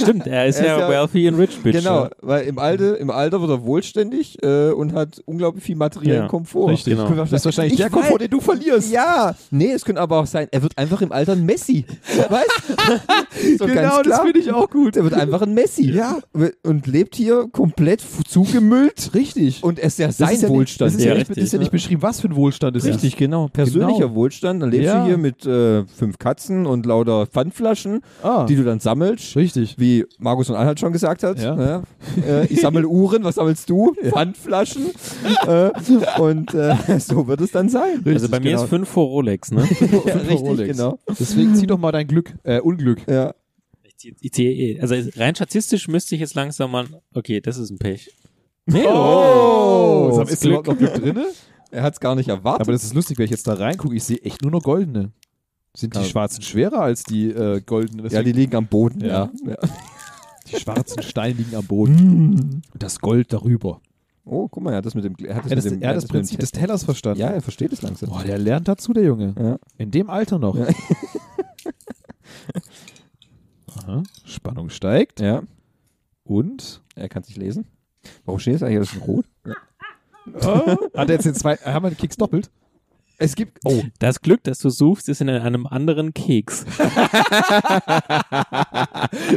Stimmt, 0.00 0.26
er 0.26 0.46
ist 0.46 0.58
Er 0.60 0.66
ja, 0.66 0.74
ist 0.76 0.80
ja- 0.80 0.88
wealthy 0.88 1.28
and 1.28 1.38
rich, 1.38 1.58
bitch. 1.62 1.76
Genau, 1.78 2.04
Ja. 2.04 2.10
weil 2.20 2.46
im, 2.46 2.58
Alter, 2.58 2.98
im 2.98 3.10
Alter 3.10 3.40
wird 3.40 3.50
er 3.50 3.64
wohlständig 3.64 4.42
äh, 4.42 4.70
und 4.70 4.92
hat 4.92 5.22
unglaublich 5.26 5.64
viel 5.64 5.76
materiellen 5.76 6.22
Ja, 6.22 6.28
Komfort. 6.28 6.68
richtig, 6.70 6.96
genau. 6.96 7.10
Das 7.14 7.32
ist 7.32 7.44
wahrscheinlich 7.44 7.74
Ich 7.74 7.78
der 7.80 7.90
Komfort, 7.90 8.16
weiß- 8.16 8.18
den 8.18 8.30
du 8.30 8.40
verlierst. 8.40 8.92
Ja, 8.92 9.34
nee, 9.50 9.72
es 9.72 9.84
könnte 9.84 10.00
aber 10.00 10.20
auch 10.20 10.26
sein, 10.26 10.48
er 10.50 10.62
wird 10.62 10.76
einfach 10.78 11.00
im 11.02 11.12
Alter 11.12 11.32
ein 11.32 11.44
Messi. 11.44 11.84
Weißt 12.28 13.58
so 13.58 13.66
genau, 13.66 13.96
ganz 13.96 14.08
das 14.08 14.20
finde 14.20 14.38
ich 14.40 14.52
auch 14.52 14.70
gut. 14.70 14.85
Er 14.94 15.04
wird 15.04 15.14
einfach 15.14 15.40
ein 15.42 15.54
Messi. 15.54 15.90
Ja. 15.90 16.18
Und 16.62 16.86
lebt 16.86 17.14
hier 17.16 17.48
komplett 17.50 18.02
zugemüllt. 18.28 19.10
Richtig. 19.14 19.64
Und 19.64 19.78
es 19.78 19.94
ist 19.94 19.98
ja 19.98 20.06
Das 20.08 20.18
sein 20.18 20.34
ist 20.34 20.42
ja 20.42 20.48
Wohlstand. 20.50 20.92
Nicht, 20.92 20.98
das, 20.98 21.00
ist 21.00 21.04
ja 21.04 21.12
Ja, 21.12 21.18
nicht, 21.18 21.30
das 21.30 21.36
ist 21.36 21.36
ja 21.38 21.42
richtig. 21.42 21.60
nicht 21.60 21.70
beschrieben, 21.72 22.02
was 22.02 22.20
für 22.20 22.28
ein 22.28 22.36
Wohlstand 22.36 22.76
es 22.76 22.84
ist. 22.84 22.94
Richtig, 22.96 23.16
genau. 23.16 23.48
Persönlicher 23.48 24.00
Genau. 24.08 24.14
Wohlstand. 24.14 24.62
Dann 24.62 24.70
lebst 24.70 24.86
Ja. 24.86 25.00
du 25.00 25.06
hier 25.06 25.16
mit 25.18 25.46
äh, 25.46 25.84
fünf 25.86 26.18
Katzen 26.18 26.66
und 26.66 26.84
lauter 26.86 27.26
Pfandflaschen, 27.26 28.02
Ah, 28.22 28.44
die 28.44 28.56
du 28.56 28.64
dann 28.64 28.80
sammelst. 28.80 29.34
richtig. 29.36 29.76
Wie 29.78 30.04
Markus 30.18 30.50
und 30.50 30.56
Anhalt 30.56 30.78
schon 30.78 30.92
gesagt 30.92 31.22
hat. 31.22 31.40
Ja. 31.40 31.56
Ja. 31.60 31.82
Äh, 32.28 32.46
ich 32.46 32.60
sammle 32.60 32.86
Uhren, 32.86 33.24
was 33.24 33.36
sammelst 33.36 33.70
du? 33.70 33.94
Pfandflaschen. 34.10 34.86
äh, 35.46 35.70
und 36.20 36.52
äh, 36.54 36.76
so 36.98 37.26
wird 37.26 37.40
es 37.40 37.50
dann 37.52 37.68
sein. 37.68 38.02
Also 38.04 38.28
bei 38.28 38.40
mir 38.40 38.50
genau. 38.52 38.62
ist 38.64 38.68
5 38.68 38.88
vor 38.88 39.06
Rolex, 39.06 39.50
ne? 39.52 39.62
ja, 40.06 40.14
richtig, 40.14 40.40
Rolex. 40.40 40.76
genau. 40.76 40.98
Deswegen 41.18 41.54
zieh 41.54 41.66
doch 41.66 41.78
mal 41.78 41.92
dein 41.92 42.06
Glück, 42.06 42.34
äh, 42.44 42.60
Unglück. 42.60 43.00
Ja. 43.08 43.32
Eh. 44.04 44.80
Also 44.80 44.94
rein 45.16 45.34
statistisch 45.34 45.88
müsste 45.88 46.14
ich 46.14 46.20
jetzt 46.20 46.34
langsam 46.34 46.70
mal. 46.70 46.86
Okay, 47.14 47.40
das 47.40 47.58
ist 47.58 47.70
ein 47.70 47.78
Pech. 47.78 48.10
Oh, 48.72 50.16
das 50.18 50.30
ist 50.32 50.44
überhaupt 50.44 50.66
noch 50.66 50.76
Glück 50.78 50.94
drin? 50.94 51.18
Er 51.70 51.82
hat 51.82 51.94
es 51.94 52.00
gar 52.00 52.14
nicht 52.14 52.28
erwartet. 52.28 52.62
Aber 52.62 52.72
das 52.72 52.84
ist 52.84 52.94
lustig, 52.94 53.18
wenn 53.18 53.24
ich 53.26 53.30
jetzt 53.30 53.46
da 53.46 53.54
reingucke, 53.54 53.94
ich 53.94 54.04
sehe 54.04 54.18
echt 54.18 54.42
nur 54.42 54.50
noch 54.50 54.62
goldene. 54.62 55.12
Sind 55.76 55.94
die 55.94 55.98
Ja. 56.00 56.04
schwarzen 56.04 56.42
schwerer 56.42 56.80
als 56.80 57.02
die 57.04 57.28
äh, 57.30 57.60
goldenen? 57.60 58.08
ja, 58.08 58.22
die 58.22 58.32
liegen 58.32 58.54
am 58.56 58.66
Boden. 58.66 59.00
Ja. 59.04 59.30
Ja. 59.46 59.56
die 60.50 60.56
schwarzen 60.56 61.02
Steine 61.02 61.34
liegen 61.34 61.54
am 61.54 61.66
Boden. 61.66 62.62
Und 62.72 62.82
das 62.82 62.98
Gold 63.00 63.32
darüber. 63.32 63.80
Oh, 64.24 64.48
guck 64.48 64.62
mal, 64.62 64.72
er 64.72 64.78
hat 64.78 64.86
das 64.86 64.94
mit 64.94 65.04
dem. 65.04 65.14
Er 65.24 65.36
hat 65.36 65.44
das, 65.44 65.50
Er 65.52 65.56
mit 65.56 65.64
das, 65.64 65.72
dem, 65.72 65.82
er 65.82 65.88
hat 65.90 65.96
das 65.96 66.04
mit 66.04 66.10
dem 66.10 66.14
Prinzip 66.14 66.40
des 66.40 66.50
Tellers 66.50 66.82
verstanden. 66.84 67.20
Ja, 67.20 67.28
er 67.28 67.42
versteht 67.42 67.72
es 67.72 67.82
langsam. 67.82 68.08
Boah, 68.08 68.24
der 68.24 68.38
lernt 68.38 68.66
dazu, 68.66 68.92
der 68.92 69.04
Junge. 69.04 69.34
Ja. 69.38 69.58
In 69.78 69.90
dem 69.90 70.10
Alter 70.10 70.38
noch. 70.38 70.56
Ja. 70.56 70.66
Aha. 73.78 74.02
Spannung 74.24 74.70
steigt. 74.70 75.20
ja. 75.20 75.42
Und? 76.24 76.82
Er 76.96 77.08
kann 77.08 77.22
sich 77.22 77.36
lesen. 77.36 77.66
Warum 78.24 78.40
steht 78.40 78.56
es 78.56 78.62
eigentlich 78.62 78.78
alles 78.78 78.94
in 78.94 79.00
Rot? 79.02 79.26
Hat 80.94 81.08
er 81.08 81.14
jetzt 81.14 81.24
den 81.26 81.34
zwei, 81.34 81.56
haben 81.56 81.84
wir 81.84 81.90
den 81.90 81.96
Keks 81.98 82.16
doppelt? 82.16 82.50
Es 83.18 83.34
gibt. 83.34 83.58
Oh, 83.64 83.82
Das 83.98 84.20
Glück, 84.20 84.42
das 84.44 84.58
du 84.58 84.68
suchst, 84.68 85.08
ist 85.08 85.20
in 85.20 85.28
einem 85.30 85.66
anderen 85.66 86.12
Keks. 86.12 86.66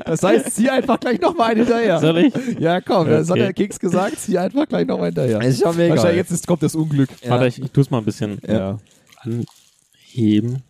Das 0.06 0.24
heißt, 0.24 0.52
zieh 0.56 0.70
einfach 0.70 1.00
gleich 1.00 1.20
nochmal 1.22 1.52
einen 1.52 1.60
hinterher. 1.66 2.00
Soll 2.00 2.18
ich? 2.18 2.34
Ja, 2.60 2.82
komm, 2.82 3.08
das 3.08 3.28
hat 3.30 3.32
Okay. 3.38 3.40
der 3.42 3.54
Keks 3.54 3.80
gesagt, 3.80 4.18
zieh 4.20 4.38
einfach 4.38 4.68
gleich 4.68 4.88
nochmal 4.88 5.08
hinterher. 5.08 5.40
es 5.42 5.56
ist 5.56 5.62
schon 5.64 5.76
mega. 5.78 5.96
Wahrscheinlich 5.96 6.18
jetzt 6.18 6.32
ist, 6.32 6.48
kommt 6.48 6.64
das 6.64 6.76
Unglück. 6.76 7.10
Ja. 7.24 7.32
Warte, 7.32 7.48
ich, 7.48 7.62
ich 7.62 7.72
tue 7.72 7.84
es 7.84 7.90
mal 7.92 8.00
ein 8.00 8.06
bisschen 8.06 8.40
Ja. 8.48 8.78
anheben. 9.22 10.64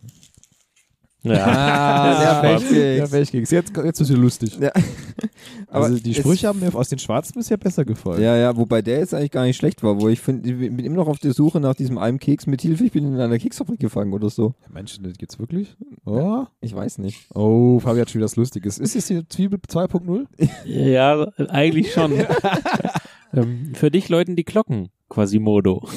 Ja. 1.22 1.44
Ah, 1.46 2.40
der 2.40 2.52
Das 2.54 2.62
ist 2.62 2.68
Pechkeks. 2.70 3.10
Der 3.10 3.18
Pechkeks. 3.18 3.50
Jetzt, 3.50 3.76
jetzt 3.76 4.00
ist 4.00 4.08
wieder 4.08 4.18
lustig. 4.20 4.58
Ja. 4.58 4.70
Aber 5.68 5.84
also 5.86 5.98
die 5.98 6.12
es- 6.12 6.16
Sprüche 6.16 6.48
haben 6.48 6.60
mir 6.60 6.74
aus 6.74 6.88
den 6.88 6.98
Schwarzen 6.98 7.34
bisher 7.34 7.56
besser 7.58 7.84
gefallen. 7.84 8.22
Ja, 8.22 8.36
ja, 8.36 8.56
wobei 8.56 8.80
der 8.82 9.00
jetzt 9.00 9.12
eigentlich 9.14 9.30
gar 9.30 9.44
nicht 9.44 9.56
schlecht 9.56 9.82
war, 9.82 10.00
wo 10.00 10.08
ich 10.08 10.18
finde, 10.20 10.48
ich 10.50 10.56
bin 10.58 10.78
immer 10.78 10.96
noch 10.96 11.08
auf 11.08 11.18
der 11.18 11.32
Suche 11.34 11.60
nach 11.60 11.74
diesem 11.74 11.98
einen 11.98 12.18
Keks 12.18 12.46
mit 12.46 12.62
Hilfe, 12.62 12.84
ich 12.84 12.92
bin 12.92 13.04
in 13.14 13.20
einer 13.20 13.38
Keksfabrik 13.38 13.78
gefangen 13.80 14.12
oder 14.14 14.30
so. 14.30 14.54
Menschen, 14.72 15.04
das 15.04 15.18
gibt's 15.18 15.38
wirklich? 15.38 15.76
Oh, 16.06 16.44
Ich 16.62 16.74
weiß 16.74 16.98
nicht. 16.98 17.18
oh 17.34 17.78
Fabi 17.80 18.00
hat 18.00 18.08
schon 18.10 18.20
wieder 18.20 18.24
was 18.26 18.36
Lustiges. 18.36 18.78
Ist 18.78 18.96
das 18.96 19.06
hier 19.08 19.28
Zwiebel 19.28 19.58
2.0? 19.68 20.26
Ja, 20.64 21.28
eigentlich 21.48 21.92
schon. 21.92 22.12
ähm, 23.34 23.72
für 23.74 23.90
dich 23.90 24.08
läuten 24.08 24.36
die 24.36 24.44
Glocken, 24.44 24.88
Quasimodo. 25.10 25.82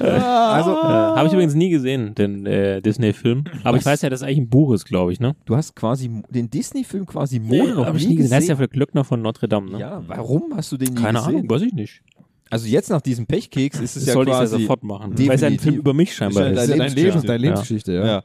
Also, 0.00 0.70
Äh, 0.70 0.74
Habe 1.16 1.26
ich 1.26 1.32
übrigens 1.32 1.54
nie 1.54 1.70
gesehen, 1.70 2.14
den 2.14 2.46
äh, 2.46 2.80
Disney-Film. 2.80 3.44
Aber 3.64 3.76
ich 3.76 3.84
weiß 3.84 4.02
ja, 4.02 4.10
dass 4.10 4.20
es 4.20 4.26
eigentlich 4.26 4.38
ein 4.38 4.48
Buch 4.48 4.72
ist, 4.72 4.84
glaube 4.84 5.12
ich, 5.12 5.20
ne? 5.20 5.34
du 5.44 5.56
hast 5.56 5.74
quasi 5.76 6.10
den 6.30 6.50
Disney-Film 6.50 7.06
quasi 7.06 7.38
Mode 7.40 7.74
noch 7.74 7.86
Hab 7.86 7.96
ich 7.96 8.06
nie 8.06 8.16
gesehen. 8.16 8.30
Das 8.30 8.42
ist 8.44 8.48
ja 8.48 8.56
für 8.56 8.68
Glöckner 8.68 9.04
von 9.04 9.20
Notre 9.22 9.48
Dame, 9.48 9.70
ne? 9.72 9.78
Ja, 9.80 10.02
warum 10.06 10.54
hast 10.54 10.72
du 10.72 10.76
den 10.76 10.94
nie 10.94 11.00
Keine 11.02 11.18
gesehen? 11.18 11.34
Ahnung, 11.36 11.50
weiß 11.50 11.62
ich 11.62 11.72
nicht. 11.72 12.02
Also 12.50 12.66
jetzt 12.66 12.90
nach 12.90 13.00
diesem 13.00 13.26
Pechkeks 13.26 13.78
ist 13.78 13.96
es 13.96 14.02
Das 14.02 14.06
ja 14.06 14.12
sollte 14.14 14.30
ich 14.32 14.34
ja 14.36 14.40
quasi... 14.40 14.60
sofort 14.62 14.82
machen. 14.82 15.10
definitiv. 15.16 15.28
Weil 15.28 15.34
es 15.36 15.40
ja 15.42 15.46
ein 15.48 15.58
Film 15.58 15.74
über 15.76 15.94
mich 15.94 16.14
scheinbar 16.14 16.50
Ist 16.50 16.56
dein 16.56 16.68
Lebensgeschichte. 16.68 17.00
Leben, 17.00 17.26
deine 17.26 17.42
Ja. 17.44 17.50
Lebensgeschichte, 17.50 17.92
ja. 17.92 18.06
Ja. 18.06 18.24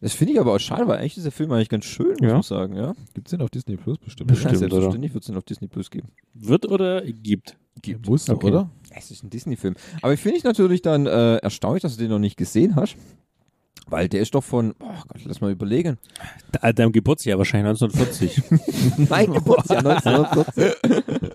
Das 0.00 0.12
finde 0.14 0.32
ich 0.32 0.40
aber 0.40 0.54
auch 0.54 0.58
schade, 0.58 0.88
weil 0.88 0.98
eigentlich 0.98 1.16
ist 1.18 1.24
der 1.24 1.32
Film 1.32 1.52
eigentlich 1.52 1.68
ganz 1.68 1.84
schön, 1.84 2.08
muss 2.12 2.20
Ja. 2.22 2.32
man 2.32 2.42
sagen, 2.42 2.76
ja. 2.76 2.94
Gibt's 3.14 3.30
den 3.30 3.42
auf 3.42 3.50
Disney 3.50 3.76
Plus 3.76 3.98
bestimmt? 3.98 4.30
Bestimmt, 4.30 4.52
ja, 4.54 4.58
selbstverständlich 4.58 5.12
wird 5.14 5.22
es 5.22 5.26
den 5.28 5.36
auf 5.36 5.44
Disney 5.44 5.68
Plus 5.68 5.90
geben. 5.90 6.08
Wird 6.34 6.66
oder 6.70 7.02
gibt? 7.02 7.56
Muss 8.06 8.24
doch, 8.24 8.34
Okay. 8.36 8.46
oder? 8.48 8.70
Es 8.90 9.10
ist 9.12 9.22
ein 9.22 9.30
Disney-Film. 9.30 9.76
Aber 10.02 10.12
ich 10.12 10.18
finde 10.20 10.38
ich 10.38 10.44
natürlich 10.44 10.82
dann 10.82 11.06
äh, 11.06 11.36
erstaunlich, 11.36 11.82
dass 11.82 11.94
du 11.96 12.02
den 12.02 12.10
noch 12.10 12.18
nicht 12.18 12.36
gesehen 12.36 12.74
hast. 12.74 12.96
Weil 13.90 14.08
der 14.08 14.20
ist 14.20 14.34
doch 14.34 14.42
von, 14.44 14.74
oh 14.80 14.86
Gott, 15.08 15.22
lass 15.24 15.40
mal 15.40 15.50
überlegen. 15.52 15.96
Deinem 16.60 16.92
Geburtsjahr 16.92 17.38
wahrscheinlich 17.38 17.68
1940. 17.80 19.08
Mein 19.08 19.32
Geburtsjahr 19.32 19.78
1940. 19.86 20.74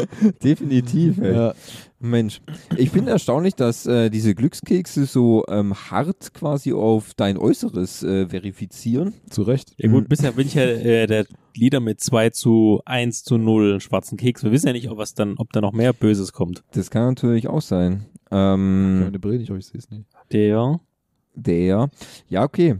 Definitiv, 0.42 1.18
ey. 1.18 1.34
Ja. 1.34 1.54
Mensch. 2.00 2.40
Ich 2.76 2.90
bin 2.90 3.06
erstaunlich, 3.06 3.54
dass 3.54 3.86
äh, 3.86 4.10
diese 4.10 4.34
Glückskekse 4.34 5.06
so 5.06 5.44
ähm, 5.48 5.72
hart 5.74 6.34
quasi 6.34 6.72
auf 6.72 7.14
dein 7.14 7.38
Äußeres 7.38 8.02
äh, 8.02 8.28
verifizieren. 8.28 9.14
Zu 9.30 9.42
Recht. 9.42 9.72
ja 9.78 9.88
gut, 9.88 10.08
bisher 10.08 10.32
bin 10.32 10.46
ich 10.46 10.54
ja 10.54 10.62
äh, 10.62 11.06
der 11.06 11.26
Leader 11.54 11.80
mit 11.80 12.00
2 12.00 12.30
zu 12.30 12.80
1 12.86 13.22
zu 13.22 13.38
0 13.38 13.80
schwarzen 13.80 14.18
Keks. 14.18 14.42
Wir 14.42 14.50
wissen 14.50 14.66
ja 14.66 14.72
nicht, 14.72 14.90
ob, 14.90 14.98
was 14.98 15.14
dann, 15.14 15.36
ob 15.38 15.52
da 15.52 15.60
noch 15.60 15.72
mehr 15.72 15.92
Böses 15.92 16.32
kommt. 16.32 16.64
Das 16.72 16.90
kann 16.90 17.06
natürlich 17.06 17.46
auch 17.46 17.62
sein. 17.62 18.06
Ähm, 18.30 19.04
Meine 19.04 19.18
Brille 19.18 19.38
nicht, 19.38 19.50
aber 19.50 19.58
ich 19.58 19.66
sehe 19.66 19.78
es 19.78 19.90
nicht. 19.90 20.06
Der. 20.32 20.80
der. 21.34 21.88
Ja, 22.28 22.42
okay. 22.42 22.76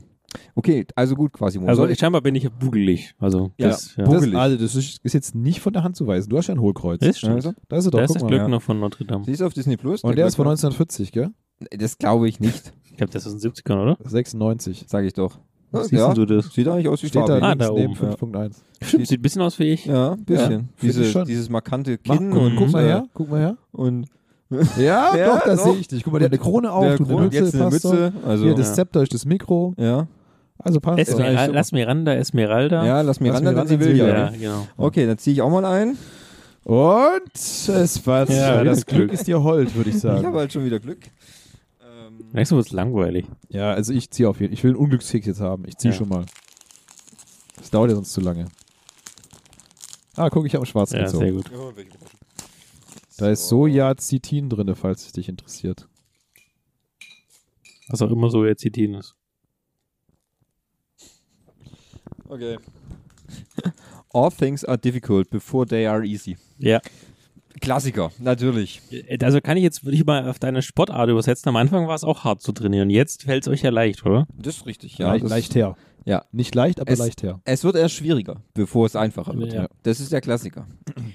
Okay, 0.55 0.87
also 0.95 1.14
gut, 1.14 1.33
quasi. 1.33 1.59
Also 1.66 1.87
ich, 1.87 1.99
scheinbar 1.99 2.20
bin 2.22 2.35
ich 2.35 2.45
ja 2.45 2.51
bugelig. 2.51 3.14
Also 3.18 3.53
Ja. 3.59 3.68
das, 3.68 3.97
ja. 3.97 4.05
Das, 4.05 4.35
also, 4.35 4.57
das 4.57 4.74
ist, 4.74 4.99
ist 5.03 5.12
jetzt 5.12 5.35
nicht 5.35 5.61
von 5.61 5.72
der 5.72 5.83
Hand 5.83 5.97
zu 5.97 6.07
weisen. 6.07 6.28
Du 6.30 6.37
hast 6.37 6.47
ja 6.49 6.55
ein 6.55 6.61
Hohlkreuz. 6.61 7.01
Das 7.01 7.18
stimmt. 7.18 7.35
Also, 7.37 7.53
Da 7.68 7.76
ist 7.76 7.87
er 7.87 7.91
doch, 7.91 7.99
Da 7.99 8.05
ist 8.05 8.09
guck 8.09 8.14
das 8.16 8.22
mal. 8.22 8.28
Glöckner 8.28 8.61
von 8.61 8.80
Notre 8.80 9.05
Dame. 9.05 9.24
siehst 9.24 9.41
du 9.41 9.47
auf 9.47 9.55
Disney 9.55 9.76
Plus? 9.76 10.03
Und 10.03 10.16
der 10.16 10.26
ist 10.26 10.37
von 10.37 10.45
Glöckner? 10.45 10.68
1940, 10.68 11.12
gell? 11.12 11.30
Das 11.78 11.99
glaube 11.99 12.28
ich 12.28 12.41
nicht, 12.41 12.72
Ich 12.85 12.97
glaube, 12.97 13.12
das 13.12 13.24
ist 13.26 13.33
in 13.35 13.39
den 13.41 13.53
70ern, 13.53 13.83
oder? 13.83 13.97
96. 14.05 14.85
sage 14.89 15.07
ich 15.07 15.12
doch. 15.14 15.39
Was 15.70 15.91
ja, 15.91 16.07
siehst 16.07 16.18
du 16.18 16.26
das? 16.26 16.53
Sieht 16.53 16.68
eigentlich 16.68 16.89
aus 16.89 17.03
wie 17.03 17.07
Steht 17.07 17.22
da 17.22 17.39
Fabi. 17.41 17.45
Ah, 17.45 17.49
links 17.53 17.66
da 17.66 17.72
neben 17.72 17.93
oben, 17.93 18.37
5.1. 18.37 18.57
Stimmt, 18.83 19.07
sieht 19.09 19.18
ein 19.20 19.22
bisschen 19.22 19.41
aus 19.43 19.59
wie 19.59 19.64
ich. 19.64 19.87
Ja, 19.87 20.12
ein 20.12 20.24
bisschen. 20.24 20.68
Diese, 20.83 21.24
dieses 21.24 21.49
markante 21.49 21.99
Mach, 22.07 22.18
Kinn 22.18 22.30
guck, 22.30 22.43
und, 22.43 22.57
guck 22.57 22.72
mal 22.72 22.83
äh, 22.85 22.89
her, 22.89 23.07
guck 23.14 23.30
mal 23.30 23.41
her. 23.41 23.57
und 23.72 24.07
Ja, 24.78 25.16
Ja, 25.16 25.26
doch, 25.37 25.45
da 25.47 25.57
doch. 25.57 25.64
sehe 25.64 25.76
ich 25.76 25.89
dich. 25.89 26.05
Guck 26.05 26.12
mal, 26.12 26.18
der 26.18 26.26
hat 26.26 26.33
eine 26.35 26.43
Krone 26.43 26.70
auf, 26.70 26.85
der 26.85 26.97
du 26.99 27.05
eine 27.05 27.12
Grund, 27.14 27.33
Mütze, 27.33 27.45
jetzt 27.45 27.55
eine. 27.55 27.70
Mütze. 27.70 28.12
Also, 28.26 28.45
Hier, 28.45 28.55
das 28.55 28.68
ja. 28.68 28.74
Zepter 28.74 29.03
ist 29.03 29.14
das 29.14 29.24
Mikro. 29.24 29.72
ja. 29.78 30.07
Also 30.65 30.81
passt 30.81 30.99
doch. 30.99 31.19
Esmeralda, 31.19 31.53
lass 31.53 31.73
Miranda, 31.73 32.15
Esmeralda. 32.15 32.85
ja, 32.87 33.01
lass 33.01 33.19
mir 33.21 33.29
Lass 33.33 33.37
ran, 33.39 33.45
mir 33.45 33.55
dann 33.55 33.67
sie 33.67 33.93
ja. 33.93 34.29
genau. 34.31 34.67
Okay, 34.77 35.07
dann 35.07 35.19
ziehe 35.19 35.35
ich 35.35 35.43
auch 35.43 35.51
mal 35.51 35.65
ein. 35.65 35.97
Und 36.65 37.35
es 37.35 38.07
war 38.07 38.31
Ja, 38.31 38.63
das 38.63 38.79
das 38.79 38.87
Glück 38.87 39.09
Glück. 39.09 39.13
ist 39.13 39.27
dir 39.27 39.43
hold, 39.43 39.75
würde 39.75 39.91
ich 39.91 39.97
Ich 39.97 40.05
habe 40.05 40.21
sagen. 40.23 40.35
halt 40.37 40.53
schon 40.53 40.65
wieder 40.65 40.79
Glück. 40.79 41.01
Ähm, 41.83 42.27
Nächstes 42.33 42.55
wird 42.57 42.67
es 42.67 42.73
langweilig. 42.73 43.27
Ja, 43.49 43.73
also 43.73 43.93
ich 43.93 44.11
ziehe 44.11 44.29
auf 44.29 44.39
jeden 44.41 44.51
Fall. 44.53 44.55
Ich 44.59 44.63
will 44.63 44.71
einen 44.71 44.79
Unglückskeks 44.79 45.27
jetzt 45.27 45.41
haben. 45.41 45.65
Ich 45.67 45.77
ziehe 45.79 45.93
Ja. 45.93 45.99
schon 45.99 46.09
mal. 46.09 46.25
Das 47.57 47.71
dauert 47.71 47.91
ja 47.91 47.97
sonst 47.97 48.13
zu 48.13 48.21
lange. 48.21 48.47
Ah, 50.15 50.29
guck, 50.31 50.47
ich 50.47 50.55
habe 50.55 50.63
einen 50.63 50.67
schwarzen 50.71 50.99
Ja, 51.01 51.09
sehr 51.09 51.33
gezogen. 51.33 51.51
gut. 51.75 51.85
Da 53.19 53.31
ist 53.31 53.49
Sojazitin 53.49 54.49
drin, 54.49 54.73
falls 54.77 55.07
es 55.07 55.13
dich 55.13 55.29
interessiert. 55.29 55.89
Was 57.89 58.03
auch 58.03 58.11
immer 58.11 58.31
so 58.31 58.45
jetzt 58.47 58.61
Zitin 58.63 58.95
ist. 58.95 59.15
Okay. 62.33 62.57
All 64.14 64.30
things 64.30 64.64
are 64.64 64.78
difficult 64.78 65.28
before 65.30 65.66
they 65.66 65.87
are 65.87 66.05
easy. 66.05 66.37
Ja. 66.59 66.80
Klassiker, 67.61 68.11
natürlich. 68.18 68.80
Also 69.20 69.41
kann 69.41 69.57
ich 69.59 69.62
jetzt, 69.62 69.85
würde 69.85 69.97
ich 69.97 70.05
mal 70.05 70.28
auf 70.28 70.39
deine 70.39 70.62
Sportart 70.62 71.09
übersetzen. 71.11 71.49
Am 71.51 71.57
Anfang 71.57 71.87
war 71.87 71.95
es 71.95 72.03
auch 72.03 72.24
hart 72.24 72.41
zu 72.41 72.53
trainieren. 72.53 72.89
Jetzt 72.91 73.24
fällt 73.24 73.43
es 73.45 73.49
euch 73.49 73.62
ja 73.62 73.70
leicht, 73.70 74.05
oder? 74.07 74.26
Das 74.37 74.57
ist 74.57 74.66
richtig, 74.66 74.99
ja. 74.99 75.09
leicht, 75.09 75.28
leicht 75.28 75.55
her. 75.55 75.76
Ja. 76.05 76.24
Nicht 76.33 76.55
leicht, 76.55 76.80
aber 76.80 76.91
Es- 76.91 76.99
leicht 76.99 77.22
her. 77.22 77.41
Es 77.45 77.62
wird 77.62 77.76
erst 77.76 77.95
schwieriger, 77.95 78.43
bevor 78.55 78.87
es 78.87 78.97
einfacher 78.97 79.39
wird. 79.39 79.53
Ja. 79.53 79.68
Das 79.83 80.01
ist 80.01 80.11
der 80.12 80.20
Klassiker. 80.22 80.66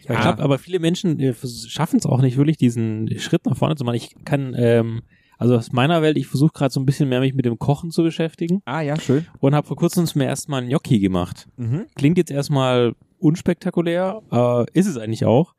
Ja, 0.08 0.14
ich 0.16 0.22
glaube, 0.22 0.42
aber 0.44 0.60
viele 0.60 0.80
Menschen 0.80 1.20
äh, 1.20 1.34
schaffen 1.68 1.98
es 1.98 2.06
auch 2.06 2.22
nicht 2.22 2.38
wirklich, 2.38 2.58
diesen 2.58 3.20
Schritt 3.20 3.46
nach 3.46 3.58
vorne 3.58 3.76
zu 3.76 3.84
machen. 3.84 3.96
Ich 3.96 4.16
kann, 4.24 4.54
ähm, 4.58 5.02
also 5.38 5.56
aus 5.56 5.72
meiner 5.72 6.02
Welt, 6.02 6.18
ich 6.18 6.28
versuche 6.28 6.52
gerade 6.54 6.74
so 6.74 6.80
ein 6.80 6.86
bisschen 6.86 7.10
mehr 7.10 7.20
mich 7.20 7.34
mit 7.34 7.46
dem 7.46 7.60
Kochen 7.60 7.92
zu 7.92 8.04
beschäftigen 8.04 8.62
Ah, 8.66 8.82
ja, 8.82 9.00
schön. 9.00 9.26
und 9.40 9.54
habe 9.56 9.68
vor 9.68 9.78
kurzem 9.78 10.06
mir 10.16 10.26
erstmal 10.26 10.66
Gnocchi 10.66 11.00
gemacht. 11.00 11.48
Mhm. 11.58 11.86
Klingt 11.96 12.18
jetzt 12.18 12.32
erstmal 12.32 12.94
unspektakulär, 13.20 14.22
äh, 14.32 14.66
ist 14.74 14.88
es 14.88 14.98
eigentlich 14.98 15.26
auch. 15.26 15.54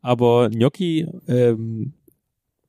Aber 0.00 0.50
Gnocchi, 0.50 1.06
ähm, 1.28 1.94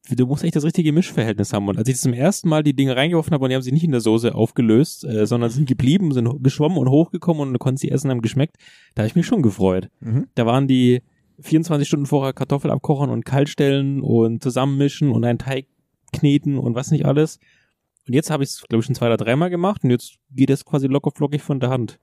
du 0.09 0.25
musst 0.27 0.43
echt 0.43 0.55
das 0.55 0.63
richtige 0.63 0.91
Mischverhältnis 0.93 1.53
haben. 1.53 1.67
Und 1.67 1.77
als 1.77 1.87
ich 1.89 1.97
zum 1.97 2.13
ersten 2.13 2.47
Mal 2.49 2.61
die 2.63 2.75
Dinge 2.75 2.95
reingeworfen 2.95 3.33
habe 3.33 3.43
und 3.43 3.49
die 3.49 3.55
haben 3.55 3.61
sich 3.63 3.73
nicht 3.73 3.83
in 3.85 3.91
der 3.91 4.01
Soße 4.01 4.35
aufgelöst, 4.35 5.03
äh, 5.05 5.25
sondern 5.25 5.49
sind 5.49 5.67
geblieben, 5.67 6.11
sind 6.11 6.43
geschwommen 6.43 6.77
und 6.77 6.89
hochgekommen 6.89 7.41
und 7.47 7.53
du 7.53 7.59
konntest 7.59 7.81
sie 7.81 7.89
essen, 7.91 8.11
haben 8.11 8.21
geschmeckt, 8.21 8.57
da 8.95 9.01
habe 9.01 9.07
ich 9.07 9.15
mich 9.15 9.25
schon 9.25 9.41
gefreut. 9.41 9.89
Mhm. 10.01 10.27
Da 10.35 10.45
waren 10.45 10.67
die 10.67 11.01
24 11.39 11.87
Stunden 11.87 12.05
vorher 12.05 12.33
Kartoffel 12.33 12.69
abkochen 12.69 13.09
und 13.09 13.25
kaltstellen 13.25 14.01
und 14.01 14.43
zusammenmischen 14.43 15.09
und 15.11 15.25
einen 15.25 15.39
Teig 15.39 15.65
kneten 16.13 16.57
und 16.57 16.75
was 16.75 16.91
nicht 16.91 17.05
alles. 17.05 17.39
Und 18.07 18.13
jetzt 18.13 18.29
habe 18.29 18.43
ich 18.43 18.49
es, 18.51 18.61
glaube 18.61 18.79
ich, 18.81 18.85
schon 18.85 18.95
zwei 18.95 19.07
oder 19.07 19.17
dreimal 19.17 19.49
gemacht 19.49 19.83
und 19.83 19.89
jetzt 19.89 20.15
geht 20.31 20.49
es 20.49 20.63
quasi 20.65 20.87
locker 20.87 21.11
flockig 21.11 21.41
von 21.41 21.59
der 21.59 21.69
Hand. 21.69 21.99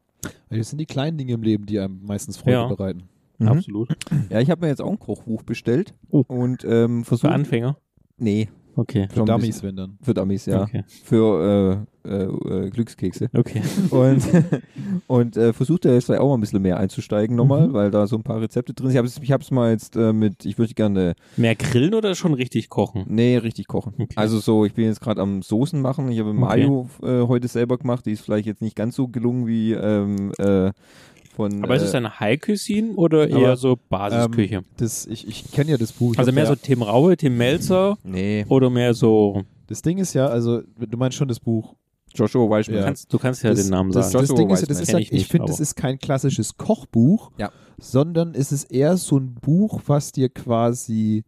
Das 0.50 0.68
sind 0.70 0.78
die 0.78 0.86
kleinen 0.86 1.16
Dinge 1.16 1.32
im 1.34 1.42
Leben, 1.42 1.66
die 1.66 1.78
einem 1.78 2.00
meistens 2.04 2.36
Freude 2.36 2.52
Ja. 2.52 2.66
bereiten. 2.68 3.04
Mhm. 3.38 3.48
Absolut. 3.48 3.88
Ja, 4.28 4.40
ich 4.40 4.50
habe 4.50 4.60
mir 4.62 4.68
jetzt 4.68 4.82
auch 4.82 4.90
ein 4.90 4.98
Kochbuch 4.98 5.42
bestellt 5.42 5.94
Oh. 6.10 6.24
und 6.28 6.64
ähm, 6.64 7.04
Für 7.04 7.08
versucht. 7.16 7.32
Anfänger. 7.32 7.78
Nee, 8.18 8.48
Okay. 8.80 9.08
Für 9.12 9.24
Dummies, 9.24 9.62
wenn 9.62 9.76
dann. 9.76 9.98
für 10.02 10.14
Dummies, 10.14 10.46
ja. 10.46 10.62
Okay. 10.62 10.84
Für 11.04 11.86
äh, 12.04 12.08
äh, 12.08 12.24
äh, 12.24 12.70
Glückskekse. 12.70 13.28
Okay. 13.36 13.60
Und, 13.90 14.22
und 15.06 15.36
äh, 15.36 15.52
versucht 15.52 15.84
er 15.84 15.92
jetzt 15.94 16.06
vielleicht 16.06 16.22
auch 16.22 16.28
mal 16.28 16.34
ein 16.38 16.40
bisschen 16.40 16.62
mehr 16.62 16.78
einzusteigen 16.78 17.36
nochmal, 17.36 17.68
Mhm. 17.68 17.72
weil 17.74 17.90
da 17.90 18.06
so 18.06 18.16
ein 18.16 18.22
paar 18.22 18.40
Rezepte 18.40 18.72
drin 18.72 18.90
sind. 18.90 19.22
Ich 19.22 19.32
habe 19.32 19.42
es 19.42 19.50
mal 19.50 19.70
jetzt 19.70 19.96
äh, 19.96 20.12
mit, 20.14 20.46
ich 20.46 20.56
würde 20.58 20.72
gerne, 20.72 21.14
Mehr 21.36 21.56
grillen 21.56 21.92
oder 21.94 22.14
schon 22.14 22.32
richtig 22.32 22.70
kochen? 22.70 23.04
nee, 23.08 23.36
richtig 23.36 23.66
kochen. 23.68 23.92
Okay. 23.98 24.14
Also 24.16 24.38
so, 24.38 24.64
ich 24.64 24.72
bin 24.72 24.86
jetzt 24.86 25.00
gerade 25.02 25.20
am 25.20 25.42
Soßen 25.42 25.78
machen. 25.80 26.10
Ich 26.10 26.18
habe 26.20 26.32
Mayo 26.32 26.88
äh, 27.02 27.20
heute 27.26 27.48
selber 27.48 27.76
gemacht. 27.76 28.06
Die 28.06 28.12
ist 28.12 28.22
vielleicht 28.22 28.46
jetzt 28.46 28.62
nicht 28.62 28.76
ganz 28.76 28.96
so 28.96 29.08
gelungen 29.08 29.46
wie 29.46 29.72
ähm, 29.72 30.32
äh, 30.38 30.72
von. 31.34 31.62
Aber 31.64 31.76
ist 31.76 31.82
es 31.82 31.94
äh, 31.94 31.98
eine 31.98 32.20
High 32.20 32.40
Cuisine 32.40 32.92
oder 32.94 33.28
eher 33.28 33.36
aber, 33.36 33.56
so 33.56 33.78
Basisküche? 33.88 34.64
Das, 34.76 35.06
ich 35.06 35.26
ich 35.26 35.50
kenne 35.52 35.70
ja 35.72 35.76
das 35.76 35.92
Buch. 35.92 36.14
Also 36.16 36.32
mehr 36.32 36.44
ja, 36.44 36.50
so 36.50 36.56
Tim 36.56 36.82
Raue, 36.82 37.16
Tim 37.16 37.36
Melzer 37.36 37.96
Nee, 38.04 38.44
oder 38.48 38.70
mehr 38.70 38.94
so, 38.94 39.42
Das 39.66 39.82
Ding 39.82 39.98
ist 39.98 40.14
ja, 40.14 40.26
also 40.26 40.62
du 40.78 40.96
meinst 40.98 41.16
schon 41.16 41.28
das 41.28 41.40
Buch. 41.40 41.74
Joshua 42.14 42.50
Weishman. 42.50 42.74
du, 42.74 42.80
Ja. 42.80 42.86
kannst, 42.86 43.12
du 43.12 43.18
kannst 43.18 43.42
ja 43.44 43.50
das, 43.50 43.62
den 43.62 43.70
Namen 43.70 43.92
das, 43.92 44.10
sagen. 44.10 44.26
Das 44.26 44.34
Ding 44.36 44.50
ist 44.50 44.62
ja, 44.62 44.66
Joshua 44.68 44.80
das 44.80 44.88
ist 44.88 44.94
ich 44.94 45.12
ich 45.12 45.28
finde, 45.28 45.46
das 45.46 45.60
ist 45.60 45.76
kein 45.76 45.98
klassisches 45.98 46.56
Kochbuch, 46.56 47.30
Ja. 47.38 47.50
sondern 47.78 48.34
es 48.34 48.50
ist 48.50 48.64
eher 48.64 48.96
so 48.96 49.18
ein 49.18 49.34
Buch, 49.34 49.80
was 49.86 50.10
dir 50.10 50.28
quasi 50.28 51.24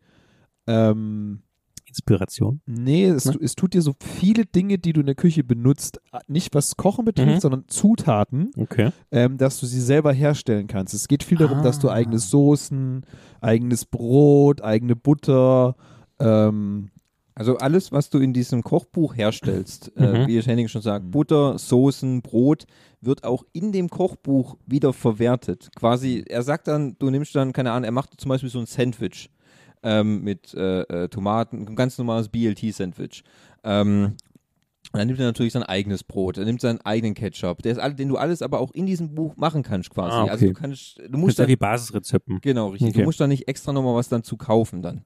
ähm, 0.66 1.42
Inspiration. 1.92 2.60
Nee, 2.66 3.04
es, 3.06 3.26
Ne? 3.26 3.36
es 3.42 3.54
tut 3.54 3.74
dir 3.74 3.82
so 3.82 3.92
viele 4.00 4.46
Dinge, 4.46 4.78
die 4.78 4.92
du 4.94 5.00
in 5.00 5.06
der 5.06 5.14
Küche 5.14 5.44
benutzt, 5.44 6.00
nicht 6.26 6.54
was 6.54 6.76
Kochen 6.78 7.04
betrifft, 7.04 7.34
Mhm. 7.36 7.40
sondern 7.40 7.64
Zutaten, 7.68 8.50
Okay. 8.56 8.90
ähm, 9.10 9.36
dass 9.36 9.60
du 9.60 9.66
sie 9.66 9.80
selber 9.80 10.12
herstellen 10.12 10.66
kannst. 10.68 10.94
Es 10.94 11.06
geht 11.06 11.22
viel 11.22 11.36
darum, 11.38 11.58
Ah. 11.58 11.62
dass 11.62 11.78
du 11.78 11.90
eigene 11.90 12.18
Soßen, 12.18 13.04
eigenes 13.42 13.84
Brot, 13.84 14.62
eigene 14.62 14.96
Butter, 14.96 15.76
ähm, 16.18 16.88
Also 17.34 17.56
alles, 17.56 17.92
was 17.92 18.10
du 18.10 18.18
in 18.18 18.34
diesem 18.34 18.62
Kochbuch 18.62 19.16
herstellst, 19.16 19.90
äh, 19.96 20.24
Mhm. 20.24 20.26
wie 20.28 20.42
Henning 20.42 20.68
schon 20.68 20.82
sagt, 20.82 21.10
Butter, 21.10 21.58
Soßen, 21.58 22.20
Brot, 22.20 22.66
wird 23.00 23.24
auch 23.24 23.42
in 23.54 23.72
dem 23.72 23.88
Kochbuch 23.88 24.58
wieder 24.66 24.92
verwertet. 24.92 25.70
Quasi, 25.74 26.24
er 26.28 26.42
sagt 26.42 26.68
dann, 26.68 26.94
du 26.98 27.08
nimmst 27.08 27.34
dann, 27.34 27.54
keine 27.54 27.72
Ahnung, 27.72 27.84
er 27.84 27.90
macht 27.92 28.20
zum 28.20 28.28
Beispiel 28.28 28.50
so 28.50 28.58
ein 28.58 28.66
Sandwich 28.66 29.30
ähm, 29.82 30.22
mit 30.22 30.54
äh, 30.54 30.82
äh, 30.82 31.08
Tomaten, 31.08 31.66
ein 31.66 31.76
ganz 31.76 31.98
normales 31.98 32.28
BLT-Sandwich. 32.28 33.24
Ähm, 33.64 34.16
und 34.92 34.98
dann 34.98 35.06
nimmt 35.06 35.20
er 35.20 35.26
natürlich 35.26 35.54
sein 35.54 35.62
eigenes 35.62 36.04
Brot, 36.04 36.36
er 36.36 36.44
nimmt 36.44 36.60
seinen 36.60 36.80
eigenen 36.82 37.14
Ketchup, 37.14 37.62
der 37.62 37.72
ist 37.72 37.78
all, 37.78 37.94
den 37.94 38.08
du 38.08 38.16
alles 38.18 38.42
aber 38.42 38.60
auch 38.60 38.72
in 38.72 38.84
diesem 38.84 39.14
Buch 39.14 39.36
machen 39.36 39.62
kannst 39.62 39.90
quasi. 39.90 40.14
Ah, 40.14 40.22
okay. 40.24 40.30
Also 40.30 40.46
du 40.46 40.52
kannst, 40.52 41.00
du 41.08 41.18
musst 41.18 41.38
dann, 41.38 41.46
die 41.46 41.56
Basisrezepten. 41.56 42.40
Genau, 42.42 42.68
richtig. 42.68 42.90
Okay. 42.90 42.98
Du 42.98 43.04
musst 43.04 43.18
da 43.18 43.26
nicht 43.26 43.48
extra 43.48 43.72
nochmal 43.72 43.94
was 43.94 44.08
dann 44.08 44.22
zu 44.22 44.36
kaufen 44.36 44.82
dann. 44.82 45.02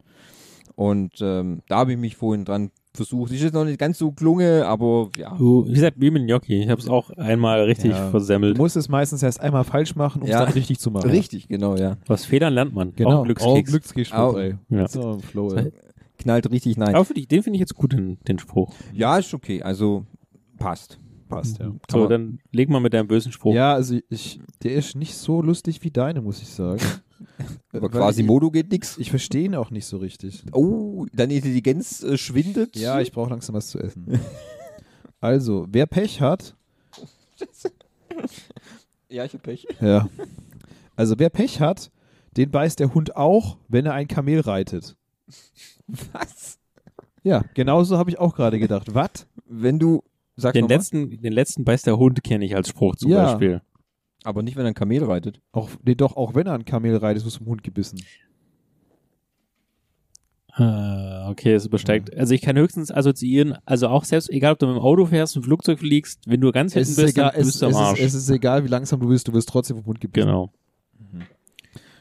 Und 0.75 1.21
ähm, 1.21 1.63
da 1.69 1.79
habe 1.79 1.93
ich 1.93 1.99
mich 1.99 2.17
vorhin 2.17 2.45
dran 2.45 2.71
versucht. 2.97 3.31
Ist 3.33 3.43
jetzt 3.43 3.53
noch 3.55 3.65
nicht 3.65 3.79
ganz 3.79 3.99
so 3.99 4.11
gelungen, 4.13 4.63
aber 4.63 5.11
ja. 5.17 5.35
Du, 5.37 5.67
wie 5.69 5.73
gesagt, 5.75 5.97
wie 6.01 6.11
mit 6.11 6.27
Gnocchi. 6.27 6.63
Ich 6.63 6.69
habe 6.69 6.81
es 6.81 6.89
auch 6.89 7.11
einmal 7.11 7.63
richtig 7.65 7.93
Ja. 7.93 8.07
Du 8.07 8.11
versemmelt. 8.11 8.59
musst 8.59 8.77
es 8.77 8.89
meistens 8.89 9.23
erst 9.23 9.41
einmal 9.41 9.65
falsch 9.65 9.95
machen, 9.95 10.23
um 10.23 10.29
Ja. 10.29 10.41
es 10.41 10.45
dann 10.47 10.53
richtig 10.55 10.79
zu 10.81 10.91
machen. 10.91 11.09
Richtig, 11.11 11.47
genau, 11.49 11.77
ja. 11.77 11.97
Was 12.07 12.25
Federn 12.25 12.55
lernt 12.55 12.75
man. 12.75 12.93
Genau. 12.97 13.21
Auch 13.21 13.25
Glückskeks. 13.25 13.69
Oh, 13.69 13.73
Glückskeks, 13.73 14.13
Au. 14.13 14.37
ey. 14.37 14.55
Ja. 14.71 14.89
So 14.89 15.13
ein 15.13 15.21
Flow, 15.21 15.51
So, 15.51 15.57
ey. 15.57 15.73
Knallt 16.19 16.51
richtig 16.51 16.77
nein. 16.79 16.95
Aber 16.95 17.05
für 17.05 17.15
dich, 17.15 17.29
den 17.29 17.43
finde 17.43 17.57
ich 17.57 17.61
jetzt 17.61 17.75
gut, 17.75 17.93
den, 17.93 18.19
den 18.27 18.39
Spruch. 18.39 18.73
Ja, 18.93 19.19
ist 19.19 19.33
okay. 19.35 19.63
Also 19.63 20.05
passt. 20.59 20.99
Passt, 21.29 21.59
ja. 21.59 21.73
So, 21.91 21.99
man- 21.99 22.09
dann 22.09 22.39
leg 22.53 22.69
mal 22.71 22.81
mit 22.81 22.95
deinem 22.95 23.09
bösen 23.09 23.33
Spruch. 23.33 23.53
Ja, 23.55 23.75
also 23.75 23.99
ich, 24.09 24.41
der 24.63 24.75
ist 24.75 24.95
nicht 24.97 25.15
so 25.17 25.43
lustig 25.43 25.83
wie 25.83 25.91
deine, 25.91 26.23
muss 26.23 26.41
ich 26.41 26.49
sagen. 26.49 26.81
Aber 27.73 27.89
quasi 27.91 28.21
ich, 28.23 28.27
Modo 28.27 28.51
geht 28.51 28.71
nix. 28.71 28.97
ich 28.99 29.11
verstehe 29.11 29.45
ihn 29.45 29.55
auch 29.55 29.71
nicht 29.71 29.87
so 29.87 29.97
richtig. 29.99 30.43
Oh, 30.53 31.07
deine 31.13 31.35
Intelligenz 31.35 32.03
äh, 32.03 32.17
schwindet. 32.19 32.77
Ja, 32.77 33.01
ich 33.01 33.13
brauche 33.13 33.31
langsam 33.31 33.55
was 33.55 33.69
zu 33.69 33.79
essen. 33.79 34.21
Also, 35.19 35.67
wer 35.71 35.87
Pech 35.87 36.21
hat, 36.21 36.55
Ja, 39.09 39.25
ich 39.25 39.33
hab 39.35 39.43
Pech. 39.43 39.67
ja. 39.81 40.09
Also, 40.95 41.19
wer 41.19 41.31
Pech 41.31 41.61
hat, 41.61 41.91
den 42.37 42.51
beißt 42.51 42.81
der 42.81 42.93
Hund 42.95 43.17
auch, 43.17 43.57
wenn 43.69 43.87
er 43.87 43.95
ein 43.95 44.09
Kamel 44.09 44.41
reitet. 44.41 44.97
Was? 46.13 46.59
Ja, 47.23 47.45
genauso 47.55 47.99
habe 47.99 48.11
ich 48.11 48.19
auch 48.19 48.35
gerade 48.35 48.59
gedacht. 48.59 48.95
Was? 48.95 49.27
Wenn 49.47 49.79
du, 49.79 50.03
sag 50.37 50.53
Den 50.55 50.67
mal, 50.67 50.75
letzten, 50.75 51.11
den 51.23 51.33
letzten 51.33 51.65
beißt 51.65 51.87
der 51.87 51.99
Hund 51.99 52.23
kenne 52.25 52.45
ich 52.45 52.55
als 52.55 52.69
Spruch 52.69 52.97
zum 52.97 53.11
Ja. 53.11 53.25
Beispiel. 53.25 53.63
Aber 54.27 54.43
nicht, 54.43 54.57
wenn 54.57 54.65
er 54.67 54.69
ein 54.73 54.75
Kamel 54.75 55.05
reitet. 55.05 55.41
Auch, 55.53 55.71
nee, 55.85 55.95
doch, 55.95 56.17
auch 56.17 56.35
wenn 56.35 56.47
er 56.47 56.55
ein 56.55 56.65
Kamel 56.65 56.97
reitet, 56.97 57.23
ist 57.23 57.27
es 57.29 57.37
vom 57.37 57.47
Hund 57.47 57.63
gebissen. 57.63 57.99
Ah, 60.59 61.29
okay, 61.31 61.53
es 61.53 61.67
übersteigt. 61.67 62.15
Also 62.17 62.33
ich 62.33 62.41
kann 62.41 62.57
höchstens 62.57 62.91
assoziieren, 62.91 63.57
also 63.67 63.89
auch 63.89 64.05
selbst, 64.05 64.31
egal 64.31 64.55
ob 64.55 64.59
du 64.59 64.67
mit 64.67 64.77
dem 64.77 64.81
Auto 64.83 65.05
fährst, 65.05 65.37
im 65.37 65.43
Flugzeug 65.43 65.79
fliegst, 65.81 66.21
wenn 66.27 66.41
du 66.41 66.51
ganz 66.51 66.73
hinten 66.73 66.85
Es 66.85 66.91
ist, 66.91 66.97
bist, 66.97 67.17
egal, 67.17 67.33
dann 67.33 67.41
es, 67.43 67.47
bist 67.49 67.61
du 67.63 67.67
am 67.67 67.73
es, 67.73 67.77
Arsch. 67.77 68.01
ist, 68.01 68.15
es 68.15 68.23
ist 68.23 68.31
egal, 68.31 68.65
wie 68.65 68.69
langsam 68.69 68.99
du 69.01 69.09
bist, 69.09 69.29
du 69.29 69.35
wirst 69.35 69.49
trotzdem 69.51 69.77
vom 69.77 69.87
Hund 69.87 70.01
gebissen. 70.01 70.27
genau. 70.29 70.51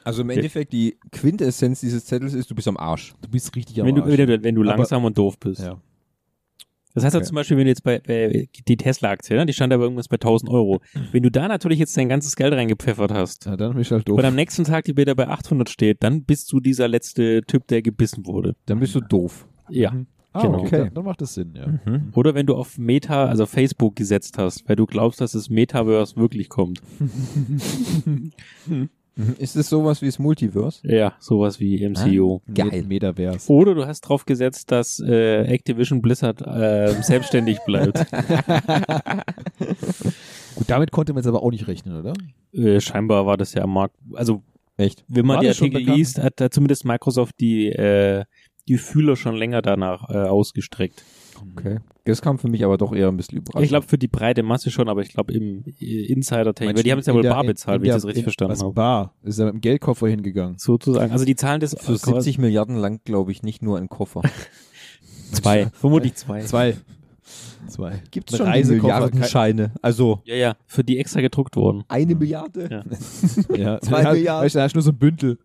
Also 0.05 0.21
im 0.21 0.29
Endeffekt, 0.29 0.71
die 0.71 0.97
Quintessenz 1.11 1.79
dieses 1.81 2.05
Zettels 2.05 2.33
ist, 2.35 2.49
du 2.49 2.55
bist 2.55 2.67
am 2.67 2.77
Arsch. 2.77 3.13
Du 3.21 3.29
bist 3.29 3.53
richtig 3.55 3.81
am 3.81 3.87
Wenn 3.87 3.95
du, 3.95 4.03
Arsch. 4.03 4.17
wenn 4.17 4.27
du, 4.27 4.43
wenn 4.43 4.55
du 4.55 4.61
Aber- 4.61 4.77
langsam 4.77 5.03
und 5.03 5.17
doof 5.17 5.37
bist. 5.39 5.61
ja. 5.61 5.81
Das 6.95 7.03
heißt 7.03 7.13
ja 7.13 7.19
Okay. 7.19 7.27
zum 7.27 7.35
Beispiel, 7.35 7.57
wenn 7.57 7.65
du 7.65 7.69
jetzt 7.69 7.83
bei, 7.83 7.99
bei 7.99 8.47
die 8.67 8.77
Tesla-Aktie, 8.77 9.35
ne, 9.37 9.45
die 9.45 9.53
stand 9.53 9.71
aber 9.73 9.83
irgendwas 9.83 10.07
bei 10.07 10.15
1000 10.15 10.49
Euro. 10.49 10.79
Wenn 11.11 11.21
du 11.21 11.29
da 11.29 11.47
natürlich 11.47 11.77
jetzt 11.77 11.95
dein 11.95 12.09
ganzes 12.09 12.35
Geld 12.35 12.53
reingepfeffert 12.53 13.11
hast 13.13 13.45
ja, 13.45 13.55
dann 13.55 13.75
bist 13.75 13.91
du 13.91 13.95
halt 13.95 14.09
doof. 14.09 14.17
und 14.17 14.25
am 14.25 14.33
nächsten 14.35 14.63
Tag 14.63 14.85
die 14.85 14.97
wieder 14.97 15.13
bei 15.13 15.27
800 15.27 15.69
steht, 15.69 16.01
dann 16.01 16.23
bist 16.23 16.51
du 16.51 16.59
dieser 16.59 16.87
letzte 16.87 17.41
Typ, 17.43 17.67
der 17.67 17.81
gebissen 17.83 18.25
wurde. 18.25 18.55
Dann 18.65 18.79
bist 18.79 18.95
du 18.95 19.01
doof. 19.01 19.47
Ja. 19.69 19.91
Mhm. 19.91 20.07
Ah, 20.33 20.41
Genau. 20.41 20.57
okay. 20.59 20.65
Okay. 20.67 20.77
Dann, 20.85 20.93
dann 20.95 21.05
macht 21.05 21.21
das 21.21 21.33
Sinn, 21.33 21.53
ja. 21.55 21.67
Mhm. 21.67 22.11
Oder 22.13 22.33
wenn 22.35 22.45
du 22.45 22.55
auf 22.55 22.77
Meta, 22.77 23.25
also 23.27 23.45
Facebook 23.45 23.95
gesetzt 23.95 24.37
hast, 24.37 24.67
weil 24.67 24.75
du 24.75 24.85
glaubst, 24.85 25.21
dass 25.21 25.31
das 25.33 25.49
Metaverse 25.49 26.17
wirklich 26.17 26.49
kommt. 26.49 26.81
Mhm. 29.17 29.35
Ist 29.39 29.55
es 29.55 29.69
sowas 29.69 30.01
wie 30.01 30.07
das 30.07 30.19
Multiverse? 30.19 30.79
Ja, 30.85 31.13
sowas 31.19 31.59
wie 31.61 31.81
MCU. 31.87 32.39
Geil. 32.53 32.67
Med- 32.71 32.87
Metaverse. 32.89 33.49
Oder 33.51 33.73
du 33.73 33.85
hast 33.87 34.01
drauf 34.01 34.25
gesetzt, 34.25 34.71
dass 34.71 34.99
äh, 34.99 35.43
Activision 35.43 36.01
Blizzard 36.01 36.41
äh, 36.41 36.91
selbstständig 37.01 37.59
bleibt. 37.65 37.97
Gut, 40.55 40.65
damit 40.69 40.91
konnte 40.91 41.13
man 41.13 41.21
jetzt 41.21 41.27
aber 41.27 41.43
auch 41.43 41.51
nicht 41.51 41.67
rechnen, 41.67 41.97
oder? 41.99 42.13
äh, 42.53 42.79
scheinbar 42.79 43.25
war 43.25 43.37
das 43.37 43.53
ja 43.53 43.63
am 43.63 43.73
Markt. 43.73 43.95
Also, 44.13 44.41
Echt? 44.77 45.03
wenn 45.07 45.25
man 45.25 45.35
War 45.37 45.41
die 45.41 45.47
das 45.47 45.57
schon 45.57 45.71
Artikel 45.73 45.95
liest, 45.95 46.21
hat 46.21 46.33
da 46.39 46.49
zumindest 46.49 46.85
Microsoft 46.85 47.35
die, 47.39 47.67
äh, 47.69 48.23
die 48.67 48.77
Fühler 48.77 49.15
schon 49.15 49.35
länger 49.35 49.61
danach 49.61 50.09
äh, 50.09 50.17
ausgestreckt. 50.17 51.03
Okay. 51.57 51.79
Das 52.05 52.21
kam 52.21 52.37
für 52.37 52.47
mich 52.47 52.63
aber 52.63 52.77
doch 52.77 52.93
eher 52.93 53.07
ein 53.07 53.17
bisschen 53.17 53.39
überraschend. 53.39 53.63
Ich 53.63 53.69
glaube, 53.69 53.87
für 53.87 53.97
die 53.97 54.07
breite 54.07 54.43
Masse 54.43 54.69
schon, 54.71 54.87
aber 54.89 55.01
ich 55.01 55.09
glaube 55.09 55.33
im 55.33 55.63
äh, 55.79 56.05
Insider-Technik, 56.05 56.75
weil 56.77 56.83
die 56.83 56.91
haben 56.91 56.99
es 56.99 57.05
ja 57.07 57.13
wohl 57.13 57.21
der- 57.23 57.31
bar 57.31 57.43
bezahlt, 57.43 57.81
wenn 57.81 57.87
ich 57.89 57.93
das 57.93 58.05
richtig 58.05 58.19
in, 58.19 58.23
verstanden 58.25 58.59
habe. 58.59 58.73
Bar? 58.73 59.13
Ist 59.23 59.39
er 59.39 59.45
mit 59.45 59.55
dem 59.55 59.61
Geldkoffer 59.61 60.07
hingegangen? 60.07 60.57
Sozusagen. 60.57 61.11
Also 61.11 61.25
die 61.25 61.35
Zahlen 61.35 61.59
des 61.59 61.75
für 61.79 61.97
70 61.97 62.37
Milliarden 62.37 62.75
lang, 62.75 62.99
glaube 63.05 63.31
ich, 63.31 63.41
nicht 63.43 63.61
nur 63.61 63.77
ein 63.77 63.89
Koffer. 63.89 64.21
zwei, 65.31 65.67
vermutlich 65.73 66.15
zwei. 66.15 66.41
Zwei. 66.41 66.77
Zwei. 67.67 68.03
Gibt 68.11 68.31
es 68.31 68.37
schon 68.37 68.47
Milliardenscheine? 68.47 69.71
Also 69.81 70.21
Ja, 70.25 70.35
ja, 70.35 70.55
für 70.67 70.83
die 70.83 70.99
extra 70.99 71.21
gedruckt 71.21 71.55
wurden. 71.55 71.83
eine 71.87 72.13
Milliarde? 72.15 72.69
Ja. 72.69 72.83
Ja. 73.57 73.81
Zwei 73.81 74.03
Ja, 74.03 74.13
Milliarden. 74.13 74.45
Weißt 74.45 74.55
du, 74.55 74.59
da 74.59 74.63
hast 74.65 74.73
du 74.73 74.77
nur 74.77 74.83
so 74.83 74.91
ein 74.91 74.97
Bündel. 74.97 75.39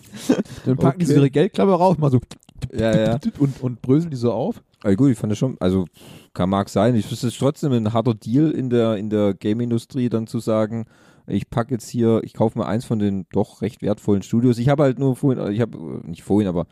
Dann 0.64 0.76
packen 0.78 1.00
die 1.00 1.04
so 1.06 1.12
Okay. 1.12 1.20
ihre 1.20 1.30
Geldklammer 1.30 1.74
raus, 1.74 1.98
mal 1.98 2.10
so 2.10 2.18
Ja, 2.72 2.96
ja. 3.12 3.18
und, 3.38 3.60
und 3.62 3.82
bröseln 3.82 4.10
die 4.10 4.16
so 4.16 4.32
auf. 4.32 4.62
Aber 4.82 4.96
gut, 4.96 5.10
ich 5.10 5.18
fand 5.18 5.30
das 5.30 5.38
schon, 5.38 5.56
also 5.60 5.86
kann 6.32 6.48
mag 6.48 6.68
sein. 6.68 6.94
Ich 6.94 7.06
finde 7.06 7.26
es 7.26 7.38
trotzdem 7.38 7.72
ein 7.72 7.92
harter 7.92 8.14
Deal 8.14 8.50
in 8.50 8.70
der, 8.70 8.96
in 8.96 9.10
der 9.10 9.34
Game-Industrie, 9.34 10.08
dann 10.08 10.26
zu 10.26 10.38
sagen, 10.38 10.86
ich 11.26 11.50
packe 11.50 11.72
jetzt 11.72 11.88
hier, 11.88 12.20
ich 12.24 12.34
kaufe 12.34 12.58
mir 12.58 12.66
eins 12.66 12.84
von 12.84 12.98
den 12.98 13.26
doch 13.30 13.62
recht 13.62 13.82
wertvollen 13.82 14.22
Studios. 14.22 14.58
Ich 14.58 14.68
habe 14.68 14.84
halt 14.84 14.98
nur 14.98 15.16
vorhin, 15.16 15.52
ich 15.52 15.60
habe, 15.60 16.00
nicht 16.04 16.22
vorhin, 16.22 16.48
aber 16.48 16.66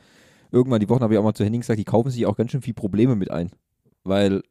irgendwann 0.50 0.80
die 0.80 0.88
Wochen 0.88 1.02
habe 1.02 1.14
ich 1.14 1.18
auch 1.18 1.24
mal 1.24 1.34
zu 1.34 1.44
Henning 1.44 1.60
gesagt, 1.60 1.78
die 1.78 1.84
kaufen 1.84 2.10
sich 2.10 2.26
auch 2.26 2.36
ganz 2.36 2.50
schön 2.50 2.62
viel 2.62 2.74
Probleme 2.74 3.14
mit 3.14 3.30
ein. 3.30 3.50
Weil 4.04 4.42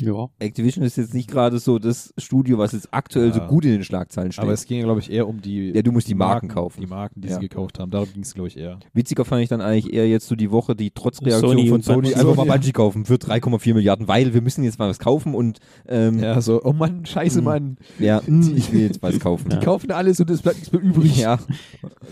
Ja. 0.00 0.28
Activision 0.38 0.84
ist 0.84 0.96
jetzt 0.98 1.14
nicht 1.14 1.30
gerade 1.30 1.58
so 1.58 1.78
das 1.78 2.12
Studio, 2.18 2.58
was 2.58 2.72
jetzt 2.72 2.88
aktuell 2.92 3.32
so 3.32 3.38
Ja. 3.40 3.46
gut 3.46 3.64
in 3.64 3.70
den 3.72 3.82
Schlagzeilen 3.84 4.30
steht. 4.30 4.42
Aber 4.42 4.52
es 4.52 4.66
ging, 4.66 4.82
glaube 4.82 5.00
ich, 5.00 5.10
eher 5.10 5.26
um 5.26 5.40
die. 5.40 5.70
Ja, 5.74 5.80
du 5.80 5.90
musst 5.90 6.06
die 6.08 6.14
Marken 6.14 6.48
kaufen. 6.48 6.82
Die 6.82 6.86
Marken, 6.86 7.22
die 7.22 7.28
Ja. 7.28 7.34
sie 7.36 7.40
gekauft 7.40 7.78
haben. 7.78 7.90
Darum 7.90 8.12
ging 8.12 8.22
es, 8.22 8.34
glaube 8.34 8.48
ich, 8.48 8.58
eher. 8.58 8.78
Witziger 8.92 9.24
fand 9.24 9.42
ich 9.42 9.48
dann 9.48 9.62
eigentlich 9.62 9.92
eher 9.94 10.06
jetzt 10.06 10.26
so 10.28 10.34
die 10.36 10.50
Woche 10.50 10.76
die 10.76 10.90
Trotzreaktion 10.90 11.50
Sony 11.56 11.68
von 11.68 11.80
Sony, 11.80 12.08
einfach 12.08 12.24
mal 12.24 12.34
Sony, 12.36 12.48
ja. 12.48 12.54
Bungie 12.56 12.72
kaufen 12.72 13.04
für 13.06 13.14
3,4 13.14 13.72
Milliarden, 13.74 14.06
weil 14.06 14.34
wir 14.34 14.42
müssen 14.42 14.64
jetzt 14.64 14.78
mal 14.78 14.88
was 14.90 14.98
kaufen 14.98 15.34
und 15.34 15.60
ähm, 15.88 16.18
ja, 16.18 16.34
Ja, 16.34 16.40
so, 16.42 16.62
oh 16.62 16.74
Mann, 16.74 17.06
scheiße, 17.06 17.38
Mhm. 17.38 17.44
Mann. 17.44 17.76
mm, 17.98 18.00
ich 18.56 18.72
will 18.72 18.82
jetzt 18.82 19.02
was 19.02 19.18
kaufen. 19.18 19.48
Die 19.48 19.56
kaufen 19.64 19.90
alles 19.92 20.20
und 20.20 20.28
es 20.30 20.42
bleibt 20.42 20.58
nichts 20.58 20.72
mehr 20.72 20.82
übrig. 20.82 21.16
Ja, 21.16 21.38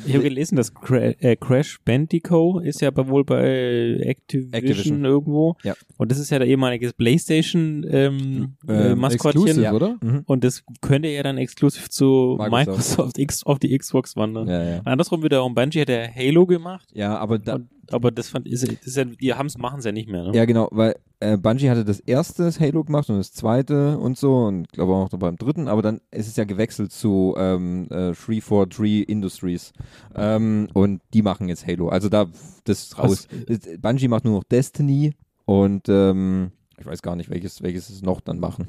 Ich 0.06 0.14
habe 0.14 0.24
gelesen, 0.24 0.56
dass 0.56 0.72
Cra 0.72 1.12
äh, 1.18 1.36
Crash 1.36 1.80
Bandicoot 1.84 2.64
ist 2.64 2.80
ja 2.80 2.88
aber 2.88 3.08
wohl 3.08 3.24
bei 3.24 3.98
Activision, 4.00 4.52
Activision. 4.54 5.04
irgendwo. 5.04 5.56
Ja. 5.64 5.74
Und 5.98 6.10
das 6.10 6.18
ist 6.18 6.30
ja 6.30 6.38
der 6.38 6.48
ehemalige 6.48 6.90
PlayStation 6.96 7.73
ähm, 7.82 8.56
äh, 8.68 8.92
Ähm, 8.92 8.98
Maskottchen. 8.98 9.60
Ja. 9.60 9.72
oder? 9.72 9.96
mhm. 10.00 10.22
Und 10.26 10.44
das 10.44 10.62
könnte 10.80 11.08
ja 11.08 11.22
dann 11.22 11.38
exklusiv 11.38 11.88
zu 11.90 12.36
Microsoft. 12.38 12.66
Microsoft, 12.66 13.18
X 13.18 13.44
auf 13.44 13.58
die 13.58 13.76
Xbox 13.76 14.16
wandern. 14.16 14.48
ja, 14.48 14.62
ja. 14.62 14.80
Andersrum 14.84 15.22
wiederum, 15.22 15.54
Bungie 15.54 15.80
hat 15.80 15.88
ja 15.88 16.06
Halo 16.14 16.46
gemacht, 16.46 16.88
ja, 16.92 17.16
aber 17.16 17.38
da, 17.38 17.56
und, 17.56 17.68
aber 17.90 18.10
das 18.10 18.28
fand 18.28 18.46
ist, 18.46 18.64
ist 18.64 18.96
ja, 18.96 19.04
die 19.04 19.34
haben's, 19.34 19.58
machen 19.58 19.78
es 19.78 19.84
ja 19.84 19.92
nicht 19.92 20.08
mehr. 20.08 20.24
Ne? 20.24 20.36
ja 20.36 20.44
genau, 20.44 20.68
weil 20.70 20.96
äh, 21.20 21.36
Bungie 21.36 21.70
hatte 21.70 21.84
das 21.84 22.00
erste 22.00 22.50
Halo 22.58 22.84
gemacht 22.84 23.08
und 23.10 23.16
das 23.16 23.32
zweite 23.32 23.98
und 23.98 24.18
so 24.18 24.44
und 24.44 24.66
ich 24.66 24.72
glaube 24.72 24.92
auch 24.92 25.10
noch 25.10 25.18
beim 25.18 25.36
dritten, 25.36 25.68
aber 25.68 25.82
dann 25.82 26.00
ist 26.10 26.28
es 26.28 26.36
ja 26.36 26.44
gewechselt 26.44 26.92
zu 26.92 27.34
ähm, 27.36 27.86
äh, 27.90 28.12
343 28.12 29.08
Industries 29.08 29.72
ähm, 30.14 30.68
und 30.74 31.00
die 31.12 31.22
machen 31.22 31.48
jetzt 31.48 31.66
Halo. 31.66 31.88
Also 31.88 32.08
da 32.08 32.26
das 32.64 32.84
ist 32.84 32.98
raus. 32.98 33.28
Äh, 33.46 33.78
Bungie 33.78 34.08
macht 34.08 34.24
nur 34.24 34.34
noch 34.34 34.44
Destiny 34.44 35.14
und 35.44 35.88
ähm, 35.88 36.52
ich 36.78 36.86
weiß 36.86 37.02
gar 37.02 37.16
nicht, 37.16 37.30
welches 37.30 37.62
welches 37.62 37.90
es 37.90 38.02
noch 38.02 38.20
dann 38.20 38.38
machen. 38.40 38.68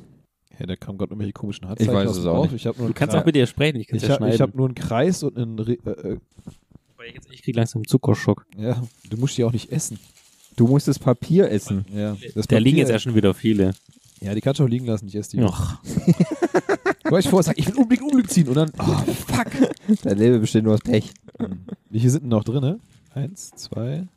Ja, 0.60 0.66
da 0.66 0.76
kam 0.76 0.98
gerade 0.98 1.12
irgendwelche 1.12 1.34
komischen 1.34 1.66
Ich 1.66 1.70
Handzeichen 1.70 1.94
weiß 1.94 2.10
aus 2.10 2.18
es 2.18 2.26
auch 2.26 2.44
nicht. 2.44 2.54
Ich 2.56 2.64
Du 2.64 2.70
einen 2.84 2.94
kannst 2.94 3.12
Kreis. 3.14 3.22
auch 3.22 3.26
mit 3.26 3.36
dir 3.36 3.46
sprechen, 3.48 3.78
ich 3.80 3.88
kann 3.88 3.98
ich 3.98 4.04
ja 4.04 4.10
habe 4.10 4.18
schneiden. 4.20 4.36
ich 4.36 4.42
hab 4.42 4.56
nur 4.56 4.68
einen 4.68 4.76
Kreis 4.76 5.22
und 5.24 5.38
einen. 5.38 5.60
Re 5.60 5.74
äh, 5.86 5.90
äh, 5.90 6.18
jetzt- 7.14 7.28
ich 7.32 7.42
krieg 7.44 7.56
langsam 7.56 7.86
Zuckerschock. 7.86 8.46
ja, 8.58 8.82
du 9.10 9.18
musst 9.18 9.38
die 9.38 9.44
auch 9.44 9.52
nicht 9.52 9.72
essen. 9.72 10.00
Du 10.56 10.68
musst 10.68 10.88
das 10.88 10.98
Papier 10.98 11.50
essen. 11.52 11.84
Ja, 11.94 12.16
das 12.34 12.48
Da 12.48 12.58
liegen 12.58 12.78
Papier- 12.78 12.78
jetzt 12.78 12.90
ja 12.90 13.00
schon 13.00 13.16
wieder 13.16 13.34
viele. 13.34 13.72
Ja, 14.22 14.34
die 14.34 14.40
kannst 14.40 14.60
du 14.60 14.64
auch 14.64 14.70
liegen 14.70 14.86
lassen, 14.86 15.08
ich 15.10 15.16
esse 15.16 15.36
die. 15.36 15.44
Ach, 15.44 15.82
Weil 17.04 17.20
ich 17.20 17.28
vorher 17.30 17.44
sag, 17.44 17.58
ich 17.60 17.68
will 17.68 17.76
unbedingt 17.76 18.10
Unglück 18.10 18.30
ziehen 18.32 18.48
und 18.48 18.56
dann, 18.56 18.72
oh, 18.80 18.84
fuck. 19.28 19.48
Dein 20.04 20.18
Leben 20.18 20.40
besteht 20.40 20.64
nur 20.64 20.74
aus 20.74 20.80
Pech. 20.80 21.12
Wie 21.90 22.00
viele 22.00 22.10
sind 22.12 22.22
denn 22.22 22.30
noch 22.30 22.44
drin? 22.46 22.62
ne? 22.62 22.80
Eins, 23.14 23.52
zwei, 23.52 24.08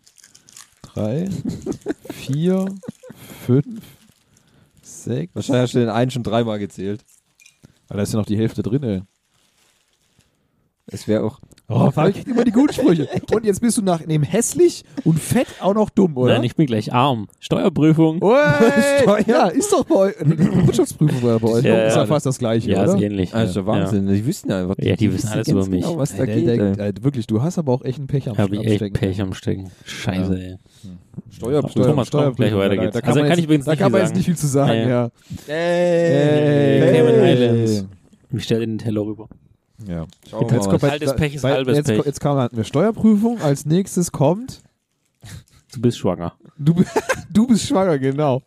drei, 0.83 1.29
vier, 2.13 2.67
fünf, 3.47 3.83
sechs. 4.83 5.35
Wahrscheinlich 5.35 5.63
hast 5.63 5.75
du 5.75 5.79
den 5.81 5.89
einen 5.89 6.11
schon 6.11 6.23
dreimal 6.23 6.59
gezählt. 6.59 7.05
Aber 7.89 7.99
da 7.99 8.03
ist 8.03 8.13
ja 8.13 8.19
noch 8.19 8.27
die 8.27 8.37
Hälfte 8.37 8.63
drin, 8.63 8.83
ey. 8.83 9.03
Es 10.91 11.07
wäre 11.07 11.23
auch. 11.23 11.39
Oh, 11.71 11.91
Fabi 11.91 12.13
kriegt 12.13 12.29
immer 12.29 12.45
die 12.45 12.51
guten 12.51 12.73
Sprüche. 12.73 13.07
Und 13.35 13.45
jetzt 13.45 13.61
bist 13.61 13.77
du 13.77 13.83
nach 13.83 14.01
dem 14.01 14.23
hässlich 14.23 14.85
und 15.05 15.19
fett 15.19 15.49
auch 15.61 15.75
noch 15.75 15.91
dumm, 15.91 16.17
oder? 16.17 16.33
nein, 16.33 16.45
ich 16.45 16.57
bin 16.57 16.65
gleich 16.65 16.95
arm. 16.95 17.29
Steuerprüfung. 17.41 18.17
Steuer. 19.03 19.21
Ja, 19.27 19.49
ist 19.49 19.71
doch 19.71 19.85
bei 19.85 19.95
euch. 19.95 20.15
Wirtschaftsprüfung 20.19 21.23
war 21.23 21.39
bei 21.39 21.49
euch. 21.49 21.65
Ja, 21.65 21.89
ist 21.89 21.97
ja 21.97 22.07
fast 22.07 22.25
das 22.25 22.39
Gleiche, 22.39 22.71
ja, 22.71 22.85
oder? 22.85 22.95
ist 22.95 23.03
ähnlich. 23.03 23.35
Also 23.35 23.61
ja. 23.61 23.67
Wahnsinn. 23.67 24.07
Die 24.07 24.25
wissen 24.25 24.49
ja 24.49 24.63
einfach. 24.63 24.77
Ja, 24.79 24.97
die 24.97 25.13
wissen 25.13 25.29
alles 25.29 25.49
über 25.49 25.67
mich. 25.67 25.85
Genau, 25.85 25.99
was 25.99 26.17
da 26.17 26.25
Ey, 26.25 26.37
geht. 26.37 26.47
der, 26.47 26.55
ey. 26.55 26.73
der, 26.77 26.87
äh, 26.87 26.95
wirklich, 27.03 27.27
du 27.27 27.43
hast 27.43 27.59
aber 27.59 27.71
auch 27.75 27.85
echt 27.85 27.99
einen 27.99 28.07
Pech 28.07 28.31
am 28.31 28.39
Habe 28.39 28.57
ich 28.57 28.65
echt 28.65 28.77
Stecken. 28.77 28.95
Pech 28.95 29.21
am 29.21 29.35
Stecken. 29.35 29.71
Scheiße, 29.85 30.41
ey. 30.43 30.57
Steuerprüfung. 31.31 31.83
Thomas, 31.83 32.11
komm, 32.11 32.35
gleich 32.35 32.55
weiter 32.55 32.77
da, 32.77 32.83
geht's. 32.83 32.95
Da 32.95 33.01
kann, 33.01 33.09
Also 33.11 33.21
man, 33.21 33.29
kann 33.29 33.39
ich 33.39 33.43
jetzt, 33.43 33.45
übrigens 33.45 33.65
da 33.67 33.71
nicht 33.73 33.81
kann 33.81 33.93
man 33.93 34.01
viel 34.01 34.07
jetzt 34.09 34.17
nicht 34.17 34.25
viel 34.27 34.37
zu 34.37 34.47
sagen, 34.47 34.73
Ja, 34.81 34.89
ja. 34.89 35.11
Hey. 35.47 36.93
Cayman 36.93 37.25
Islands. 37.29 37.85
Ich 38.33 38.45
stelle 38.45 38.67
den 38.67 38.79
Teller 38.79 39.01
rüber. 39.03 39.29
ja. 39.87 40.07
Jetzt 40.25 40.33
mal. 40.33 40.61
kommt, 40.69 40.83
Halbes 40.83 41.17
Pech 41.17 41.35
ist 41.35 41.45
halbes 41.45 41.77
jetzt, 41.77 41.87
Pech. 41.87 42.05
Jetzt 42.05 42.21
kam, 42.21 42.49
wir 42.53 42.65
Steuerprüfung. 42.65 43.41
Als 43.41 43.65
nächstes 43.67 44.13
kommt, 44.13 44.63
Du 45.73 45.81
bist 45.83 45.99
schwanger. 45.99 46.33
du, 46.59 46.75
du 47.33 47.47
bist 47.47 47.67
schwanger, 47.67 47.99
genau. 47.99 48.43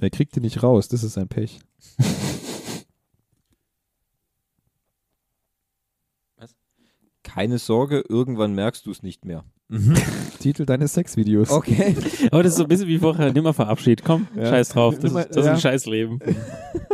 Er 0.00 0.10
kriegt 0.10 0.34
die 0.36 0.40
nicht 0.40 0.62
raus, 0.62 0.88
das 0.88 1.02
ist 1.04 1.14
sein 1.14 1.28
Pech. 1.28 1.60
Keine 7.32 7.58
Sorge, 7.58 8.02
irgendwann 8.08 8.56
merkst 8.56 8.86
du 8.86 8.90
es 8.90 9.04
nicht 9.04 9.24
mehr. 9.24 9.44
Titel 10.40 10.64
deines 10.66 10.94
Sexvideos. 10.94 11.50
Okay. 11.50 11.94
Aber 12.30 12.42
das 12.42 12.52
ist 12.52 12.58
so 12.58 12.64
ein 12.64 12.68
bisschen 12.68 12.88
wie 12.88 12.98
vorher. 12.98 13.32
Nimm 13.32 13.44
mal 13.44 13.52
Verabschied. 13.52 14.02
Komm, 14.04 14.26
Ja. 14.36 14.46
scheiß 14.46 14.70
drauf. 14.70 14.94
Das, 14.98 15.04
Nimm 15.04 15.08
ist, 15.10 15.14
mal- 15.14 15.24
das 15.28 15.36
ist 15.36 15.44
ja. 15.46 15.52
ein 15.52 15.60
Scheißleben. 15.60 16.18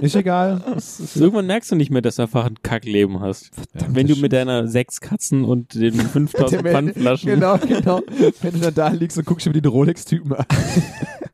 Ist 0.03 0.15
egal. 0.15 0.63
Das 0.75 1.01
ist, 1.01 1.17
Irgendwann 1.17 1.47
merkst 1.47 1.71
du 1.73 1.75
nicht 1.77 1.91
mehr, 1.91 2.03
dass 2.03 2.17
du 2.17 2.23
einfach 2.23 2.45
ein 2.45 2.57
Kackleben 2.63 3.21
hast. 3.21 3.51
Ja, 3.75 3.87
Wenn 3.89 4.07
du 4.07 4.15
mit 4.17 4.31
deiner 4.35 4.69
sechs 4.69 5.01
Katzen 5.01 5.43
und 5.43 5.75
den 5.75 5.95
5000 5.95 6.65
Der- 6.65 6.71
Pfandflaschen. 6.73 7.31
Genau, 7.31 7.57
genau. 7.57 8.03
Wenn 8.43 8.53
du 8.53 8.59
dann 8.61 8.75
da 8.75 8.89
liegst 8.89 9.17
und 9.17 9.25
guckst 9.25 9.47
dir 9.47 9.53
den 9.55 9.65
Rolex-Typen 9.65 10.35
an. 10.35 10.45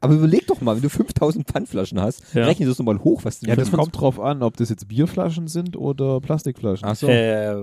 Aber 0.00 0.14
überleg 0.14 0.46
doch 0.46 0.60
mal, 0.60 0.76
wenn 0.76 0.82
du 0.82 0.90
5000 0.90 1.44
Pfandflaschen 1.48 2.00
hast, 2.00 2.22
Ja. 2.34 2.44
rechne 2.44 2.66
das 2.66 2.76
doch 2.76 2.84
mal 2.84 3.00
hoch, 3.02 3.24
was 3.24 3.40
du 3.40 3.48
Ja, 3.48 3.56
das 3.56 3.72
kommt 3.72 3.98
drauf 4.00 4.20
an, 4.20 4.44
ob 4.44 4.56
das 4.56 4.68
jetzt 4.70 4.86
Bierflaschen 4.86 5.48
sind 5.48 5.76
oder 5.76 6.20
Plastikflaschen. 6.20 6.86
Ach 6.88 6.94
so. 6.94 7.08
Äh, 7.08 7.56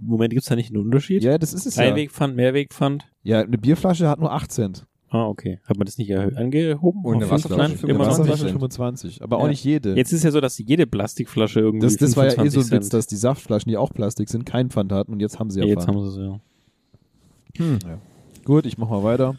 Moment, 0.00 0.32
gibt's 0.32 0.46
da 0.48 0.54
nicht 0.54 0.70
einen 0.72 0.82
Unterschied? 0.84 1.24
Ja, 1.24 1.38
das 1.38 1.52
ist 1.54 1.66
es 1.66 1.74
ja. 1.74 1.84
Einwegpfand, 1.86 2.36
Mehrwegpfand? 2.36 3.04
Ja, 3.26 3.40
eine 3.40 3.58
Bierflasche 3.58 4.08
hat 4.08 4.20
nur 4.20 4.32
8 4.32 4.52
Cent. 4.52 4.86
Ah, 5.08 5.26
okay. 5.26 5.60
Hat 5.64 5.76
man 5.78 5.86
das 5.86 5.98
nicht 5.98 6.14
angehoben? 6.14 7.04
Und 7.04 7.16
eine? 7.16 7.30
Wasserflasche 7.30 7.86
immer 7.86 8.04
eine 8.04 8.04
20 8.04 8.08
Wasserflasche 8.08 8.40
Cent. 8.42 8.50
25. 8.52 9.22
Aber 9.22 9.38
auch 9.38 9.42
Ja. 9.44 9.48
nicht 9.48 9.64
jede. 9.64 9.94
Jetzt 9.94 10.12
ist 10.12 10.24
ja 10.24 10.30
so, 10.30 10.40
dass 10.40 10.58
jede 10.58 10.86
Plastikflasche 10.86 11.60
irgendwie 11.60 11.86
das, 11.86 11.96
das 11.96 12.16
war 12.16 12.24
ja 12.24 12.30
eh 12.32 12.34
25 12.34 12.52
so 12.70 12.74
ein 12.74 12.80
Witz, 12.80 12.88
dass 12.88 13.06
die 13.06 13.16
Saftflaschen, 13.16 13.70
die 13.70 13.76
auch 13.76 13.92
Plastik 13.92 14.28
sind, 14.28 14.44
keinen 14.46 14.70
Pfand 14.70 14.92
hatten 14.92 15.12
und 15.12 15.20
jetzt 15.20 15.38
haben 15.38 15.50
sie 15.50 15.60
ja, 15.60 15.66
ja, 15.66 15.72
jetzt 15.74 15.84
Pfand. 15.86 15.96
haben 15.96 16.10
sie 16.10 16.20
es 16.20 16.26
ja. 16.26 17.64
Hm. 17.64 17.78
Ja. 17.84 17.98
Gut, 18.44 18.66
ich 18.66 18.78
mach 18.78 18.90
mal 18.90 19.02
weiter. 19.02 19.36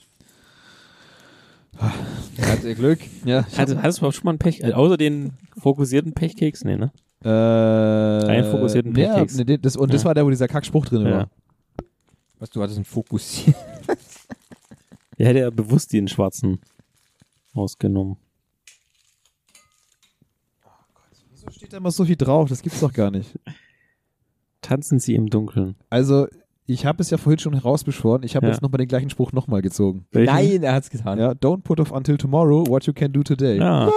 Hatte 2.41 2.75
Glück. 2.75 2.99
Ja. 3.25 3.45
Hattest, 3.57 3.77
hattest 3.77 3.97
du 3.97 4.01
überhaupt 4.01 4.15
schon 4.15 4.25
mal 4.25 4.31
einen 4.31 4.39
Pech? 4.39 4.61
Äh, 4.63 4.73
außer 4.73 4.97
den 4.97 5.33
fokussierten 5.57 6.13
Pechkeks? 6.13 6.63
Nee, 6.63 6.77
ne? 6.77 6.91
Äh, 7.23 7.29
Einen 7.29 8.45
fokussierten 8.49 8.95
ja, 8.95 9.13
Pechkeks. 9.13 9.37
nee, 9.37 9.43
den- 9.43 9.61
das, 9.61 9.75
und 9.75 9.93
das 9.93 10.01
Ja. 10.03 10.07
war 10.07 10.15
der, 10.15 10.25
wo 10.25 10.29
dieser 10.29 10.47
Kackspruch 10.47 10.85
drin 10.85 11.03
Ja. 11.05 11.11
war. 11.11 11.29
Was, 12.39 12.49
du 12.51 12.61
hattest 12.61 12.77
einen 12.77 12.85
Fokussier. 12.85 13.53
Er 15.17 15.27
hätte 15.27 15.39
ja 15.39 15.49
bewusst 15.49 15.93
den 15.93 16.07
schwarzen 16.07 16.59
ausgenommen. 17.53 18.17
Wieso 21.31 21.49
steht 21.51 21.73
da 21.73 21.77
immer 21.77 21.91
so 21.91 22.05
viel 22.05 22.15
drauf? 22.15 22.49
Das 22.49 22.61
gibt's 22.61 22.79
doch 22.79 22.93
gar 22.93 23.11
nicht. 23.11 23.37
Tanzen 24.61 24.99
sie 24.99 25.15
im 25.15 25.27
Dunkeln. 25.29 25.75
Also, 25.89 26.27
ich 26.65 26.85
habe 26.85 27.01
es 27.01 27.09
ja 27.09 27.17
vorhin 27.17 27.39
schon 27.39 27.53
herausbeschworen. 27.53 28.23
Ich 28.23 28.35
habe 28.35 28.47
Ja. 28.47 28.51
jetzt 28.51 28.61
nochmal 28.61 28.77
den 28.79 28.87
gleichen 28.87 29.09
Spruch 29.09 29.31
nochmal 29.31 29.61
gezogen. 29.61 30.05
Welchen? 30.11 30.33
Nein, 30.33 30.63
er 30.63 30.73
hat's 30.73 30.89
getan. 30.89 31.17
Ja, 31.19 31.31
don't 31.31 31.61
put 31.63 31.79
off 31.79 31.91
until 31.91 32.17
tomorrow 32.17 32.67
what 32.67 32.85
you 32.85 32.93
can 32.93 33.11
do 33.13 33.23
today. 33.23 33.57
Ja. 33.57 33.91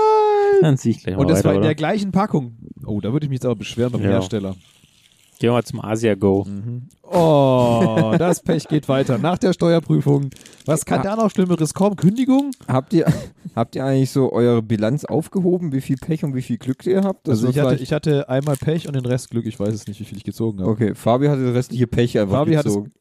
Dann 0.61 0.77
zieh 0.77 0.91
ich 0.91 1.03
gleich 1.03 1.17
mal 1.17 1.23
Und 1.23 1.29
das 1.31 1.39
weiter, 1.39 1.49
war 1.49 1.53
in 1.55 1.59
oder? 1.61 1.69
der 1.69 1.75
gleichen 1.75 2.13
Packung. 2.13 2.57
Oh, 2.87 3.01
da 3.01 3.13
würde 3.13 3.25
ich 3.27 3.31
mich 3.31 3.39
jetzt 3.39 3.47
aber 3.47 3.57
beschweren 3.57 3.93
beim 3.93 4.03
Ja. 4.03 4.11
Hersteller. 4.11 4.55
Gehen 5.41 5.49
wir 5.49 5.53
mal 5.55 5.65
zum 5.65 5.81
Asia 5.83 6.15
Go. 6.15 6.47
Oh, 7.03 8.15
das 8.19 8.41
Pech 8.43 8.69
geht 8.69 8.89
weiter. 8.89 9.17
Nach 9.19 9.39
der 9.39 9.53
Steuerprüfung. 9.55 10.29
Was 10.67 10.85
kann 10.85 11.03
da 11.03 11.17
noch 11.17 11.31
Schlimmeres 11.31 11.73
kommen? 11.75 11.97
Kündigung? 11.97 12.51
Habt 12.69 12.93
ihr, 12.93 13.07
habt 13.57 13.75
ihr 13.75 13.85
eigentlich 13.85 14.11
so 14.11 14.31
eure 14.33 14.63
Bilanz 14.63 15.05
aufgehoben, 15.07 15.73
wie 15.73 15.81
viel 15.81 15.97
Pech 15.97 16.23
und 16.25 16.35
wie 16.35 16.43
viel 16.43 16.59
Glück 16.59 16.87
ihr 16.87 17.03
habt? 17.03 17.27
Das 17.27 17.39
Also 17.39 17.49
ich 17.49 17.59
hatte, 17.59 17.77
ich 17.83 17.93
hatte 17.93 18.29
einmal 18.29 18.57
Pech 18.57 18.87
und 18.87 18.95
den 18.95 19.07
Rest 19.07 19.31
Glück. 19.31 19.47
Ich 19.47 19.59
weiß 19.59 19.73
es 19.75 19.87
nicht, 19.89 19.99
wie 19.99 20.05
viel 20.05 20.19
ich 20.19 20.25
gezogen 20.25 20.61
habe. 20.61 20.71
Okay, 20.71 20.95
Fabi 20.95 21.27
hatte 21.29 21.43
das 21.47 21.55
restliche 21.55 21.87
Pech 21.87 22.19
einfach 22.19 22.37
Fabi 22.37 22.55
hat 22.55 22.67
es- 22.67 22.75
gezogen. 22.75 22.93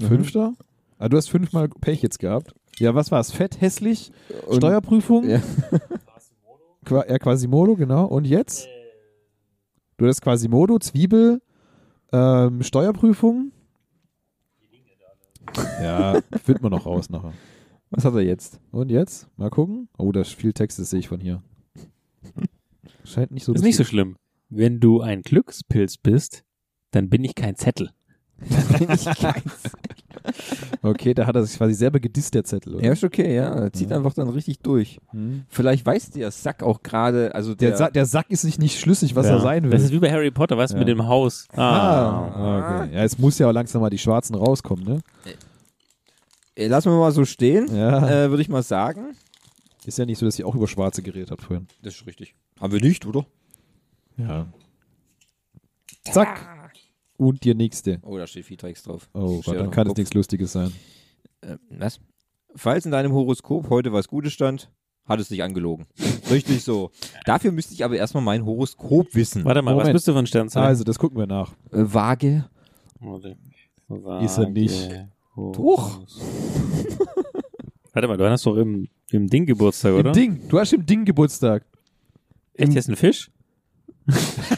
Fünfter? 0.00 0.54
Ah, 0.98 1.08
du 1.08 1.16
hast 1.18 1.28
fünfmal 1.28 1.68
Pech 1.68 2.02
jetzt 2.02 2.18
gehabt. 2.18 2.54
Ja, 2.78 2.94
was 2.94 3.10
war's? 3.10 3.30
Fett, 3.32 3.60
hässlich, 3.60 4.12
Und- 4.46 4.56
Steuerprüfung? 4.56 5.28
Ja. 5.28 5.40
Qua 6.86 7.04
ja, 7.08 7.18
Quasimodo, 7.18 7.74
genau. 7.76 8.06
Und 8.06 8.26
jetzt? 8.26 8.66
Du 9.96 10.06
hast 10.06 10.20
Quasimodo, 10.20 10.78
Zwiebel, 10.78 11.40
ähm, 12.12 12.62
Steuerprüfung. 12.62 13.52
Ja, 15.80 16.20
findet 16.42 16.62
man 16.62 16.72
noch 16.72 16.84
raus 16.84 17.08
nachher. 17.08 17.32
Was 17.90 18.04
hat 18.04 18.14
er 18.14 18.20
jetzt? 18.20 18.60
Und 18.72 18.90
jetzt? 18.90 19.28
Mal 19.38 19.48
gucken. 19.48 19.88
Oh, 19.96 20.12
da 20.12 20.20
ist 20.20 20.34
viel 20.34 20.52
Text, 20.52 20.78
das 20.78 20.90
sehe 20.90 21.00
ich 21.00 21.08
von 21.08 21.20
hier. 21.20 21.42
Scheint 23.04 23.30
nicht 23.30 23.44
so 23.44 23.54
ist 23.54 23.62
nicht 23.62 23.76
so 23.76 23.84
schlimm. 23.84 24.16
Wenn 24.50 24.80
du 24.80 25.00
ein 25.00 25.22
Glückspilz 25.22 25.96
bist, 25.96 26.44
dann 26.90 27.08
bin 27.08 27.24
ich 27.24 27.34
kein 27.34 27.56
Zettel. 27.56 27.90
Bin 28.78 28.90
ich 28.90 29.04
keins. 29.04 29.62
Okay, 30.82 31.14
da 31.14 31.26
hat 31.26 31.34
er 31.36 31.44
sich 31.44 31.56
quasi 31.56 31.74
selber 31.74 31.98
gedisst, 32.00 32.34
der 32.34 32.44
Zettel. 32.44 32.74
Oder? 32.76 32.84
Ja, 32.84 32.92
ist 32.92 33.02
okay, 33.04 33.34
ja. 33.34 33.48
Er 33.54 33.72
zieht 33.72 33.90
Ja. 33.90 33.96
einfach 33.96 34.14
dann 34.14 34.28
richtig 34.28 34.60
durch. 34.60 34.98
Hm. 35.10 35.44
Vielleicht 35.48 35.84
weiß 35.86 36.10
der 36.10 36.30
Sack 36.30 36.62
auch 36.62 36.82
gerade, 36.82 37.34
also 37.34 37.54
Der, 37.54 37.70
der, 37.70 37.76
Sa 37.78 37.90
der 37.90 38.06
Sack 38.06 38.30
ist 38.30 38.42
sich 38.42 38.58
nicht 38.58 38.78
schlüssig, 38.78 39.14
was 39.16 39.26
ja. 39.26 39.32
er 39.32 39.40
sein 39.40 39.64
will. 39.64 39.70
Das 39.70 39.82
ist 39.82 39.92
wie 39.92 39.98
bei 39.98 40.10
Harry 40.12 40.30
Potter, 40.30 40.56
weißt 40.56 40.72
du, 40.72 40.76
Ja. 40.76 40.80
mit 40.80 40.88
dem 40.88 41.06
Haus. 41.06 41.48
Ah. 41.56 41.60
ah, 41.62 42.82
okay. 42.84 42.94
Ja, 42.94 43.04
es 43.04 43.18
muss 43.18 43.38
ja 43.38 43.48
auch 43.48 43.52
langsam 43.52 43.80
mal 43.82 43.90
die 43.90 43.98
Schwarzen 43.98 44.34
rauskommen, 44.34 44.84
ne? 44.84 45.00
Äh, 46.54 46.68
lassen 46.68 46.90
wir 46.90 46.98
mal 46.98 47.12
so 47.12 47.24
stehen, 47.24 47.74
Ja. 47.74 48.24
äh, 48.24 48.30
würde 48.30 48.42
ich 48.42 48.48
mal 48.48 48.62
sagen. 48.62 49.14
Ist 49.84 49.98
ja 49.98 50.06
nicht 50.06 50.18
so, 50.18 50.26
dass 50.26 50.38
ihr 50.38 50.46
auch 50.46 50.54
über 50.54 50.66
Schwarze 50.68 51.02
geredet 51.02 51.30
habt 51.30 51.42
vorhin. 51.42 51.66
Das 51.82 51.94
ist 51.94 52.06
richtig. 52.06 52.34
Haben 52.60 52.72
wir 52.72 52.80
nicht, 52.80 53.06
oder? 53.06 53.26
Ja. 54.16 54.46
Zack. 56.04 56.40
Und 57.16 57.44
die 57.44 57.54
nächste. 57.54 57.98
Oh, 58.02 58.16
da 58.18 58.26
steht 58.26 58.44
viel 58.44 58.56
Drecks 58.56 58.82
drauf. 58.82 59.08
Oh, 59.14 59.38
auf 59.38 59.44
dann 59.44 59.70
kann 59.70 59.86
es 59.86 59.96
nichts 59.96 60.14
Lustiges 60.14 60.52
sein. 60.52 60.72
Äh, 61.40 61.56
was? 61.70 62.00
Falls 62.54 62.84
in 62.84 62.92
deinem 62.92 63.12
Horoskop 63.12 63.70
heute 63.70 63.92
was 63.92 64.08
Gutes 64.08 64.32
stand, 64.32 64.70
hat 65.04 65.20
es 65.20 65.28
dich 65.28 65.42
angelogen. 65.42 65.86
Richtig 66.30 66.64
so. 66.64 66.90
Dafür 67.24 67.52
müsste 67.52 67.74
ich 67.74 67.84
aber 67.84 67.96
erstmal 67.96 68.22
mein 68.22 68.44
Horoskop 68.44 69.14
wissen. 69.14 69.44
Warte 69.44 69.62
mal, 69.62 69.76
was 69.76 69.84
Moment. 69.84 69.94
bist 69.94 70.08
du 70.08 70.12
für 70.12 70.18
ein 70.18 70.26
Sternzeichen? 70.26 70.66
Also, 70.66 70.84
das 70.84 70.98
gucken 70.98 71.18
wir 71.18 71.26
nach. 71.26 71.52
Äh, 71.70 71.84
Waage. 71.84 72.48
Warte. 73.00 73.36
Ist 74.24 74.38
er 74.38 74.48
nicht. 74.50 74.90
Doch. 75.36 76.00
Warte 77.92 78.08
mal, 78.08 78.16
du 78.16 78.28
hast 78.28 78.44
doch 78.44 78.56
im, 78.56 78.88
im 79.10 79.28
Ding 79.28 79.46
Geburtstag, 79.46 79.94
oder? 79.94 80.08
Im 80.08 80.14
Ding. 80.14 80.48
Du 80.48 80.58
hast 80.58 80.72
im 80.72 80.84
Ding 80.84 81.04
Geburtstag. 81.04 81.64
Echt, 82.54 82.72
hier 82.72 82.78
ist 82.78 82.88
ein 82.88 82.96
Fisch? 82.96 83.30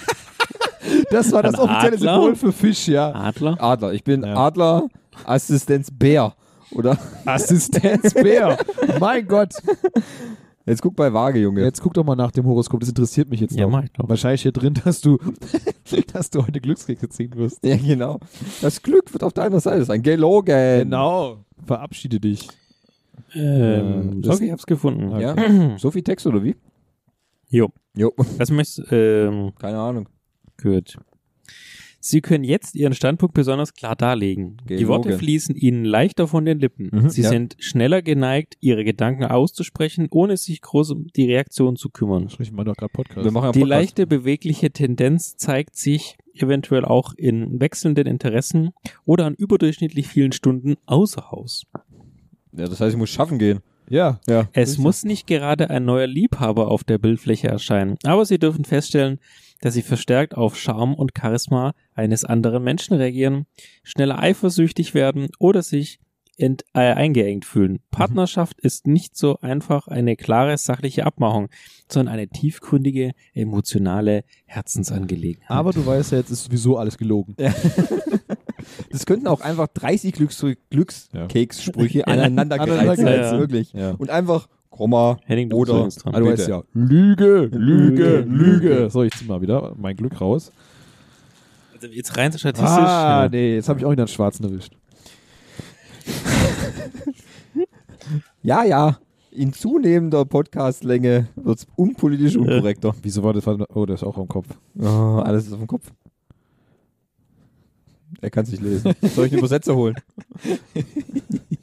Das 1.10 1.32
war 1.32 1.42
das 1.42 1.54
Ein 1.54 1.60
offizielle 1.60 1.94
Adler? 1.96 2.14
Symbol 2.14 2.36
für 2.36 2.52
Fisch, 2.52 2.88
ja. 2.88 3.12
Adler? 3.14 3.56
Adler. 3.62 3.92
Ich 3.92 4.04
bin 4.04 4.22
Ja. 4.22 4.34
Adler, 4.36 4.88
Assistenz 5.24 5.90
Bär. 5.90 6.34
Oder? 6.72 6.98
Assistenzbär. 7.24 8.58
mein 9.00 9.26
Gott. 9.26 9.54
Jetzt 10.66 10.82
guck 10.82 10.94
bei 10.96 11.10
Waage, 11.14 11.38
Junge. 11.38 11.62
Jetzt 11.62 11.80
guck 11.80 11.94
doch 11.94 12.04
mal 12.04 12.14
nach 12.14 12.30
dem 12.30 12.44
Horoskop. 12.44 12.80
Das 12.80 12.90
interessiert 12.90 13.30
mich 13.30 13.40
jetzt 13.40 13.56
Ja, 13.56 13.64
noch. 13.64 13.70
mach 13.72 13.84
ich 13.84 13.92
doch. 13.92 14.06
Wahrscheinlich 14.06 14.42
hier 14.42 14.52
drin, 14.52 14.74
dass 14.84 15.00
du, 15.00 15.16
dass 16.12 16.28
du 16.28 16.46
heute 16.46 16.60
Glückskekse 16.60 17.08
ziehen 17.08 17.32
wirst. 17.36 17.64
Ja, 17.64 17.76
genau. 17.78 18.20
Das 18.60 18.82
Glück 18.82 19.10
wird 19.14 19.24
auf 19.24 19.32
deiner 19.32 19.60
Seite 19.60 19.84
sein. 19.86 20.02
Gelogen. 20.02 20.80
Genau. 20.80 21.38
Verabschiede 21.66 22.20
dich. 22.20 22.48
Ähm, 23.34 24.18
Äh, 24.18 24.20
das- 24.20 24.36
okay, 24.36 24.46
ich 24.46 24.52
hab's 24.52 24.66
gefunden. 24.66 25.08
Okay. 25.10 25.22
Ja. 25.22 25.78
so 25.78 25.90
viel 25.90 26.02
Text 26.02 26.26
oder 26.26 26.42
wie? 26.44 26.54
Jo. 27.48 27.70
Jo. 27.96 28.12
Was 28.36 28.50
möchtest 28.50 28.92
ähm, 28.92 29.52
Keine 29.58 29.78
Ahnung. 29.78 30.06
Gut. 30.62 30.96
Sie 32.00 32.20
können 32.20 32.44
jetzt 32.44 32.76
Ihren 32.76 32.94
Standpunkt 32.94 33.34
besonders 33.34 33.74
klar 33.74 33.96
darlegen. 33.96 34.58
Die 34.68 34.76
Gelogen. 34.76 34.88
Worte 34.88 35.18
fließen 35.18 35.56
Ihnen 35.56 35.84
leichter 35.84 36.28
von 36.28 36.44
den 36.44 36.60
Lippen. 36.60 36.90
Mhm, 36.92 37.08
Sie 37.10 37.22
ja. 37.22 37.28
sind 37.28 37.56
schneller 37.58 38.02
geneigt, 38.02 38.56
Ihre 38.60 38.84
Gedanken 38.84 39.24
auszusprechen, 39.24 40.06
ohne 40.10 40.36
sich 40.36 40.60
groß 40.60 40.92
um 40.92 41.08
die 41.16 41.24
Reaktion 41.24 41.74
zu 41.76 41.90
kümmern. 41.90 42.28
Ich 42.38 42.52
meine 42.52 42.66
doch 42.70 42.76
gerade 42.76 42.92
Podcast. 42.92 43.24
Wir 43.24 43.32
machen 43.32 43.52
Die 43.52 43.60
Podcast. 43.60 43.68
leichte 43.80 44.06
bewegliche 44.06 44.70
Tendenz 44.70 45.36
zeigt 45.36 45.74
sich 45.76 46.16
eventuell 46.34 46.84
auch 46.84 47.14
in 47.14 47.60
wechselnden 47.60 48.06
Interessen 48.06 48.70
oder 49.04 49.26
an 49.26 49.34
überdurchschnittlich 49.34 50.06
vielen 50.06 50.30
Stunden 50.30 50.76
außer 50.86 51.32
Haus. 51.32 51.66
Ja, 52.56 52.66
das 52.66 52.80
heißt, 52.80 52.92
ich 52.94 52.98
muss 52.98 53.10
schaffen 53.10 53.38
gehen. 53.40 53.58
ja. 53.90 54.20
Ja. 54.28 54.48
Es 54.52 54.78
muss 54.78 55.04
nicht 55.04 55.26
gerade 55.26 55.68
ein 55.68 55.84
neuer 55.84 56.06
Liebhaber 56.06 56.70
auf 56.70 56.84
der 56.84 56.98
Bildfläche 56.98 57.48
erscheinen, 57.48 57.96
aber 58.04 58.24
Sie 58.24 58.38
dürfen 58.38 58.64
feststellen, 58.64 59.18
dass 59.60 59.74
Sie 59.74 59.82
verstärkt 59.82 60.36
auf 60.36 60.56
Charme 60.56 60.94
und 60.94 61.12
Charisma 61.18 61.74
eines 61.94 62.24
anderen 62.24 62.62
Menschen 62.62 62.96
reagieren, 62.96 63.46
schneller 63.82 64.18
eifersüchtig 64.18 64.94
werden 64.94 65.28
oder 65.38 65.62
sich 65.62 65.98
ent, 66.38 66.64
äh, 66.72 66.92
eingeengt 66.92 67.44
fühlen. 67.44 67.80
Partnerschaft 67.90 68.60
ist 68.60 68.86
nicht 68.86 69.16
so 69.16 69.38
einfach 69.40 69.88
eine 69.88 70.16
klare 70.16 70.56
sachliche 70.56 71.04
Abmachung, 71.04 71.48
sondern 71.88 72.14
eine 72.14 72.28
tiefgründige, 72.28 73.12
emotionale 73.34 74.24
Herzensangelegenheit. 74.46 75.50
Aber 75.50 75.72
du 75.72 75.84
weißt 75.84 76.12
ja, 76.12 76.18
jetzt 76.18 76.30
ist 76.30 76.44
sowieso 76.44 76.78
alles 76.78 76.96
gelogen. 76.96 77.34
Das 78.90 79.06
könnten 79.06 79.26
auch 79.26 79.40
einfach 79.40 79.66
30 79.68 80.12
Glücks 80.12 80.44
Glückskekssprüche 80.70 82.06
aneinandergereiht 82.06 82.70
Aneinandergereiht, 82.70 83.24
sein. 83.24 83.34
ja. 83.34 83.38
Wirklich. 83.38 83.72
Ja. 83.72 83.90
Und 83.92 84.10
einfach 84.10 84.48
Komma 84.78 85.18
Henning, 85.24 85.50
du 85.50 85.56
oder 85.56 85.86
bist 85.86 85.98
übrigens 86.06 86.14
dran. 86.14 86.24
Du 86.24 86.30
weißt 86.30 86.48
ja, 86.48 86.62
Lüge, 86.72 87.50
Lüge, 87.52 88.20
Lüge. 88.20 88.20
Lüge. 88.20 88.90
So, 88.90 89.02
ich 89.02 89.12
zieh 89.12 89.24
mal 89.24 89.40
wieder 89.40 89.74
mein 89.76 89.96
Glück 89.96 90.20
raus. 90.20 90.52
Also 91.74 91.88
jetzt 91.88 92.16
rein 92.16 92.30
so 92.30 92.38
statistisch. 92.38 92.70
Ah, 92.70 93.24
ja. 93.24 93.28
nee, 93.28 93.56
jetzt 93.56 93.68
habe 93.68 93.80
ich 93.80 93.84
auch 93.84 93.90
wieder 93.90 94.04
einen 94.04 94.08
Schwarzen 94.08 94.44
erwischt. 94.44 94.76
Ja, 98.42 98.64
ja. 98.64 98.98
In 99.30 99.52
zunehmender 99.52 100.24
Podcastlänge 100.24 101.28
wird 101.34 101.58
es 101.58 101.66
unpolitisch 101.76 102.36
unkorrekter. 102.36 102.94
Wieso 103.02 103.22
war 103.22 103.34
das? 103.34 103.46
Oh, 103.46 103.84
das 103.84 104.00
ist 104.00 104.06
auch 104.06 104.16
am 104.16 104.28
Kopf. 104.28 104.46
Oh, 104.78 105.20
alles 105.22 105.46
ist 105.46 105.52
auf 105.52 105.58
dem 105.58 105.66
Kopf. 105.66 105.92
Er 108.22 108.30
kann 108.30 108.44
es 108.44 108.52
nicht 108.52 108.62
lesen. 108.62 108.94
Soll 109.02 109.26
ich 109.26 109.32
einen 109.32 109.40
Übersetzer 109.40 109.76
holen? 109.76 109.96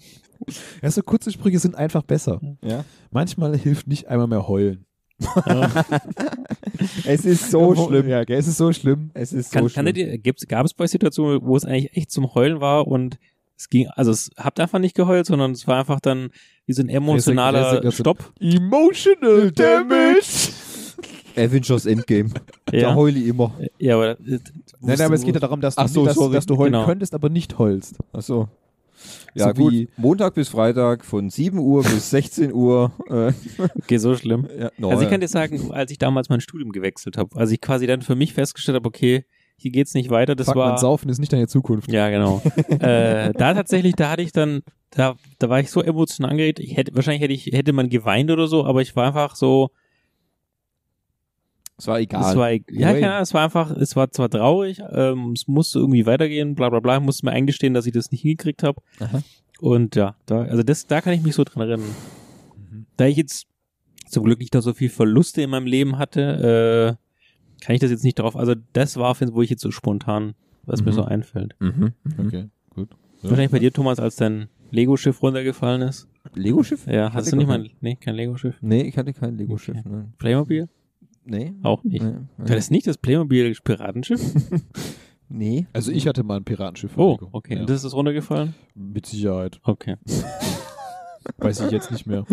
Ja, 0.82 0.92
so 0.92 1.02
kurze 1.02 1.32
Sprüche 1.32 1.60
sind 1.60 1.76
einfach 1.76 2.04
besser. 2.04 2.40
Ja. 2.64 2.84
Manchmal 3.12 3.58
hilft 3.58 3.88
nicht 3.88 4.08
einmal 4.08 4.28
mehr 4.28 4.48
heulen. 4.48 4.86
Es 7.06 7.26
ist 7.26 7.52
so 7.52 7.74
schlimm. 7.76 8.08
Ja, 8.08 8.22
es 8.24 8.48
ist 8.48 8.58
so 8.58 8.72
schlimm. 8.74 9.12
Es 9.14 9.32
ist 9.34 9.52
Kann, 9.52 9.68
so 9.68 9.74
kann 9.74 9.86
schlimm. 9.88 10.22
dir, 10.22 10.34
gab 10.48 10.66
es 10.66 10.74
bei 10.74 10.88
Situationen, 10.88 11.40
wo 11.44 11.56
es 11.56 11.66
eigentlich 11.66 11.96
echt 11.96 12.12
zum 12.12 12.34
Heulen 12.34 12.60
war 12.62 12.88
und 12.88 13.18
es 13.58 13.70
ging, 13.70 13.88
also 13.90 14.12
es 14.12 14.32
habt 14.38 14.60
einfach 14.60 14.80
nicht 14.80 14.96
geheult, 14.96 15.26
sondern 15.26 15.52
es 15.52 15.68
war 15.68 15.80
einfach 15.80 16.00
dann 16.02 16.30
wie 16.66 16.74
so 16.74 16.82
ein 16.82 16.90
emotionaler 16.90 17.72
Resignation. 17.72 18.04
Stopp. 18.04 18.34
Emotional 18.40 19.52
Damage. 19.52 20.52
Avengers 21.38 21.86
Endgame. 21.86 22.30
Da 22.66 22.78
Ja, 22.78 22.96
heule 22.96 23.20
ich 23.20 23.28
immer. 23.28 23.54
ja 23.80 23.96
aber, 23.96 24.12
äh, 24.12 24.16
Nein, 24.26 24.40
nein, 24.82 25.02
aber 25.02 25.16
es 25.16 25.24
geht 25.24 25.36
ja 25.36 25.40
darum, 25.42 25.62
dass 25.62 25.76
du, 25.76 25.82
Ach 25.82 25.88
so, 25.88 26.06
dass, 26.06 26.16
sorry. 26.16 26.34
dass 26.34 26.46
du 26.46 26.58
heulen 26.58 26.74
Genau. 26.74 26.86
könntest, 26.86 27.14
aber 27.14 27.30
nicht 27.30 27.58
heulst. 27.58 27.98
Achso. 28.14 28.50
Ja, 29.34 29.48
So 29.48 29.54
gut. 29.54 29.74
wie- 29.74 29.90
Montag 29.98 30.34
bis 30.34 30.50
Freitag 30.50 31.04
von 31.06 31.30
7 31.30 31.58
Uhr 31.60 31.84
bis 31.84 32.10
16 32.10 32.54
Uhr. 32.54 32.92
Äh, 33.10 33.34
okay, 33.82 33.98
so 33.98 34.16
schlimm. 34.16 34.48
ja, 34.58 34.72
no, 34.78 34.90
Also 34.90 35.04
ich 35.04 35.10
kann 35.10 35.22
dir 35.22 35.28
sagen, 35.28 35.72
als 35.72 35.92
ich 35.92 35.98
damals 35.98 36.30
mein 36.30 36.42
Studium 36.42 36.72
gewechselt 36.72 37.18
habe, 37.18 37.36
als 37.36 37.52
ich 37.52 37.62
quasi 37.62 37.88
dann 37.88 38.02
für 38.02 38.16
mich 38.16 38.34
festgestellt 38.34 38.76
habe, 38.76 38.88
okay, 38.88 39.26
hier 39.58 39.72
geht's 39.72 39.94
nicht 39.94 40.10
weiter, 40.10 40.36
das 40.36 40.48
Fuck, 40.48 40.56
man, 40.58 40.72
war 40.72 40.78
Saufen 40.78 41.08
ist 41.10 41.20
nicht 41.20 41.32
deine 41.32 41.48
Zukunft. 41.48 41.90
ja 41.92 42.10
genau. 42.10 42.42
äh, 42.70 43.32
da 43.34 43.54
tatsächlich, 43.54 43.96
da 43.96 44.10
hatte 44.10 44.22
ich 44.22 44.32
dann, 44.34 44.62
da, 44.92 45.16
da 45.40 45.50
war 45.50 45.60
ich 45.62 45.72
so 45.72 45.82
emotional 45.82 46.32
angeregt. 46.32 46.60
Ich 46.60 46.76
hätte 46.76 46.94
wahrscheinlich 46.96 47.22
hätte 47.22 47.34
ich 47.34 47.46
hätte 47.48 47.72
man 47.74 47.90
geweint 47.90 48.32
oder 48.32 48.48
so, 48.48 48.66
aber 48.66 48.82
ich 48.82 48.96
war 48.96 49.08
einfach 49.08 49.36
so, 49.36 49.70
Es 51.78 51.88
war 51.88 52.00
egal. 52.00 52.32
Es 52.32 52.38
war, 52.38 52.52
ja, 52.52 52.60
Wayne. 52.70 53.00
keine 53.02 53.12
Ahnung, 53.14 53.24
es 53.24 53.34
war 53.34 53.44
einfach, 53.44 53.72
es 53.76 53.96
war 53.96 54.10
zwar 54.12 54.30
traurig, 54.30 54.82
ähm, 54.92 55.34
es 55.34 55.48
musste 55.48 55.80
irgendwie 55.80 56.06
weitergehen, 56.06 56.56
bla 56.56 56.70
bla 56.70 56.80
bla, 56.80 56.98
ich 56.98 57.04
musste 57.04 57.26
mir 57.26 57.34
eingestehen, 57.34 57.74
dass 57.74 57.86
ich 57.86 57.92
das 57.94 58.12
nicht 58.12 58.22
hingekriegt 58.22 58.64
habe. 58.64 58.82
Und 59.60 59.96
ja, 59.96 60.16
da, 60.26 60.44
also 60.44 60.64
das, 60.64 60.88
da 60.88 61.02
kann 61.02 61.14
ich 61.14 61.22
mich 61.22 61.36
so 61.36 61.44
dran 61.44 61.68
erinnern. 61.68 61.90
Mhm. 62.72 62.86
Da 62.98 63.06
ich 63.08 63.18
jetzt 63.18 63.48
zum 64.08 64.24
Glück 64.24 64.40
nicht 64.40 64.56
da 64.56 64.62
so 64.62 64.74
viel 64.74 64.90
Verluste 64.90 65.42
in 65.42 65.50
meinem 65.50 65.66
Leben 65.68 65.98
hatte, 65.98 66.98
äh, 67.00 67.64
kann 67.64 67.76
ich 67.76 67.82
das 67.82 67.92
jetzt 67.92 68.04
nicht 68.04 68.20
drauf, 68.20 68.36
also 68.36 68.54
das 68.74 68.96
war, 68.98 69.16
wo 69.34 69.42
ich 69.42 69.50
jetzt 69.50 69.62
so 69.62 69.72
spontan, 69.72 70.34
was 70.64 70.82
mir 70.82 70.92
Mhm. 70.92 70.96
so 70.96 71.04
einfällt. 71.04 71.56
mhm. 71.60 71.94
mhm. 72.04 72.26
Okay, 72.28 72.50
gut. 72.70 72.90
Ja. 73.22 73.30
Wahrscheinlich 73.30 73.52
bei 73.52 73.60
dir, 73.60 73.72
Thomas, 73.74 74.00
als 74.00 74.16
dein 74.18 74.48
Lego-Schiff 74.72 75.22
runtergefallen 75.22 75.82
ist. 75.82 76.08
Lego-Schiff? 76.34 76.88
Ja, 76.88 77.14
hast 77.14 77.32
du 77.32 77.36
nicht 77.36 77.48
noch 77.48 77.58
mal, 77.58 77.70
nee, 77.82 77.96
kein 77.96 78.16
Lego-Schiff? 78.16 78.56
Nee, 78.62 78.84
ich 78.84 78.98
hatte 78.98 79.14
kein 79.14 79.38
Lego-Schiff. 79.38 79.78
Okay. 79.86 80.04
Playmobil? 80.18 80.68
Nee. 81.26 81.54
Auch 81.64 81.84
nicht. 81.84 82.04
Nee. 82.04 82.14
War 82.38 82.56
das 82.56 82.70
nicht 82.70 82.88
das 82.88 82.98
Playmobil-Piratenschiff? 82.98 84.22
nee. 85.30 85.66
Also 85.74 85.92
ich 85.92 86.08
hatte 86.08 86.24
mal 86.24 86.38
ein 86.38 86.44
Piratenschiff. 86.44 86.98
Oh, 86.98 87.18
okay. 87.32 87.56
Ja. 87.56 87.62
Und 87.62 87.70
das 87.70 87.84
ist 87.84 87.94
runtergefallen? 87.94 88.54
Mit 88.76 89.08
Sicherheit. 89.08 89.60
Okay. 89.64 89.96
Weiß 91.38 91.60
ich 91.62 91.72
jetzt 91.72 91.92
nicht 91.92 92.06
mehr. 92.08 92.26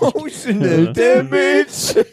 Emotional 0.00 0.92
Damage. 0.92 2.06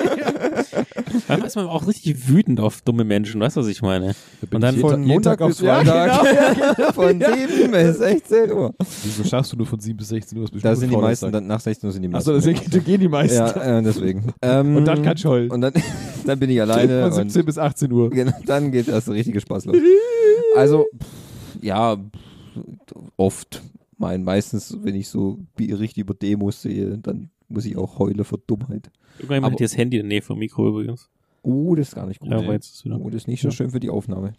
Manchmal 1.27 1.47
ist 1.47 1.55
man 1.55 1.67
auch 1.67 1.87
richtig 1.87 2.27
wütend 2.27 2.59
auf 2.59 2.81
dumme 2.81 3.03
Menschen, 3.03 3.39
weißt 3.41 3.57
du, 3.57 3.61
was 3.61 3.67
ich 3.67 3.81
meine? 3.81 4.15
Da 4.41 4.55
Und 4.55 4.61
dann 4.61 4.75
ich 4.75 4.81
Von 4.81 4.91
jeden, 5.01 5.07
Montag 5.07 5.39
Tag 5.39 5.47
bis 5.47 5.57
aufs 5.57 5.65
Ja, 5.65 5.83
Freitag. 5.83 6.75
genau. 6.75 6.91
Von 6.93 7.19
7 7.19 7.71
bis 7.71 7.97
16 7.97 8.51
Uhr. 8.51 8.73
Wieso 9.03 9.23
schaffst 9.23 9.51
du 9.53 9.57
nur 9.57 9.65
von 9.67 9.79
7 9.79 9.97
bis 9.97 10.07
16 10.09 10.37
Uhr? 10.37 10.47
Das 10.51 10.61
Da 10.61 10.75
sind 10.75 10.91
die 10.91 10.97
meisten, 10.97 11.31
dann, 11.31 11.47
nach 11.47 11.59
16 11.59 11.87
Uhr 11.87 11.93
sind 11.93 12.01
die 12.01 12.07
meisten. 12.07 12.29
Achso, 12.31 12.39
deswegen 12.39 12.71
da 12.71 12.79
gehen 12.79 12.99
die 13.01 13.07
meisten. 13.07 13.37
Ja, 13.37 13.79
äh, 13.79 13.83
deswegen. 13.83 14.33
Ähm, 14.41 14.77
Und 14.77 14.85
dann 14.85 15.01
kannst 15.03 15.23
du 15.23 15.29
heulen. 15.29 15.51
Und 15.51 15.61
dann, 15.61 15.73
dann 16.25 16.39
bin 16.39 16.49
ich 16.49 16.61
alleine. 16.61 17.03
Von 17.03 17.13
17 17.29 17.41
und 17.41 17.45
bis 17.45 17.57
18 17.57 17.91
Uhr. 17.91 18.09
genau, 18.09 18.33
dann 18.45 18.71
geht 18.71 18.87
erst 18.87 19.07
der 19.07 19.15
richtige 19.15 19.39
Spaß 19.39 19.65
los. 19.65 19.75
Also, 20.55 20.85
pff, 21.01 21.63
ja, 21.63 21.95
pff, 21.95 22.95
oft. 23.17 23.63
Mein, 24.03 24.23
meistens, 24.23 24.77
wenn 24.81 24.95
ich 24.95 25.07
so 25.07 25.39
richtig 25.57 25.97
über 25.99 26.13
Demos 26.13 26.61
sehe, 26.61 26.97
dann 26.97 27.29
muss 27.47 27.65
ich 27.65 27.77
auch 27.77 27.99
heulen 27.99 28.23
vor 28.25 28.39
Dummheit. 28.45 28.91
Irgendwann 29.19 29.45
hat 29.51 29.61
das 29.61 29.77
Handy 29.77 29.97
in 29.97 30.03
der 30.03 30.09
Nähe 30.09 30.21
vom 30.21 30.39
Mikro 30.39 30.67
übrigens. 30.67 31.09
Oh, 31.41 31.73
das 31.75 31.89
ist 31.89 31.95
gar 31.95 32.05
nicht 32.05 32.19
gut. 32.19 32.29
Ja, 32.31 32.37
aber 32.39 32.51
jetzt 32.53 32.73
ist 32.73 32.85
wieder. 32.85 32.99
Oh, 32.99 33.09
das 33.09 33.23
ist 33.23 33.27
nicht 33.27 33.41
so 33.41 33.47
Ja. 33.47 33.51
schön 33.53 33.69
für 33.69 33.79
die 33.79 33.89
Aufnahme. 33.89 34.33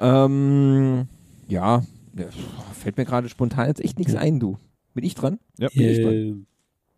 Ähm, 0.00 1.08
ja, 1.48 1.82
ja, 2.16 2.26
fällt 2.72 2.96
mir 2.96 3.04
gerade 3.04 3.28
spontan 3.28 3.66
jetzt 3.68 3.80
echt 3.84 3.98
nichts 3.98 4.14
ein, 4.14 4.38
du. 4.40 4.58
Bin 4.94 5.04
ich 5.04 5.14
dran? 5.14 5.38
Ja, 5.58 5.68
bin 5.68 5.88
ich 5.88 6.00
dran. 6.00 6.12
Äh, 6.12 6.34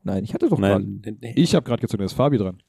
Nein, 0.05 0.25
ich 0.25 0.35
hatte 0.35 0.49
doch 0.49 0.59
gerade. 0.59 0.85
nein, 0.85 1.19
nee. 1.21 1.33
Ich 1.37 1.55
habe 1.55 1.65
gerade 1.65 1.81
gezogen, 1.81 2.01
da 2.01 2.05
ist 2.07 2.13
Fabi 2.15 2.37
dran. 2.39 2.63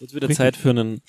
wird 0.00 0.14
wieder 0.14 0.28
Richtig. 0.30 0.36
Zeit 0.38 0.56
für 0.56 0.70
einen 0.70 1.02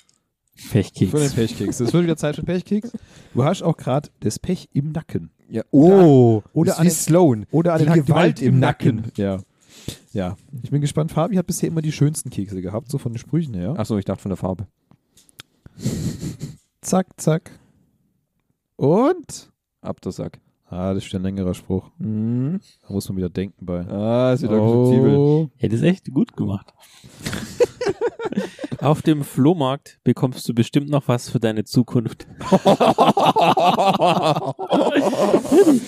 Pechkeks. 0.70 1.10
Für 1.10 1.18
den 1.18 1.30
Pechkeks. 1.32 1.80
Es 1.80 1.92
wird 1.94 2.04
wieder 2.04 2.16
Zeit 2.18 2.36
für 2.36 2.42
Pechkeks. 2.42 2.92
Du 3.32 3.42
hast 3.42 3.62
auch 3.62 3.76
gerade 3.76 4.10
das 4.20 4.38
Pech 4.38 4.68
im 4.74 4.92
Nacken. 4.92 5.30
Ja. 5.52 5.62
Oh, 5.70 6.42
oder 6.54 6.72
ist 6.72 6.78
an 6.78 6.90
Sloan. 6.90 7.46
Oder 7.50 7.74
an 7.74 7.82
Die 7.82 7.90
Hack- 7.90 8.06
Gewalt 8.06 8.40
im 8.40 8.58
Nacken. 8.58 9.12
Ja. 9.16 9.38
Ja. 10.14 10.36
Ich 10.62 10.70
bin 10.70 10.80
gespannt. 10.80 11.12
Fabi 11.12 11.36
hat 11.36 11.46
bisher 11.46 11.68
immer 11.68 11.82
die 11.82 11.92
schönsten 11.92 12.30
Kekse 12.30 12.62
gehabt, 12.62 12.90
so 12.90 12.96
von 12.96 13.12
den 13.12 13.18
Sprüchen 13.18 13.52
her. 13.52 13.74
Achso, 13.78 13.98
ich 13.98 14.06
dachte 14.06 14.22
von 14.22 14.30
der 14.30 14.38
Farbe. 14.38 14.66
Zack, 16.80 17.06
zack. 17.18 17.50
Und? 18.76 19.50
Ab 19.82 20.00
der 20.00 20.12
Sack. 20.12 20.40
Ah, 20.72 20.94
das 20.94 21.04
ist 21.04 21.14
ein 21.14 21.22
längerer 21.22 21.52
Spruch. 21.52 21.90
Mhm. 21.98 22.60
Da 22.88 22.94
muss 22.94 23.06
man 23.08 23.18
wieder 23.18 23.28
denken 23.28 23.66
bei. 23.66 23.86
Ah, 23.86 24.32
ist 24.32 24.42
wieder. 24.42 24.60
Oh. 24.62 25.50
Ja, 25.58 25.68
das 25.68 25.80
ist 25.80 25.84
echt 25.84 26.10
gut 26.12 26.34
gemacht. 26.34 26.72
Auf 28.80 29.02
dem 29.02 29.22
Flohmarkt 29.22 30.00
bekommst 30.02 30.48
du 30.48 30.54
bestimmt 30.54 30.88
noch 30.90 31.06
was 31.06 31.28
für 31.28 31.38
deine 31.38 31.62
Zukunft. 31.62 32.26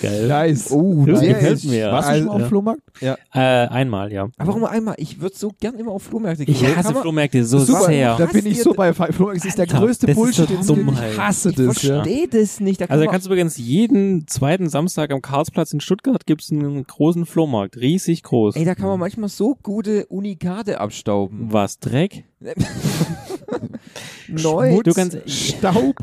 Geil. 0.01 0.27
Nice. 0.29 0.71
Oh, 0.71 1.03
Das 1.05 1.19
der 1.19 1.33
gefällt 1.33 1.53
ist- 1.55 1.65
mir. 1.65 1.91
Warst 1.91 2.09
du 2.09 2.15
schon 2.15 2.25
mal 2.25 2.31
auf 2.31 2.39
ja. 2.39 2.45
dem 2.45 2.49
Flohmarkt? 2.49 2.81
Äh, 3.01 3.15
einmal, 3.33 4.13
ja. 4.13 4.23
Aber 4.37 4.47
warum 4.47 4.63
einmal? 4.65 4.95
Ich 4.97 5.19
würde 5.19 5.35
so 5.35 5.51
gern 5.59 5.75
immer 5.75 5.91
auf 5.91 6.03
Flohmärkte 6.03 6.43
Ich 6.43 6.57
gehen. 6.59 6.69
hasse 6.75 6.83
Kann 6.85 6.93
man- 6.93 7.01
Flohmärkte 7.03 7.43
so 7.43 7.59
Super. 7.59 7.81
sehr. 7.85 8.15
Da 8.17 8.25
bin 8.27 8.45
ich 8.45 8.61
so 8.63 8.73
bei 8.73 8.93
Flohmarkt. 8.93 9.39
Das 9.41 9.45
ist 9.45 9.57
der 9.57 9.67
größte 9.67 10.05
das 10.07 10.15
ist 10.15 10.21
Bullshit, 10.21 10.47
so 10.63 10.75
gibt. 10.75 10.87
Dummheit. 10.87 11.11
Ich 11.11 11.19
hasse 11.19 11.49
Ich 11.49 11.55
das. 11.55 11.81
Ja. 11.83 11.95
verstehe 12.03 12.27
das 12.29 12.59
nicht. 12.61 12.79
Da 12.81 12.85
Also 12.85 13.03
da 13.03 13.11
kannst 13.11 13.27
du 13.27 13.31
übrigens 13.31 13.57
jeden 13.57 14.25
zweiten 14.27 14.69
Samstag 14.75 15.13
am 15.13 15.21
Karlsplatz 15.21 15.71
in 15.71 15.79
Stuttgart 15.79 16.25
gibt's 16.25 16.51
einen 16.51 16.85
großen 16.85 17.25
Flohmarkt. 17.25 17.77
Riesig 17.77 18.23
groß. 18.23 18.57
Ey, 18.57 18.65
da 18.65 18.75
kann 18.75 18.87
man 18.87 18.99
manchmal 18.99 19.29
so 19.29 19.55
gute 19.63 20.05
Unikate 20.07 20.81
abstauben. 20.81 21.53
Was, 21.53 21.79
Dreck? 21.79 22.25
Neu. 24.27 24.81
Du 24.83 24.91
kannst, 24.91 25.17
Staub. 25.29 25.95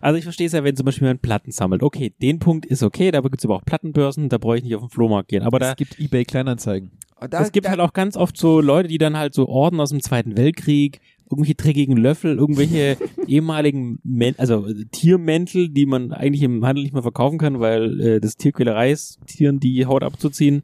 also 0.00 0.18
ich 0.18 0.24
verstehe 0.24 0.48
es 0.48 0.52
ja, 0.52 0.64
wenn 0.64 0.74
zum 0.74 0.86
Beispiel 0.86 1.06
jemand 1.06 1.22
Platten 1.22 1.52
sammelt. 1.52 1.84
Okay, 1.84 2.12
den 2.20 2.40
Punkt 2.40 2.66
ist 2.66 2.82
okay, 2.82 3.12
da 3.12 3.20
gibt's 3.20 3.44
aber 3.44 3.54
auch 3.54 3.64
Plattenbörsen, 3.64 4.28
da 4.28 4.38
brauche 4.38 4.58
ich 4.58 4.64
nicht 4.64 4.74
auf 4.74 4.82
den 4.82 4.90
Flohmarkt 4.90 5.28
gehen. 5.28 5.44
Aber 5.44 5.60
da, 5.60 5.70
es 5.70 5.76
gibt 5.76 6.00
eBay 6.00 6.24
Kleinanzeigen. 6.24 6.90
Da, 7.30 7.40
es 7.40 7.52
gibt 7.52 7.66
da, 7.66 7.70
halt 7.70 7.80
auch 7.80 7.92
ganz 7.92 8.16
oft 8.16 8.36
so 8.36 8.60
Leute, 8.60 8.88
die 8.88 8.98
dann 8.98 9.16
halt 9.16 9.32
so 9.32 9.48
Orden 9.48 9.78
aus 9.78 9.90
dem 9.90 10.02
Zweiten 10.02 10.36
Weltkrieg, 10.36 11.00
irgendwelche 11.30 11.54
dreckigen 11.54 11.96
Löffel, 11.96 12.36
irgendwelche 12.36 12.96
ehemaligen 13.26 13.98
Men 14.04 14.34
also 14.38 14.66
äh, 14.66 14.84
Tiermäntel, 14.90 15.68
die 15.68 15.86
man 15.86 16.12
eigentlich 16.12 16.42
im 16.42 16.64
Handel 16.64 16.82
nicht 16.82 16.92
mehr 16.94 17.02
verkaufen 17.02 17.38
kann, 17.38 17.60
weil 17.60 18.00
äh, 18.00 18.20
das 18.20 18.36
Tierquälerei 18.36 18.90
ist, 18.90 19.18
Tieren 19.26 19.60
die 19.60 19.86
Haut 19.86 20.02
abzuziehen. 20.02 20.62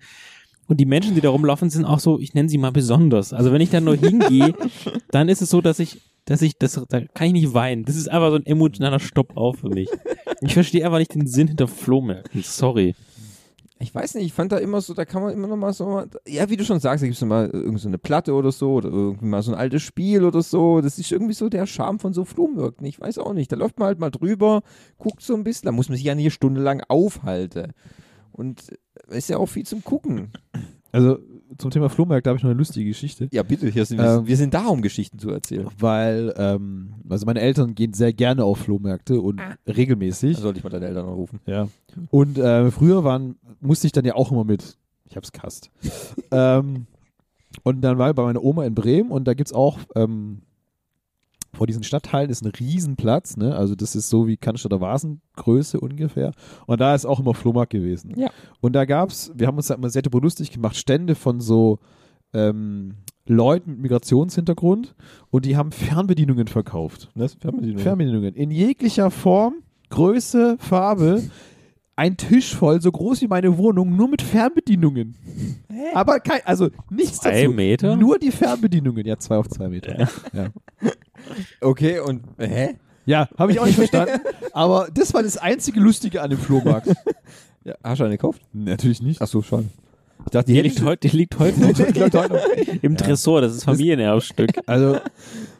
Und 0.66 0.80
die 0.80 0.86
Menschen, 0.86 1.14
die 1.14 1.20
da 1.20 1.28
rumlaufen, 1.28 1.68
sind 1.68 1.84
auch 1.84 2.00
so, 2.00 2.18
ich 2.18 2.32
nenne 2.32 2.48
sie 2.48 2.56
mal 2.56 2.72
besonders. 2.72 3.32
Also 3.32 3.52
wenn 3.52 3.60
ich 3.60 3.70
da 3.70 3.80
nur 3.80 3.96
hingehe, 3.96 4.54
dann 5.10 5.28
ist 5.28 5.42
es 5.42 5.50
so, 5.50 5.60
dass 5.60 5.78
ich, 5.78 6.00
dass 6.24 6.40
ich, 6.40 6.56
das, 6.58 6.80
da 6.88 7.00
kann 7.02 7.26
ich 7.26 7.32
nicht 7.34 7.54
weinen. 7.54 7.84
Das 7.84 7.96
ist 7.96 8.08
einfach 8.08 8.30
so 8.30 8.36
ein 8.36 8.46
emotionaler 8.46 9.00
Stopp 9.00 9.36
auf 9.36 9.58
für 9.58 9.68
mich. 9.68 9.90
Ich 10.40 10.54
verstehe 10.54 10.84
einfach 10.84 10.98
nicht 10.98 11.14
den 11.14 11.26
Sinn 11.26 11.48
hinter 11.48 11.68
Flohmärkten. 11.68 12.42
Sorry. 12.42 12.94
Ich 13.84 13.94
weiß 13.94 14.14
nicht, 14.14 14.24
ich 14.24 14.32
fand 14.32 14.50
da 14.50 14.56
immer 14.56 14.80
so, 14.80 14.94
da 14.94 15.04
kann 15.04 15.22
man 15.22 15.32
immer 15.32 15.46
noch 15.46 15.56
mal 15.56 15.74
so, 15.74 16.04
ja, 16.26 16.48
wie 16.48 16.56
du 16.56 16.64
schon 16.64 16.80
sagst, 16.80 17.02
da 17.02 17.06
gibt 17.06 17.20
es 17.20 17.24
mal 17.24 17.50
irgend 17.50 17.80
so 17.80 17.90
Platte 17.98 18.32
oder 18.32 18.50
so 18.50 18.72
oder 18.72 18.88
irgendwie 18.88 19.26
mal 19.26 19.42
so 19.42 19.52
ein 19.52 19.58
altes 19.58 19.82
Spiel 19.82 20.24
oder 20.24 20.42
so. 20.42 20.80
Das 20.80 20.98
ist 20.98 21.12
irgendwie 21.12 21.34
so 21.34 21.50
der 21.50 21.66
Charme 21.66 21.98
von 21.98 22.14
so 22.14 22.24
Flohmärkten. 22.24 22.86
Ich 22.86 22.98
weiß 22.98 23.18
auch 23.18 23.34
nicht. 23.34 23.52
Da 23.52 23.56
läuft 23.56 23.78
man 23.78 23.86
halt 23.86 24.00
mal 24.00 24.10
drüber, 24.10 24.62
guckt 24.96 25.20
so 25.20 25.34
ein 25.34 25.44
bisschen, 25.44 25.66
da 25.66 25.72
muss 25.72 25.90
man 25.90 25.96
sich 25.96 26.04
ja 26.06 26.14
nicht 26.14 26.32
stundenlang 26.32 26.82
aufhalten. 26.88 27.72
Und 28.32 28.72
ist 29.08 29.28
ja 29.28 29.36
auch 29.36 29.46
viel 29.46 29.66
zum 29.66 29.84
Gucken. 29.84 30.32
Also 30.90 31.18
zum 31.58 31.70
Thema 31.70 31.88
Flohmarkt, 31.88 32.26
da 32.26 32.30
habe 32.30 32.38
ich 32.38 32.42
noch 32.42 32.50
eine 32.50 32.58
lustige 32.58 32.86
Geschichte. 32.86 33.28
Ja, 33.32 33.42
bitte, 33.42 33.68
hier 33.68 33.84
sind 33.84 33.98
wir, 33.98 34.18
Ähm, 34.18 34.26
wir 34.26 34.36
sind 34.36 34.54
da, 34.54 34.66
um 34.66 34.82
Geschichten 34.82 35.18
zu 35.18 35.30
erzählen. 35.30 35.68
Weil, 35.78 36.34
ähm, 36.36 36.94
also 37.08 37.26
meine 37.26 37.40
Eltern 37.40 37.74
gehen 37.74 37.92
sehr 37.92 38.12
gerne 38.12 38.44
auf 38.44 38.58
Flohmärkte 38.58 39.20
und 39.20 39.40
regelmäßig. 39.66 40.36
Da 40.36 40.42
sollte 40.42 40.58
ich 40.58 40.64
mal 40.64 40.70
deine 40.70 40.86
Eltern 40.86 41.06
anrufen. 41.06 41.40
Ja. 41.46 41.68
Und 42.10 42.38
äh, 42.38 42.70
früher 42.70 43.04
waren, 43.04 43.36
musste 43.60 43.86
ich 43.86 43.92
dann 43.92 44.04
ja 44.04 44.14
auch 44.14 44.32
immer 44.32 44.44
mit. 44.44 44.76
Ich 45.06 45.16
hab's 45.16 45.32
kast. 45.32 45.70
ähm, 46.30 46.86
und 47.62 47.80
dann 47.82 47.98
war 47.98 48.10
ich 48.10 48.16
bei 48.16 48.22
meiner 48.22 48.42
Oma 48.42 48.64
in 48.64 48.74
Bremen 48.74 49.10
und 49.10 49.24
da 49.24 49.34
gibt's 49.34 49.52
auch 49.52 49.78
ähm, 49.94 50.42
vor 51.54 51.66
diesen 51.66 51.82
Stadtteilen 51.82 52.30
ist 52.30 52.44
ein 52.44 52.50
Riesenplatz, 52.50 53.36
ne? 53.36 53.54
Also 53.56 53.74
das 53.74 53.96
ist 53.96 54.08
so 54.08 54.26
wie 54.26 54.36
Cannstatter 54.36 54.80
Vasengröße 54.80 55.80
ungefähr. 55.80 56.32
Und 56.66 56.80
da 56.80 56.94
ist 56.94 57.06
auch 57.06 57.20
immer 57.20 57.34
Flohmarkt 57.34 57.72
gewesen. 57.72 58.12
Ja. 58.16 58.30
Und 58.60 58.74
da 58.74 58.84
gab's, 58.84 59.32
wir 59.34 59.46
haben 59.46 59.56
uns 59.56 59.68
da 59.68 59.74
immer 59.74 59.90
sehr 59.90 60.02
lustig 60.12 60.50
gemacht, 60.50 60.76
Stände 60.76 61.14
von 61.14 61.40
so 61.40 61.78
ähm, 62.32 62.96
Leuten 63.26 63.70
mit 63.70 63.80
Migrationshintergrund 63.80 64.94
und 65.30 65.44
die 65.44 65.56
haben 65.56 65.72
Fernbedienungen 65.72 66.48
verkauft. 66.48 67.10
Das 67.14 67.34
Fernbedienung. 67.34 67.78
Fernbedienungen 67.78 68.34
in 68.34 68.50
jeglicher 68.50 69.10
Form, 69.10 69.62
Größe, 69.90 70.56
Farbe. 70.58 71.22
Ein 71.96 72.16
Tisch 72.16 72.54
voll, 72.54 72.80
so 72.80 72.90
groß 72.90 73.20
wie 73.22 73.28
meine 73.28 73.56
Wohnung, 73.56 73.94
nur 73.94 74.08
mit 74.08 74.20
Fernbedienungen. 74.20 75.14
Aber 75.94 76.18
kein, 76.20 76.40
also 76.44 76.70
nichts 76.90 77.20
Zwei 77.20 77.42
dazu. 77.42 77.52
Meter? 77.54 77.96
Nur 77.96 78.18
die 78.18 78.30
Fernbedienungen. 78.32 79.06
Ja, 79.06 79.16
zwei 79.18 79.36
auf 79.36 79.48
zwei 79.48 79.68
Meter. 79.68 80.08
Ja, 80.32 80.48
Okay, 81.60 82.00
und 82.00 82.22
hä? 82.38 82.76
ja 83.06 83.28
habe 83.38 83.52
ich 83.52 83.60
auch 83.60 83.66
nicht 83.66 83.76
verstanden. 83.76 84.20
Aber 84.52 84.88
das 84.92 85.14
war 85.14 85.22
das 85.22 85.36
einzige 85.36 85.80
Lustige 85.80 86.20
an 86.22 86.30
dem 86.30 86.38
Flohmarkt. 86.38 86.88
Ja, 87.64 87.74
hast 87.82 88.00
du 88.00 88.04
eine 88.04 88.14
gekauft? 88.16 88.42
Natürlich 88.52 89.00
nicht. 89.00 89.22
Ach 89.22 89.26
so, 89.26 89.40
schon. 89.42 89.70
Ich 90.26 90.30
dachte, 90.30 90.46
Die 90.46 90.54
die 90.54 90.60
liegt 90.62 90.82
heute, 90.82 91.08
die 91.08 91.16
liegt 91.16 91.38
heute 91.38 91.60
noch 91.60 91.72
Die 91.72 91.82
liegt 91.82 92.14
heute 92.14 92.32
noch. 92.34 92.82
im 92.82 92.96
Tresor, 92.96 93.40
das 93.40 93.54
ist 93.54 93.64
Familienerbstück. 93.64 94.50
Also, 94.66 94.98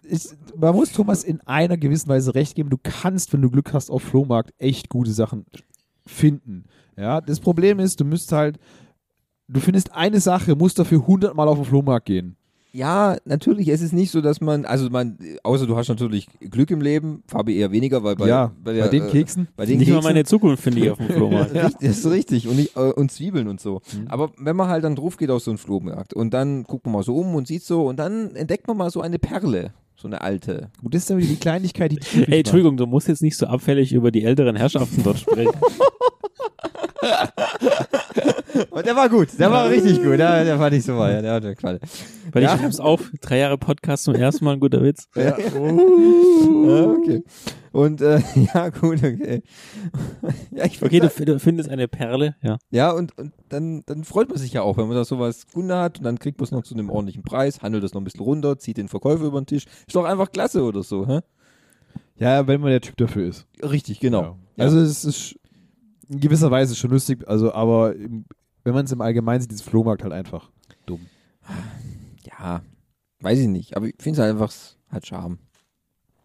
ich, 0.03 0.26
man 0.57 0.74
muss 0.74 0.93
Thomas 0.93 1.22
in 1.24 1.41
einer 1.43 1.76
gewissen 1.76 2.09
Weise 2.09 2.35
recht 2.35 2.55
geben. 2.55 2.70
Du 2.70 2.78
kannst, 2.82 3.32
wenn 3.32 3.43
du 3.43 3.51
Glück 3.51 3.72
hast, 3.72 3.91
auf 3.91 4.03
Flohmarkt 4.03 4.53
echt 4.59 4.89
gute 4.89 5.12
Sachen 5.12 5.45
finden. 6.07 6.64
Ja, 6.96 7.20
das 7.20 7.40
Problem 7.40 7.80
ist, 7.80 8.00
du 8.00 8.05
müsst 8.05 8.32
halt, 8.32 8.59
du 9.48 9.61
findest 9.61 9.92
eine 9.92 10.20
Sache, 10.20 10.55
musst 10.55 10.78
dafür 10.78 11.07
hundertmal 11.07 11.48
auf 11.48 11.59
den 11.59 11.64
Flohmarkt 11.64 12.07
gehen. 12.07 12.36
Ja, 12.74 13.16
natürlich. 13.24 13.68
Es 13.68 13.80
ist 13.80 13.92
nicht 13.92 14.11
so, 14.11 14.20
dass 14.20 14.40
man, 14.40 14.64
also 14.64 14.90
man, 14.90 15.16
außer 15.44 15.64
du 15.64 15.76
hast 15.76 15.88
natürlich 15.88 16.26
Glück 16.40 16.72
im 16.72 16.80
Leben, 16.80 17.22
Fabi 17.28 17.57
eher 17.57 17.70
weniger, 17.70 18.02
weil 18.02 18.16
bei, 18.16 18.26
ja, 18.26 18.48
bei, 18.48 18.72
bei, 18.72 18.72
der, 18.72 18.88
den 18.88 19.05
äh, 19.05 19.11
Keksen. 19.11 19.46
bei 19.57 19.64
den 19.64 19.78
Nicht 19.78 19.90
mal 19.90 19.94
Keksen, 19.96 20.12
meine 20.12 20.24
Zukunft 20.24 20.61
finde 20.61 20.80
ich 20.80 20.90
auf 20.90 20.98
dem 20.98 21.07
Flohmarkt. 21.11 21.55
Richtig, 21.55 21.88
das 21.88 21.98
ist 21.98 22.11
richtig. 22.11 22.48
Und, 22.48 22.57
nicht, 22.57 22.76
äh, 22.76 22.90
und 22.90 23.12
Zwiebeln 23.12 23.46
und 23.46 23.61
so. 23.61 23.80
Aber 24.09 24.32
wenn 24.38 24.57
man 24.57 24.66
halt 24.66 24.82
dann 24.82 24.96
drauf 24.96 25.16
geht 25.16 25.30
auf 25.30 25.40
so 25.40 25.52
einen 25.52 25.59
Flohmarkt 25.59 26.14
und 26.14 26.34
dann 26.34 26.64
guckt 26.64 26.84
man 26.84 26.94
mal 26.94 27.05
so 27.05 27.14
um 27.14 27.36
und 27.36 27.46
sieht 27.46 27.62
so 27.62 27.86
und 27.86 27.96
dann 28.00 28.34
entdeckt 28.34 28.66
man 28.66 28.76
mal 28.76 28.90
so 28.90 29.02
eine 29.02 29.20
Perle, 29.20 29.72
so 30.05 30.09
eine 30.09 30.20
alte. 30.20 30.70
Gut, 30.82 30.94
das 30.94 31.09
ist 31.09 31.16
wieder 31.16 31.26
die 31.26 31.36
Kleinigkeit, 31.36 31.92
die 31.92 31.98
Ey, 32.30 32.40
Entschuldigung, 32.40 32.76
du 32.76 32.86
musst 32.86 33.09
jetzt 33.09 33.22
nicht 33.22 33.38
so 33.38 33.46
abfällig 33.46 33.92
über 33.92 34.11
die 34.11 34.24
älteren 34.24 34.55
Herrschaften 34.55 35.02
dort 35.02 35.18
sprechen. 35.18 35.52
Und 38.70 38.86
der 38.86 38.97
war 38.97 39.09
gut, 39.09 39.28
der 39.39 39.51
war 39.51 39.68
richtig 39.68 40.02
gut, 40.02 40.18
der, 40.18 40.44
der 40.44 40.59
fand 40.59 40.74
ich 40.74 40.85
so 40.85 40.93
ja, 40.93 41.20
der 41.20 41.32
hat 41.35 41.43
mir 41.43 41.55
gefallen. 41.55 41.81
Weil 42.32 42.43
Ja. 42.43 42.55
ich 42.55 42.60
schreib's 42.60 42.81
auf, 42.81 43.10
drei 43.20 43.39
Jahre 43.39 43.59
Podcast 43.59 44.05
zum 44.05 44.14
ersten 44.14 44.44
Mal 44.44 44.52
ein 44.55 44.60
guter 44.60 44.82
Witz. 44.82 45.09
Ja. 45.14 45.36
ja, 45.39 45.39
okay. 46.97 47.23
Und 47.73 48.01
äh, 48.01 48.20
ja, 48.55 48.68
gut, 48.68 48.98
okay. 48.98 49.43
ja, 50.52 50.64
ich 50.64 50.82
Okay, 50.82 51.01
du, 51.01 51.09
du 51.09 51.39
findest 51.40 51.68
eine 51.68 51.89
Perle, 51.89 52.36
ja. 52.43 52.59
Ja, 52.70 52.93
und, 52.93 53.16
und 53.18 53.32
dann, 53.48 53.82
dann 53.86 54.05
freut 54.05 54.28
man 54.28 54.39
sich 54.39 54.52
ja 54.52 54.62
auch, 54.62 54.77
wenn 54.77 54.86
man 54.86 54.97
da 54.97 55.05
sowas 55.05 55.47
Kunde 55.52 55.77
hat 55.77 55.98
und 55.98 56.05
dann 56.05 56.18
kriegt 56.18 56.39
man 56.39 56.44
es 56.44 56.52
noch 56.52 56.62
zu 56.62 56.74
einem 56.74 56.90
ordentlichen 56.90 57.23
Preis, 57.23 57.62
handelt 57.62 57.82
das 57.82 57.93
noch 57.94 58.01
ein 58.01 58.05
bisschen 58.05 58.20
runter, 58.20 58.59
zieht 58.59 58.77
den 58.77 58.89
Verkäufer 58.89 59.24
über 59.24 59.40
den 59.40 59.47
Tisch. 59.47 59.64
Ist 59.86 59.97
doch 59.97 60.05
einfach 60.05 60.31
klasse 60.31 60.62
oder 60.62 60.82
so, 60.82 61.06
hä? 61.06 61.20
Ja, 62.16 62.47
wenn 62.47 62.60
man 62.60 62.70
der 62.70 62.81
Typ 62.81 62.97
dafür 62.97 63.27
ist. 63.28 63.47
Richtig, 63.60 63.98
genau. 63.98 64.36
Ja. 64.56 64.64
Also 64.64 64.78
es 64.78 65.05
ist 65.05 65.35
in 66.09 66.20
gewisser 66.20 66.51
Weise 66.51 66.74
schon 66.74 66.90
lustig, 66.90 67.26
also 67.28 67.52
aber 67.52 67.94
im, 67.97 68.24
wenn 68.64 68.74
man 68.74 68.85
es 68.85 68.93
im 68.93 69.01
Allgemeinen 69.01 69.40
sieht, 69.43 69.52
ist 69.52 69.62
Flohmarkt 69.62 70.02
halt 70.02 70.12
einfach 70.12 70.51
dumm. 70.86 71.06
Ja, 72.26 72.62
weiß 73.20 73.39
ich 73.39 73.48
nicht, 73.48 73.76
aber 73.76 73.86
ich 73.86 73.94
finde 73.98 74.20
es 74.20 74.22
halt 74.24 74.32
einfach, 74.32 74.52
hat 74.90 75.06
Charme. 75.06 75.39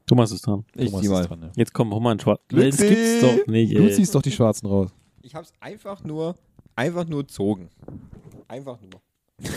Thomas 0.06 0.32
ist 0.32 0.48
dran. 0.48 0.66
Ich 0.76 0.90
Thomas 0.90 1.08
mal. 1.08 1.26
dran, 1.28 1.42
ja. 1.44 1.52
Jetzt 1.56 1.74
komm, 1.74 1.94
hol 1.94 2.02
mal 2.02 2.12
einen 2.12 2.20
Schwarz. 2.20 2.42
Das 2.48 2.78
gibt's 2.78 3.22
doch 3.22 3.46
nicht, 3.48 3.76
Du 3.78 3.84
ey. 3.84 3.94
ziehst 3.94 4.16
doch 4.16 4.22
die 4.24 4.32
Schwarzen 4.32 4.66
raus. 4.68 4.90
Ich 5.22 5.36
hab's 5.36 5.54
einfach 5.60 6.04
nur, 6.04 6.36
einfach 6.76 7.06
nur 7.08 7.28
zogen. 7.28 7.70
Einfach 8.48 8.80
nur. 8.82 9.02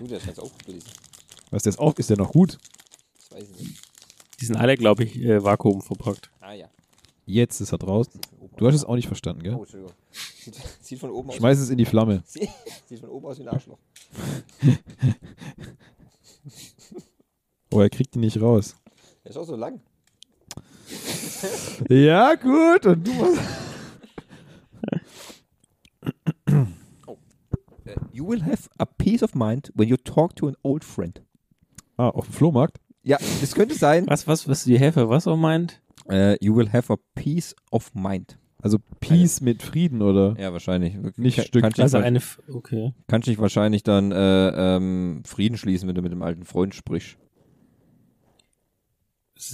Gut, 0.00 0.10
der 0.10 0.18
ist 0.18 0.26
jetzt 0.26 0.40
aufgelesen. 0.40 0.90
Was 1.50 1.62
der 1.62 1.70
ist 1.70 1.78
auch, 1.78 1.94
ist 1.96 2.10
der 2.10 2.16
noch 2.16 2.32
gut? 2.32 2.58
Das 3.16 3.30
weiß 3.38 3.48
ich 3.50 3.60
nicht. 3.60 3.80
Die 4.40 4.44
sind 4.44 4.56
alle, 4.56 4.76
glaube 4.76 5.04
ich, 5.04 5.16
äh, 5.20 5.42
Vakuum 5.42 5.80
verpackt. 5.80 6.30
Ah 6.40 6.52
ja. 6.52 6.68
Jetzt 7.26 7.60
ist 7.60 7.72
er 7.72 7.78
draußen. 7.78 8.20
Du 8.56 8.66
hast 8.66 8.74
es 8.76 8.84
auch 8.84 8.94
nicht 8.94 9.08
verstanden, 9.08 9.42
gell? 9.42 9.54
Oh, 9.54 9.62
Entschuldigung. 9.62 9.92
Sieht, 10.12 10.54
sieht 10.80 10.98
von 11.00 11.10
oben 11.10 11.28
aus. 11.28 11.36
Schmeiß 11.36 11.58
es 11.58 11.70
in 11.70 11.76
die 11.76 11.84
Flamme. 11.84 12.22
Sieht, 12.24 13.00
von 13.00 13.10
oben 13.10 13.26
aus 13.26 13.38
wie 13.38 13.42
ein 13.42 13.48
Arschloch. 13.48 13.78
Oh, 17.72 17.80
er 17.80 17.90
kriegt 17.90 18.14
die 18.14 18.20
nicht 18.20 18.40
raus. 18.40 18.76
Der 19.24 19.32
ist 19.32 19.36
auch 19.36 19.44
so 19.44 19.56
lang. 19.56 19.80
Ja, 21.90 22.36
gut. 22.36 22.86
Und 22.86 23.06
du 23.06 23.12
musst 23.12 23.40
You 28.12 28.26
will 28.26 28.44
have 28.44 28.70
a 28.78 28.86
peace 28.86 29.22
of 29.22 29.34
mind 29.34 29.72
when 29.74 29.88
you 29.88 29.96
talk 29.96 30.36
to 30.36 30.46
an 30.46 30.56
old 30.62 30.84
friend. 30.84 31.22
Ah, 31.98 32.08
auf 32.08 32.26
dem 32.26 32.32
Flohmarkt? 32.32 32.78
Ja, 33.02 33.18
das 33.40 33.54
könnte 33.54 33.74
sein. 33.74 34.06
Was, 34.06 34.26
was, 34.26 34.48
was 34.48 34.64
die 34.64 34.78
Helfer, 34.78 35.08
was 35.10 35.26
auch 35.26 35.36
meint? 35.36 35.82
Äh, 36.08 36.36
you 36.44 36.54
will 36.56 36.72
have 36.72 36.92
a 36.92 36.96
peace 37.14 37.54
of 37.70 37.94
mind. 37.94 38.38
Also 38.62 38.78
Peace 39.00 39.40
mit 39.40 39.62
Frieden, 39.62 40.02
oder? 40.02 40.34
Ja, 40.40 40.52
wahrscheinlich. 40.52 40.94
Nicht 41.16 41.36
Kann- 41.36 41.44
Stück. 41.46 41.62
Kannst 41.62 41.78
Also 41.78 41.98
dich, 41.98 42.06
eine, 42.06 42.18
F- 42.18 42.40
okay. 42.52 42.92
kannst 43.06 43.28
dich 43.28 43.38
wahrscheinlich 43.38 43.82
dann 43.82 44.10
äh, 44.12 44.76
ähm, 44.76 45.22
Frieden 45.24 45.56
schließen, 45.56 45.86
wenn 45.88 45.94
du 45.94 46.02
mit 46.02 46.10
dem 46.12 46.22
alten 46.22 46.44
Freund 46.44 46.74
sprichst. 46.74 47.16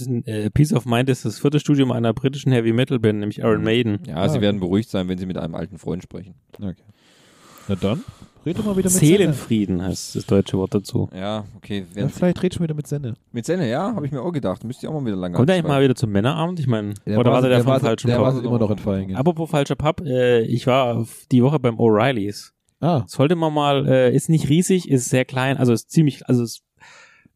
Ein, 0.07 0.25
äh, 0.25 0.49
Peace 0.49 0.71
of 0.73 0.85
Mind 0.85 1.09
ist 1.09 1.25
das 1.25 1.39
vierte 1.39 1.59
Studium 1.59 1.91
einer 1.91 2.13
britischen 2.13 2.51
Heavy 2.53 2.71
Metal 2.71 2.99
Band, 2.99 3.19
nämlich 3.19 3.39
Iron 3.39 3.63
Maiden. 3.63 3.99
Ja, 4.07 4.15
Ah, 4.15 4.29
sie 4.29 4.37
okay. 4.37 4.45
werden 4.45 4.61
beruhigt 4.61 4.89
sein, 4.89 5.09
wenn 5.09 5.17
sie 5.17 5.25
mit 5.25 5.37
einem 5.37 5.55
alten 5.55 5.77
Freund 5.77 6.01
sprechen. 6.01 6.35
Okay. 6.53 6.73
Na 7.67 7.75
dann, 7.75 8.03
red 8.45 8.57
doch 8.59 8.65
mal 8.65 8.71
wieder 8.77 8.89
mit 8.89 8.91
Senne. 8.91 9.05
Seelenfrieden 9.17 9.81
heißt 9.81 10.15
das 10.15 10.25
deutsche 10.25 10.57
Wort 10.57 10.73
dazu. 10.73 11.09
Ja, 11.15 11.45
okay. 11.57 11.85
Ja, 11.95 12.07
vielleicht 12.07 12.41
red 12.43 12.53
schon 12.53 12.63
wieder 12.63 12.73
mit 12.75 12.87
Senne. 12.87 13.15
mit 13.31 13.45
Senne, 13.45 13.69
ja, 13.69 13.93
habe 13.95 14.05
ich 14.05 14.11
mir 14.11 14.21
auch 14.21 14.31
gedacht. 14.31 14.63
Müsst 14.63 14.83
ihr 14.83 14.89
auch 14.89 14.93
mal 14.99 15.05
wieder 15.05 15.15
lange 15.15 15.35
Kommt 15.35 15.49
er 15.49 15.55
eigentlich 15.55 15.67
mal 15.67 15.81
wieder 15.81 15.95
zum 15.95 16.11
Männerabend? 16.11 16.59
Ich 16.59 16.67
meine, 16.67 16.93
Der 17.05 17.19
oder 17.19 17.31
war 17.31 17.41
der, 17.41 17.49
der 17.49 17.63
vom 17.63 17.79
falschen 17.79 18.07
der 18.07 18.17
Pub? 18.17 18.25
wartet 18.25 18.43
immer 18.45 18.59
noch 18.59 18.71
in 18.71 18.77
Feingen. 18.77 19.15
Apropos 19.15 19.49
falscher 19.49 19.75
Pub, 19.75 20.01
äh, 20.05 20.41
ich 20.41 20.67
war 20.67 21.05
die 21.31 21.43
Woche 21.43 21.59
beim 21.59 21.75
O'Reillys. 21.77 22.51
Ah, 22.79 23.03
Sollte 23.07 23.35
man 23.35 23.53
mal, 23.53 23.87
äh, 23.87 24.13
ist 24.13 24.29
nicht 24.29 24.49
riesig, 24.49 24.89
ist 24.89 25.09
sehr 25.09 25.23
klein, 25.23 25.55
also 25.57 25.71
ist 25.71 25.89
ziemlich, 25.89 26.27
also 26.27 26.43
ist 26.43 26.63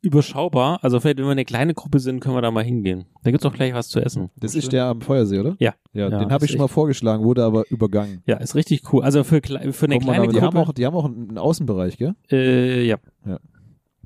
überschaubar. 0.01 0.79
Also 0.83 0.99
vielleicht, 0.99 1.17
wenn 1.17 1.25
wir 1.25 1.31
eine 1.31 1.45
kleine 1.45 1.73
Gruppe 1.73 1.99
sind, 1.99 2.19
können 2.19 2.35
wir 2.35 2.41
da 2.41 2.51
mal 2.51 2.63
hingehen. 2.63 3.05
Da 3.23 3.31
gibt's 3.31 3.45
auch 3.45 3.53
gleich 3.53 3.73
was 3.73 3.89
zu 3.89 3.99
essen. 3.99 4.29
das 4.37 4.55
ist 4.55 4.71
der 4.71 4.85
am 4.85 5.01
Feuersee, 5.01 5.39
oder? 5.39 5.55
Ja. 5.59 5.73
Ja, 5.93 6.09
Ja, 6.09 6.19
den 6.19 6.31
habe 6.31 6.45
ich 6.45 6.51
schon 6.51 6.59
mal 6.61 6.67
vorgeschlagen, 6.67 7.23
wurde 7.23 7.43
aber 7.43 7.63
übergangen. 7.69 8.21
Ja, 8.25 8.37
ist 8.37 8.55
richtig 8.55 8.91
cool. 8.93 9.03
Also 9.03 9.23
für, 9.23 9.41
für 9.43 9.55
eine 9.59 9.65
Kommt 9.71 9.83
man 9.83 9.99
kleine 9.99 10.23
aber- 10.23 10.31
die, 10.33 10.41
haben 10.41 10.53
Gruppe. 10.55 10.69
auch, 10.69 10.73
die 10.73 10.85
haben 10.85 10.95
auch 10.95 11.05
einen 11.05 11.37
Außenbereich, 11.37 11.97
gell? 11.97 12.15
äh, 12.31 12.83
ja. 12.85 12.97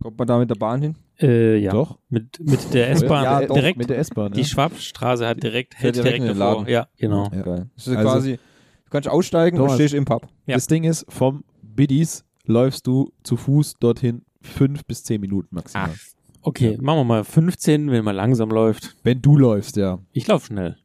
Kommt 0.01 0.17
man 0.17 0.27
da 0.27 0.39
mit 0.39 0.49
der 0.49 0.55
Bahn 0.55 0.81
hin? 0.81 0.95
Äh, 1.19 1.57
ja. 1.57 1.71
Doch. 1.71 1.99
Mit, 2.09 2.39
mit 2.39 2.73
der 2.73 2.89
S-Bahn. 2.91 3.23
Ja, 3.23 3.41
doch, 3.45 3.53
direkt, 3.53 3.77
Mit 3.77 3.89
der 3.91 3.99
S-Bahn, 3.99 4.31
die 4.31 4.39
ja. 4.41 4.45
Schwabstraße 4.47 5.27
hat 5.27 5.43
direkt, 5.43 5.75
hält 5.77 5.95
direkt 5.95 6.07
direkt, 6.17 6.23
in 6.23 6.27
den 6.31 6.39
davor. 6.39 6.61
Laden. 6.61 6.71
Ja, 6.73 6.87
genau. 6.97 7.29
Ja. 7.31 7.41
Geil. 7.43 7.69
Das 7.75 7.87
ist 7.87 7.95
Also- 7.97 8.09
quasi, 8.09 8.31
du 8.33 8.89
kannst 8.89 9.07
aussteigen 9.09 9.57
Thomas. 9.57 9.73
und 9.73 9.77
stehst 9.77 9.93
im 9.93 10.05
Pub. 10.05 10.27
Ja. 10.47 10.55
Das 10.55 10.65
Ding 10.65 10.85
ist, 10.85 11.05
vom 11.09 11.43
Biddies 11.61 12.25
läufst 12.45 12.87
du 12.87 13.11
zu 13.23 13.37
Fuß 13.37 13.75
dorthin 13.79 14.23
fünf 14.41 14.85
bis 14.85 15.03
zehn 15.03 15.21
Minuten 15.21 15.55
maximal. 15.55 15.89
Ah, 15.89 15.95
okay, 16.41 16.77
machen 16.81 16.99
wir 16.99 17.03
mal 17.03 17.23
15, 17.23 17.91
wenn 17.91 18.03
man 18.03 18.15
langsam 18.15 18.49
läuft. 18.49 18.95
Wenn 19.03 19.21
du 19.21 19.37
läufst, 19.37 19.77
ja. 19.77 19.99
Ich 20.11 20.27
laufe 20.27 20.47
schnell. 20.47 20.77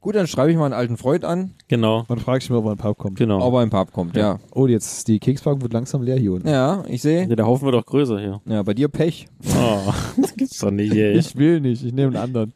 Gut, 0.00 0.16
dann 0.16 0.26
schreibe 0.26 0.50
ich 0.50 0.56
mal 0.56 0.64
einen 0.64 0.74
alten 0.74 0.96
Freund 0.96 1.24
an, 1.24 1.54
Genau, 1.68 2.04
Man 2.08 2.18
fragt 2.18 2.42
sich 2.42 2.50
mal, 2.50 2.56
ob 2.58 2.66
ein 2.66 2.76
Pub 2.76 2.98
kommt. 2.98 3.16
genau. 3.16 3.40
ob 3.40 3.54
er 3.54 3.62
im 3.62 3.70
Pub 3.70 3.92
kommt, 3.92 4.16
ja. 4.16 4.40
Oh, 4.52 4.66
jetzt 4.66 5.06
die 5.06 5.20
Kekspackung 5.20 5.62
wird 5.62 5.72
langsam 5.72 6.02
leer 6.02 6.16
hier 6.18 6.32
unten. 6.32 6.48
Ja, 6.48 6.82
ich 6.88 7.02
sehe. 7.02 7.28
Ja, 7.28 7.36
der 7.36 7.46
Haufen 7.46 7.66
wird 7.66 7.76
doch 7.76 7.86
größer 7.86 8.18
hier. 8.18 8.40
Ja, 8.46 8.64
bei 8.64 8.74
dir 8.74 8.88
Pech. 8.88 9.28
Oh, 9.56 9.92
das 10.20 10.34
gibt's 10.34 10.58
doch 10.58 10.72
nicht, 10.72 10.92
ey. 10.92 11.16
Ich 11.16 11.36
will 11.36 11.60
nicht, 11.60 11.84
ich 11.84 11.92
nehme 11.92 12.08
einen 12.08 12.16
anderen. 12.16 12.52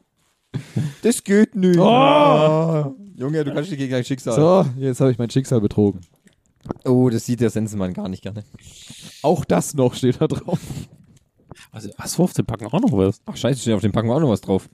Das 1.03 1.23
geht 1.23 1.55
nicht. 1.55 1.79
Oh! 1.79 2.95
Junge, 3.15 3.45
du 3.45 3.55
kannst 3.55 3.71
dich 3.71 3.79
gegen 3.79 3.93
dein 3.93 4.05
Schicksal. 4.05 4.35
So, 4.35 4.67
jetzt 4.81 5.01
habe 5.01 5.13
ich 5.13 5.19
mein 5.19 5.31
Schicksal 5.31 5.61
betrogen. 5.61 6.01
Oh, 6.85 7.09
das 7.11 7.27
sieht 7.27 7.41
der 7.41 7.51
Sensenmann 7.51 7.93
gar 7.95 8.09
nicht 8.09 8.23
gerne. 8.23 8.45
Auch 9.23 9.45
das 9.45 9.75
noch 9.75 9.95
steht 9.95 10.21
da 10.21 10.27
drauf. 10.27 10.59
Also, 11.73 11.91
was, 11.97 12.15
15 12.17 12.45
packen 12.47 12.67
auch 12.67 12.73
noch 12.81 12.93
was. 12.93 13.21
Ach, 13.27 13.37
scheiße, 13.37 13.61
steht 13.61 13.75
auf 13.75 13.81
dem 13.81 13.93
packen 13.93 14.09
wir 14.09 14.15
auch 14.15 14.21
noch 14.21 14.29
was 14.31 14.41
drauf. 14.41 14.69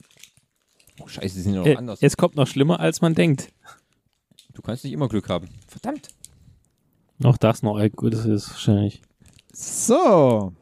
Oh, 1.00 1.06
scheiße, 1.08 1.34
die 1.36 1.40
sind 1.42 1.54
ja 1.54 1.60
noch 1.60 1.66
Äh, 1.66 1.76
anders. 1.76 1.98
es 2.02 2.16
kommt 2.16 2.36
noch 2.36 2.46
schlimmer, 2.46 2.80
als 2.80 3.00
man 3.00 3.14
denkt. 3.14 3.52
Du 4.54 4.62
kannst 4.62 4.84
nicht 4.84 4.92
immer 4.92 5.08
Glück 5.08 5.28
haben. 5.28 5.48
Verdammt. 5.66 6.08
Noch 7.18 7.36
das 7.38 7.62
noch, 7.62 7.78
ey, 7.78 7.88
gut, 7.90 8.12
das 8.14 8.24
ist 8.26 8.50
wahrscheinlich. 8.50 9.00
So. 9.52 10.52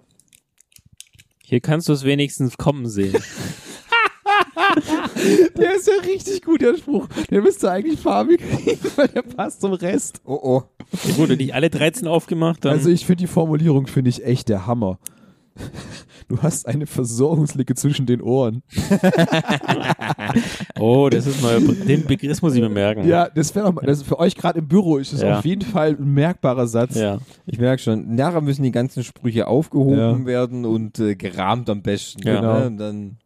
Hier 1.42 1.60
kannst 1.60 1.88
du 1.88 1.92
es 1.92 2.04
wenigstens 2.04 2.56
kommen 2.58 2.88
sehen. 2.88 3.20
Der 5.56 5.74
ist 5.76 5.86
ja 5.86 5.94
richtig 6.04 6.42
gut, 6.42 6.62
der 6.62 6.76
Spruch. 6.76 7.08
Der 7.30 7.42
müsste 7.42 7.70
eigentlich 7.70 8.00
Fabi 8.00 8.36
kriegen, 8.36 8.80
weil 8.96 9.08
der 9.08 9.22
passt 9.22 9.60
zum 9.60 9.72
Rest. 9.72 10.20
Oh, 10.24 10.38
oh. 10.42 10.62
Und 11.20 11.36
nicht 11.38 11.54
alle 11.54 11.70
13 11.70 12.06
aufgemacht, 12.08 12.64
dann. 12.64 12.72
Also 12.72 12.90
ich 12.90 13.06
finde 13.06 13.22
die 13.22 13.26
Formulierung, 13.26 13.86
finde 13.86 14.10
ich 14.10 14.24
echt 14.24 14.48
der 14.48 14.66
Hammer. 14.66 14.98
Du 16.30 16.40
hast 16.40 16.68
eine 16.68 16.86
Versorgungslücke 16.86 17.74
zwischen 17.74 18.06
den 18.06 18.22
Ohren. 18.22 18.62
oh, 20.78 21.08
das 21.10 21.26
ist 21.26 21.42
mal, 21.42 21.60
den 21.60 22.06
Begriff 22.06 22.40
muss 22.40 22.54
ich 22.54 22.60
mir 22.60 22.68
merken. 22.68 23.04
Ja, 23.08 23.28
das 23.28 23.52
wäre 23.56 23.72
mal, 23.72 23.84
das 23.84 24.04
für 24.04 24.16
euch 24.20 24.36
gerade 24.36 24.60
im 24.60 24.68
Büro 24.68 24.98
ist 24.98 25.12
das 25.12 25.22
Ja. 25.22 25.38
auf 25.38 25.44
jeden 25.44 25.62
Fall 25.68 25.96
ein 25.98 26.14
merkbarer 26.14 26.68
Satz. 26.68 26.94
Ja. 26.94 27.18
Ich 27.46 27.58
merke 27.58 27.82
schon, 27.82 28.14
nachher 28.14 28.40
müssen 28.42 28.62
die 28.62 28.70
ganzen 28.70 29.02
Sprüche 29.02 29.48
aufgehoben 29.48 29.98
Ja. 29.98 30.24
werden 30.24 30.64
und 30.64 31.00
äh, 31.00 31.16
gerahmt 31.16 31.68
am 31.68 31.82
besten. 31.82 32.22
Ja. 32.24 32.40
Ne? 32.60 32.66
Und 32.68 32.76
dann 32.78 33.16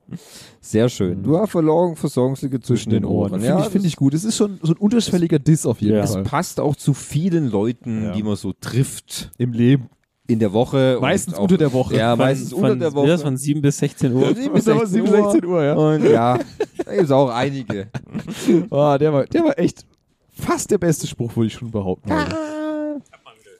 sehr 0.62 0.88
schön. 0.88 1.22
Du 1.22 1.36
hast 1.38 1.50
Versorgung, 1.50 1.96
Versorgungslücke 1.96 2.60
zwischen 2.60 2.88
den 2.88 3.04
Ohren. 3.04 3.32
Finde 3.32 3.46
Ja, 3.46 3.60
ich, 3.60 3.66
find 3.66 3.84
ich 3.84 3.96
gut. 3.96 4.14
Es 4.14 4.24
ist 4.24 4.38
schon 4.38 4.58
so 4.62 4.72
ein 4.72 4.78
unterschwelliger 4.78 5.38
Diss 5.38 5.66
auf 5.66 5.82
jeden 5.82 5.96
Ja. 5.96 6.00
das 6.00 6.14
Fall. 6.14 6.22
passt 6.22 6.58
auch 6.58 6.74
zu 6.74 6.94
vielen 6.94 7.50
Leuten, 7.50 8.04
Ja. 8.04 8.12
die 8.12 8.22
man 8.22 8.36
so 8.36 8.54
trifft 8.54 9.30
Im 9.36 9.52
Leben. 9.52 9.90
In 10.26 10.38
der 10.38 10.52
Woche. 10.52 10.98
Meistens 11.00 11.34
auch- 11.34 11.42
unter 11.42 11.58
der 11.58 11.72
Woche. 11.72 11.96
Ja, 11.96 12.10
Von- 12.10 12.18
meistens 12.18 12.50
von, 12.50 12.58
unter 12.60 12.76
der 12.76 12.86
Das 12.90 12.94
Woche. 12.94 13.18
von 13.18 13.36
7 13.36 13.60
bis 13.60 13.78
16 13.78 14.12
Uhr. 14.14 14.34
7 14.34 14.52
bis 14.54 14.64
Das 14.64 14.74
war 14.74 14.86
16 14.86 15.06
7, 15.06 15.08
Uhr. 15.22 15.30
16 15.32 15.44
Uhr, 15.50 15.62
ja. 15.64 15.74
Und 15.74 16.04
ja, 16.04 16.38
da 16.84 16.90
gibt 16.92 17.04
es 17.04 17.10
auch 17.10 17.30
einige. 17.30 17.88
Oh, 18.70 18.96
der, 18.98 19.12
war, 19.12 19.24
der 19.26 19.44
war 19.44 19.58
echt 19.58 19.84
fast 20.32 20.70
der 20.70 20.78
beste 20.78 21.06
Spruch, 21.06 21.36
würde 21.36 21.46
ich 21.48 21.52
schon 21.54 21.70
behaupten. 21.70 22.10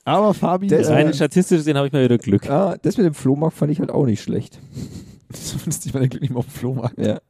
Aber 0.06 0.34
Fabi, 0.34 0.66
Der 0.66 0.80
ist 0.80 0.88
äh, 0.88 0.92
Rein 0.94 1.12
statistisch 1.14 1.58
gesehen 1.58 1.76
habe 1.76 1.86
ich 1.86 1.92
mal 1.92 2.04
wieder 2.04 2.18
Glück. 2.18 2.44
Ja, 2.46 2.76
das 2.76 2.96
mit 2.98 3.06
dem 3.06 3.14
Flohmarkt 3.14 3.56
fand 3.56 3.72
ich 3.72 3.80
halt 3.80 3.90
auch 3.90 4.04
nicht 4.06 4.22
schlecht. 4.22 4.58
zumindest 5.32 5.86
nicht 5.86 5.94
mal 5.94 6.00
nicht 6.00 6.20
mehr 6.30 6.36
auf 6.38 6.46
dem 6.46 6.50
Flohmarkt. 6.52 6.98
Ja. 6.98 7.20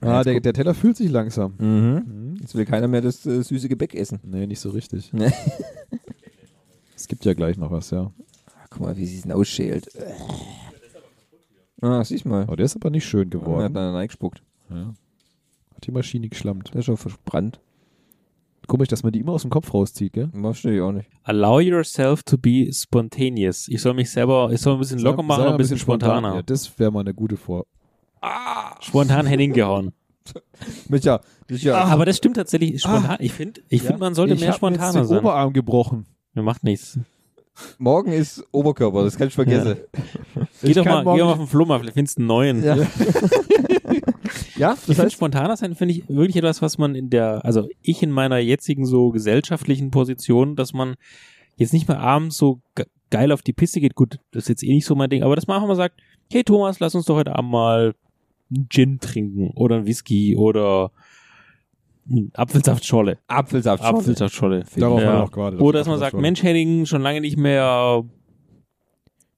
Ah, 0.00 0.22
der, 0.22 0.40
der 0.40 0.52
Teller 0.52 0.74
fühlt 0.74 0.96
sich 0.96 1.10
langsam. 1.10 1.54
Mhm. 1.58 2.36
Jetzt 2.40 2.54
will 2.54 2.64
keiner 2.66 2.88
mehr 2.88 3.00
das 3.00 3.24
äh, 3.26 3.42
süße 3.42 3.68
Gebäck 3.68 3.94
essen. 3.94 4.20
Nee, 4.24 4.46
nicht 4.46 4.60
so 4.60 4.70
richtig. 4.70 5.12
Nee. 5.12 5.30
Es 7.04 7.08
gibt 7.08 7.26
ja 7.26 7.34
gleich 7.34 7.58
noch 7.58 7.70
was, 7.70 7.90
ja. 7.90 8.10
Ach, 8.62 8.66
guck 8.70 8.80
mal, 8.80 8.96
wie 8.96 9.04
sie 9.04 9.16
es 9.16 9.22
denn 9.24 9.32
ausschält. 9.32 9.88
Ah, 11.82 12.02
siehst 12.02 12.24
mal. 12.24 12.44
Aber 12.44 12.56
der 12.56 12.64
ist 12.64 12.76
aber 12.76 12.88
nicht 12.88 13.04
schön 13.04 13.30
Er 13.30 13.38
hat 13.38 13.44
geworden. 13.44 13.74
dann 13.74 13.94
reingespuckt. 13.94 14.42
Ja. 14.70 14.94
Hat 15.74 15.86
die 15.86 15.90
Maschine 15.90 16.30
geschlammt. 16.30 16.70
Der 16.72 16.78
ist 16.78 16.86
schon 16.86 16.96
verbrannt. 16.96 17.60
Komisch, 18.68 18.88
dass 18.88 19.02
man 19.02 19.12
die 19.12 19.20
immer 19.20 19.32
aus 19.32 19.42
dem 19.42 19.50
Kopf 19.50 19.74
rauszieht, 19.74 20.14
gell? 20.14 20.30
Verstehe 20.32 20.76
ich 20.76 20.80
auch 20.80 20.92
nicht. 20.92 21.10
Allow 21.24 21.60
yourself 21.60 22.22
to 22.22 22.38
be 22.38 22.70
spontaneous. 22.72 23.68
Ich 23.68 23.82
soll 23.82 23.92
mich 23.92 24.10
selber, 24.10 24.48
ich 24.50 24.62
soll 24.62 24.72
ein 24.72 24.78
bisschen 24.78 25.00
locker 25.00 25.22
machen, 25.22 25.42
Sei 25.44 25.50
ein 25.50 25.58
bisschen 25.58 25.76
spontaner. 25.78 26.36
Ja, 26.36 26.42
das 26.42 26.78
wäre 26.78 26.90
mal 26.90 27.00
eine 27.00 27.12
gute 27.12 27.36
Vor. 27.36 27.66
Spontan 28.80 29.26
hingehauen. 29.26 29.92
Micha, 30.88 31.20
ist 31.48 31.64
ja. 31.64 31.84
Aber 31.84 32.06
das 32.06 32.16
stimmt 32.16 32.36
tatsächlich. 32.36 32.80
Spontan. 32.80 33.18
Ich 33.20 33.34
finde, 33.34 33.60
ich 33.68 33.82
Ja. 33.82 33.88
finde, 33.88 34.00
man 34.00 34.14
sollte 34.14 34.32
ich 34.32 34.40
mehr 34.40 34.48
hab 34.48 34.54
mir 34.54 34.68
spontaner 34.68 34.86
jetzt 34.86 34.96
den 34.96 35.04
sein. 35.08 35.18
Oberarm 35.18 35.52
gebrochen. 35.52 36.06
Mir 36.34 36.42
macht 36.42 36.64
nichts. 36.64 36.98
Morgen 37.78 38.10
ist 38.12 38.44
Oberkörper, 38.50 39.04
das 39.04 39.16
kann 39.16 39.28
ich 39.28 39.34
vergessen. 39.34 39.76
Geh 40.60 40.68
Ich 40.70 40.74
doch 40.74 40.84
mal, 40.84 40.98
geh 41.00 41.04
morgen- 41.04 41.20
mal 41.20 41.32
auf 41.32 41.38
den 41.38 41.46
Flohmarkt, 41.46 41.82
vielleicht 41.84 41.94
findest 41.94 42.18
du 42.18 42.22
einen 42.22 42.26
neuen. 42.28 42.64
Ja. 42.64 42.76
Ja, 44.56 44.70
Ich 44.72 44.76
das 44.78 44.84
finde 44.84 45.02
heißt, 45.02 45.12
spontaner 45.14 45.56
sein, 45.56 45.74
finde 45.74 45.94
ich 45.94 46.08
wirklich 46.08 46.36
etwas, 46.36 46.62
was 46.62 46.78
man 46.78 46.94
in 46.94 47.10
der, 47.10 47.44
also 47.44 47.68
ich 47.82 48.02
in 48.04 48.10
meiner 48.12 48.38
jetzigen 48.38 48.86
so 48.86 49.10
gesellschaftlichen 49.10 49.90
Position, 49.90 50.54
dass 50.54 50.72
man 50.72 50.94
jetzt 51.56 51.72
nicht 51.72 51.88
mehr 51.88 51.98
abends 51.98 52.36
so 52.36 52.60
ge 52.76 52.86
geil 53.10 53.32
auf 53.32 53.42
die 53.42 53.52
Piste 53.52 53.80
geht. 53.80 53.94
Gut, 53.96 54.18
das 54.32 54.44
ist 54.44 54.48
jetzt 54.48 54.62
eh 54.62 54.72
nicht 54.72 54.86
so 54.86 54.94
mein 54.94 55.10
Ding, 55.10 55.22
aber 55.24 55.34
dass 55.36 55.46
man 55.48 55.56
einfach 55.56 55.68
mal 55.68 55.74
sagt, 55.76 56.00
hey 56.32 56.42
Thomas, 56.44 56.78
lass 56.80 56.94
uns 56.94 57.04
doch 57.06 57.16
heute 57.16 57.34
Abend 57.36 57.50
mal 57.50 57.94
einen 58.54 58.68
Gin 58.68 58.98
trinken 59.00 59.50
oder 59.54 59.76
einen 59.76 59.86
Whisky 59.86 60.36
oder 60.36 60.90
einen 62.10 62.30
Apfelsaftscholle. 62.34 63.18
Apfelsaft. 63.26 63.82
Apfelsaftscholle. 63.82 64.64
darauf 64.76 65.00
Ja. 65.00 65.06
war 65.14 65.18
noch 65.20 65.32
gerade. 65.32 65.58
Oder 65.58 65.78
dass 65.80 65.88
man 65.88 65.98
sagt, 65.98 66.14
Mensch, 66.14 66.42
Henning, 66.42 66.86
schon 66.86 67.02
lange 67.02 67.20
nicht 67.20 67.36
mehr 67.36 68.04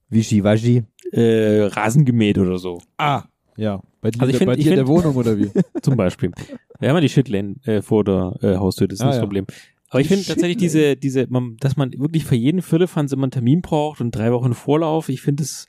Wischiwaschi. 0.08 0.84
äh, 1.12 1.62
Rasen 1.62 2.04
gemäht 2.04 2.36
oder 2.38 2.58
so. 2.58 2.80
Ah, 2.98 3.24
ja. 3.56 3.80
Bei 4.00 4.10
dir, 4.10 4.20
Also 4.20 4.32
ich 4.32 4.38
find- 4.38 4.46
bei 4.50 4.56
dir 4.56 4.70
in 4.70 4.76
der 4.76 4.88
Wohnung 4.88 5.14
oder 5.14 5.38
wie? 5.38 5.50
Zum 5.82 5.96
Beispiel. 5.96 6.32
Wir 6.80 6.88
haben 6.88 6.96
ja 6.96 7.00
die 7.00 7.08
Shitlane 7.08 7.54
äh, 7.64 7.80
vor 7.80 8.02
der 8.04 8.34
äh, 8.42 8.56
Haustür, 8.56 8.88
das 8.88 8.98
ist 8.98 9.02
Ah, 9.02 9.06
das 9.06 9.16
ja. 9.16 9.22
Problem. 9.22 9.46
Aber 9.90 10.00
ich 10.00 10.08
Die 10.08 10.14
finde 10.14 10.26
tatsächlich 10.28 10.56
diese, 10.56 10.96
diese, 10.96 11.26
man, 11.28 11.56
dass 11.60 11.76
man 11.76 11.92
wirklich 11.92 12.24
für 12.24 12.34
jeden 12.34 12.60
Firlefanz 12.60 13.12
immer 13.12 13.22
einen 13.24 13.30
Termin 13.30 13.62
braucht 13.62 14.00
und 14.00 14.10
drei 14.10 14.32
Wochen 14.32 14.52
Vorlauf, 14.52 15.08
ich 15.08 15.22
finde, 15.22 15.44
es 15.44 15.66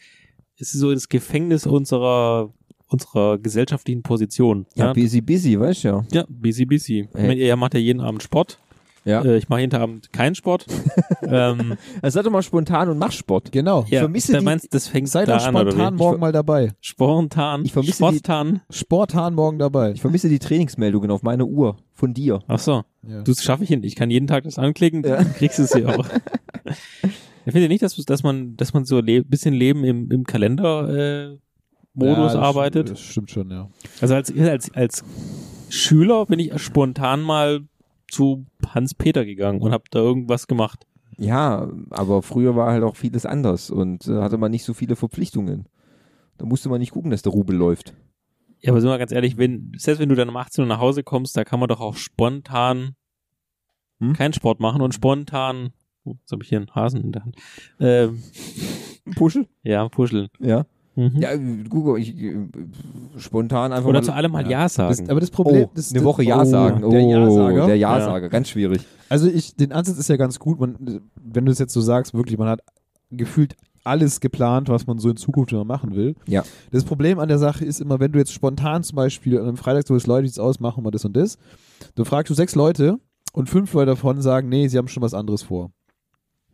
ist 0.58 0.72
so 0.74 0.92
das 0.92 1.08
Gefängnis 1.08 1.68
unserer, 1.68 2.52
unserer 2.90 3.38
gesellschaftlichen 3.38 4.02
Position. 4.04 4.66
Ja, 4.76 4.88
Ja, 4.88 4.94
busy, 4.94 5.22
busy, 5.22 5.60
weißt 5.60 5.84
du 5.84 5.88
ja. 5.88 6.06
ja 6.12 6.26
busy, 6.30 6.66
busy. 6.66 7.08
Ich 7.14 7.22
meine, 7.22 7.36
ihr 7.36 7.56
macht 7.56 7.74
ja 7.74 7.80
jeden 7.80 8.02
Abend 8.02 8.24
Sport. 8.24 8.60
Ja. 9.06 9.24
Äh, 9.24 9.38
ich 9.38 9.48
mache 9.48 9.62
jeden 9.62 9.74
Abend 9.80 10.12
keinen 10.12 10.36
Sport. 10.36 10.66
ähm, 11.22 11.78
Also 12.02 12.16
sei 12.16 12.24
doch 12.24 12.32
mal 12.32 12.42
spontan 12.44 12.90
und 12.90 12.98
mach 12.98 13.14
Sport. 13.14 13.54
Genau. 13.54 13.86
ja, 13.90 14.02
vermisse 14.02 14.34
da 14.34 14.40
die- 14.40 14.46
meinst, 14.46 14.74
das 14.74 14.90
fängt 14.90 15.08
Sei 15.08 15.24
doch 15.24 15.36
an, 15.36 15.56
spontan 15.56 15.94
wie? 15.94 15.98
morgen 15.98 16.20
mal 16.20 16.34
dabei. 16.34 16.74
Spontan. 16.82 17.64
Ich 17.64 17.72
vermisse 17.72 17.94
die- 17.94 17.98
Spontan. 18.18 18.62
Spontan 18.70 19.34
morgen 19.34 19.60
dabei. 19.60 19.92
Ich 19.94 20.02
vermisse 20.02 20.28
die 20.28 20.40
Trainingsmeldungen 20.40 21.10
auf 21.10 21.24
meiner 21.24 21.46
Uhr 21.46 21.78
von 21.94 22.14
dir. 22.14 22.40
Ach 22.48 22.60
so. 22.60 22.84
Ja. 23.08 23.22
Du 23.24 23.32
das 23.32 23.42
schaffe 23.44 23.64
ich 23.64 23.70
hin. 23.70 23.84
Ich 23.86 23.96
kann 23.96 24.10
jeden 24.10 24.28
Tag 24.28 24.44
das 24.44 24.60
anklicken, 24.60 25.04
Ja. 25.06 25.16
dann 25.18 25.34
kriegst 25.34 25.58
du 25.60 25.64
es 25.64 25.74
ja 25.74 25.88
auch. 25.88 26.06
ich 27.46 27.54
finde 27.54 27.70
nicht, 27.70 27.82
dass, 27.84 27.96
dass 27.96 28.24
man, 28.24 28.58
dass 28.58 28.74
man 28.74 28.84
so 28.84 28.98
ein 28.98 29.24
bisschen 29.26 29.54
Leben 29.54 29.86
im, 29.86 30.12
im 30.12 30.26
Kalender 30.26 31.30
äh, 31.34 31.38
Modus 31.98 32.18
Ja, 32.18 32.24
das 32.26 32.36
arbeitet. 32.36 32.92
Das 32.92 33.00
stimmt 33.00 33.32
schon, 33.32 33.50
ja. 33.52 33.70
Also 34.02 34.16
als, 34.16 34.36
als, 34.38 34.74
als 34.74 35.04
Schüler 35.70 36.26
bin 36.26 36.40
ich 36.40 36.58
spontan 36.62 37.22
mal 37.22 37.62
zu 38.10 38.46
Hans-Peter 38.68 39.26
gegangen 39.26 39.62
und 39.62 39.72
habe 39.72 39.84
da 39.92 40.00
irgendwas 40.00 40.48
gemacht. 40.48 40.86
Ja, 41.18 41.70
aber 41.90 42.22
früher 42.22 42.56
war 42.56 42.72
halt 42.72 42.84
auch 42.84 42.96
vieles 42.96 43.26
anders 43.26 43.72
und 43.72 44.08
äh, 44.08 44.22
hatte 44.22 44.38
man 44.38 44.52
nicht 44.52 44.64
so 44.64 44.74
viele 44.74 44.96
Verpflichtungen. 44.96 45.68
Da 46.38 46.46
musste 46.46 46.70
man 46.70 46.80
nicht 46.80 46.92
gucken, 46.92 47.10
dass 47.10 47.24
der 47.24 47.32
Rubel 47.34 47.56
läuft. 47.56 47.94
Ja, 48.60 48.72
aber 48.72 48.82
sind 48.82 48.90
wir 48.90 48.98
ganz 49.00 49.12
ehrlich, 49.12 49.38
wenn, 49.38 49.72
selbst 49.78 50.00
wenn 50.00 50.10
du 50.10 50.16
dann 50.16 50.30
um 50.30 50.38
18 50.38 50.64
Uhr 50.64 50.68
nach 50.68 50.80
Hause 50.80 51.04
kommst, 51.04 51.36
da 51.36 51.44
kann 51.44 51.60
man 51.60 51.70
doch 51.70 51.82
auch 51.82 51.96
spontan 51.96 52.96
Hm? 54.00 54.14
keinen 54.14 54.34
Sport 54.34 54.60
machen 54.60 54.82
und 54.82 54.94
spontan, 54.94 55.72
oh, 56.04 56.16
jetzt 56.20 56.32
habe 56.32 56.44
ich 56.44 56.50
hier 56.50 56.60
einen 56.60 56.74
Hasen 56.76 57.02
in 57.02 57.12
der 57.12 57.24
Hand, 57.24 57.36
ähm, 57.80 58.22
Puschel? 59.16 59.48
ja, 59.64 59.90
puscheln. 59.90 60.28
Ja. 60.40 60.66
Mhm. 60.98 61.22
Ja, 61.22 61.30
Google, 61.70 62.02
ich, 62.02 62.18
äh, 62.18 62.36
spontan 63.18 63.72
einfach 63.72 63.88
Oder 63.88 64.00
mal 64.00 64.06
zu 64.06 64.14
allem 64.14 64.32
mal 64.32 64.44
ja. 64.46 64.64
Ja, 64.64 64.70
sagen. 64.70 64.98
Das, 64.98 65.10
aber 65.10 65.20
das 65.20 65.30
Problem 65.30 65.66
oh, 65.66 65.72
das, 65.76 65.94
eine 65.94 66.04
Woche 66.04 66.24
Ja 66.24 66.42
oh, 66.42 66.46
sagen. 66.46 66.84
Oh, 66.84 66.90
Der 66.90 67.02
Ja-Sager. 67.02 67.66
Der 67.68 67.78
Ja-Sager, 67.78 68.30
ganz 68.30 68.50
schwierig. 68.50 68.82
Also 69.08 69.28
ich, 69.28 69.56
den 69.56 69.72
Ansatz 69.72 70.00
ist 70.00 70.10
ja 70.10 70.18
ganz 70.18 70.40
gut. 70.40 70.60
Man, 70.60 71.02
wenn 71.16 71.46
du 71.46 71.52
es 71.52 71.60
jetzt 71.60 71.74
so 71.74 71.82
sagst, 71.82 72.16
wirklich, 72.16 72.40
man 72.40 72.50
hat 72.50 72.62
gefühlt 73.12 73.56
alles 73.84 74.20
geplant, 74.20 74.70
was 74.70 74.88
man 74.88 74.98
so 74.98 75.12
in 75.12 75.18
Zukunft 75.18 75.52
immer 75.52 75.66
machen 75.66 75.96
will. 75.96 76.16
Ja. 76.26 76.44
Das 76.72 76.84
Problem 76.84 77.20
an 77.20 77.30
der 77.30 77.38
Sache 77.38 77.64
ist 77.64 77.80
immer, 77.80 78.00
wenn 78.00 78.12
du 78.12 78.18
jetzt 78.18 78.34
spontan 78.34 78.84
zum 78.84 78.96
Beispiel 78.96 79.38
an 79.38 79.48
einem 79.48 79.58
Freitag 79.58 79.88
so 79.88 79.94
das 79.94 80.08
Leute, 80.08 80.28
sieht's 80.28 80.40
aus, 80.40 80.60
machen 80.60 80.84
wir 80.84 80.90
das 80.90 81.06
und 81.06 81.16
das. 81.16 81.38
Du 81.94 82.06
fragst 82.06 82.32
du 82.32 82.34
sechs 82.34 82.56
Leute 82.56 82.98
und 83.34 83.52
fünf 83.52 83.72
Leute 83.74 83.92
davon 83.92 84.20
sagen, 84.24 84.50
nee, 84.50 84.68
sie 84.68 84.80
haben 84.80 84.88
schon 84.88 85.04
was 85.04 85.14
anderes 85.14 85.44
vor. 85.44 85.70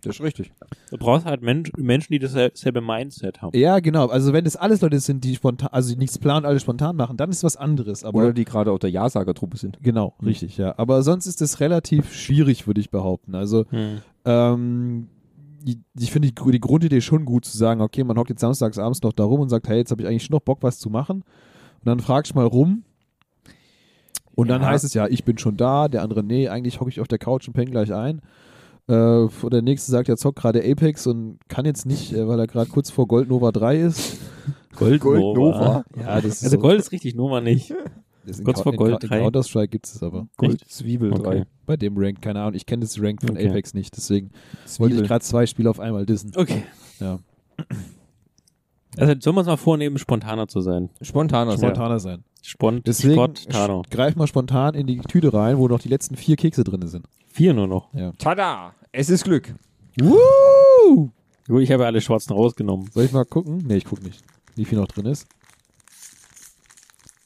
Das 0.04 0.16
ist 0.16 0.22
richtig. 0.22 0.52
Du 0.92 0.98
brauchst 0.98 1.26
halt 1.26 1.42
Mensch, 1.42 1.72
Menschen, 1.78 2.14
die 2.14 2.20
dasselbe 2.20 2.82
Mindset 2.82 3.42
haben. 3.42 3.58
Ja, 3.58 3.80
genau. 3.80 4.08
Also 4.08 4.34
wenn 4.34 4.44
das 4.44 4.56
alles 4.56 4.82
Leute 4.82 5.00
sind, 5.00 5.24
die 5.24 5.36
spontan, 5.36 5.70
also 5.72 5.94
die 5.94 5.98
nichts 6.00 6.18
planen, 6.18 6.46
alles 6.46 6.62
spontan 6.62 6.96
machen, 6.96 7.18
dann 7.18 7.30
ist 7.30 7.44
was 7.44 7.56
anderes. 7.58 8.04
Aber 8.04 8.20
Oder 8.20 8.34
die 8.34 8.46
gerade 8.46 8.72
auf 8.72 8.80
der 8.80 8.90
Ja-Sager-Truppe 8.90 9.58
sind. 9.58 9.80
genau, 9.82 10.14
Mhm. 10.20 10.28
richtig, 10.28 10.58
ja. 10.58 10.74
Aber 10.78 11.04
sonst 11.04 11.26
ist 11.26 11.42
das 11.42 11.60
relativ 11.60 12.14
schwierig, 12.14 12.68
würde 12.68 12.82
ich 12.82 12.90
behaupten. 12.92 13.36
Also 13.36 13.66
Hm. 13.70 14.02
Ähm, 14.26 15.08
die, 15.66 15.80
ich 15.98 16.12
finde 16.12 16.30
die, 16.32 16.52
die 16.52 16.60
Grundidee 16.60 17.00
schon 17.02 17.24
gut 17.26 17.46
zu 17.46 17.58
sagen, 17.58 17.80
okay, 17.82 18.04
man 18.04 18.18
hockt 18.18 18.30
jetzt 18.30 18.42
samstags 18.42 18.78
abends 18.78 19.02
noch 19.02 19.14
da 19.14 19.24
rum 19.24 19.40
und 19.40 19.50
sagt, 19.50 19.68
hey, 19.70 19.78
jetzt 19.78 19.92
habe 19.92 20.02
ich 20.02 20.08
eigentlich 20.08 20.24
schon 20.26 20.34
noch 20.34 20.42
Bock, 20.42 20.60
was 20.62 20.80
zu 20.80 20.90
machen. 20.90 21.18
Und 21.80 21.86
dann 21.86 22.00
fragst 22.02 22.32
du 22.34 22.36
mal 22.36 22.46
rum. 22.46 22.84
Und 24.36 24.48
dann 24.48 24.62
Ja. 24.62 24.68
heißt 24.70 24.84
es 24.84 24.94
ja, 24.94 25.08
ich 25.08 25.24
bin 25.24 25.38
schon 25.38 25.58
da, 25.58 25.88
der 25.88 26.02
andere, 26.02 26.24
nee, 26.24 26.50
eigentlich 26.50 26.80
hocke 26.80 26.90
ich 26.90 27.00
auf 27.00 27.08
der 27.08 27.20
Couch 27.20 27.48
und 27.48 27.54
penne 27.54 27.70
gleich 27.72 27.94
ein. 27.94 28.22
Äh, 28.88 29.28
der 29.50 29.62
nächste 29.62 29.92
sagt, 29.92 30.10
er 30.10 30.18
zockt 30.18 30.40
gerade 30.40 30.60
Apex 30.64 31.08
und 31.08 31.40
kann 31.48 31.66
jetzt 31.66 31.86
nicht, 31.86 32.12
äh, 32.14 32.28
weil 32.28 32.40
er 32.40 32.48
gerade 32.48 32.70
kurz 32.70 32.90
vor 32.90 33.08
Gold 33.08 33.30
Nova 33.30 33.52
3 33.52 33.80
ist. 33.80 34.18
Gold, 34.76 35.04
Nova? 35.04 35.86
Ja, 35.98 36.16
das 36.20 36.26
ist 36.26 36.44
Also 36.44 36.58
so- 36.58 36.62
Gold 36.62 36.80
ist 36.80 36.92
richtig, 36.92 37.16
Nova 37.16 37.40
nicht. 37.42 37.74
das 38.26 38.40
in 38.40 38.46
kurz 38.46 38.62
vor 38.62 38.74
in, 38.74 38.78
Gold 38.78 39.04
in 39.04 39.10
3. 39.10 39.20
Counter-Strike 39.22 39.68
gibt 39.70 39.86
es 39.88 40.02
aber. 40.04 40.28
Gold, 40.36 40.62
Echt? 40.62 40.72
Zwiebel 40.74 41.14
Okay. 41.14 41.22
3. 41.24 41.44
Bei 41.66 41.78
dem 41.78 41.94
Rank, 41.98 42.22
keine 42.22 42.42
Ahnung, 42.42 42.56
ich 42.56 42.66
kenne 42.66 42.82
das 42.82 43.02
Rank 43.02 43.22
von 43.22 43.38
Okay. 43.38 43.48
Apex 43.50 43.74
nicht, 43.74 43.96
deswegen 43.96 44.32
wollte 44.32 44.66
ich 44.66 44.70
Zwiebel. 44.76 45.08
gerade 45.08 45.24
zwei 45.24 45.46
Spiele 45.46 45.70
auf 45.70 45.80
einmal 45.80 46.06
dissen. 46.06 46.32
Okay. 46.36 46.64
Ja. 47.00 47.20
Also 48.98 49.14
sollen 49.20 49.36
wir 49.36 49.40
uns 49.40 49.48
mal 49.48 49.58
vornehmen, 49.58 49.98
spontaner 49.98 50.48
zu 50.48 50.62
sein. 50.62 50.90
Spontaner 51.02 51.52
sein. 51.58 51.70
Spontaner 51.70 52.00
sein. 52.00 52.24
Spont, 52.42 52.86
Deswegen 52.88 53.14
Spontano. 53.14 53.82
sch- 53.82 53.90
greif 53.90 54.16
mal 54.16 54.28
spontan 54.28 54.76
in 54.76 54.86
die 54.86 55.00
Tüte 55.00 55.34
rein, 55.34 55.58
wo 55.58 55.68
noch 55.68 55.80
die 55.80 55.88
letzten 55.90 56.16
vier 56.18 56.36
Kekse 56.36 56.64
drin 56.64 56.86
sind. 56.88 57.06
Vier 57.32 57.54
nur 57.54 57.68
noch. 57.68 57.90
Tada! 58.18 58.74
Es 58.92 59.10
ist 59.10 59.24
Glück. 59.24 59.56
Woo! 60.00 61.10
Gut, 61.48 61.62
ich 61.62 61.72
habe 61.72 61.84
ja 61.84 61.88
alle 61.88 62.02
schwarzen 62.02 62.34
rausgenommen. 62.34 62.90
Soll 62.92 63.06
ich 63.06 63.12
mal 63.14 63.26
gucken? 63.26 63.64
Nee, 63.66 63.78
ich 63.78 63.86
guck 63.86 64.04
nicht, 64.04 64.22
wie 64.56 64.66
viel 64.66 64.78
noch 64.78 64.88
drin 64.88 65.06
ist. 65.08 65.28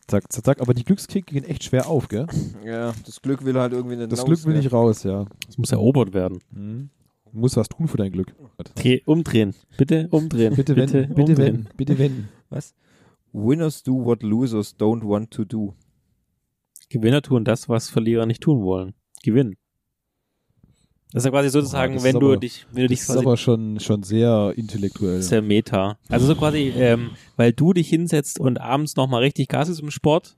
Zack, 0.07 0.31
zack, 0.31 0.45
zack. 0.45 0.61
Aber 0.61 0.73
die 0.73 0.85
Glückskekse 0.85 1.34
gehen 1.34 1.44
echt 1.44 1.64
schwer 1.65 1.88
auf, 1.89 2.07
gell? 2.07 2.27
Ja, 2.64 2.94
das 3.06 3.22
Glück 3.22 3.44
will 3.44 3.56
halt 3.60 3.73
irgendwie 3.73 3.98
nicht 3.98 4.11
Das 4.11 4.19
raus, 4.19 4.26
Glück 4.26 4.45
will 4.45 4.53
ne? 4.53 4.60
nicht 4.60 4.72
raus, 4.72 5.03
ja. 5.03 5.26
Das 5.45 5.57
muss 5.57 5.72
erobert 5.72 6.14
werden. 6.14 6.39
Mhm. 6.52 6.89
Du 7.38 7.42
musst 7.42 7.56
was 7.56 7.70
tun 7.70 7.88
für 7.88 7.98
dein 7.98 8.12
Glück. 8.12 8.34
Dreh, 8.74 9.02
umdrehen. 9.06 9.54
Bitte 9.78 10.08
umdrehen. 10.10 10.56
Bitte 10.56 10.76
wenden, 10.76 11.14
bitte 11.14 11.38
wenden, 11.38 11.70
bitte 11.78 12.00
wenden. 12.00 12.30
Was? 12.50 12.74
Winners 13.32 13.84
do 13.84 13.94
what 13.94 14.24
losers 14.24 14.76
don't 14.76 15.08
want 15.08 15.30
to 15.30 15.46
do. 15.46 15.76
Gewinner 16.90 17.22
tun 17.22 17.46
das, 17.46 17.70
was 17.70 17.90
Verlierer 17.90 18.26
nicht 18.26 18.42
tun 18.42 18.64
wollen. 18.64 18.96
Gewinnen. 19.22 19.56
Das 21.12 21.22
ist 21.22 21.26
ja 21.26 21.30
quasi 21.32 21.50
sozusagen, 21.52 21.94
ist 21.98 22.04
wenn 22.04 22.20
du 22.20 22.26
aber- 22.32 22.38
dich, 22.38 22.66
wenn 22.72 22.82
du 22.82 22.88
dich 22.88 23.02
Das 23.02 23.10
ist 23.10 23.14
quasi 23.14 23.26
aber 23.28 23.38
schon, 23.38 23.80
schon 23.82 24.02
sehr 24.02 24.54
intellektuell. 24.56 25.22
sehr 25.22 25.44
meta. 25.44 26.00
Also 26.10 26.26
so 26.26 26.34
quasi, 26.34 26.70
ähm, 26.76 27.12
weil 27.36 27.54
du 27.54 27.72
dich 27.72 27.88
hinsetzt 27.88 28.40
und 28.40 28.60
abends 28.60 28.96
nochmal 28.96 29.22
richtig 29.22 29.48
Gas 29.48 29.70
ist 29.70 29.80
im 29.80 29.92
Sport, 29.92 30.38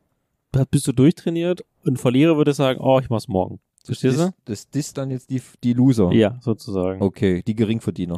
bist 0.70 0.86
du 0.86 0.92
durchtrainiert 0.92 1.64
und 1.86 1.98
Verlierer 1.98 2.36
würde 2.36 2.52
sagen, 2.52 2.82
oh, 2.82 3.00
ich 3.00 3.10
mach's 3.10 3.30
morgen. 3.30 3.62
Verstehst 3.86 4.20
du? 4.20 4.32
Das, 4.46 4.70
disst 4.70 4.98
dann 4.98 5.10
jetzt 5.12 5.30
die, 5.30 5.42
die 5.64 5.74
Loser. 5.74 6.12
Ja, 6.12 6.38
sozusagen. 6.42 7.02
Okay, 7.02 7.42
die 7.46 7.56
Geringverdiener. 7.56 8.18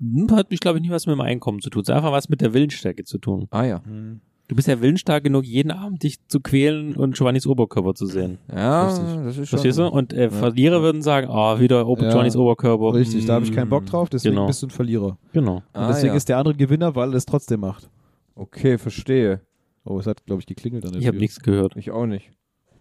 Hm, 0.00 0.28
Hat 0.32 0.50
mich, 0.50 0.60
glaube 0.60 0.78
ich, 0.78 0.82
nie 0.82 0.90
was 0.90 1.06
mit 1.06 1.14
dem 1.14 1.20
Einkommen 1.20 1.60
zu 1.60 1.70
tun. 1.70 1.82
Es 1.82 1.88
hat 1.88 1.96
einfach 1.96 2.12
was 2.12 2.28
mit 2.28 2.40
der 2.40 2.52
Willensstärke 2.54 3.04
zu 3.04 3.18
tun. 3.18 3.46
Ah 3.50 3.64
ja. 3.64 3.80
Mhm. 3.86 4.20
Du 4.46 4.54
bist 4.56 4.68
ja 4.68 4.78
willensstark 4.80 5.24
genug, 5.24 5.44
jeden 5.46 5.70
Abend 5.70 6.02
dich 6.02 6.18
zu 6.28 6.38
quälen 6.38 6.96
und 6.96 7.16
Giovannis 7.16 7.46
Oberkörper 7.46 7.94
zu 7.94 8.04
sehen. 8.04 8.36
Ja, 8.54 8.88
Richtig. 8.88 9.04
das 9.04 9.26
ist 9.26 9.34
schon. 9.36 9.46
Verstehst 9.46 9.78
du? 9.78 9.86
Und 9.86 10.12
äh, 10.12 10.28
Verlierer 10.30 10.82
würden 10.82 11.00
sagen, 11.00 11.28
ah, 11.30 11.58
wieder 11.60 11.86
Ober 11.86 12.02
Ja, 12.04 12.08
Giovannis 12.10 12.36
Oberkörper. 12.36 12.92
Richtig, 12.92 13.24
da 13.24 13.34
habe 13.34 13.46
ich 13.46 13.52
keinen 13.52 13.70
Bock 13.70 13.82
Hm, 13.84 13.86
drauf, 13.88 14.10
deswegen 14.10 14.34
genau. 14.34 14.46
bist 14.46 14.60
du 14.62 14.66
ein 14.66 14.70
Verlierer. 14.70 15.06
Und 15.06 15.32
Genau. 15.32 15.62
Ah, 15.72 15.88
deswegen 15.88 16.08
ja. 16.08 16.14
ist 16.16 16.28
der 16.28 16.36
andere 16.36 16.54
Gewinner, 16.56 16.94
weil 16.94 17.10
er 17.10 17.16
es 17.16 17.24
trotzdem 17.24 17.60
macht. 17.60 17.88
Okay, 18.34 18.76
verstehe. 18.76 19.40
Oh, 19.86 19.98
es 19.98 20.06
hat, 20.06 20.26
glaube 20.26 20.40
ich, 20.40 20.46
geklingelt 20.46 20.84
an 20.84 20.92
der 20.92 21.00
Ich 21.00 21.06
habe 21.06 21.16
nichts 21.18 21.40
gehört. 21.40 21.74
Ich 21.76 21.90
auch 21.90 22.04
nicht. 22.06 22.30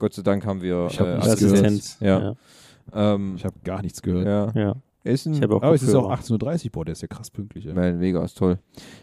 Gott 0.03 0.13
sei 0.13 0.21
Dank 0.21 0.45
haben 0.45 0.61
wir 0.61 0.87
Ich 0.91 0.99
hab 0.99 1.07
äh. 1.07 1.11
Assistenz. 1.13 1.97
Ja. 2.01 2.19
Ja. 2.21 2.35
Ähm, 3.13 3.35
Ich 3.37 3.45
habe 3.45 3.55
gar 3.63 3.81
nichts 3.81 4.01
gehört. 4.01 4.25
ja. 4.27 4.51
ja. 4.61 4.75
Ist 5.05 5.25
ein 5.25 5.33
Ich 5.33 5.43
Aber 5.43 5.73
es 5.73 5.81
ist 5.83 5.93
auch 5.95 6.09
Kopfhörer. 6.09 6.37
18.30 6.53 6.65
Uhr. 6.65 6.71
Boah, 6.71 6.85
der 6.85 6.91
ist 6.93 7.01
ja 7.01 7.07
krass 7.09 7.29
pünktlich. 7.29 7.65
Ey. 7.65 7.73
Mein 7.73 7.99
Mega 7.99 8.23
ist 8.23 8.37
toll. 8.37 8.57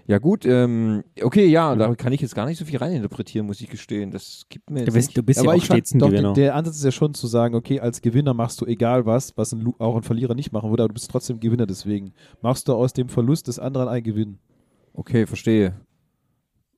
Ja 0.06 0.16
gut, 0.18 0.46
ähm, 0.46 1.02
okay, 1.22 1.46
ja, 1.46 1.74
da 1.76 1.94
kann 1.94 2.12
ich 2.14 2.20
jetzt 2.22 2.34
gar 2.34 2.46
nicht 2.46 2.58
so 2.58 2.64
viel 2.64 2.78
reininterpretieren, 2.78 3.46
muss 3.46 3.60
ich 3.60 3.68
gestehen. 3.68 4.10
Das 4.10 4.44
gibt 4.48 4.70
mir 4.70 4.80
Du 4.80 4.84
jetzt 4.86 4.94
bist, 4.94 5.08
nicht. 5.08 5.16
du 5.18 5.22
bist 5.22 5.38
Aber 5.40 5.48
ja 5.48 5.52
auch 5.52 5.56
ich 5.58 5.66
fand, 5.66 5.78
stets 5.78 5.92
ein 5.94 5.98
doch, 5.98 6.08
Gewinner. 6.08 6.32
der 6.32 6.54
Ansatz 6.54 6.76
ist 6.76 6.84
ja 6.84 6.90
schon 6.90 7.12
zu 7.14 7.26
sagen, 7.26 7.54
okay, 7.54 7.80
als 7.80 8.00
Gewinner 8.00 8.32
machst 8.34 8.60
du 8.62 8.66
egal 8.66 9.04
was, 9.04 9.36
was 9.36 9.52
ein, 9.52 9.74
auch 9.78 9.96
ein 9.96 10.02
Verlierer 10.02 10.34
nicht 10.34 10.52
machen 10.52 10.70
würde, 10.70 10.84
aber 10.84 10.88
du 10.88 10.94
bist 10.94 11.10
trotzdem 11.10 11.38
Gewinner, 11.38 11.66
deswegen 11.66 12.12
machst 12.40 12.68
du 12.68 12.72
aus 12.74 12.92
dem 12.94 13.08
Verlust 13.10 13.48
des 13.48 13.58
anderen 13.58 13.88
einen 13.88 14.02
Gewinn. 14.04 14.38
Okay, 14.94 15.26
verstehe. 15.26 15.74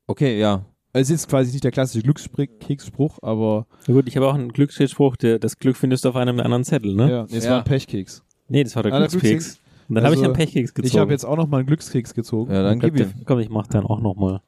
Okay, 0.09 0.39
ja. 0.41 0.65
Es 0.95 1.09
ist 1.09 1.29
quasi 1.29 1.53
nicht 1.53 1.65
der 1.65 1.71
klassische 1.71 2.03
Glückskeksspruch, 2.03 3.19
aber 3.23 3.67
Na 3.87 3.95
gut, 3.95 4.07
ich 4.09 4.17
habe 4.17 4.29
auch 4.29 4.35
einen 4.35 4.53
Glücksspruch, 4.53 5.17
der, 5.17 5.39
das 5.39 5.59
Glück 5.59 5.77
findest 5.77 6.05
du 6.05 6.11
auf 6.11 6.17
einem 6.17 6.39
anderen 6.41 6.65
Zettel, 6.65 6.95
ne? 6.95 7.11
ja, 7.11 7.27
es 7.37 7.45
Ja. 7.45 7.53
war 7.53 7.59
ein 7.59 7.65
Pechkeks. 7.65 8.23
Nee, 8.49 8.63
das 8.65 8.77
war 8.77 8.83
der 8.83 8.93
Ah, 8.93 8.99
Glückskeks. 9.07 9.59
Und 9.89 9.95
dann 9.97 10.05
habe 10.05 10.15
ich 10.15 10.21
Also, 10.21 10.31
einen 10.31 10.35
Pechkeks 10.37 10.75
gezogen. 10.75 10.87
Ich 10.95 10.99
habe 10.99 11.13
jetzt 11.13 11.25
auch 11.25 11.37
noch 11.37 11.49
mal 11.49 11.59
einen 11.59 11.67
Glückskeks 11.67 12.13
gezogen. 12.15 12.53
Ja, 12.53 12.63
dann 12.63 12.79
Komm, 12.79 12.93
gib 12.95 13.07
ihm. 13.07 13.25
Komm, 13.25 13.39
ich 13.41 13.49
mach 13.49 13.67
dann 13.69 13.85
auch 13.87 14.01
nochmal. 14.01 14.41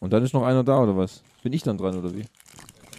Und 0.00 0.12
dann 0.12 0.22
ist 0.22 0.32
noch 0.32 0.44
einer 0.44 0.64
da, 0.64 0.82
oder 0.82 0.96
was? 0.96 1.22
Bin 1.42 1.52
ich 1.52 1.62
dann 1.62 1.76
dran, 1.76 1.96
oder 1.98 2.14
wie? 2.14 2.22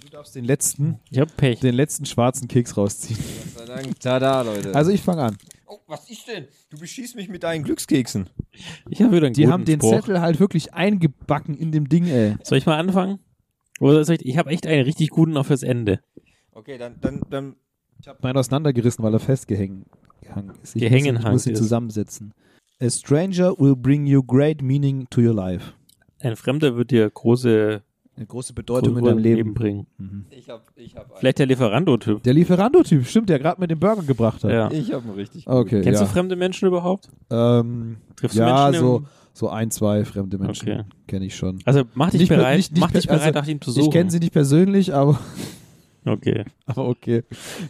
Du 0.03 0.09
darfst 0.11 0.35
den 0.35 0.45
letzten, 0.45 0.99
Ich 1.09 1.19
habe 1.19 1.31
Pech. 1.35 1.59
den 1.61 1.73
letzten 1.75 2.05
schwarzen 2.05 2.47
Keks 2.47 2.77
rausziehen. 2.77 3.19
Gott 3.57 3.67
sei 3.67 3.73
Dank. 3.75 3.99
Tada, 3.99 4.41
Leute. 4.43 4.75
Also 4.75 4.91
ich 4.91 5.01
fange 5.01 5.23
an. 5.23 5.37
Oh, 5.69 5.79
was 5.87 6.09
ist 6.09 6.27
denn? 6.27 6.47
Du 6.69 6.77
beschießt 6.77 7.15
mich 7.15 7.29
mit 7.29 7.43
deinen 7.43 7.63
Glückskeksen. 7.63 8.29
Ich 8.89 9.01
habe 9.01 9.15
wieder 9.15 9.27
einen 9.27 9.33
Die 9.33 9.43
guten 9.43 9.53
haben 9.53 9.65
den 9.65 9.79
Spruch. 9.79 9.91
Zettel 9.91 10.19
halt 10.21 10.39
wirklich 10.39 10.73
eingebacken 10.73 11.55
in 11.55 11.71
dem 11.71 11.87
Ding, 11.87 12.05
ey. 12.07 12.35
Soll 12.43 12.57
ich 12.57 12.65
mal 12.65 12.77
anfangen? 12.77 13.19
Oder 13.79 14.03
soll 14.03 14.15
ich, 14.15 14.25
ich 14.25 14.37
habe 14.37 14.49
echt 14.49 14.67
einen 14.67 14.83
richtig 14.83 15.09
guten 15.09 15.31
noch 15.31 15.45
fürs 15.45 15.63
Ende. 15.63 16.01
Okay, 16.51 16.77
dann, 16.77 16.95
dann, 16.99 17.21
dann. 17.29 17.55
Ich 18.01 18.07
habe 18.07 18.19
meinen 18.21 18.37
auseinandergerissen, 18.37 19.03
weil 19.03 19.13
er 19.13 19.19
festgehängt 19.19 19.85
ist. 20.63 20.75
Ich 20.75 20.81
Gehangen 20.81 21.15
muss, 21.15 21.23
ich 21.23 21.31
muss 21.31 21.45
ihn 21.47 21.53
ist. 21.53 21.59
zusammensetzen. 21.59 22.33
A 22.81 22.89
stranger 22.89 23.57
will 23.57 23.75
bring 23.75 24.05
you 24.05 24.23
great 24.23 24.61
meaning 24.61 25.07
to 25.09 25.21
your 25.21 25.33
life. 25.33 25.73
Ein 26.21 26.35
Fremder 26.35 26.75
wird 26.75 26.91
dir 26.91 27.09
große 27.09 27.81
Eine 28.19 28.27
große 28.27 28.51
Bedeutung 28.53 28.97
in 28.97 29.05
deinem 29.05 29.17
Leben. 29.17 29.53
bringen. 29.53 29.87
Mhm. 29.97 30.25
Ich 30.29 30.49
hab, 30.49 30.63
ich 30.75 30.93
hab 30.97 31.05
einen. 31.09 31.19
Vielleicht 31.19 31.39
der 31.39 31.45
Lieferando-Typ. 31.45 32.21
Der 32.23 32.33
Lieferando-Typ, 32.33 33.05
stimmt, 33.07 33.29
der 33.29 33.39
gerade 33.39 33.61
mit 33.61 33.71
dem 33.71 33.79
Burger 33.79 34.03
gebracht 34.03 34.43
hat. 34.43 34.51
Ja. 34.51 34.69
Ich 34.71 34.91
hab 34.91 35.03
einen 35.05 35.13
richtig. 35.13 35.47
Okay, 35.47 35.79
Kennst 35.81 36.01
ja. 36.01 36.05
du 36.05 36.11
fremde 36.11 36.35
Menschen 36.35 36.67
überhaupt? 36.67 37.07
Ähm, 37.29 37.95
Triffst 38.17 38.35
ja, 38.37 38.65
du 38.67 38.71
Menschen? 38.73 38.79
so, 38.87 39.03
so 39.31 39.47
ein, 39.49 39.71
zwei 39.71 40.03
fremde 40.03 40.37
Menschen 40.37 40.69
Okay. 40.69 40.83
kenne 41.07 41.25
ich 41.25 41.35
schon. 41.37 41.59
also 41.63 41.83
mach 41.93 42.09
dich 42.09 42.19
Nicht 42.19 42.29
bereit, 42.29 42.57
nicht- 42.57 42.71
nicht 42.73 42.81
mach 42.81 42.91
dich 42.91 43.07
per- 43.07 43.15
bereit, 43.15 43.27
also 43.35 43.39
nach 43.39 43.47
ihm 43.47 43.61
zu 43.61 43.71
suchen. 43.71 43.85
Ich 43.85 43.91
kenne 43.91 44.11
sie 44.11 44.19
nicht 44.19 44.33
persönlich, 44.33 44.93
aber, 44.93 45.17
Okay. 46.05 46.43
aber 46.65 46.89
okay. 46.89 47.23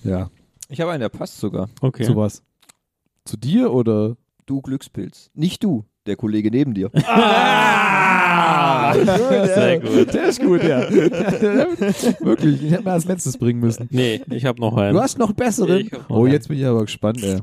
Ja. 0.03 0.31
Ich 0.67 0.81
habe 0.81 0.89
einen, 0.91 1.01
der 1.01 1.09
passt 1.09 1.37
sogar. 1.39 1.69
Okay. 1.81 2.03
Sowas. 2.05 2.41
Zu 3.25 3.37
dir 3.37 3.71
oder? 3.71 4.17
Du 4.47 4.61
Glückspilz. 4.63 5.29
Nicht 5.35 5.63
du, 5.63 5.85
der 6.07 6.15
Kollege 6.15 6.49
neben 6.49 6.73
dir. 6.73 6.89
Ah! 7.05 8.28
Sehr 8.93 9.79
gut. 9.79 10.13
Der 10.13 10.23
ist 10.29 10.41
gut, 10.41 10.63
ja. 10.63 10.89
Wirklich, 10.91 12.63
ich 12.63 12.71
hätte 12.71 12.83
mir 12.83 12.91
als 12.91 13.05
letztes 13.05 13.37
bringen 13.37 13.59
müssen. 13.59 13.87
Nee, 13.91 14.21
ich 14.29 14.45
habe 14.45 14.59
noch 14.59 14.75
einen. 14.77 14.93
Du 14.93 15.01
hast 15.01 15.17
noch 15.17 15.27
einen 15.27 15.35
besseren? 15.35 15.79
Ich 15.81 15.91
noch 15.91 16.09
Oh, 16.09 16.23
einen. 16.23 16.33
jetzt 16.33 16.47
bin 16.47 16.57
ich 16.57 16.65
aber 16.65 16.81
gespannt, 16.81 17.23
ey. 17.23 17.39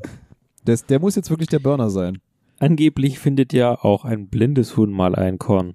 Das, 0.64 0.84
der 0.86 0.98
muss 1.00 1.14
jetzt 1.16 1.30
wirklich 1.30 1.48
der 1.48 1.58
Burner 1.60 1.90
sein. 1.90 2.18
Angeblich 2.58 3.18
findet 3.18 3.52
ja 3.52 3.74
auch 3.78 4.04
ein 4.04 4.28
blindes 4.28 4.76
Huhn 4.76 4.90
mal 4.90 5.14
ein 5.14 5.38
Korn. 5.38 5.74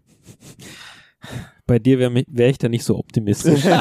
Bei 1.68 1.80
dir 1.80 2.00
wäre 2.00 2.24
wär 2.28 2.50
ich 2.50 2.58
da 2.58 2.68
nicht 2.70 2.84
so 2.84 2.98
optimistisch. 2.98 3.64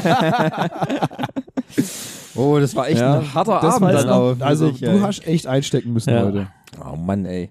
Oh, 2.36 2.58
das 2.60 2.74
war 2.76 2.88
echt 2.88 3.02
ein 3.02 3.34
harter 3.34 3.58
das 3.60 3.74
Abend 3.76 3.92
dann 3.92 4.36
für 4.38 4.44
Also, 4.46 4.70
dich, 4.70 4.80
du 4.80 5.00
hast 5.02 5.26
echt 5.26 5.46
einstecken 5.46 5.92
müssen 5.92 6.10
Ja. 6.10 6.24
heute. 6.24 6.48
Oh 6.80 6.96
Mann, 6.96 7.24
ey. 7.26 7.50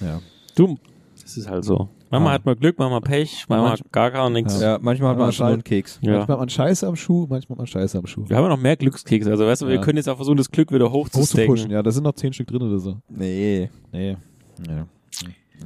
Ja. 0.00 0.20
du, 0.56 0.76
das 1.22 1.36
ist 1.36 1.48
halt 1.48 1.64
so. 1.64 1.88
Manchmal 2.10 2.30
Ah. 2.30 2.34
hat 2.34 2.46
man 2.46 2.56
Glück, 2.58 2.78
manchmal 2.78 3.00
Pech, 3.02 3.44
manchmal 3.48 3.70
Manch- 3.76 3.82
gar 3.92 4.10
gar 4.10 4.30
nichts. 4.30 4.60
Ja, 4.60 4.78
manchmal 4.80 5.10
hat 5.10 5.18
man 5.18 5.34
nur 5.36 5.46
einen 5.46 5.62
Keks. 5.64 5.98
Ja. 6.02 6.12
Manchmal 6.18 6.34
hat 6.36 6.40
man 6.40 6.48
Scheiße 6.48 6.86
am 6.86 6.96
Schuh, 6.96 7.26
manchmal 7.28 7.54
hat 7.54 7.58
man 7.58 7.66
Scheiße 7.66 7.98
am 7.98 8.06
Schuh. 8.06 8.24
Wir 8.26 8.36
haben 8.36 8.44
ja 8.44 8.48
noch 8.50 8.56
mehr 8.60 8.76
Glückskekse. 8.76 9.30
Also, 9.30 9.46
weißt 9.46 9.62
du, 9.62 9.66
wir 9.66 9.74
Ja. 9.74 9.80
können 9.82 9.98
jetzt 9.98 10.08
auch 10.08 10.16
versuchen, 10.16 10.36
das 10.38 10.50
Glück 10.50 10.72
wieder 10.72 10.90
Hochzupushen, 10.90 11.40
hochzustecken. 11.40 11.70
ja, 11.70 11.82
da 11.82 11.90
sind 11.90 12.04
noch 12.04 12.14
zehn 12.14 12.32
Stück 12.32 12.46
drin 12.48 12.62
oder 12.62 12.78
so. 12.78 12.96
Nee. 13.08 13.68
Nee. 13.92 14.16
Ja. 14.68 14.86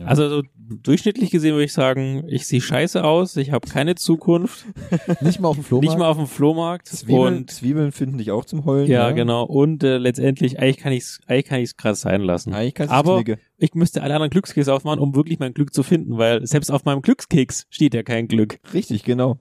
Ja. 0.00 0.06
Also, 0.06 0.28
so 0.28 0.42
durchschnittlich 0.68 1.30
gesehen 1.30 1.52
würde 1.52 1.64
ich 1.64 1.72
sagen, 1.72 2.24
ich 2.28 2.46
sehe 2.46 2.60
scheiße 2.60 3.04
aus, 3.04 3.36
ich 3.36 3.50
habe 3.52 3.68
keine 3.68 3.94
Zukunft, 3.94 4.64
nicht 5.20 5.38
mal 5.40 5.48
auf 5.48 5.56
dem 5.56 5.64
Flohmarkt. 5.64 5.88
nicht 5.90 5.98
mal 5.98 6.08
auf 6.08 6.16
dem 6.16 6.26
Flohmarkt. 6.26 6.88
Zwiebeln, 6.88 7.36
Und 7.38 7.50
Zwiebeln 7.50 7.92
finden 7.92 8.18
dich 8.18 8.30
auch 8.30 8.44
zum 8.44 8.64
Heulen. 8.64 8.86
ja, 8.88 9.08
ja. 9.08 9.10
genau. 9.12 9.44
Und 9.44 9.84
äh, 9.84 9.98
letztendlich, 9.98 10.58
eigentlich 10.58 10.78
kann 10.78 10.92
ich 10.92 11.02
es 11.02 11.20
eigentlich 11.26 11.44
kann 11.46 11.60
ich's 11.60 11.76
krass 11.76 12.00
sein 12.00 12.22
lassen. 12.22 12.54
Eigentlich 12.54 12.74
kannst 12.74 12.92
Aber 12.92 13.22
knicken. 13.22 13.40
ich 13.58 13.74
müsste 13.74 14.02
alle 14.02 14.14
anderen 14.14 14.30
Glückskekse 14.30 14.72
aufmachen, 14.72 14.98
um 15.00 15.14
wirklich 15.14 15.38
mein 15.38 15.52
Glück 15.54 15.74
zu 15.74 15.82
finden, 15.82 16.16
weil 16.18 16.46
selbst 16.46 16.70
auf 16.70 16.84
meinem 16.84 17.02
Glückskeks 17.02 17.66
steht 17.70 17.94
ja 17.94 18.02
kein 18.02 18.28
Glück. 18.28 18.58
Richtig, 18.72 19.04
genau. 19.04 19.38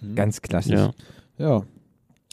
Hm. 0.00 0.14
Ganz 0.14 0.42
klassisch. 0.42 0.74
Ja. 0.74 0.92
Ja. 1.38 1.62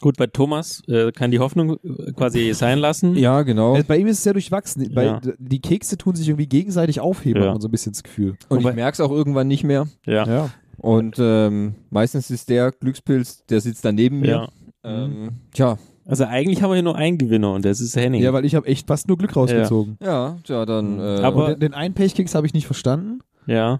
Gut, 0.01 0.17
bei 0.17 0.27
Thomas 0.27 0.81
äh, 0.87 1.11
kann 1.13 1.31
die 1.31 1.39
Hoffnung 1.39 1.77
äh, 1.83 2.11
quasi 2.11 2.53
sein 2.53 2.79
lassen. 2.79 3.15
Ja, 3.15 3.43
genau. 3.43 3.75
Äh, 3.77 3.83
Bei 3.83 3.97
ihm 3.97 4.07
ist 4.07 4.17
es 4.17 4.23
sehr 4.23 4.33
durchwachsen. 4.33 4.93
Bei, 4.93 5.05
Ja. 5.05 5.21
Die 5.39 5.59
Kekse 5.61 5.97
tun 5.97 6.15
sich 6.15 6.27
irgendwie 6.27 6.47
gegenseitig 6.47 6.99
aufheben, 6.99 7.41
Ja. 7.41 7.47
hat 7.47 7.53
man 7.55 7.61
so 7.61 7.67
ein 7.69 7.71
bisschen 7.71 7.93
das 7.93 8.03
Gefühl. 8.03 8.35
Und 8.49 8.59
Wobei- 8.59 8.71
ich 8.71 8.75
merke 8.75 8.93
es 8.93 8.99
auch 8.99 9.11
irgendwann 9.11 9.47
nicht 9.47 9.63
mehr. 9.63 9.87
Ja. 10.05 10.27
Ja. 10.27 10.49
Und 10.77 11.15
ähm, 11.19 11.75
meistens 11.89 12.29
ist 12.29 12.49
der 12.49 12.71
Glückspilz, 12.71 13.45
der 13.45 13.61
sitzt 13.61 13.85
dann 13.85 13.95
neben 13.95 14.19
mir. 14.19 14.27
ja. 14.29 14.49
Ähm, 14.83 15.29
tja, 15.53 15.77
Also 16.05 16.25
eigentlich 16.25 16.61
haben 16.61 16.69
wir 16.69 16.75
hier 16.75 16.83
nur 16.83 16.95
einen 16.97 17.17
Gewinner 17.17 17.53
und 17.53 17.63
das 17.65 17.79
ist 17.81 17.95
Henning. 17.95 18.21
Ja, 18.21 18.33
weil 18.33 18.45
ich 18.45 18.53
habe 18.53 18.67
echt 18.67 18.85
fast 18.87 19.07
nur 19.07 19.17
Glück 19.17 19.35
rausgezogen. 19.35 19.97
ja, 20.03 20.37
tja, 20.43 20.65
dann. 20.65 20.99
Äh, 20.99 21.21
Aber- 21.21 21.45
Und 21.45 21.51
den, 21.53 21.59
den 21.61 21.73
einen 21.73 21.93
Pechkeks 21.95 22.35
habe 22.35 22.45
ich 22.45 22.53
nicht 22.53 22.65
verstanden, 22.67 23.21
ja. 23.47 23.79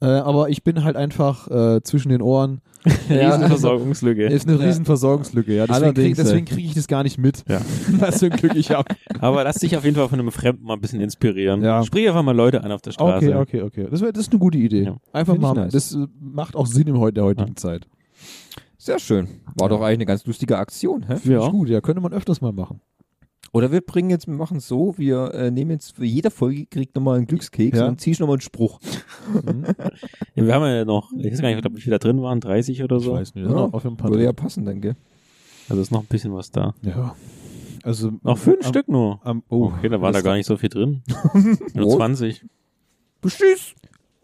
äh, 0.00 0.06
aber 0.06 0.48
ich 0.48 0.62
bin 0.62 0.84
halt 0.84 0.96
einfach 0.96 1.48
äh, 1.50 1.82
zwischen 1.82 2.08
den 2.10 2.22
Ohren. 2.22 2.60
Ja. 3.08 3.34
Riesenversorgungslücke. 3.34 4.26
Ist 4.26 4.48
eine 4.48 4.58
Ja. 4.58 4.64
riesen 4.66 4.84
Versorgungslücke. 4.84 5.54
Ja. 5.54 5.66
Deswegen 5.66 5.94
kriege 5.94 6.14
deswegen 6.14 6.44
krieg 6.46 6.64
ich 6.66 6.74
das 6.74 6.86
gar 6.88 7.02
nicht 7.02 7.18
mit, 7.18 7.44
Ja. 7.48 7.60
was 7.98 8.20
für 8.20 8.26
ein 8.26 8.32
Glück 8.38 8.54
ich 8.54 8.70
habe. 8.70 8.94
Aber 9.20 9.44
lass 9.44 9.56
dich 9.56 9.76
auf 9.76 9.84
jeden 9.84 9.96
Fall 9.96 10.08
von 10.08 10.18
einem 10.20 10.30
Fremden 10.32 10.64
mal 10.64 10.74
ein 10.74 10.80
bisschen 10.80 11.00
inspirieren. 11.00 11.62
Ja. 11.62 11.82
Sprich 11.84 12.06
einfach 12.08 12.22
mal 12.22 12.34
Leute 12.36 12.62
an 12.64 12.72
auf 12.72 12.82
der 12.82 12.92
Straße. 12.92 13.26
Okay, 13.36 13.60
okay, 13.60 13.62
okay. 13.62 13.88
Das, 13.90 14.00
wär, 14.00 14.12
das 14.12 14.22
ist 14.24 14.32
eine 14.32 14.38
gute 14.40 14.58
Idee. 14.58 14.84
Ja. 14.84 14.96
Einfach 15.12 15.34
Find 15.34 15.42
mal, 15.42 15.54
nice. 15.54 15.72
das 15.72 15.94
äh, 15.94 16.06
macht 16.20 16.54
auch 16.56 16.66
Sinn 16.66 16.86
in 16.86 16.94
der 16.94 17.24
heutigen 17.24 17.56
Zeit. 17.56 17.86
Sehr 18.78 18.98
schön. 18.98 19.26
War 19.56 19.68
doch 19.68 19.80
eigentlich 19.80 19.96
eine 19.98 20.06
ganz 20.06 20.24
lustige 20.26 20.58
Aktion, 20.58 21.04
hä? 21.08 21.16
Finde 21.16 21.38
Ja. 21.38 21.44
ich 21.46 21.50
gut, 21.50 21.68
ja, 21.68 21.80
könnte 21.80 22.00
man 22.00 22.12
öfters 22.12 22.40
mal 22.40 22.52
machen. 22.52 22.80
Oder 23.52 23.72
wir 23.72 23.80
bringen 23.80 24.10
jetzt, 24.10 24.26
wir 24.26 24.34
machen 24.34 24.58
es 24.58 24.68
so, 24.68 24.94
wir 24.98 25.32
äh, 25.34 25.50
nehmen 25.50 25.70
jetzt 25.72 25.96
für 25.96 26.04
jede 26.04 26.30
Folge 26.30 26.66
kriegt 26.66 26.94
nochmal 26.94 27.16
einen 27.16 27.26
Glückskeks 27.26 27.78
Ja. 27.78 27.88
und 27.88 28.00
ziehst 28.00 28.20
nochmal 28.20 28.34
einen 28.34 28.40
Spruch. 28.42 28.80
Mhm. 29.32 29.64
Ja, 30.34 30.44
wir 30.46 30.54
haben 30.54 30.64
ja 30.66 30.84
noch, 30.84 31.10
ich 31.16 31.32
weiß 31.32 31.40
gar 31.40 31.48
nicht, 31.54 31.64
ob 31.64 31.74
wie 31.74 31.80
viele 31.80 31.98
da 31.98 31.98
drin 31.98 32.20
waren, 32.20 32.40
30 32.40 32.82
oder 32.82 32.96
Ich 32.98 33.04
so. 33.04 33.12
weiß 33.12 33.34
nicht. 33.34 33.48
Ja. 33.48 33.54
Auf 33.56 33.86
ein 33.86 33.96
paar 33.96 34.10
Würde 34.10 34.24
ja 34.24 34.32
passen 34.34 34.66
dann, 34.66 34.80
gell? 34.82 34.94
Also 35.68 35.80
ist 35.80 35.90
noch 35.90 36.00
ein 36.02 36.06
bisschen 36.06 36.34
was 36.34 36.50
da. 36.50 36.74
ja. 36.82 37.14
Also 37.82 38.10
Noch 38.22 38.36
fünf 38.36 38.64
am, 38.64 38.68
Stück 38.72 38.88
nur. 38.88 39.20
Am, 39.24 39.42
oh, 39.48 39.66
okay, 39.66 39.88
da 39.88 40.00
war 40.00 40.10
da 40.10 40.20
gar 40.20 40.34
nicht 40.34 40.46
so 40.46 40.56
viel 40.56 40.68
drin. 40.70 41.02
Nur 41.74 41.86
Oh. 41.86 41.96
20. 41.96 42.44
Beschiss! 43.20 43.74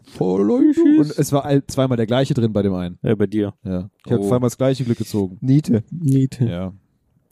voll 0.03 0.51
Und 0.51 1.17
es 1.17 1.31
war 1.31 1.45
all, 1.45 1.65
zweimal 1.65 1.95
der 1.97 2.05
gleiche 2.05 2.33
drin 2.33 2.51
bei 2.53 2.61
dem 2.61 2.73
einen. 2.73 2.99
Ja, 3.01 3.15
bei 3.15 3.25
dir. 3.25 3.53
Ja. 3.63 3.89
Ich 4.05 4.11
habe 4.11 4.21
Oh. 4.21 4.27
zweimal 4.27 4.47
das 4.47 4.57
gleiche 4.57 4.83
Glück 4.83 4.97
gezogen. 4.97 5.37
Niete. 5.41 5.83
Niete. 5.91 6.45
Ja. 6.45 6.73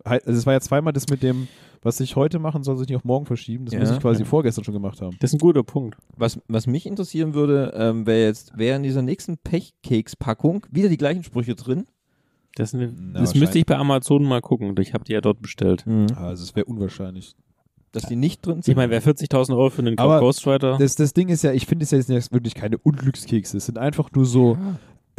Also 0.04 0.32
es 0.32 0.46
war 0.46 0.54
ja 0.54 0.62
zweimal 0.62 0.94
das 0.94 1.08
mit 1.10 1.22
dem, 1.22 1.48
was 1.82 2.00
ich 2.00 2.16
heute 2.16 2.40
machen 2.40 2.64
soll, 2.64 2.78
sich 2.78 2.88
nicht 2.88 2.98
auf 2.98 3.04
morgen 3.04 3.26
verschieben. 3.26 3.66
Das 3.66 3.74
Ja. 3.74 3.80
muss 3.80 3.92
ich 3.92 4.00
quasi 4.00 4.22
Ja. 4.22 4.26
vorgestern 4.28 4.64
schon 4.64 4.74
gemacht 4.74 5.02
haben. 5.02 5.16
Das 5.20 5.32
ist 5.32 5.36
ein 5.36 5.40
guter 5.40 5.64
Punkt. 5.64 5.98
Was, 6.16 6.40
was 6.48 6.68
mich 6.68 6.86
interessieren 6.86 7.34
würde, 7.34 7.74
ähm, 7.76 8.06
wäre 8.06 8.24
jetzt, 8.26 8.58
wäre 8.58 8.76
in 8.78 8.84
dieser 8.84 9.02
nächsten 9.02 9.38
Pechkeks-Packung 9.38 10.66
wieder 10.72 10.90
die 10.90 10.98
gleichen 10.98 11.24
Sprüche 11.24 11.56
drin. 11.56 11.86
Das, 12.56 12.74
ist 12.74 12.76
eine, 12.80 12.94
Na, 12.98 13.20
das 13.22 13.34
müsste 13.36 13.58
ich 13.60 13.66
bei 13.66 13.78
Amazon 13.78 14.24
mal 14.24 14.42
gucken. 14.42 14.76
Ich 14.80 14.94
habe 14.94 15.04
die 15.06 15.14
ja 15.14 15.22
dort 15.22 15.42
bestellt. 15.42 15.86
Also 16.16 16.44
es 16.44 16.56
wäre 16.56 16.66
unwahrscheinlich. 16.66 17.34
Dass 17.94 18.04
die 18.04 18.16
nicht 18.16 18.46
drin 18.46 18.62
sind. 18.62 18.72
Ich 18.72 18.76
meine, 18.78 18.90
wer 18.92 19.02
40.000 19.02 19.52
Euro 19.58 19.70
für 19.70 19.82
einen 19.82 19.98
Aber 19.98 20.20
Ghostwriter. 20.20 20.78
Das, 20.78 20.96
das 20.96 21.14
Ding 21.14 21.28
ist 21.30 21.44
ja, 21.44 21.52
ich 21.52 21.66
finde 21.66 21.84
es 21.84 21.92
ja 21.92 21.98
jetzt 21.98 22.10
nicht- 22.10 22.32
wirklich 22.32 22.54
keine 22.54 22.78
Unglückskekse. 22.78 23.58
Es 23.58 23.66
sind 23.66 23.78
einfach 23.78 24.12
nur 24.14 24.26
so 24.26 24.58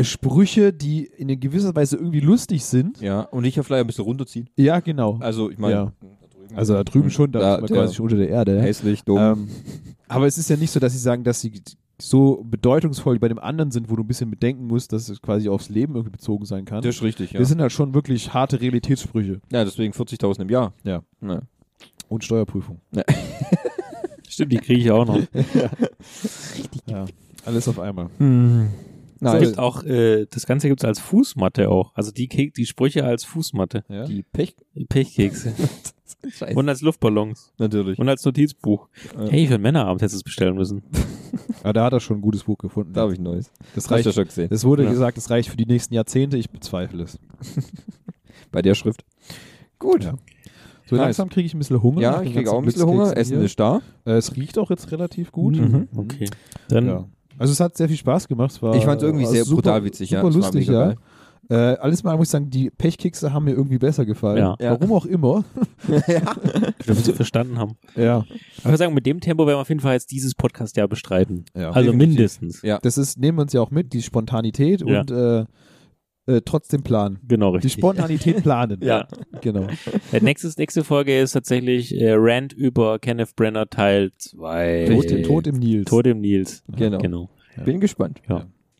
Sprüche, 0.01 0.73
die 0.73 1.05
in 1.05 1.39
gewisser 1.39 1.75
Weise 1.77 1.97
irgendwie 1.97 2.21
lustig 2.21 2.65
sind. 2.65 3.01
ja, 3.01 3.21
und 3.23 3.45
ich 3.45 3.57
ja 3.57 3.63
vielleicht 3.63 3.83
ein 3.83 3.87
bisschen 3.87 4.05
runterziehen. 4.05 4.49
Ja, 4.57 4.81
genau. 4.81 5.19
Also, 5.21 5.51
ich 5.51 5.59
meine, 5.59 5.75
Ja. 5.75 5.93
Also 6.57 6.74
da 6.74 6.85
drüben 6.85 7.11
schon, 7.11 7.33
da 7.33 7.39
Da- 7.41 7.55
ist 7.57 7.61
man 7.62 7.69
der- 7.69 7.77
quasi 7.79 7.95
schon 7.95 8.05
unter 8.05 8.16
der 8.16 8.29
Erde. 8.29 8.61
hässlich, 8.62 9.03
dumm. 9.05 9.19
Ähm, 9.19 9.49
aber 10.09 10.27
es 10.27 10.39
ist 10.39 10.51
ja 10.51 10.57
nicht 10.57 10.70
so, 10.70 10.81
dass 10.81 10.93
sie 10.93 10.99
sagen, 10.99 11.24
dass 11.24 11.41
sie 11.41 11.53
so 12.01 12.45
bedeutungsvoll 12.49 13.19
bei 13.19 13.29
dem 13.29 13.39
anderen 13.39 13.70
sind, 13.70 13.89
wo 13.89 13.95
du 13.97 14.03
ein 14.03 14.07
bisschen 14.09 14.29
bedenken 14.31 14.66
musst, 14.66 14.93
dass 14.93 15.09
es 15.09 15.23
quasi 15.23 15.49
aufs 15.49 15.69
Leben 15.69 15.95
irgendwie 15.95 16.11
bezogen 16.11 16.45
sein 16.45 16.65
kann. 16.65 16.83
das 16.83 16.97
ist 16.97 17.03
richtig, 17.03 17.33
ja. 17.33 17.39
Das 17.41 17.49
sind 17.49 17.61
halt 17.61 17.70
schon 17.73 17.95
wirklich 17.95 18.35
harte 18.35 18.61
Realitätssprüche 18.61 19.41
ja, 19.53 19.65
deswegen 19.65 19.93
40.000 19.93 20.41
im 20.43 20.49
Jahr. 20.49 20.73
Ja. 20.85 21.03
Na. 21.20 21.43
und 22.09 22.24
Steuerprüfung. 22.24 22.81
Stimmt, 24.29 24.53
die 24.53 24.57
kriege 24.59 24.81
ich 24.81 24.91
auch 24.91 25.07
noch. 25.07 25.20
Ja. 26.87 27.05
Alles 27.45 27.69
auf 27.69 27.79
einmal. 27.79 28.07
Es 28.19 28.20
Nein, 29.23 29.40
gibt 29.43 29.59
auch, 29.59 29.85
äh, 29.85 30.27
das 30.31 30.47
Ganze 30.47 30.69
gibt 30.69 30.81
es 30.82 30.85
als 30.85 30.99
Fußmatte 30.99 31.69
auch. 31.70 31.93
Also 31.94 32.11
die, 32.11 32.28
Ke 32.28 32.51
die 32.51 32.66
Sprüche 32.66 33.05
als 33.05 33.24
Fußmatte. 33.24 33.85
Ja? 33.89 34.05
die 34.05 34.23
Pech. 34.23 34.55
Pechkekse. 34.89 35.53
Und 36.55 36.69
als 36.69 36.82
Luftballons. 36.82 37.53
Natürlich. 37.59 37.99
Und 37.99 38.09
als 38.09 38.24
Notizbuch. 38.24 38.89
Ja. 39.19 39.27
Hey, 39.28 39.47
für 39.49 39.55
einen 39.55 39.62
Männerabend 39.65 40.03
hättest 40.03 40.15
du 40.15 40.19
es 40.19 40.23
bestellen 40.23 40.55
müssen. 40.55 40.82
Aber 41.65 41.73
da 41.73 41.85
hat 41.86 41.93
er 41.94 42.01
schon 42.01 42.19
ein 42.19 42.20
gutes 42.20 42.44
Buch 42.44 42.59
gefunden. 42.59 42.93
Da 42.93 43.01
habe 43.03 43.12
ich 43.12 43.19
ein 43.19 43.24
neues. 43.24 43.51
das 43.74 43.85
du 43.85 43.94
reicht. 43.94 44.07
ja 44.07 44.12
schon 44.12 44.24
gesehen. 44.27 44.49
Es 44.53 44.65
wurde 44.65 44.85
Ja. 44.85 44.90
gesagt, 44.90 45.19
es 45.19 45.31
reicht 45.31 45.49
für 45.49 45.57
die 45.57 45.66
nächsten 45.66 45.94
Jahrzehnte. 45.94 46.36
Ich 46.36 46.51
bezweifle 46.51 47.03
es. 47.05 47.19
Bei 48.53 48.62
der 48.62 48.74
Schrift. 48.74 49.05
Gut. 49.81 50.05
Ja. 50.05 50.15
So 50.86 50.97
Nice. 50.97 51.05
langsam 51.07 51.28
kriege 51.31 51.47
ich 51.47 51.55
ein 51.55 51.59
bisschen 51.59 51.82
Hunger. 51.82 52.01
Ja, 52.03 52.23
ich 52.23 52.32
kriege 52.35 52.51
auch 52.53 52.59
ein 52.59 52.65
bisschen 52.66 52.86
Hunger. 52.86 53.16
Essen 53.16 53.36
hier. 53.39 53.44
ist 53.47 53.59
da. 53.59 53.81
Äh, 54.05 54.12
es 54.12 54.36
riecht 54.36 54.59
auch 54.59 54.70
jetzt 54.70 54.93
relativ 54.93 55.32
gut. 55.32 55.57
Mhm. 55.57 55.89
Okay. 55.97 56.28
Dann, 56.69 56.86
Ja. 56.86 57.09
Also 57.39 57.53
es 57.53 57.61
hat 57.61 57.77
sehr 57.77 57.89
viel 57.89 57.97
Spaß 57.97 58.29
gemacht. 58.29 58.53
Es 58.53 58.63
war, 58.63 58.75
Ich 58.77 58.85
fand 58.85 59.03
es 59.03 59.07
irgendwie 59.07 59.27
sehr 59.27 59.45
super, 59.45 59.63
brutal 59.63 59.85
witzig. 59.85 60.11
Super 60.11 60.23
ja. 60.29 60.29
Lustig, 60.29 60.67
ja. 60.67 60.87
geil. 60.89 60.97
Äh, 61.51 61.55
alles 61.79 62.05
mal 62.05 62.17
muss 62.17 62.29
ich 62.29 62.31
sagen, 62.31 62.51
die 62.51 62.71
Pechkekse 62.71 63.33
haben 63.33 63.45
mir 63.45 63.51
irgendwie 63.53 63.79
besser 63.79 64.07
gefallen. 64.07 64.39
Ja. 64.39 64.57
Ja. 64.61 64.71
Warum 64.73 64.93
auch 64.93 65.05
immer. 65.07 65.45
damit 66.87 67.05
sie 67.05 67.13
verstanden 67.13 67.59
haben. 67.59 67.73
ja. 67.97 68.25
Ich 68.57 68.65
würde 68.65 68.79
sagen, 68.79 68.95
mit 68.95 69.07
dem 69.07 69.21
Tempo 69.21 69.47
werden 69.47 69.57
wir 69.57 69.61
auf 69.61 69.69
jeden 69.69 69.81
Fall 69.81 69.95
jetzt 69.95 70.11
dieses 70.13 70.35
Podcast 70.35 70.77
ja 70.77 70.87
bestreiten. 70.87 71.45
ja. 71.57 71.71
Also 71.71 71.91
definitiv. 71.91 72.09
mindestens. 72.09 72.63
Ja. 72.63 72.79
Das 72.81 72.97
ist, 72.97 73.19
nehmen 73.19 73.39
wir 73.39 73.43
uns 73.43 73.53
ja 73.53 73.61
auch 73.61 73.71
mit, 73.71 73.93
die 73.93 74.03
Spontanität 74.03 74.83
Ja. 74.87 75.01
und 75.01 75.11
äh, 75.11 75.45
äh, 76.27 76.40
trotzdem 76.44 76.82
planen. 76.82 77.19
Genau, 77.27 77.51
Die 77.51 77.57
richtig. 77.57 77.73
Spontanität 77.74 78.36
planen. 78.43 78.78
Ja. 78.82 79.07
Genau. 79.40 79.66
Der 80.12 80.23
nächste, 80.23 80.49
nächste 80.59 80.85
Folge 80.85 81.19
ist 81.20 81.32
tatsächlich 81.32 81.99
äh, 82.01 82.12
Rant 82.16 82.53
über 82.53 82.99
Kenneth 82.99 83.35
Brenner 83.36 83.69
Teil 83.69 84.12
2. 84.19 84.86
Tod, 84.89 85.05
im, 85.11 85.23
Tod 85.24 85.47
im 85.47 85.57
Nils. 85.59 85.90
Tod 85.90 86.07
im 86.07 86.20
Nils. 86.20 86.62
Genau. 86.77 86.99
genau. 86.99 87.28
Bin 87.65 87.81
gespannt. 87.81 88.20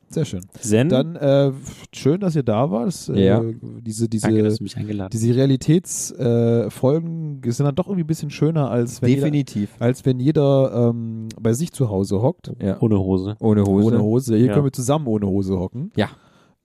Sehr 0.09 0.25
schön. 0.27 0.41
Zen, 0.59 0.91
Dann 0.91 1.17
äh, 1.17 1.53
schön, 1.95 2.21
dass 2.21 2.37
ihr 2.37 2.43
da 2.43 2.71
wart. 2.71 3.09
Äh, 3.09 3.25
Ja. 3.25 3.43
Diese, 3.81 4.09
diese, 4.11 4.27
danke, 4.27 4.43
dass 4.43 4.59
du 4.59 4.63
mich 4.65 4.77
eingeladen 4.77 5.09
diese 5.11 5.35
Realitätsfolgen 5.35 7.41
äh, 7.45 7.51
sind 7.51 7.65
dann 7.67 7.75
doch 7.75 7.87
irgendwie 7.87 8.05
ein 8.05 8.07
bisschen 8.07 8.29
schöner, 8.31 8.71
als 8.71 9.01
wenn 9.01 9.09
jeder, 9.09 9.23
Definitiv. 9.23 9.71
als 9.79 10.05
wenn 10.05 10.21
jeder 10.21 10.91
ähm, 10.91 11.29
bei 11.41 11.55
sich 11.55 11.73
zu 11.73 11.89
Hause 11.89 12.21
hockt. 12.21 12.53
Ja. 12.63 12.77
Ohne 12.81 12.99
Hose. 12.99 13.37
Ohne 13.41 13.65
Hose. 13.65 13.87
Ohne 13.87 14.03
Hose. 14.03 14.37
Hier 14.37 14.47
Ja. 14.49 14.53
können 14.53 14.67
wir 14.67 14.73
zusammen 14.73 15.07
ohne 15.07 15.27
Hose 15.27 15.59
hocken. 15.59 15.91
Ja. 15.97 16.11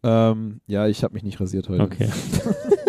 Ähm, 0.07 0.61
ja, 0.67 0.87
ich 0.87 1.03
habe 1.03 1.13
mich 1.13 1.23
nicht 1.23 1.39
rasiert 1.39 1.69
heute. 1.69 1.83
Okay. 1.83 2.09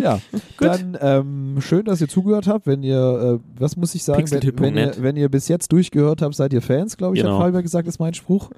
Ja, 0.00 0.20
dann 0.60 0.96
ähm, 1.00 1.56
schön, 1.60 1.84
dass 1.84 2.00
ihr 2.00 2.08
zugehört 2.08 2.46
habt. 2.46 2.66
Wenn 2.66 2.82
ihr, 2.82 3.40
äh, 3.40 3.60
was 3.60 3.76
muss 3.76 3.94
ich 3.94 4.02
sagen, 4.02 4.30
wenn, 4.30 4.58
wenn, 4.58 4.76
ihr, 4.76 4.94
wenn 4.98 5.16
ihr 5.16 5.28
bis 5.28 5.48
jetzt 5.48 5.72
durchgehört 5.72 6.22
habt, 6.22 6.34
seid 6.34 6.52
ihr 6.52 6.62
Fans, 6.62 6.96
glaube 6.96 7.16
ich, 7.16 7.22
Genau. 7.22 7.38
hat 7.38 7.52
Fabi 7.52 7.62
gesagt, 7.62 7.88
ist 7.88 7.98
mein 7.98 8.14
Spruch. 8.14 8.50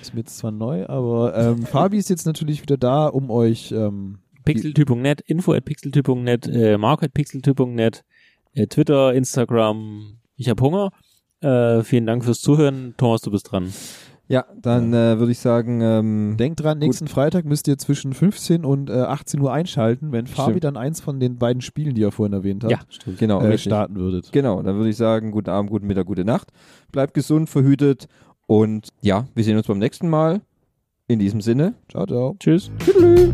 Ist 0.00 0.14
mir 0.14 0.20
jetzt 0.20 0.38
zwar 0.38 0.50
neu, 0.50 0.86
aber 0.86 1.36
ähm, 1.36 1.62
Fabi 1.66 1.98
ist 1.98 2.10
jetzt 2.10 2.26
natürlich 2.26 2.62
wieder 2.62 2.76
da, 2.76 3.06
um 3.06 3.30
euch 3.30 3.72
ähm, 3.72 4.18
Pixeltyp.net, 4.44 5.22
info 5.22 5.52
at 5.52 5.64
pixeltyp.net, 5.64 6.46
äh, 6.46 6.78
mark 6.78 7.02
at 7.02 7.12
pixeltyp.net, 7.14 8.04
äh, 8.54 8.66
Twitter, 8.66 9.12
Instagram. 9.12 10.18
Ich 10.36 10.48
habe 10.48 10.62
Hunger. 10.62 10.90
Äh, 11.40 11.82
vielen 11.82 12.06
Dank 12.06 12.24
fürs 12.24 12.40
Zuhören. 12.40 12.94
Thomas, 12.96 13.22
du 13.22 13.30
bist 13.30 13.50
dran. 13.50 13.72
Ja, 14.28 14.44
dann 14.60 14.92
äh, 14.92 15.18
würde 15.18 15.30
ich 15.30 15.38
sagen, 15.38 15.80
ähm, 15.82 16.36
Denkt 16.36 16.60
dran, 16.60 16.78
nächsten 16.78 17.06
Freitag 17.06 17.44
müsst 17.44 17.68
ihr 17.68 17.78
zwischen 17.78 18.12
15 18.12 18.64
und 18.64 18.90
äh, 18.90 18.94
18 18.94 19.40
Uhr 19.40 19.52
einschalten, 19.52 20.10
wenn 20.10 20.26
Fabi 20.26 20.52
Stimmt. 20.52 20.64
dann 20.64 20.76
eins 20.76 21.00
von 21.00 21.20
den 21.20 21.38
beiden 21.38 21.62
Spielen, 21.62 21.94
die 21.94 22.02
er 22.02 22.10
vorhin 22.10 22.32
erwähnt 22.32 22.64
hat, 22.64 22.86
stimmt. 22.88 23.18
genau, 23.18 23.40
äh, 23.40 23.56
starten 23.56 23.96
würdet. 23.96 24.32
Genau, 24.32 24.62
dann 24.62 24.76
würde 24.76 24.90
ich 24.90 24.96
sagen, 24.96 25.30
guten 25.30 25.50
Abend, 25.50 25.70
guten 25.70 25.86
Mittag, 25.86 26.06
gute 26.06 26.24
Nacht. 26.24 26.50
Bleibt 26.90 27.14
gesund, 27.14 27.48
verhütet 27.48 28.08
und 28.46 28.88
ja, 29.00 29.26
wir 29.34 29.44
sehen 29.44 29.56
uns 29.56 29.66
beim 29.66 29.78
nächsten 29.78 30.08
Mal. 30.08 30.40
In 31.08 31.20
diesem 31.20 31.40
Sinne. 31.40 31.74
Ciao, 31.88 32.04
ciao. 32.04 32.34
Tschüss. 32.40 32.68
Tschüss. 32.80 33.30